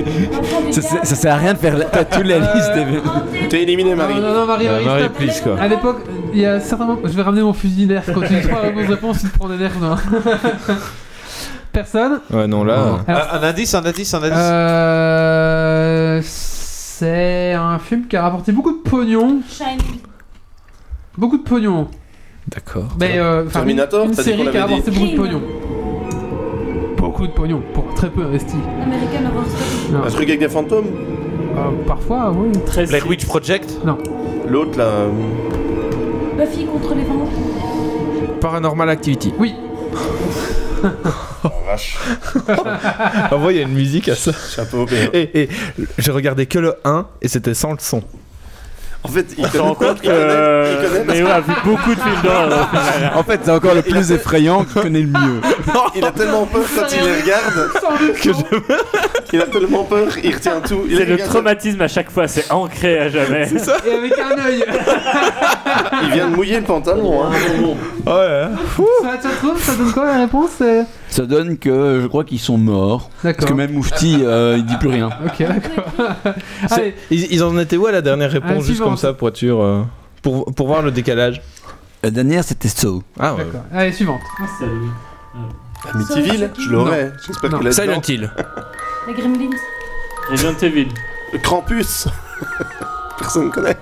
Ça, 0.72 0.82
sert- 0.82 1.04
ça 1.06 1.14
sert 1.14 1.32
à 1.34 1.36
rien 1.38 1.54
de 1.54 1.58
faire 1.58 1.76
la- 1.78 1.86
t'as 1.86 2.04
toutes 2.04 2.26
les 2.26 2.38
listes 2.38 2.72
des... 2.74 3.48
T'es 3.48 3.62
éliminé, 3.62 3.94
Marie. 3.94 4.14
Non, 4.16 4.20
non, 4.20 4.34
non, 4.40 4.46
Marie, 4.46 4.66
Euh, 4.68 4.72
Marie, 4.72 4.84
Marie, 4.86 5.02
stop. 5.04 5.16
please, 5.16 5.40
quoi. 5.42 5.58
À 5.58 5.68
l'époque, 5.68 5.98
il 6.34 6.40
y 6.40 6.46
a 6.46 6.60
certainement. 6.60 6.98
Je 7.02 7.08
vais 7.10 7.22
ramener 7.22 7.42
mon 7.42 7.52
fusil 7.54 7.86
d'air 7.86 8.02
quand 8.06 8.20
tu 8.20 8.40
trois 8.42 8.70
bonnes 8.70 8.84
réponses, 8.86 9.20
tu 9.22 9.28
te 9.30 9.38
prends 9.38 9.48
des 9.48 9.56
nerfs. 9.56 9.72
non. 9.80 9.96
Personne 11.72 12.20
Ouais, 12.30 12.46
non, 12.46 12.62
là. 12.64 12.74
Alors, 12.74 13.00
Un, 13.34 13.38
un 13.38 13.42
indice, 13.48 13.74
un 13.74 13.84
indice, 13.84 14.12
un 14.14 14.18
indice. 14.22 14.32
Euh. 14.38 16.20
C'est 16.24 17.52
un 17.54 17.78
film 17.78 18.06
qui 18.06 18.16
a 18.16 18.22
rapporté 18.22 18.52
beaucoup 18.52 18.72
de 18.72 18.82
pognon. 18.88 19.40
Shining. 19.48 19.99
Beaucoup 21.20 21.36
de 21.38 21.42
pognon. 21.42 21.86
D'accord. 22.48 22.88
Mais 22.98 23.18
euh, 23.18 23.44
Terminator, 23.44 24.04
une, 24.04 24.10
une 24.10 24.16
t'as 24.16 24.22
dit 24.22 24.28
série 24.30 24.44
qu'on 24.44 24.50
qui 24.50 24.56
a 24.56 24.60
l'avait 24.66 24.74
beaucoup 24.80 25.06
de 25.06 25.16
pognon. 25.16 25.42
Beaucoup 26.96 27.26
de 27.26 27.32
pognon 27.32 27.62
pour 27.74 27.92
très 27.94 28.08
peu 28.08 28.22
investi. 28.22 28.56
American 28.82 29.26
Horror 29.30 29.44
Story. 29.46 29.92
Non. 29.92 30.04
Un 30.04 30.08
truc 30.10 30.28
avec 30.28 30.40
des 30.40 30.48
fantômes 30.48 30.86
Euh, 31.56 31.84
parfois, 31.86 32.32
oui. 32.34 32.52
13 32.66 32.88
Blair 32.88 33.06
Witch 33.06 33.26
Project 33.26 33.78
L'autre 34.48 34.78
là. 34.78 34.84
euh, 34.84 35.10
Buffy 36.38 36.64
contre 36.64 36.94
les 36.94 37.04
vampires. 37.04 38.38
Paranormal 38.40 38.88
Activity. 38.88 39.34
Oui. 39.38 39.54
vache. 41.66 41.98
En 43.30 43.38
vrai, 43.38 43.54
il 43.54 43.56
y 43.58 43.60
a 43.60 43.66
une 43.66 43.74
musique 43.74 44.08
à 44.08 44.14
ça. 44.14 44.32
Chapeau. 44.32 44.86
mais- 44.90 45.10
Et, 45.12 45.42
et 45.42 45.48
j'ai 45.98 46.10
regardé 46.12 46.46
que 46.46 46.58
le 46.58 46.74
1 46.84 47.06
et 47.20 47.28
c'était 47.28 47.54
sans 47.54 47.72
le 47.72 47.78
son. 47.78 48.02
En 49.02 49.08
fait, 49.08 49.26
il 49.38 49.46
se 49.46 49.58
rend 49.58 49.74
compte 49.74 49.98
Il 50.02 50.10
connaît. 50.10 50.72
Il 50.72 50.76
que 50.76 51.06
parce 51.06 51.18
Méo 51.18 51.28
a 51.28 51.40
vu 51.40 51.52
beaucoup 51.64 51.94
de 51.94 52.00
films 52.00 52.22
d'horreur. 52.22 52.68
En 53.14 53.22
fait, 53.22 53.40
c'est 53.42 53.50
encore 53.50 53.74
le 53.74 53.82
plus 53.82 54.12
effrayant 54.12 54.64
qui 54.64 54.74
connaît 54.74 55.00
le 55.00 55.06
mieux. 55.06 55.40
qu'il 55.92 56.04
a 56.04 56.12
tellement 56.12 56.46
peur 56.46 56.62
quand 56.74 56.86
il 56.92 57.04
les 57.04 57.20
regarde. 57.22 57.70
que 58.14 58.32
je... 58.32 58.74
Il 59.32 59.40
a 59.40 59.46
tellement 59.46 59.84
peur, 59.84 60.08
il 60.24 60.34
retient 60.34 60.60
tout. 60.60 60.82
Il 60.88 60.96
C'est 60.96 61.04
le 61.04 61.16
traumatisme 61.16 61.80
à 61.82 61.86
chaque 61.86 62.10
fois, 62.10 62.26
c'est 62.26 62.50
ancré 62.50 62.98
à 62.98 63.08
jamais. 63.08 63.48
Et 63.86 63.92
avec 63.92 64.18
un 64.18 64.44
œil. 64.44 64.64
Il 66.02 66.10
vient 66.10 66.28
de 66.28 66.34
mouiller 66.34 66.56
le 66.56 66.64
pantalon. 66.64 67.24
Hein. 67.24 67.30
Ouais. 68.06 68.48
ça, 69.02 69.18
tu 69.22 69.36
trouves 69.36 69.62
Ça 69.62 69.74
donne 69.76 69.92
quoi 69.92 70.06
la 70.06 70.18
réponse 70.18 70.50
euh 70.62 70.82
Ça 71.10 71.26
donne 71.26 71.58
que 71.58 72.00
je 72.02 72.06
crois 72.06 72.24
qu'ils 72.24 72.38
sont 72.38 72.56
morts. 72.56 73.10
Parce 73.22 73.36
que 73.44 73.52
même 73.52 73.72
Moufti, 73.72 74.18
euh, 74.22 74.56
il 74.58 74.64
dit 74.64 74.76
plus 74.76 74.88
rien. 74.90 75.10
Ok, 75.26 75.38
d'accord. 75.46 75.84
Allez, 76.70 76.94
Ils, 77.10 77.32
ils 77.32 77.42
en 77.42 77.58
étaient 77.58 77.76
où 77.76 77.86
à 77.86 77.92
la 77.92 78.00
dernière 78.02 78.30
réponse, 78.30 78.50
Allez, 78.50 78.58
juste 78.60 78.68
suivante. 78.76 78.88
comme 78.90 78.96
ça, 78.96 79.12
pour 79.12 79.28
être 79.28 79.42
euh, 79.42 79.82
pour, 80.22 80.46
pour 80.54 80.66
voir 80.68 80.82
le 80.82 80.90
décalage 80.92 81.42
La 82.04 82.10
dernière, 82.10 82.44
c'était 82.44 82.68
So. 82.68 83.02
Ah 83.18 83.34
ouais. 83.34 83.44
d'accord. 83.44 83.62
Allez, 83.74 83.92
suivante. 83.92 84.20
Ah. 84.40 84.44
Amityville, 85.94 86.50
je 86.58 86.68
l'aurais. 86.70 87.12
J'espère 87.26 87.50
Non. 87.50 87.58
qu'il 87.58 87.68
a 87.68 87.72
Silent 87.72 88.02
Hill. 88.08 88.30
Les 89.08 89.14
Gremlins. 89.14 89.50
Resident 90.30 90.58
Evil. 90.62 90.88
Krampus. 91.42 92.06
Personne 93.18 93.46
ne 93.46 93.50
connaît. 93.50 93.76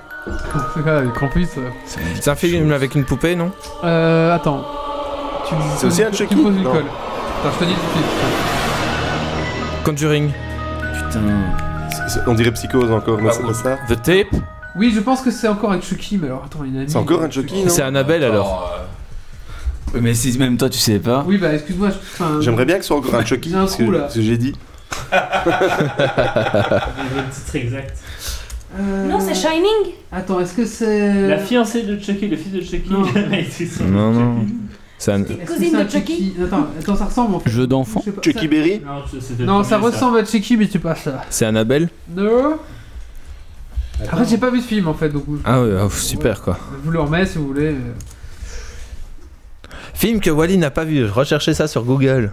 C'est 0.74 0.82
quoi, 0.82 1.00
les 1.02 1.10
Krampus 1.10 1.48
euh 1.59 1.68
C'est 2.20 2.30
un 2.30 2.34
film 2.34 2.72
avec 2.72 2.94
une 2.94 3.05
poupée, 3.05 3.34
non? 3.36 3.50
Euh, 3.84 4.34
attends. 4.34 4.64
Tu, 5.48 5.55
C'est 5.78 5.86
aussi 5.86 6.02
un 6.02 6.10
tu 6.10 6.16
Chucky? 6.18 6.36
me 6.36 6.42
poses 6.44 6.56
une 6.56 6.62
Non. 6.64 6.72
colle. 6.72 6.84
Attends, 7.40 7.52
je 7.55 7.59
te 7.59 7.65
dis 7.65 7.74
tout 7.74 7.81
de 7.81 7.93
suite. 7.93 8.06
Conjuring. 9.85 10.31
Putain. 10.94 11.20
C'est- 11.90 12.09
c'est- 12.15 12.20
On 12.27 12.35
dirait 12.35 12.52
psychose 12.52 12.90
encore, 12.90 13.20
mais 13.20 13.31
c'est 13.32 13.43
pas 13.43 13.55
ça. 13.55 13.78
The 13.89 14.02
Tape 14.02 14.43
Oui, 14.77 14.93
je 14.94 15.01
pense 15.01 15.20
que 15.23 15.31
c'est 15.31 15.48
encore 15.48 15.73
un 15.73 15.81
Chucky, 15.81 16.19
mais 16.19 16.27
alors 16.27 16.44
attends, 16.47 16.65
il 16.65 16.77
a 16.77 16.81
mis. 16.82 16.90
C'est 16.90 16.97
encore 16.98 17.23
un 17.23 17.31
Chucky, 17.31 17.62
non 17.65 17.69
C'est 17.70 17.82
Annabelle 17.82 18.24
alors. 18.24 18.74
Mais 19.94 20.12
si 20.15 20.36
même 20.39 20.56
toi, 20.59 20.69
tu 20.69 20.78
sais 20.78 20.98
pas. 20.98 21.24
Oui, 21.27 21.39
bah 21.39 21.55
excuse-moi, 21.55 21.89
je. 21.90 21.94
enfin, 21.97 22.40
J'aimerais 22.40 22.66
bien 22.66 22.77
que 22.77 22.82
ce 22.82 22.89
soit 22.89 22.98
encore 22.98 23.15
un 23.15 23.24
Chucky. 23.24 23.51
Y 23.51 23.55
a 23.55 23.60
un 23.62 23.66
ce 23.66 23.74
trou, 23.82 23.86
que- 23.90 23.97
là. 23.97 24.09
ce 24.09 24.15
que 24.16 24.23
j'ai 24.23 24.36
dit. 24.36 24.55
Le 25.12 25.19
titre 27.32 27.55
exact. 27.56 27.97
euh, 28.78 29.06
Non, 29.09 29.19
c'est 29.20 29.35
Shining. 29.35 29.94
Attends, 30.12 30.40
est-ce 30.40 30.55
que 30.55 30.66
c'est. 30.66 31.28
La 31.28 31.39
fiancée 31.39 31.82
de 31.85 31.98
Chucky, 31.98 32.28
le 32.28 32.36
fils 32.36 32.52
de 32.52 32.60
Chucky. 32.60 32.90
Non. 32.90 33.02
Non, 33.86 34.10
non. 34.12 34.40
Chucky. 34.40 34.55
C'est 34.98 35.12
un- 35.12 35.22
Est-ce 35.22 35.32
que 35.32 35.46
Cousine 35.54 35.84
de 35.84 35.88
Chucky. 35.88 36.34
Attends, 36.44 36.66
attends, 36.80 36.96
ça 36.96 37.04
ressemble 37.04 37.34
en 37.36 37.40
fait. 37.40 37.50
Jeu 37.50 37.66
d'enfant. 37.68 38.00
Je 38.00 38.06
sais 38.06 38.12
pas, 38.16 38.22
Chucky 38.22 38.40
ça- 38.40 38.46
Berry 38.48 38.80
Non, 38.84 39.02
je- 39.12 39.20
c'était 39.20 39.42
le 39.42 39.46
Non, 39.46 39.62
ça 39.62 39.78
premier, 39.78 39.92
ressemble 39.94 40.18
à 40.18 40.24
Chucky, 40.24 40.56
mais 40.56 40.68
c'est 40.70 40.78
pas 40.80 40.94
ça. 40.96 41.24
C'est 41.30 41.44
Annabelle 41.46 41.88
Non. 42.10 42.58
Fait, 43.98 44.24
j'ai 44.28 44.38
pas 44.38 44.50
vu 44.50 44.60
ce 44.60 44.66
film 44.66 44.88
en 44.88 44.94
fait, 44.94 45.08
donc. 45.08 45.24
Ah 45.44 45.60
ouais, 45.62 45.70
oh, 45.84 45.90
super 45.90 46.40
quoi. 46.42 46.58
Je 46.72 46.84
vous 46.84 46.90
le 46.90 47.00
remets 47.00 47.26
si 47.26 47.38
vous 47.38 47.46
voulez. 47.48 47.66
euh. 47.74 47.94
Film 49.94 50.20
que 50.20 50.30
Wally 50.30 50.56
n'a 50.58 50.70
pas 50.70 50.84
vu, 50.84 51.04
recherchez 51.06 51.54
ça 51.54 51.66
sur 51.68 51.84
Google. 51.84 52.32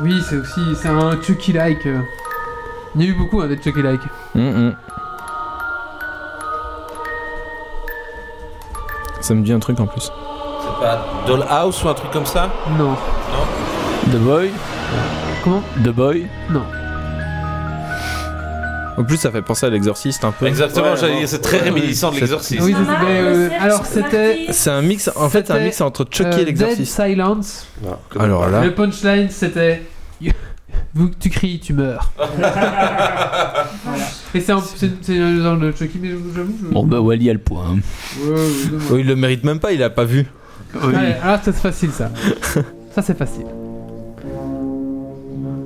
Oui, 0.00 0.14
c'est 0.28 0.36
aussi. 0.36 0.60
C'est 0.80 0.88
un 0.88 1.20
Chucky-like. 1.20 1.86
euh. 1.86 2.00
Il 2.94 3.02
y 3.02 3.06
a 3.06 3.08
eu 3.08 3.14
beaucoup 3.14 3.40
hein, 3.40 3.48
des 3.48 3.56
Chucky-like. 3.60 4.00
Hum, 4.36 4.42
hum. 4.56 4.74
Ça 9.28 9.34
me 9.34 9.42
dit 9.42 9.52
un 9.52 9.58
truc 9.58 9.78
en 9.78 9.86
plus. 9.86 10.04
C'est 10.04 10.80
pas 10.80 11.04
Dollhouse 11.26 11.84
ou 11.84 11.88
un 11.90 11.92
truc 11.92 12.10
comme 12.12 12.24
ça 12.24 12.50
Non. 12.78 12.96
The 14.10 14.16
Boy. 14.16 14.50
Comment 15.44 15.62
The 15.84 15.88
Boy. 15.90 16.26
Non. 16.48 16.62
En 18.96 19.04
plus, 19.04 19.18
ça 19.18 19.30
fait 19.30 19.42
penser 19.42 19.66
à 19.66 19.68
l'exorciste 19.68 20.24
un 20.24 20.32
peu. 20.32 20.46
Exactement, 20.46 20.92
Ouais, 20.92 20.96
j'allais 20.96 21.12
non. 21.12 21.18
dire, 21.18 21.28
c'est 21.28 21.42
très 21.42 21.58
réminiscent 21.58 22.10
de 22.10 22.20
l'exorcisme. 22.20 22.64
Oui, 22.64 22.74
euh, 22.74 23.50
alors 23.60 23.84
c'était. 23.84 24.46
C'est 24.48 24.70
un 24.70 24.80
mix, 24.80 25.10
en 25.14 25.28
fait, 25.28 25.50
un 25.50 25.58
mix 25.58 25.78
entre 25.82 26.06
Chucky 26.10 26.30
euh, 26.30 26.32
et 26.32 26.36
Dead 26.36 26.46
l'exorciste. 26.46 26.96
Silence. 26.98 27.66
Non, 27.84 27.98
connais 28.08 28.24
Alors 28.24 28.48
là. 28.48 28.64
Le 28.64 28.72
punchline 28.74 29.28
c'était 29.28 29.82
Vous- 30.94 31.10
tu 31.20 31.28
cries, 31.28 31.60
tu 31.60 31.74
meurs. 31.74 32.12
un, 34.34 34.60
c'est, 34.60 35.18
un 35.18 35.42
genre 35.42 35.56
de 35.58 35.72
Chucky, 35.72 35.98
mais 36.00 36.10
j'avoue. 36.34 36.52
Je... 36.62 36.66
Bon, 36.72 36.84
bah, 36.86 37.00
Wally 37.00 37.30
a 37.30 37.32
le 37.32 37.38
point. 37.38 37.64
hein. 37.70 37.78
Ouais, 38.22 38.30
ouais, 38.30 38.36
dommage. 38.70 38.86
Oh, 38.92 38.96
il 38.98 39.06
le 39.06 39.16
mérite 39.16 39.44
même 39.44 39.58
pas, 39.58 39.72
il 39.72 39.82
a 39.82 39.90
pas 39.90 40.04
vu. 40.04 40.26
Allez, 40.82 41.14
alors 41.22 41.36
ça, 41.38 41.44
c'est 41.52 41.54
facile 41.54 41.90
ça. 41.90 42.10
ça 42.94 43.02
c'est 43.02 43.16
facile. 43.16 43.46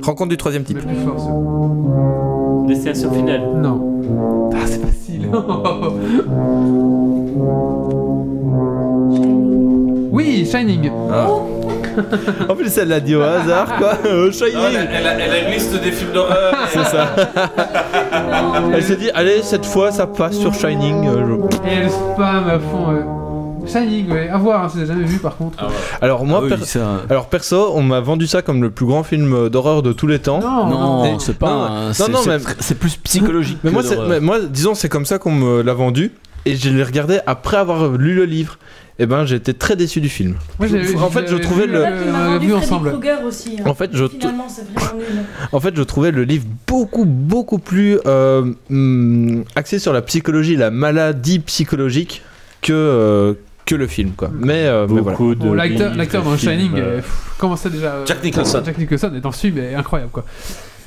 Rencontre 0.03 0.31
du 0.31 0.37
troisième 0.37 0.65
type. 0.65 0.79
Mais 0.85 0.93
plus 0.93 1.03
fort 1.05 1.19
celui-là. 1.19 2.69
Destination 2.69 3.13
finale. 3.13 3.43
Non. 3.57 4.51
Ah, 4.55 4.59
c'est 4.67 4.81
facile. 4.81 5.29
oui, 10.13 10.47
Shining. 10.51 10.91
Ah. 11.11 11.29
en 12.49 12.55
plus, 12.57 12.77
elle 12.79 12.89
l'a 12.89 13.01
dit 13.01 13.15
au 13.15 13.23
hasard, 13.23 13.77
quoi. 13.79 13.95
Shining. 14.33 14.55
Ah, 14.57 14.69
elle, 14.71 14.77
a, 14.77 14.83
elle 14.93 15.07
a- 15.07 15.19
elle 15.25 15.33
a 15.33 15.39
une 15.49 15.55
liste 15.55 15.75
des 15.83 15.93
films 15.93 16.13
d'horreur. 16.13 16.55
C'est 16.71 16.85
ça. 16.85 17.09
Elle 18.75 18.83
s'est 18.83 18.97
dit, 18.97 19.11
allez, 19.15 19.43
cette 19.43 19.67
fois, 19.67 19.91
ça 19.93 20.07
passe 20.07 20.37
sur 20.39 20.55
Shining. 20.55 21.07
euh, 21.09 21.39
je- 21.65 21.69
Et 21.69 21.73
elle 21.75 21.91
spam 21.91 22.49
à 22.49 22.59
fond. 22.59 22.91
euh. 22.91 23.03
Shining, 23.67 24.11
ouais. 24.11 24.29
À 24.29 24.39
voir, 24.39 24.65
hein, 24.65 24.69
je 24.75 24.81
l'ai 24.81 24.87
jamais 24.87 25.05
vu 25.05 25.19
par 25.19 25.37
contre. 25.37 25.57
Alors 26.01 26.25
moi, 26.27 26.41
Ah 26.43 26.45
oui, 26.45 26.51
per- 26.51 26.65
ça- 26.65 27.01
alors 27.09 27.27
perso, 27.29 27.71
on 27.75 27.83
m'a 27.83 28.01
vendu 28.01 28.27
ça 28.27 28.43
comme 28.43 28.61
le 28.61 28.71
plus 28.71 28.87
grand 28.87 29.05
film 29.05 29.33
euh, 29.33 29.49
d'horreur 29.51 29.83
de 29.85 29.93
tous 29.93 30.09
les 30.09 30.19
temps. 30.19 30.41
Non, 30.41 30.67
Non, 30.67 31.05
Et- 31.05 31.17
c'est 31.21 31.39
pas. 31.39 31.47
non, 31.49 31.63
un- 31.63 31.87
non, 31.87 31.93
c'est- 31.93 32.09
non, 32.11 32.19
mais- 32.27 32.75
plus 32.75 32.97
psychologique. 32.97 33.59
Mais 33.63 33.71
que 33.71 33.75
moi, 33.75 33.83
mais 34.09 34.19
moi, 34.21 34.39
disons, 34.51 34.75
c'est 34.75 34.89
comme 34.89 35.07
ça 35.07 35.19
qu'on 35.19 35.31
me 35.31 35.63
l'a 35.63 35.75
vendu. 35.75 36.11
Et 36.45 36.57
je 36.57 36.71
l'ai 36.71 36.83
regardé 36.83 37.21
après 37.25 37.57
avoir 37.57 37.89
lu 37.93 38.15
le 38.15 38.25
livre. 38.25 38.59
Et 38.99 39.07
ben, 39.07 39.25
été 39.27 39.55
très 39.55 39.75
déçu 39.75 40.01
du 40.01 40.09
film. 40.11 40.35
Moi, 40.59 40.69
en 41.03 41.11
fait, 41.11 41.27
je 41.27 41.37
trouvais 41.37 41.67
le, 41.67 41.83
euh, 41.85 42.39
vu 42.41 42.53
ensemble. 42.55 42.95
Aussi. 43.27 43.57
hein. 43.59 43.65
En 43.69 43.75
fait, 43.75 43.91
je- 43.95 44.07
Finalement, 44.07 44.47
c'est 44.49 44.71
vraiment 44.73 44.99
nul. 44.99 45.23
en 45.51 45.61
fait, 45.61 45.75
je 45.77 45.83
trouvais 45.83 46.11
le 46.11 46.25
livre 46.25 46.45
beaucoup, 46.67 47.05
beaucoup 47.07 47.59
plus 47.59 47.99
euh, 48.07 48.53
hum, 48.71 49.45
axé 49.57 49.79
sur 49.79 49.93
la 49.93 50.03
psychologie, 50.03 50.57
la 50.57 50.71
maladie 50.71 51.39
psychologique 51.39 52.23
que 52.61 52.73
euh, 52.75 53.35
que 53.65 53.75
le 53.75 53.87
film, 53.87 54.11
quoi. 54.17 54.31
Mais, 54.39 54.67
euh, 54.67 54.87
mais 54.91 55.01
voilà. 55.01 55.17
Bon, 55.19 55.55
l'acteur, 55.55 56.23
dans 56.23 56.37
Shining, 56.37 56.73
pff, 56.75 57.35
comment 57.39 57.57
ça 57.57 57.71
déjà 57.71 57.93
euh, 57.95 58.07
Jack 58.07 58.23
Nicholson. 58.23 58.61
Jack 58.65 58.77
Nicholson 58.77 59.11
est 59.17 59.21
dans 59.21 59.33
ce 59.33 59.39
film 59.41 59.59
est 59.59 59.75
incroyable 59.75 60.11
quoi. 60.13 60.25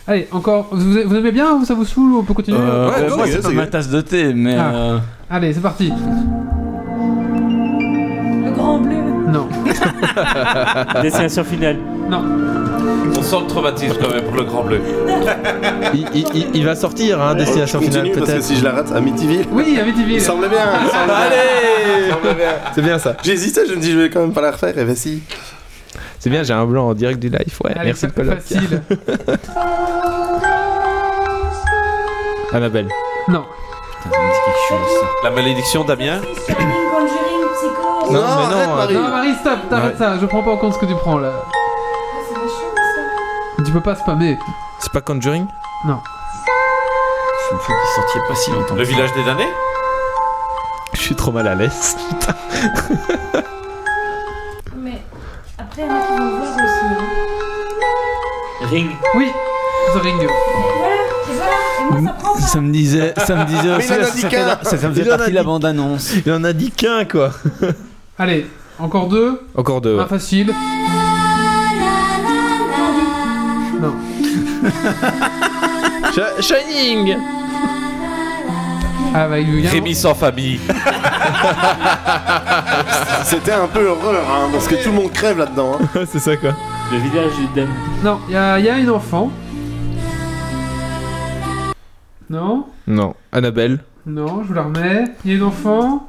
Allez, 0.08 0.28
encore, 0.32 0.68
vous, 0.72 0.92
vous 1.06 1.16
aimez 1.16 1.32
bien 1.32 1.64
Ça 1.66 1.74
vous 1.74 1.86
saoule 1.86 2.14
On 2.14 2.24
peut 2.24 2.34
continuer 2.36 2.60
Euh, 2.62 2.90
Ouais, 2.92 3.12
ouais, 3.24 3.40
c'est 3.42 3.52
ma 3.54 3.66
tasse 3.66 3.90
de 3.90 4.02
thé, 4.02 4.34
mais. 4.34 4.56
Ah. 4.56 4.76
euh, 4.76 4.98
Allez, 5.30 5.54
c'est 5.54 5.62
parti. 5.62 5.92
Non, 9.36 9.48
Destination 11.02 11.44
finale. 11.44 11.78
non. 12.10 12.24
On 13.18 13.22
sent 13.22 13.36
le 13.42 13.48
traumatisme 13.48 13.96
quand 14.02 14.10
même 14.14 14.24
pour 14.24 14.36
le 14.36 14.44
Grand 14.44 14.64
Bleu. 14.64 14.82
Il, 15.94 16.08
il- 16.14 16.28
il- 16.36 16.48
il 16.54 16.66
va 16.66 16.76
sortir, 16.76 17.22
hein, 17.22 17.34
Destination 17.36 17.80
Je 17.80 17.86
Finale, 17.86 18.02
continue 18.04 18.16
parce 18.20 18.28
que 18.28 18.32
peut-être. 18.36 18.46
si 18.46 18.56
je 18.58 18.64
la 18.64 18.72
rate, 18.72 18.92
Amityville. 18.92 19.46
Oui, 19.52 19.78
Amityville. 19.80 20.16
Il 20.16 20.22
semblait 20.22 20.50
bien. 20.50 20.60
il 20.84 20.90
semblait 20.90 21.06
bien. 21.06 21.16
Allez 21.16 21.36
Il 22.08 22.12
semblait 22.14 22.34
bien. 22.34 22.50
C'est 22.74 22.82
bien 22.82 23.00
ça. 23.00 23.16
J'hésitais, 23.24 23.66
je 23.68 23.74
me 23.74 23.80
dis, 23.80 23.92
je 23.92 23.98
vais 23.98 24.10
quand 24.10 24.20
même 24.22 24.34
pas 24.34 24.42
la 24.42 24.52
refaire. 24.52 24.78
Et 24.78 24.84
ben 24.86 24.96
si. 24.96 25.22
C'est 26.20 26.30
bien, 26.30 26.44
j'ai 26.44 26.54
un 26.54 26.66
blanc 26.66 26.88
en 26.90 26.94
direct 26.94 27.20
du 27.20 27.30
live. 27.30 27.58
Ouais, 27.64 27.72
Allez, 27.76 27.86
merci 27.86 28.06
le 28.06 28.12
fa- 28.12 28.16
colloque. 28.16 28.42
Facile. 28.42 28.82
Annabelle. 32.54 32.88
Non. 33.28 33.44
putain, 34.04 34.16
ça 34.16 34.22
me 34.22 34.28
dit 34.32 34.40
quelque 34.46 34.68
chose, 34.70 34.88
ça. 35.02 35.08
La 35.30 35.36
malédiction 35.36 35.84
d'Amien. 35.84 36.22
Non, 38.12 38.12
mais 38.12 38.20
arrête, 38.20 38.68
non, 38.70 38.76
Marie. 38.76 38.94
Non, 38.94 39.08
Marie, 39.10 39.34
stop, 39.36 39.60
t'arrêtes 39.70 39.98
ça. 39.98 40.18
Je 40.20 40.26
prends 40.26 40.44
pas 40.44 40.52
en 40.52 40.58
compte 40.58 40.74
ce 40.74 40.80
que 40.80 40.86
tu 40.86 40.96
prends 40.96 41.18
là. 41.18 41.32
Ah, 41.34 41.46
c'est 42.28 42.38
méchant 42.38 42.76
ça. 43.58 43.64
Tu 43.66 43.72
peux 43.72 43.82
pas 43.82 43.96
spammer. 43.96 44.38
C'est 44.80 44.92
pas 44.92 45.02
Conjuring? 45.02 45.48
C'est 47.48 47.54
une 47.54 47.60
fois 47.60 47.76
qu'il 47.76 47.76
est 47.76 47.96
sorti 47.96 48.12
il 48.16 48.22
y 48.22 48.24
a 48.24 48.28
pas 48.28 48.36
si 48.36 48.52
longtemps. 48.52 48.76
Le 48.76 48.84
village 48.84 49.14
des 49.14 49.24
damnés? 49.24 49.50
Je 50.94 51.00
suis 51.00 51.16
trop 51.16 51.32
mal 51.32 51.48
à 51.48 51.56
l'aise. 51.56 51.96
Mais 54.78 55.02
après, 55.60 55.84
il 55.84 55.86
y 55.86 55.90
en 55.90 55.96
a 55.96 56.00
qui 56.00 56.16
vont 56.18 56.30
voir 56.38 56.54
aussi. 56.54 56.62
hein. 56.62 56.66
Ring. 58.72 58.90
Oui, 59.16 59.32
The 59.94 59.98
Ring. 60.02 60.28
Ça 61.92 62.56
pas. 62.56 62.62
Me 62.62 62.72
disait, 62.72 63.14
ça 63.18 63.36
me 63.36 63.46
disait 63.46 63.76
aussi, 63.76 63.88
il 63.88 63.94
en 63.94 64.02
a 64.02 64.06
ça, 64.06 64.12
dit 64.16 64.22
ça, 64.22 64.28
qu'un. 64.30 64.38
fait- 64.58 64.66
ça, 64.66 64.78
ça 64.78 64.88
me 64.90 64.94
faisait 64.94 65.10
en 65.12 65.14
a 65.14 65.18
partie 65.18 65.32
de 65.32 65.36
la 65.36 65.42
dit- 65.42 65.48
bande-annonce. 65.48 66.14
Il 66.26 66.32
en 66.32 66.44
a 66.44 66.54
dit 66.54 66.72
qu'un, 66.72 67.06
quoi. 67.06 67.32
Allez, 68.18 68.48
encore 68.80 69.08
deux. 69.08 69.42
Encore 69.56 69.82
deux. 69.82 69.96
Un 69.98 70.04
ouais. 70.04 70.08
facile. 70.08 70.54
Non. 73.82 73.94
Sh- 76.14 76.42
Shining 76.42 77.18
Ah 79.14 79.28
bah 79.28 79.40
il 79.40 79.60
y 79.62 79.66
a 79.66 79.70
un- 79.70 79.72
Rémi 79.74 79.94
sans 79.96 80.16
famille. 80.16 80.60
C'était 83.24 83.52
un 83.54 83.68
peu 83.68 83.88
horreur, 83.88 84.24
hein, 84.30 84.50
parce 84.52 84.68
que 84.68 84.76
tout 84.76 84.90
le 84.90 84.96
monde 84.96 85.12
crève 85.12 85.38
là-dedans. 85.38 85.78
hein. 85.96 86.02
C'est 86.12 86.20
ça, 86.20 86.36
quoi. 86.38 86.52
Le 86.92 86.98
village 87.00 87.32
du 87.36 87.48
Dame. 87.60 87.70
Non, 88.04 88.20
il 88.28 88.34
y 88.34 88.38
a, 88.38 88.60
il 88.60 88.66
y 88.66 88.70
a 88.70 88.78
une 88.78 88.90
enfant. 88.92 89.32
Non 92.36 92.66
Non. 92.88 93.16
Annabelle. 93.32 93.80
Non, 94.06 94.42
je 94.44 94.48
vous 94.50 94.54
la 94.54 94.64
remets. 94.64 95.06
Il 95.24 95.32
y 95.32 95.34
a 95.34 95.38
une 95.38 95.44
enfant. 95.44 96.06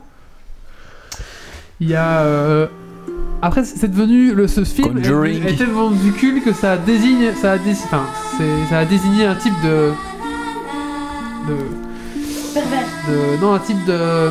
Il 1.81 1.89
y 1.89 1.95
a. 1.95 2.19
euh, 2.23 2.67
Après, 3.43 3.65
c'est 3.65 3.87
devenu. 3.89 4.35
Le, 4.35 4.49
ce 4.49 4.65
film 4.65 4.95
Conjuring. 4.95 5.47
a 5.47 5.51
été 5.51 5.65
vendu 5.67 6.11
cul 6.13 6.41
que 6.45 6.53
ça 6.53 6.77
désigne. 6.77 7.33
Ça 7.41 7.53
a, 7.53 7.59
dési- 7.59 7.85
enfin, 7.85 8.03
c'est- 8.37 8.67
ça 8.71 8.79
a 8.81 8.85
désigné 8.85 9.25
un 9.27 9.37
type 9.37 9.55
de. 9.63 9.93
de. 11.49 11.57
Pervers. 12.55 12.87
de- 13.09 13.41
non, 13.41 13.53
un 13.55 13.59
type 13.61 13.85
de. 13.87 14.31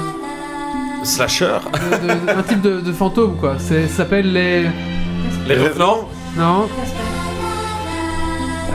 Slasher. 1.04 1.58
de- 2.02 2.08
de- 2.34 2.38
un 2.40 2.44
type 2.44 2.62
de, 2.62 2.82
de 2.82 2.92
fantôme, 2.92 3.36
quoi. 3.38 3.56
C'est- 3.58 3.88
Ça 3.88 3.98
s'appelle 3.98 4.34
les. 4.34 4.64
Les 5.48 5.56
revenants. 5.58 6.10
Non, 6.38 6.68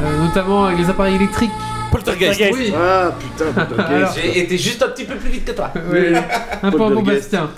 euh, 0.03 0.23
notamment 0.25 0.65
avec 0.65 0.79
les 0.79 0.89
appareils 0.89 1.17
électriques. 1.17 1.51
Poltergeist. 1.91 2.41
Oui, 2.53 2.73
Ah 2.77 3.13
putain, 3.19 3.53
Poltergeist. 3.53 4.19
J'ai 4.23 4.41
été 4.41 4.59
juste 4.59 4.83
un 4.83 4.89
petit 4.89 5.05
peu 5.05 5.17
plus 5.17 5.31
vite 5.31 5.45
que 5.45 5.53
toi. 5.53 5.71
oui. 5.93 6.15
un 6.63 6.71
point 6.71 6.71
pour 6.71 7.03
Poltergeist. 7.03 7.33
Bastien. 7.33 7.51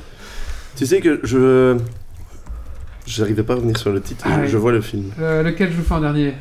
Tu 0.77 0.87
sais 0.87 1.01
que 1.01 1.21
je. 1.23 1.77
J'arrivais 3.07 3.43
pas 3.43 3.55
à 3.55 3.57
revenir 3.57 3.77
sur 3.77 3.91
le 3.91 4.01
titre, 4.01 4.25
Ah 4.27 4.37
je, 4.37 4.41
oui. 4.43 4.49
je 4.49 4.57
vois 4.57 4.73
le 4.73 4.81
film. 4.81 5.11
Euh, 5.21 5.43
lequel 5.43 5.71
je 5.71 5.77
vous 5.77 5.83
fais 5.83 5.95
en 5.95 6.01
dernier? 6.01 6.35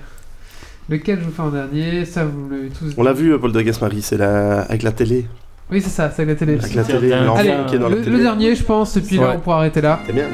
Lequel 0.89 1.19
je 1.19 1.25
vous 1.25 1.31
fais 1.31 1.41
en 1.41 1.49
dernier? 1.49 2.05
Ça, 2.05 2.23
vous 2.23 2.49
l'avez 2.49 2.69
tous. 2.69 2.93
On 2.97 3.03
l'a 3.03 3.13
vu, 3.13 3.33
euh, 3.33 3.39
Paul 3.39 3.51
de 3.51 3.79
Marie, 3.81 4.01
c'est 4.01 4.17
la... 4.17 4.61
avec 4.61 4.83
la 4.83 4.91
télé. 4.91 5.25
Oui, 5.71 5.81
c'est 5.81 5.89
ça, 5.89 6.11
c'est 6.15 6.21
avec 6.23 6.39
la 6.39 6.45
télé. 6.45 6.59
Avec 6.59 6.75
la 6.75 6.83
télé, 6.83 7.13
Allez, 7.13 7.53
qui 7.67 7.75
est 7.75 7.79
dans 7.79 7.89
le, 7.89 8.01
la 8.01 8.09
le 8.09 8.19
dernier, 8.19 8.55
je 8.55 8.63
pense, 8.63 8.95
et 8.97 9.01
puis 9.01 9.17
là, 9.17 9.33
on 9.35 9.39
pourra 9.39 9.57
arrêter 9.57 9.81
là. 9.81 9.99
C'est 10.05 10.13
bien. 10.13 10.25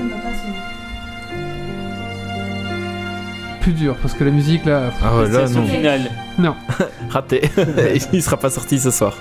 Plus 3.68 3.74
dur, 3.74 3.96
parce 4.02 4.14
que 4.14 4.24
la 4.24 4.32
musique, 4.32 4.64
là. 4.64 4.92
pff, 4.92 5.02
Ah 5.04 5.18
ouais, 5.18 5.28
là, 5.30 5.50
non. 5.50 5.66
finale. 5.68 6.10
Non. 6.40 6.56
Raté. 7.10 7.42
Il 8.14 8.24
sera 8.24 8.38
pas 8.38 8.50
sorti 8.50 8.80
ce 8.80 8.92
soir. 8.92 9.14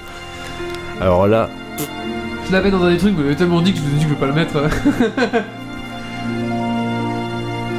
Alors 1.01 1.27
là, 1.27 1.51
Je 2.47 2.53
l'avais 2.53 2.71
dans 2.71 2.81
un 2.85 2.91
des 2.93 2.97
trucs, 2.97 3.13
vous 3.17 3.23
m'avez 3.23 3.35
tellement 3.35 3.61
dit 3.61 3.73
que 3.73 3.79
je 3.79 3.83
vous 3.83 3.89
ai 3.97 3.99
dit 3.99 4.05
que 4.05 4.11
je 4.11 4.15
vais 4.15 4.21
pas 4.21 4.27
le 4.27 4.33
mettre. 4.35 4.57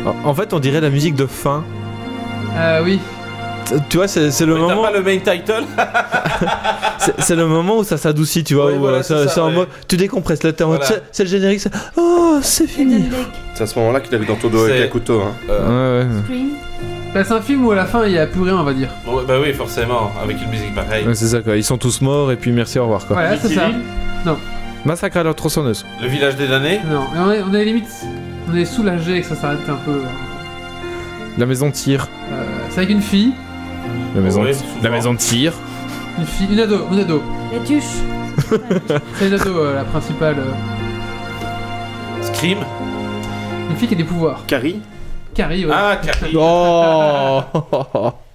en- 0.06 0.30
en 0.30 0.34
fait, 0.34 0.53
on 0.53 0.60
dirait 0.60 0.81
la 0.81 0.89
musique 0.89 1.15
de 1.15 1.26
fin. 1.26 1.64
Euh, 2.57 2.81
oui. 2.84 2.99
Tu 3.89 3.98
vois, 3.98 4.07
c'est 4.07 4.45
le 4.45 4.56
moment. 4.56 4.81
pas 4.81 4.91
le 4.91 5.03
main 5.03 5.18
title 5.18 5.64
C'est 7.19 7.35
le 7.35 7.45
moment 7.48 7.77
où 7.80 7.84
ça 7.84 7.98
s'adoucit, 7.98 8.44
tu 8.44 8.56
vois. 8.56 8.72
Euh, 8.72 9.02
c'est 9.03 9.39
en 9.39 9.52
mode. 9.52 9.68
Tu 9.88 9.98
décompresses 9.98 10.44
là, 10.44 10.53
t'es 10.53 10.64
en 10.64 10.69
mode. 10.69 10.81
Voilà. 10.85 11.02
C'est 11.11 11.23
le 11.23 11.30
générique, 11.30 11.60
c'est. 11.60 11.72
Oh, 11.98 12.38
c'est 12.41 12.68
fini. 12.68 13.10
C'est 13.53 13.64
à 13.64 13.68
ce 13.68 13.77
moment-là 13.80 13.99
qu'il 13.99 14.14
avait 14.15 14.26
dans 14.26 14.35
ton 14.35 14.48
dos 14.49 14.65
avec 14.65 14.85
un 14.85 14.88
couteau. 14.88 15.22
Hein. 15.22 15.34
Euh, 15.49 16.03
Ouais. 16.30 16.38
Bah, 17.14 17.23
c'est 17.23 17.34
un 17.34 17.41
film 17.41 17.65
où 17.65 17.72
à 17.72 17.76
la 17.76 17.85
fin, 17.85 18.06
il 18.06 18.11
y 18.11 18.19
a 18.19 18.27
plus 18.27 18.41
rien, 18.41 18.57
on 18.57 18.64
va 18.64 18.73
dire. 18.73 18.89
Bah 19.27 19.35
oui, 19.41 19.53
forcément, 19.53 20.11
avec 20.22 20.41
une 20.41 20.49
musique 20.49 20.76
pareille. 20.76 21.06
Ouais, 21.07 21.15
c'est 21.15 21.27
ça 21.27 21.41
quoi. 21.41 21.56
Ils 21.56 21.64
sont 21.64 21.77
tous 21.77 22.02
morts 22.02 22.31
et 22.31 22.35
puis 22.35 22.52
merci, 22.52 22.77
au 22.80 22.84
revoir 22.84 23.06
quoi. 23.07 23.15
Voilà, 23.15 23.38
c'est 23.38 23.53
ça. 23.53 23.65
Amityville. 23.65 24.35
Massacre 24.85 25.18
à 25.18 25.23
la 25.23 25.34
tronçonneuse. 25.34 25.85
Le 26.02 26.07
village 26.07 26.35
des 26.35 26.48
damnés. 26.48 26.80
Non, 26.89 27.02
mais 27.14 27.19
on 27.19 27.31
est, 27.31 27.41
on 27.49 27.53
est 27.53 27.65
limite. 27.65 27.88
On 28.52 28.56
est 28.56 28.65
soulagé 28.65 29.22
que 29.22 29.27
ça 29.27 29.35
s'arrête 29.35 29.68
un 29.68 29.76
peu. 29.85 30.02
La 31.38 31.45
maison 31.45 31.68
de 31.68 31.73
tir. 31.73 32.07
Euh, 32.31 32.44
c'est 32.69 32.80
avec 32.80 32.89
une 32.91 33.02
fille. 33.02 33.31
La 34.18 34.23
maison, 34.23 34.41
Ouais, 34.41 34.52
la 34.81 34.89
maison 34.89 35.14
de 35.14 35.19
tir. 35.19 35.53
Une 36.18 36.26
fille. 36.26 36.48
Une 36.52 36.60
ado. 36.60 36.88
Une 36.91 36.99
ado. 37.02 37.22
Les 37.53 37.60
tuches. 37.64 37.84
C'est 39.19 39.27
une 39.27 39.34
ado, 39.35 39.60
euh, 39.60 39.76
la 39.76 39.84
principale. 39.84 40.38
euh. 40.39 42.23
Scream. 42.23 42.57
Une 43.69 43.76
fille 43.76 43.88
qui 43.88 43.94
a 43.94 43.98
des 43.98 44.03
pouvoirs. 44.03 44.44
Carrie 44.48 44.81
Carrie, 45.35 45.65
ouais. 45.68 45.72
Ah, 45.76 45.98
Carrie. 46.03 46.34
Oh 46.35 47.41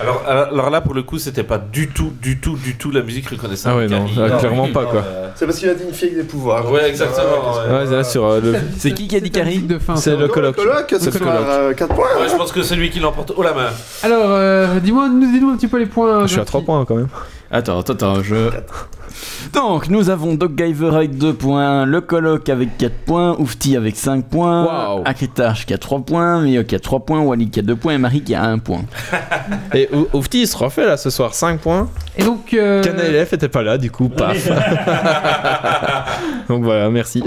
Alors, 0.00 0.22
alors 0.26 0.70
là, 0.70 0.80
pour 0.80 0.94
le 0.94 1.02
coup, 1.02 1.18
c'était 1.18 1.44
pas 1.44 1.58
du 1.58 1.88
tout, 1.88 2.12
du 2.20 2.40
tout, 2.40 2.56
du 2.56 2.74
tout 2.76 2.90
la 2.90 3.02
musique 3.02 3.28
reconnaissable. 3.28 3.74
Ah 3.76 3.78
ouais, 3.78 3.88
non, 3.88 4.06
là, 4.16 4.38
clairement 4.38 4.68
pas, 4.68 4.84
quoi. 4.86 5.04
Euh, 5.06 5.28
C'est 5.34 5.46
parce 5.46 5.58
qu'il 5.58 5.68
a 5.68 5.74
dit 5.74 5.84
une 5.84 5.94
fille 5.94 6.08
avec 6.08 6.18
des 6.18 6.24
pouvoirs. 6.24 6.70
Ouais, 6.70 6.88
exactement. 6.88 7.24
ouais. 7.24 7.72
Ouais, 7.72 7.86
c'est 7.86 7.96
là 7.96 8.04
sur 8.04 8.24
euh, 8.24 8.40
le. 8.40 8.54
C'est 8.78 8.92
qui 8.92 9.06
qui 9.06 9.16
a 9.16 9.20
dit 9.20 9.30
Carrie 9.30 9.58
de 9.60 9.78
fin. 9.78 9.96
C'est 9.96 10.16
le 10.16 10.28
colloque. 10.28 10.56
Coloc, 10.56 10.86
ce 10.98 11.04
Le 11.06 11.18
colloque. 11.18 11.76
4 11.76 11.94
points. 11.94 12.04
Ouais, 12.20 12.28
je 12.28 12.36
pense 12.36 12.52
que 12.52 12.62
c'est 12.62 12.76
lui 12.76 12.90
qui 12.90 13.00
l'emporte 13.00 13.32
haut 13.36 13.42
la 13.42 13.52
main. 13.52 13.70
Alors, 14.02 14.26
euh, 14.30 14.80
dis-moi, 14.80 15.08
nous 15.08 15.30
dis-nous 15.32 15.50
un 15.50 15.56
petit 15.56 15.68
peu 15.68 15.78
les 15.78 15.86
points. 15.86 16.22
Je 16.22 16.26
suis 16.28 16.36
à 16.36 16.44
Jean-Pierre. 16.44 16.44
3 16.46 16.60
points 16.62 16.84
quand 16.84 16.96
même. 16.96 17.08
Attends, 17.54 17.78
attends, 17.78 17.92
attends, 17.92 18.22
je. 18.24 18.50
Donc, 19.52 19.88
nous 19.88 20.10
avons 20.10 20.34
Doggiver 20.34 20.90
avec 20.92 21.16
2 21.16 21.34
points, 21.34 21.86
le 21.86 22.00
coloc 22.00 22.48
avec 22.48 22.76
4 22.78 22.92
points, 23.06 23.36
Oufti 23.38 23.76
avec 23.76 23.94
5 23.94 24.24
points. 24.24 25.00
Akritage 25.04 25.64
qui 25.64 25.72
a 25.72 25.78
3 25.78 26.00
points, 26.00 26.40
Mio 26.40 26.64
qui 26.64 26.74
a 26.74 26.80
3 26.80 27.06
points, 27.06 27.20
Wally 27.20 27.50
qui 27.50 27.60
a 27.60 27.62
2 27.62 27.76
points 27.76 27.94
et 27.94 27.98
Marie 27.98 28.22
qui 28.22 28.34
a 28.34 28.42
1 28.42 28.58
point. 28.58 28.82
Et 29.72 29.88
Oufti 30.12 30.40
il 30.40 30.48
se 30.48 30.56
refait 30.56 30.84
là 30.84 30.96
ce 30.96 31.10
soir, 31.10 31.32
5 31.32 31.60
points. 31.60 31.88
Et 32.18 32.24
donc, 32.24 32.52
euh, 32.54 32.82
KNLF 32.82 33.34
était 33.34 33.48
pas 33.48 33.62
là, 33.62 33.78
du 33.78 33.88
coup, 33.88 34.08
paf. 34.08 34.48
Donc 36.48 36.64
voilà, 36.64 36.90
merci. 36.90 37.22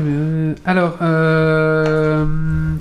Euh, 0.00 0.54
alors, 0.64 0.96
euh, 1.02 2.24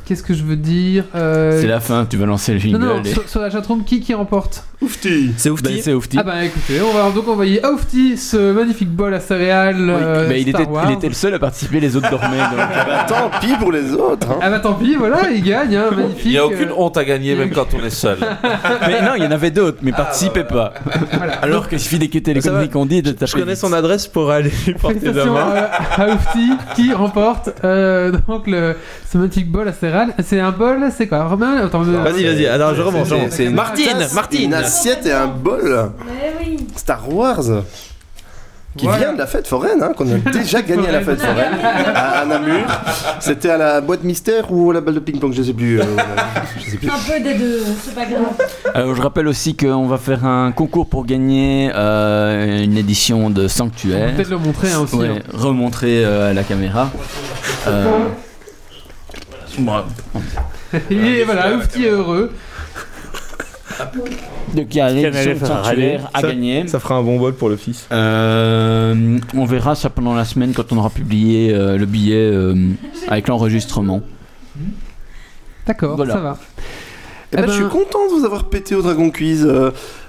qu'est-ce 0.06 0.24
que 0.24 0.34
je 0.34 0.44
veux 0.44 0.56
dire 0.56 1.04
euh, 1.16 1.60
C'est 1.60 1.68
la 1.68 1.80
fin, 1.80 2.06
tu 2.06 2.18
vas 2.18 2.26
lancer 2.26 2.54
le 2.54 2.58
Non, 2.58 2.64
jingle. 2.64 2.86
non, 2.86 3.02
et- 3.04 3.10
sur, 3.14 3.28
sur 3.28 3.42
la 3.42 3.50
chatroom, 3.50 3.84
qui, 3.84 4.00
qui 4.02 4.14
remporte 4.14 4.64
Oufti. 4.82 5.32
C'est 5.38 5.50
Ben, 5.50 5.54
Oufti. 5.54 5.82
c'est 5.82 5.94
Oufti. 5.94 6.18
Ah 6.20 6.24
bah 6.24 6.44
écoutez, 6.46 6.80
on 6.82 6.94
va 6.96 7.10
donc 7.12 7.28
envoyer 7.28 7.64
à 7.66 7.72
Oufti 7.72 8.16
ce 8.18 8.52
magnifique 8.54 8.90
bol 8.92 9.14
à 9.14 9.20
céréales. 9.20 9.76
euh, 9.90 10.28
Mais 10.30 10.42
il 10.42 10.50
Star 10.50 10.62
était, 10.62 10.70
Wars. 10.72 10.86
il 10.90 10.94
était 10.94 11.08
le 11.08 11.14
seul 11.16 11.34
à 11.34 11.40
participer, 11.40 11.80
les 11.80 11.96
autres 11.96 12.10
dormaient. 12.10 12.38
donc, 12.38 12.60
euh, 12.60 12.84
Bah, 12.88 13.06
tant 13.08 13.32
pis 13.40 13.54
pour 13.60 13.72
les 13.72 13.92
autres. 13.94 14.30
Hein. 14.32 14.38
Ah 14.42 14.50
bah 14.52 14.60
tant 14.60 14.74
pis, 14.76 14.96
voilà, 14.96 15.30
il 15.32 15.42
gagne, 15.44 15.76
hein, 15.76 15.86
magnifique. 15.96 16.26
Il 16.26 16.32
n'y 16.32 16.38
a 16.38 16.46
aucune 16.46 16.70
honte 16.76 16.96
à 16.98 17.04
gagner, 17.06 17.36
même 17.36 17.50
quand 17.52 17.68
on 17.74 17.84
est 17.84 17.90
seul. 17.90 18.18
Mais 18.88 19.02
non, 19.02 19.12
il 19.18 19.24
y 19.24 19.28
en 19.28 19.32
avait 19.32 19.52
d'autres, 19.52 19.80
mais 19.82 19.92
participaient 19.92 20.44
pas. 20.44 20.74
Alors 21.42 21.68
qu'il 21.70 21.80
suffit 21.80 21.98
d'écouter 22.00 22.34
les 22.34 22.42
conneries 22.42 22.70
qu'on 22.70 22.86
dit 22.86 22.98
et 22.98 23.02
de 23.02 23.16
Je 23.26 23.34
connais 23.34 23.56
son 23.56 23.74
adresse 23.74 24.08
pour 24.08 24.30
aller 24.32 24.52
lui 24.66 24.74
porter 24.74 25.12
demain. 25.12 25.54
à, 25.98 26.04
à 26.04 26.08
Oufti 26.10 26.52
qui 26.78 26.94
remporte 26.94 27.50
euh, 27.64 28.12
donc 28.28 28.48
le, 28.48 28.76
magnifique 29.16 29.52
bol 29.52 29.68
à. 29.68 30.14
C'est 30.24 30.40
un 30.40 30.52
bol, 30.52 30.90
c'est 30.96 31.08
quoi? 31.08 31.26
Romain 31.26 31.66
Attends, 31.66 31.84
euh, 31.86 32.04
Vas-y, 32.04 32.24
vas-y, 32.24 32.46
alors 32.46 32.76
je 32.76 32.82
remonte. 32.82 33.08
C'est- 33.30 33.50
Martine, 33.50 34.08
Martine. 34.14 34.44
Une 34.46 34.54
assiette 34.54 35.06
et 35.06 35.12
un 35.12 35.28
bol. 35.28 35.92
Mais 36.06 36.34
oui. 36.40 36.58
Star 36.76 37.12
Wars. 37.14 37.44
Qui 38.78 38.86
Voilà. 38.86 39.00
vient 39.00 39.14
de 39.14 39.18
la 39.18 39.28
fête 39.28 39.48
foraine, 39.48 39.82
hein, 39.82 39.92
qu'on 39.98 40.08
a 40.12 40.18
déjà 40.32 40.62
gagné 40.62 40.88
à 40.88 40.92
la 40.92 41.02
fête 41.02 41.20
foraine, 41.20 41.54
à, 41.96 42.20
à 42.20 42.26
Namur. 42.26 42.60
C'était 43.20 43.50
à 43.50 43.58
la 43.58 43.82
boîte 43.82 44.04
mystère 44.04 44.52
ou 44.52 44.70
à 44.72 44.76
la 44.76 44.82
balle 44.82 44.94
de 44.96 45.00
ping-pong, 45.00 45.34
je 45.34 45.42
sais 45.42 45.54
plus. 45.54 45.80
euh, 45.80 45.84
je 46.64 46.72
sais 46.72 46.78
plus. 46.78 46.88
Un 46.90 46.94
peu 46.94 47.20
des 47.24 47.34
deux, 47.34 47.62
c'est 47.84 47.96
pas 47.96 48.06
grave. 48.06 48.24
Alors, 48.74 48.94
je 48.96 49.02
rappelle 49.02 49.28
aussi 49.28 49.56
qu'on 49.56 49.88
va 49.88 49.98
faire 49.98 50.26
un 50.26 50.52
concours 50.52 50.88
pour 50.88 51.06
gagner 51.06 51.72
euh, 51.74 52.64
une 52.64 52.78
édition 52.78 53.30
de 53.30 53.48
Sanctuaire. 53.48 54.14
peut-être 54.16 54.30
le 54.30 54.38
montrer 54.38 54.72
hein, 54.72 54.82
aussi. 54.82 54.96
Ouais, 54.96 55.08
hein. 55.10 55.20
remontrer 55.34 56.06
euh, 56.06 56.30
à 56.32 56.34
la 56.34 56.44
caméra. 56.44 56.90
Euh, 57.68 57.86
voilà. 59.60 59.86
Et 60.92 61.24
voilà, 61.24 61.56
Oufti 61.56 61.86
est 61.86 61.90
heureux. 61.90 62.32
Donc 64.56 64.68
il 64.72 64.78
y 64.78 64.80
a 64.82 64.90
l'édition 64.90 65.32
de 65.34 65.36
F 65.38 65.44
à 65.44 65.46
Sanctuaire 65.64 66.10
à 66.14 66.22
Ça- 66.22 66.28
gagner. 66.28 66.68
Ça 66.68 66.80
fera 66.80 66.96
un 66.96 67.04
bon 67.04 67.18
bol 67.18 67.34
pour 67.34 67.50
le 67.50 67.58
fils. 67.58 67.88
Euh, 67.92 69.18
on 69.36 69.46
verra 69.46 69.76
ça 69.76 69.90
pendant 69.90 70.16
la 70.16 70.26
semaine 70.26 70.54
quand 70.54 70.72
on 70.72 70.78
aura 70.78 70.90
publié 70.90 71.54
euh, 71.54 71.78
le 71.78 71.86
billet 71.86 72.16
euh, 72.32 72.56
avec 73.08 73.28
l'enregistrement. 73.28 74.02
D'accord, 75.66 75.96
Voilà. 75.98 76.14
ça 76.14 76.20
va. 76.22 76.38
Eh 77.34 77.36
ben, 77.36 77.44
Eh 77.44 77.46
ben- 77.46 77.52
Je 77.52 77.58
suis 77.58 77.70
content 77.70 78.08
de 78.10 78.18
vous 78.20 78.26
avoir 78.26 78.46
pété 78.46 78.74
au 78.74 78.82
Dragon 78.82 79.10
Quiz. 79.12 79.46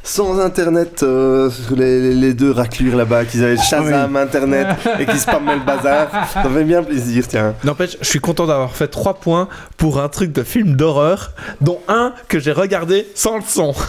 Sans 0.08 0.40
internet, 0.40 1.02
euh, 1.02 1.50
les, 1.76 2.00
les- 2.00 2.14
les 2.14 2.32
deux 2.34 2.50
raclures 2.50 2.96
là-bas, 2.96 3.24
qu'ils 3.26 3.44
avaient 3.44 3.56
Shazam, 3.58 4.16
internet 4.16 4.66
et 4.98 5.04
qui 5.06 5.18
spammaient 5.18 5.56
le 5.56 5.64
bazar. 5.64 6.08
Ça 6.32 6.44
fait 6.48 6.64
bien 6.64 6.82
plaisir, 6.82 7.28
tiens. 7.28 7.54
N'empêche, 7.62 7.96
je 8.00 8.06
suis 8.08 8.18
content 8.20 8.46
d'avoir 8.46 8.74
fait 8.74 8.88
3 8.88 9.14
points 9.14 9.48
pour 9.76 10.00
un 10.00 10.08
truc 10.08 10.32
de 10.32 10.42
film 10.42 10.76
d'horreur, 10.76 11.32
dont 11.60 11.78
un 11.88 12.14
que 12.28 12.38
j'ai 12.38 12.52
regardé 12.52 13.06
sans 13.14 13.36
le 13.36 13.42
son. 13.46 13.74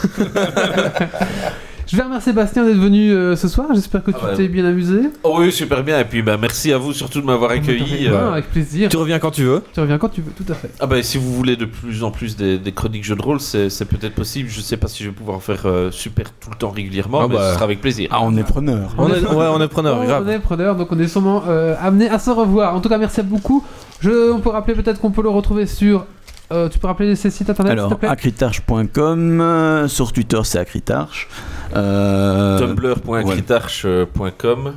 Je 1.91 1.97
vais 1.97 2.03
remercier 2.03 2.33
Bastien 2.33 2.65
d'être 2.65 2.77
venu 2.77 3.09
euh, 3.11 3.35
ce 3.35 3.47
soir. 3.47 3.67
J'espère 3.73 4.03
que 4.03 4.11
tu 4.11 4.17
Ah 4.21 4.27
bah. 4.27 4.33
t'es 4.37 4.47
bien 4.47 4.63
amusé. 4.63 5.09
Oh 5.23 5.37
oui, 5.39 5.51
super 5.51 5.83
bien. 5.83 5.99
Et 5.99 6.05
puis, 6.05 6.21
bah, 6.21 6.37
merci 6.39 6.71
à 6.71 6.77
vous 6.77 6.93
surtout 6.93 7.19
de 7.19 7.25
m'avoir 7.25 7.49
accueilli. 7.49 8.07
Euh. 8.07 8.33
avec 8.33 8.51
plaisir. 8.51 8.89
Tu 8.89 8.97
reviens 8.97 9.17
quand 9.17 9.31
tu 9.31 9.43
veux. 9.43 9.63
Tu 9.73 9.79
reviens 9.79 9.97
quand 9.97 10.09
tu 10.09 10.21
veux, 10.21 10.31
tout 10.31 10.45
à 10.51 10.53
fait. 10.55 10.69
Ah 10.79 10.85
bah, 10.85 11.01
si 11.01 11.17
vous 11.17 11.33
voulez 11.33 11.55
de 11.55 11.65
plus 11.65 12.03
en 12.03 12.11
plus 12.11 12.37
des, 12.37 12.59
des 12.59 12.71
chroniques 12.73 13.03
jeux 13.03 13.15
de 13.15 13.21
rôle, 13.23 13.39
c'est 13.39 13.85
peut-être 13.85 14.13
possible. 14.13 14.49
Je 14.49 14.61
sais 14.61 14.77
pas 14.77 14.87
si 14.87 15.03
je 15.03 15.09
vais 15.09 15.15
pouvoir 15.15 15.37
en 15.37 15.39
faire 15.39 15.63
euh, 15.65 15.89
super 15.89 16.25
tout 16.39 16.51
le 16.51 16.57
temps 16.57 16.69
régulièrement, 16.69 17.21
Ah 17.23 17.27
mais 17.27 17.35
bah. 17.37 17.47
ce 17.49 17.53
sera 17.55 17.65
avec 17.65 17.81
plaisir. 17.81 18.09
Ah, 18.11 18.19
on 18.21 18.37
est 18.37 18.43
preneur. 18.43 18.93
On 18.99 19.07
est, 19.09 19.21
ouais, 19.25 19.47
on 19.51 19.59
est 19.59 19.67
preneur, 19.67 19.97
On 20.01 20.05
grave. 20.05 20.29
est 20.29 20.37
preneur, 20.39 20.75
donc 20.75 20.91
on 20.91 20.99
est 20.99 21.07
sûrement 21.07 21.43
euh, 21.47 21.73
amené 21.81 22.07
à 22.07 22.19
se 22.19 22.29
revoir. 22.29 22.75
En 22.75 22.81
tout 22.81 22.89
cas, 22.89 22.99
merci 22.99 23.23
beaucoup. 23.23 23.65
Je, 23.99 24.31
on 24.31 24.39
peut 24.41 24.49
rappeler 24.49 24.75
peut-être 24.75 24.99
qu'on 25.01 25.09
peut 25.11 25.23
le 25.23 25.29
retrouver 25.29 25.65
sur. 25.65 26.05
Euh, 26.51 26.69
tu 26.69 26.79
peux 26.79 26.87
rappeler 26.87 27.15
ces 27.15 27.29
sites 27.29 27.49
internet 27.49 27.73
Alors, 27.73 27.97
plaît 27.97 28.09
acritarche.com, 28.09 29.41
euh, 29.41 29.87
sur 29.87 30.11
Twitter 30.13 30.39
c'est 30.43 30.59
acritarche. 30.59 31.27
Euh, 31.75 32.59
Tumblr.critarche.com 32.59 34.73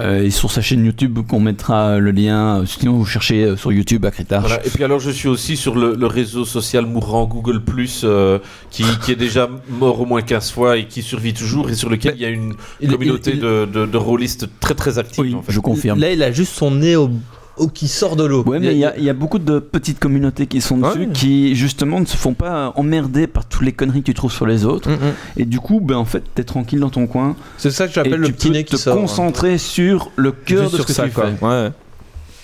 euh, 0.00 0.22
et 0.24 0.30
sur 0.30 0.50
sa 0.50 0.62
chaîne 0.62 0.84
YouTube 0.86 1.18
qu'on 1.28 1.38
mettra 1.38 1.98
le 1.98 2.10
lien, 2.12 2.64
sinon 2.66 2.94
vous 2.94 3.04
cherchez 3.04 3.56
sur 3.56 3.72
YouTube 3.72 4.04
acritarche. 4.06 4.48
Voilà. 4.48 4.66
Et 4.66 4.70
puis 4.70 4.82
alors 4.82 4.98
je 4.98 5.10
suis 5.10 5.28
aussi 5.28 5.56
sur 5.56 5.74
le, 5.76 5.94
le 5.94 6.06
réseau 6.06 6.44
social 6.44 6.86
mourant 6.86 7.26
Google 7.26 7.62
Plus 7.62 8.00
euh, 8.04 8.38
qui, 8.70 8.84
qui 9.04 9.12
est 9.12 9.16
déjà 9.16 9.48
mort 9.68 10.00
au 10.00 10.06
moins 10.06 10.22
15 10.22 10.50
fois 10.50 10.78
et 10.78 10.86
qui 10.86 11.02
survit 11.02 11.34
toujours 11.34 11.68
et 11.70 11.74
sur 11.74 11.90
lequel 11.90 12.14
il 12.16 12.22
y 12.22 12.24
a 12.24 12.30
une 12.30 12.54
il- 12.80 12.90
communauté 12.90 13.32
il- 13.34 13.40
de, 13.40 13.66
de, 13.66 13.86
de 13.86 13.96
rôlistes 13.98 14.48
très 14.60 14.74
très 14.74 14.98
active. 14.98 15.20
Oui, 15.24 15.34
en 15.34 15.42
fait. 15.42 15.52
je 15.52 15.60
confirme. 15.60 16.00
Là, 16.00 16.10
il 16.10 16.22
a 16.22 16.32
juste 16.32 16.54
son 16.54 16.70
nez 16.72 16.96
au, 16.96 17.10
au- 17.56 17.68
qui 17.68 17.88
sort 17.88 18.16
de 18.16 18.24
l'eau. 18.24 18.42
Ouais, 18.44 18.58
mais 18.58 18.72
il 18.72 18.78
y, 18.78 18.84
a- 18.84 18.96
il 18.96 19.04
y 19.04 19.10
a 19.10 19.14
beaucoup 19.14 19.38
de 19.38 19.58
petites 19.58 19.98
communautés 19.98 20.46
qui 20.46 20.60
sont 20.60 20.78
dessus, 20.78 21.00
Ouais. 21.00 21.08
qui 21.12 21.54
justement 21.54 22.00
ne 22.00 22.06
se 22.06 22.16
font 22.16 22.34
pas 22.34 22.72
emmerder 22.76 23.26
par 23.26 23.44
toutes 23.46 23.62
les 23.62 23.72
conneries 23.72 24.00
que 24.00 24.06
tu 24.06 24.14
trouves 24.14 24.32
sur 24.32 24.46
les 24.46 24.64
autres. 24.64 24.88
Mm, 24.90 24.94
mm. 24.94 25.12
Et 25.38 25.44
du 25.44 25.60
coup, 25.60 25.80
ben, 25.80 25.96
en 25.96 26.04
fait, 26.04 26.22
t'es 26.34 26.44
tranquille 26.44 26.80
dans 26.80 26.90
ton 26.90 27.06
coin. 27.06 27.36
C'est 27.58 27.70
ça 27.70 27.86
que 27.86 27.92
j'appelle 27.92 28.14
le 28.20 28.26
tu 28.28 28.32
petit 28.32 28.50
nez 28.50 28.64
qui 28.64 28.72
te 28.72 28.76
sort. 28.76 28.96
hein. 28.96 29.00
concentrer 29.00 29.58
sur 29.58 30.10
le 30.16 30.32
cœur 30.32 30.62
Juste 30.62 30.72
de 30.72 30.76
ce 30.76 30.76
sur 30.78 30.86
que 30.86 30.92
ça, 30.92 31.04
tu 31.04 31.10
quoi. 31.10 31.24
fais. 31.30 31.44
Ouais. 31.44 31.70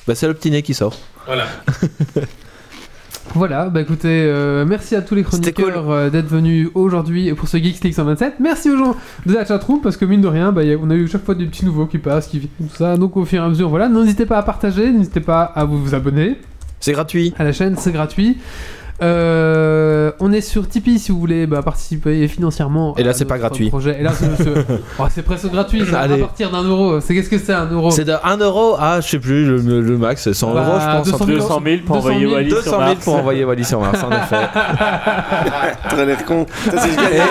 Bah, 0.07 0.15
c'est 0.15 0.27
le 0.27 0.35
petit 0.35 0.51
nez 0.51 0.63
qui 0.63 0.75
sort. 0.75 0.97
Voilà. 1.27 1.45
Voilà, 3.35 3.69
bah 3.69 3.83
écoutez, 3.83 4.09
euh, 4.27 4.65
merci 4.67 4.97
à 4.97 5.03
tous 5.03 5.15
les 5.15 5.23
chroniqueurs 5.23 5.91
euh, 5.91 6.11
d'être 6.11 6.27
venus 6.27 6.71
aujourd'hui 6.75 7.33
pour 7.35 7.47
ce 7.47 7.57
Geeks 7.59 7.85
League 7.85 7.95
127. 7.95 8.35
Merci 8.41 8.71
aux 8.71 8.77
gens 8.77 8.97
de 9.27 9.35
la 9.35 9.45
chatroom 9.45 9.81
parce 9.81 9.97
que 9.97 10.05
mine 10.05 10.21
de 10.23 10.27
rien, 10.27 10.51
bah, 10.51 10.63
a- 10.63 10.77
on 10.83 10.91
a 10.91 10.95
eu 10.95 11.07
chaque 11.07 11.25
fois 11.25 11.35
des 11.35 11.45
petits 11.47 11.65
nouveaux 11.65 11.87
qui 11.87 11.99
passent, 11.99 12.27
qui 12.27 12.39
viennent, 12.41 12.69
tout 12.69 12.77
ça. 12.77 12.97
Donc 12.97 13.17
au 13.17 13.25
fur 13.25 13.41
et 13.43 13.45
à 13.45 13.49
mesure, 13.49 13.69
voilà, 13.69 13.89
n'hésitez 13.89 14.27
pas 14.27 14.39
à 14.39 14.43
partager, 14.43 14.91
n'hésitez 14.91 15.21
pas 15.21 15.43
à 15.43 15.65
vous, 15.65 15.79
vous 15.79 15.95
abonner 15.95 16.37
C'est 16.81 16.93
gratuit. 16.93 17.33
à 17.39 17.45
la 17.45 17.53
chaîne, 17.53 17.77
c'est 17.77 17.93
gratuit. 17.93 18.39
Euh, 19.01 20.11
on 20.21 20.33
est 20.33 20.41
sur 20.41 20.69
Tipeee 20.69 20.99
si 20.99 21.13
vous 21.13 21.21
voulez 21.21 21.47
bah, 21.47 21.63
participer 21.63 22.27
financièrement. 22.27 22.95
Et 22.97 23.03
là, 23.05 23.11
à 23.11 23.13
c'est 23.15 23.25
pas 23.25 23.35
notre 23.37 23.49
gratuit. 23.49 23.69
Projet. 23.69 23.97
Et 24.01 24.03
là, 24.03 24.11
c'est 24.13 24.37
c'est- 24.37 24.67
oh, 24.99 25.05
c'est 25.11 25.23
presque 25.23 25.47
gratuit. 25.51 25.85
Ça 25.87 26.01
Allez. 26.01 26.15
à 26.15 26.19
partir 26.19 26.51
d'un 26.51 26.63
euro. 26.65 27.01
C'est 27.01 27.15
qu'est-ce 27.15 27.31
que 27.31 27.39
c'est 27.39 27.53
un 27.53 27.67
euro 27.71 27.91
C'est 27.93 28.05
de 28.05 28.15
1 28.25 28.37
euro 28.39 28.75
à, 28.79 29.01
je 29.01 29.09
sais 29.09 29.19
plus, 29.19 29.47
le, 29.47 29.59
le- 29.59 29.81
le 29.83 29.99
max, 29.99 30.23
c'est 30.25 30.35
100 30.35 30.53
Bah, 30.53 30.65
euros, 30.67 30.81
je 30.81 30.87
pense. 30.87 31.05
200 31.07 31.15
un 31.15 31.19
truc. 31.27 31.37
200 31.39 31.61
000 31.65 31.77
pour 31.87 31.97
200 31.97 32.09
envoyer 32.09 32.21
000, 32.27 32.33
Wally 32.33 32.49
200 32.51 32.63
sur 32.63 32.71
000 32.73 32.81
Mars. 32.83 33.05
pour 33.05 33.15
envoyer 33.15 33.45
Wally 33.45 33.65
sur 33.65 33.81
Mars, 33.81 33.99
en 34.03 34.11
effet. 34.11 34.49
T'as 35.91 36.05
l'air 36.05 36.25
con. 36.25 36.47
Si, 36.65 36.71
je 36.71 36.97
gagne, 36.97 37.23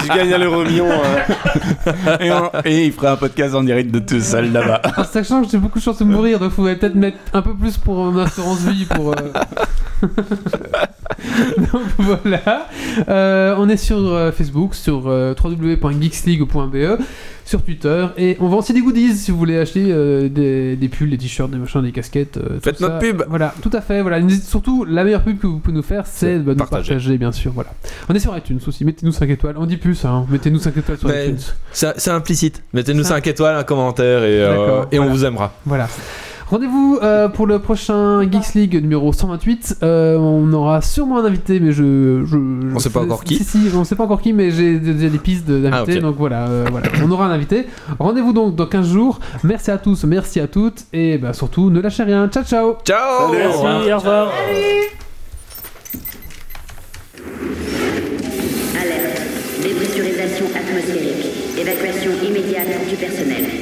si 0.00 0.02
je 0.08 0.08
gagne 0.16 0.32
à 0.32 0.38
l'euro 0.38 0.64
million. 0.64 0.86
hein. 0.90 2.16
et, 2.20 2.32
on- 2.32 2.50
et 2.64 2.86
il 2.86 2.92
fera 2.92 3.12
un 3.12 3.16
podcast 3.16 3.54
en 3.54 3.62
direct 3.62 3.90
de 3.92 3.98
tout 4.00 4.20
seul 4.20 4.50
là-bas. 4.52 4.82
En 4.96 5.04
sachant 5.10 5.42
que 5.42 5.48
j'ai 5.48 5.58
beaucoup 5.58 5.78
de 5.78 5.84
chances 5.84 5.98
de 5.98 6.04
mourir, 6.04 6.38
donc 6.40 6.50
vous 6.56 6.64
peut-être 6.64 6.94
mettre 6.96 7.18
un 7.32 7.42
peu 7.42 7.54
plus 7.54 7.76
pour 7.78 7.94
mon 7.96 8.18
assurance 8.20 8.60
vie 8.62 8.84
pour. 8.86 9.12
euh, 9.12 10.08
donc 11.72 11.82
voilà. 11.98 12.68
Euh, 13.08 13.54
on 13.58 13.68
est 13.68 13.76
sur 13.76 13.98
euh, 13.98 14.32
Facebook, 14.32 14.74
sur 14.74 15.04
euh, 15.06 15.34
www.geeksleague.be, 15.42 17.02
sur 17.44 17.62
Twitter, 17.62 18.06
et 18.16 18.36
on 18.40 18.48
vend 18.48 18.58
aussi 18.58 18.72
des 18.72 18.80
goodies 18.80 19.14
si 19.14 19.30
vous 19.30 19.38
voulez 19.38 19.58
acheter 19.58 19.84
des, 20.30 20.76
des 20.76 20.88
pulls, 20.88 21.10
des 21.10 21.18
t-shirts, 21.18 21.50
des 21.50 21.58
machins, 21.58 21.82
des 21.82 21.92
casquettes. 21.92 22.38
Faites 22.62 22.78
ça. 22.78 22.86
notre 22.88 22.98
pub. 22.98 23.22
Voilà, 23.28 23.54
tout 23.62 23.70
à 23.72 23.80
fait. 23.80 24.00
Voilà. 24.02 24.20
Surtout, 24.44 24.84
la 24.84 25.04
meilleure 25.04 25.22
pub 25.22 25.38
que 25.38 25.46
vous 25.46 25.58
pouvez 25.58 25.76
nous 25.76 25.82
faire, 25.82 26.04
c'est 26.06 26.38
bah, 26.38 26.44
de 26.44 26.50
nous 26.50 26.56
partager. 26.56 26.94
partager, 26.94 27.18
bien 27.18 27.32
sûr. 27.32 27.52
Voilà. 27.52 27.70
On 28.08 28.14
est 28.14 28.20
sur 28.20 28.36
iTunes 28.36 28.60
aussi. 28.66 28.84
Mettez-nous 28.84 29.12
5 29.12 29.28
étoiles. 29.30 29.54
On 29.58 29.66
dit 29.66 29.76
plus, 29.76 30.04
hein. 30.04 30.26
Mettez-nous 30.30 30.58
5 30.60 30.76
étoiles 30.76 30.98
sur 30.98 31.08
Mais- 31.08 31.26
iTunes. 31.28 31.38
C'est 31.72 32.10
implicite. 32.10 32.62
Mettez-nous 32.72 33.02
Ça- 33.02 33.10
5 33.10 33.26
étoiles, 33.26 33.56
un 33.56 33.64
commentaire 33.64 34.24
et, 34.24 34.98
on 34.98 35.08
vous 35.08 35.24
aimera. 35.24 35.52
Voilà. 35.66 35.88
Rendez-vous 36.52 36.98
euh, 37.02 37.30
pour 37.30 37.46
le 37.46 37.60
prochain 37.60 38.30
Geeks 38.30 38.52
League 38.54 38.74
numéro 38.82 39.10
128. 39.10 39.78
Euh, 39.82 40.18
on 40.18 40.52
aura 40.52 40.82
sûrement 40.82 41.16
un 41.16 41.24
invité, 41.24 41.60
mais 41.60 41.72
je. 41.72 42.24
je 42.26 42.36
On 42.74 42.78
sait 42.78 42.90
pas 42.90 43.00
je- 43.00 43.04
encore 43.06 43.24
qui. 43.24 43.36
Si, 43.36 43.44
si, 43.44 43.58
on 43.74 43.84
sait 43.84 43.96
pas 43.96 44.04
encore 44.04 44.20
qui, 44.20 44.34
mais 44.34 44.50
j'ai 44.50 44.78
déjà 44.78 45.08
des 45.08 45.16
pistes 45.16 45.46
d'invités. 45.50 45.70
Ah, 45.72 45.82
ok. 45.96 45.98
Donc 46.02 46.16
voilà, 46.18 46.46
euh, 46.48 46.66
voilà, 46.70 46.88
on 47.02 47.10
aura 47.10 47.24
un 47.24 47.30
invité. 47.30 47.66
Rendez-vous 47.98 48.34
donc 48.34 48.54
dans 48.54 48.66
15 48.66 48.86
jours. 48.86 49.18
Merci 49.44 49.70
à 49.70 49.78
tous, 49.78 50.04
merci 50.04 50.40
à 50.40 50.46
toutes. 50.46 50.84
Et 50.92 51.16
bah, 51.16 51.32
surtout, 51.32 51.70
ne 51.70 51.80
lâchez 51.80 52.02
rien. 52.02 52.28
Ciao, 52.28 52.44
ciao 52.44 52.74
Ciao 52.84 53.32
Merci, 53.32 53.58
au 53.90 53.96
revoir. 53.96 54.28
atmosphérique. 60.54 61.26
Évacuation 61.58 62.10
immédiate 62.22 62.88
du 62.90 62.96
personnel. 62.96 63.61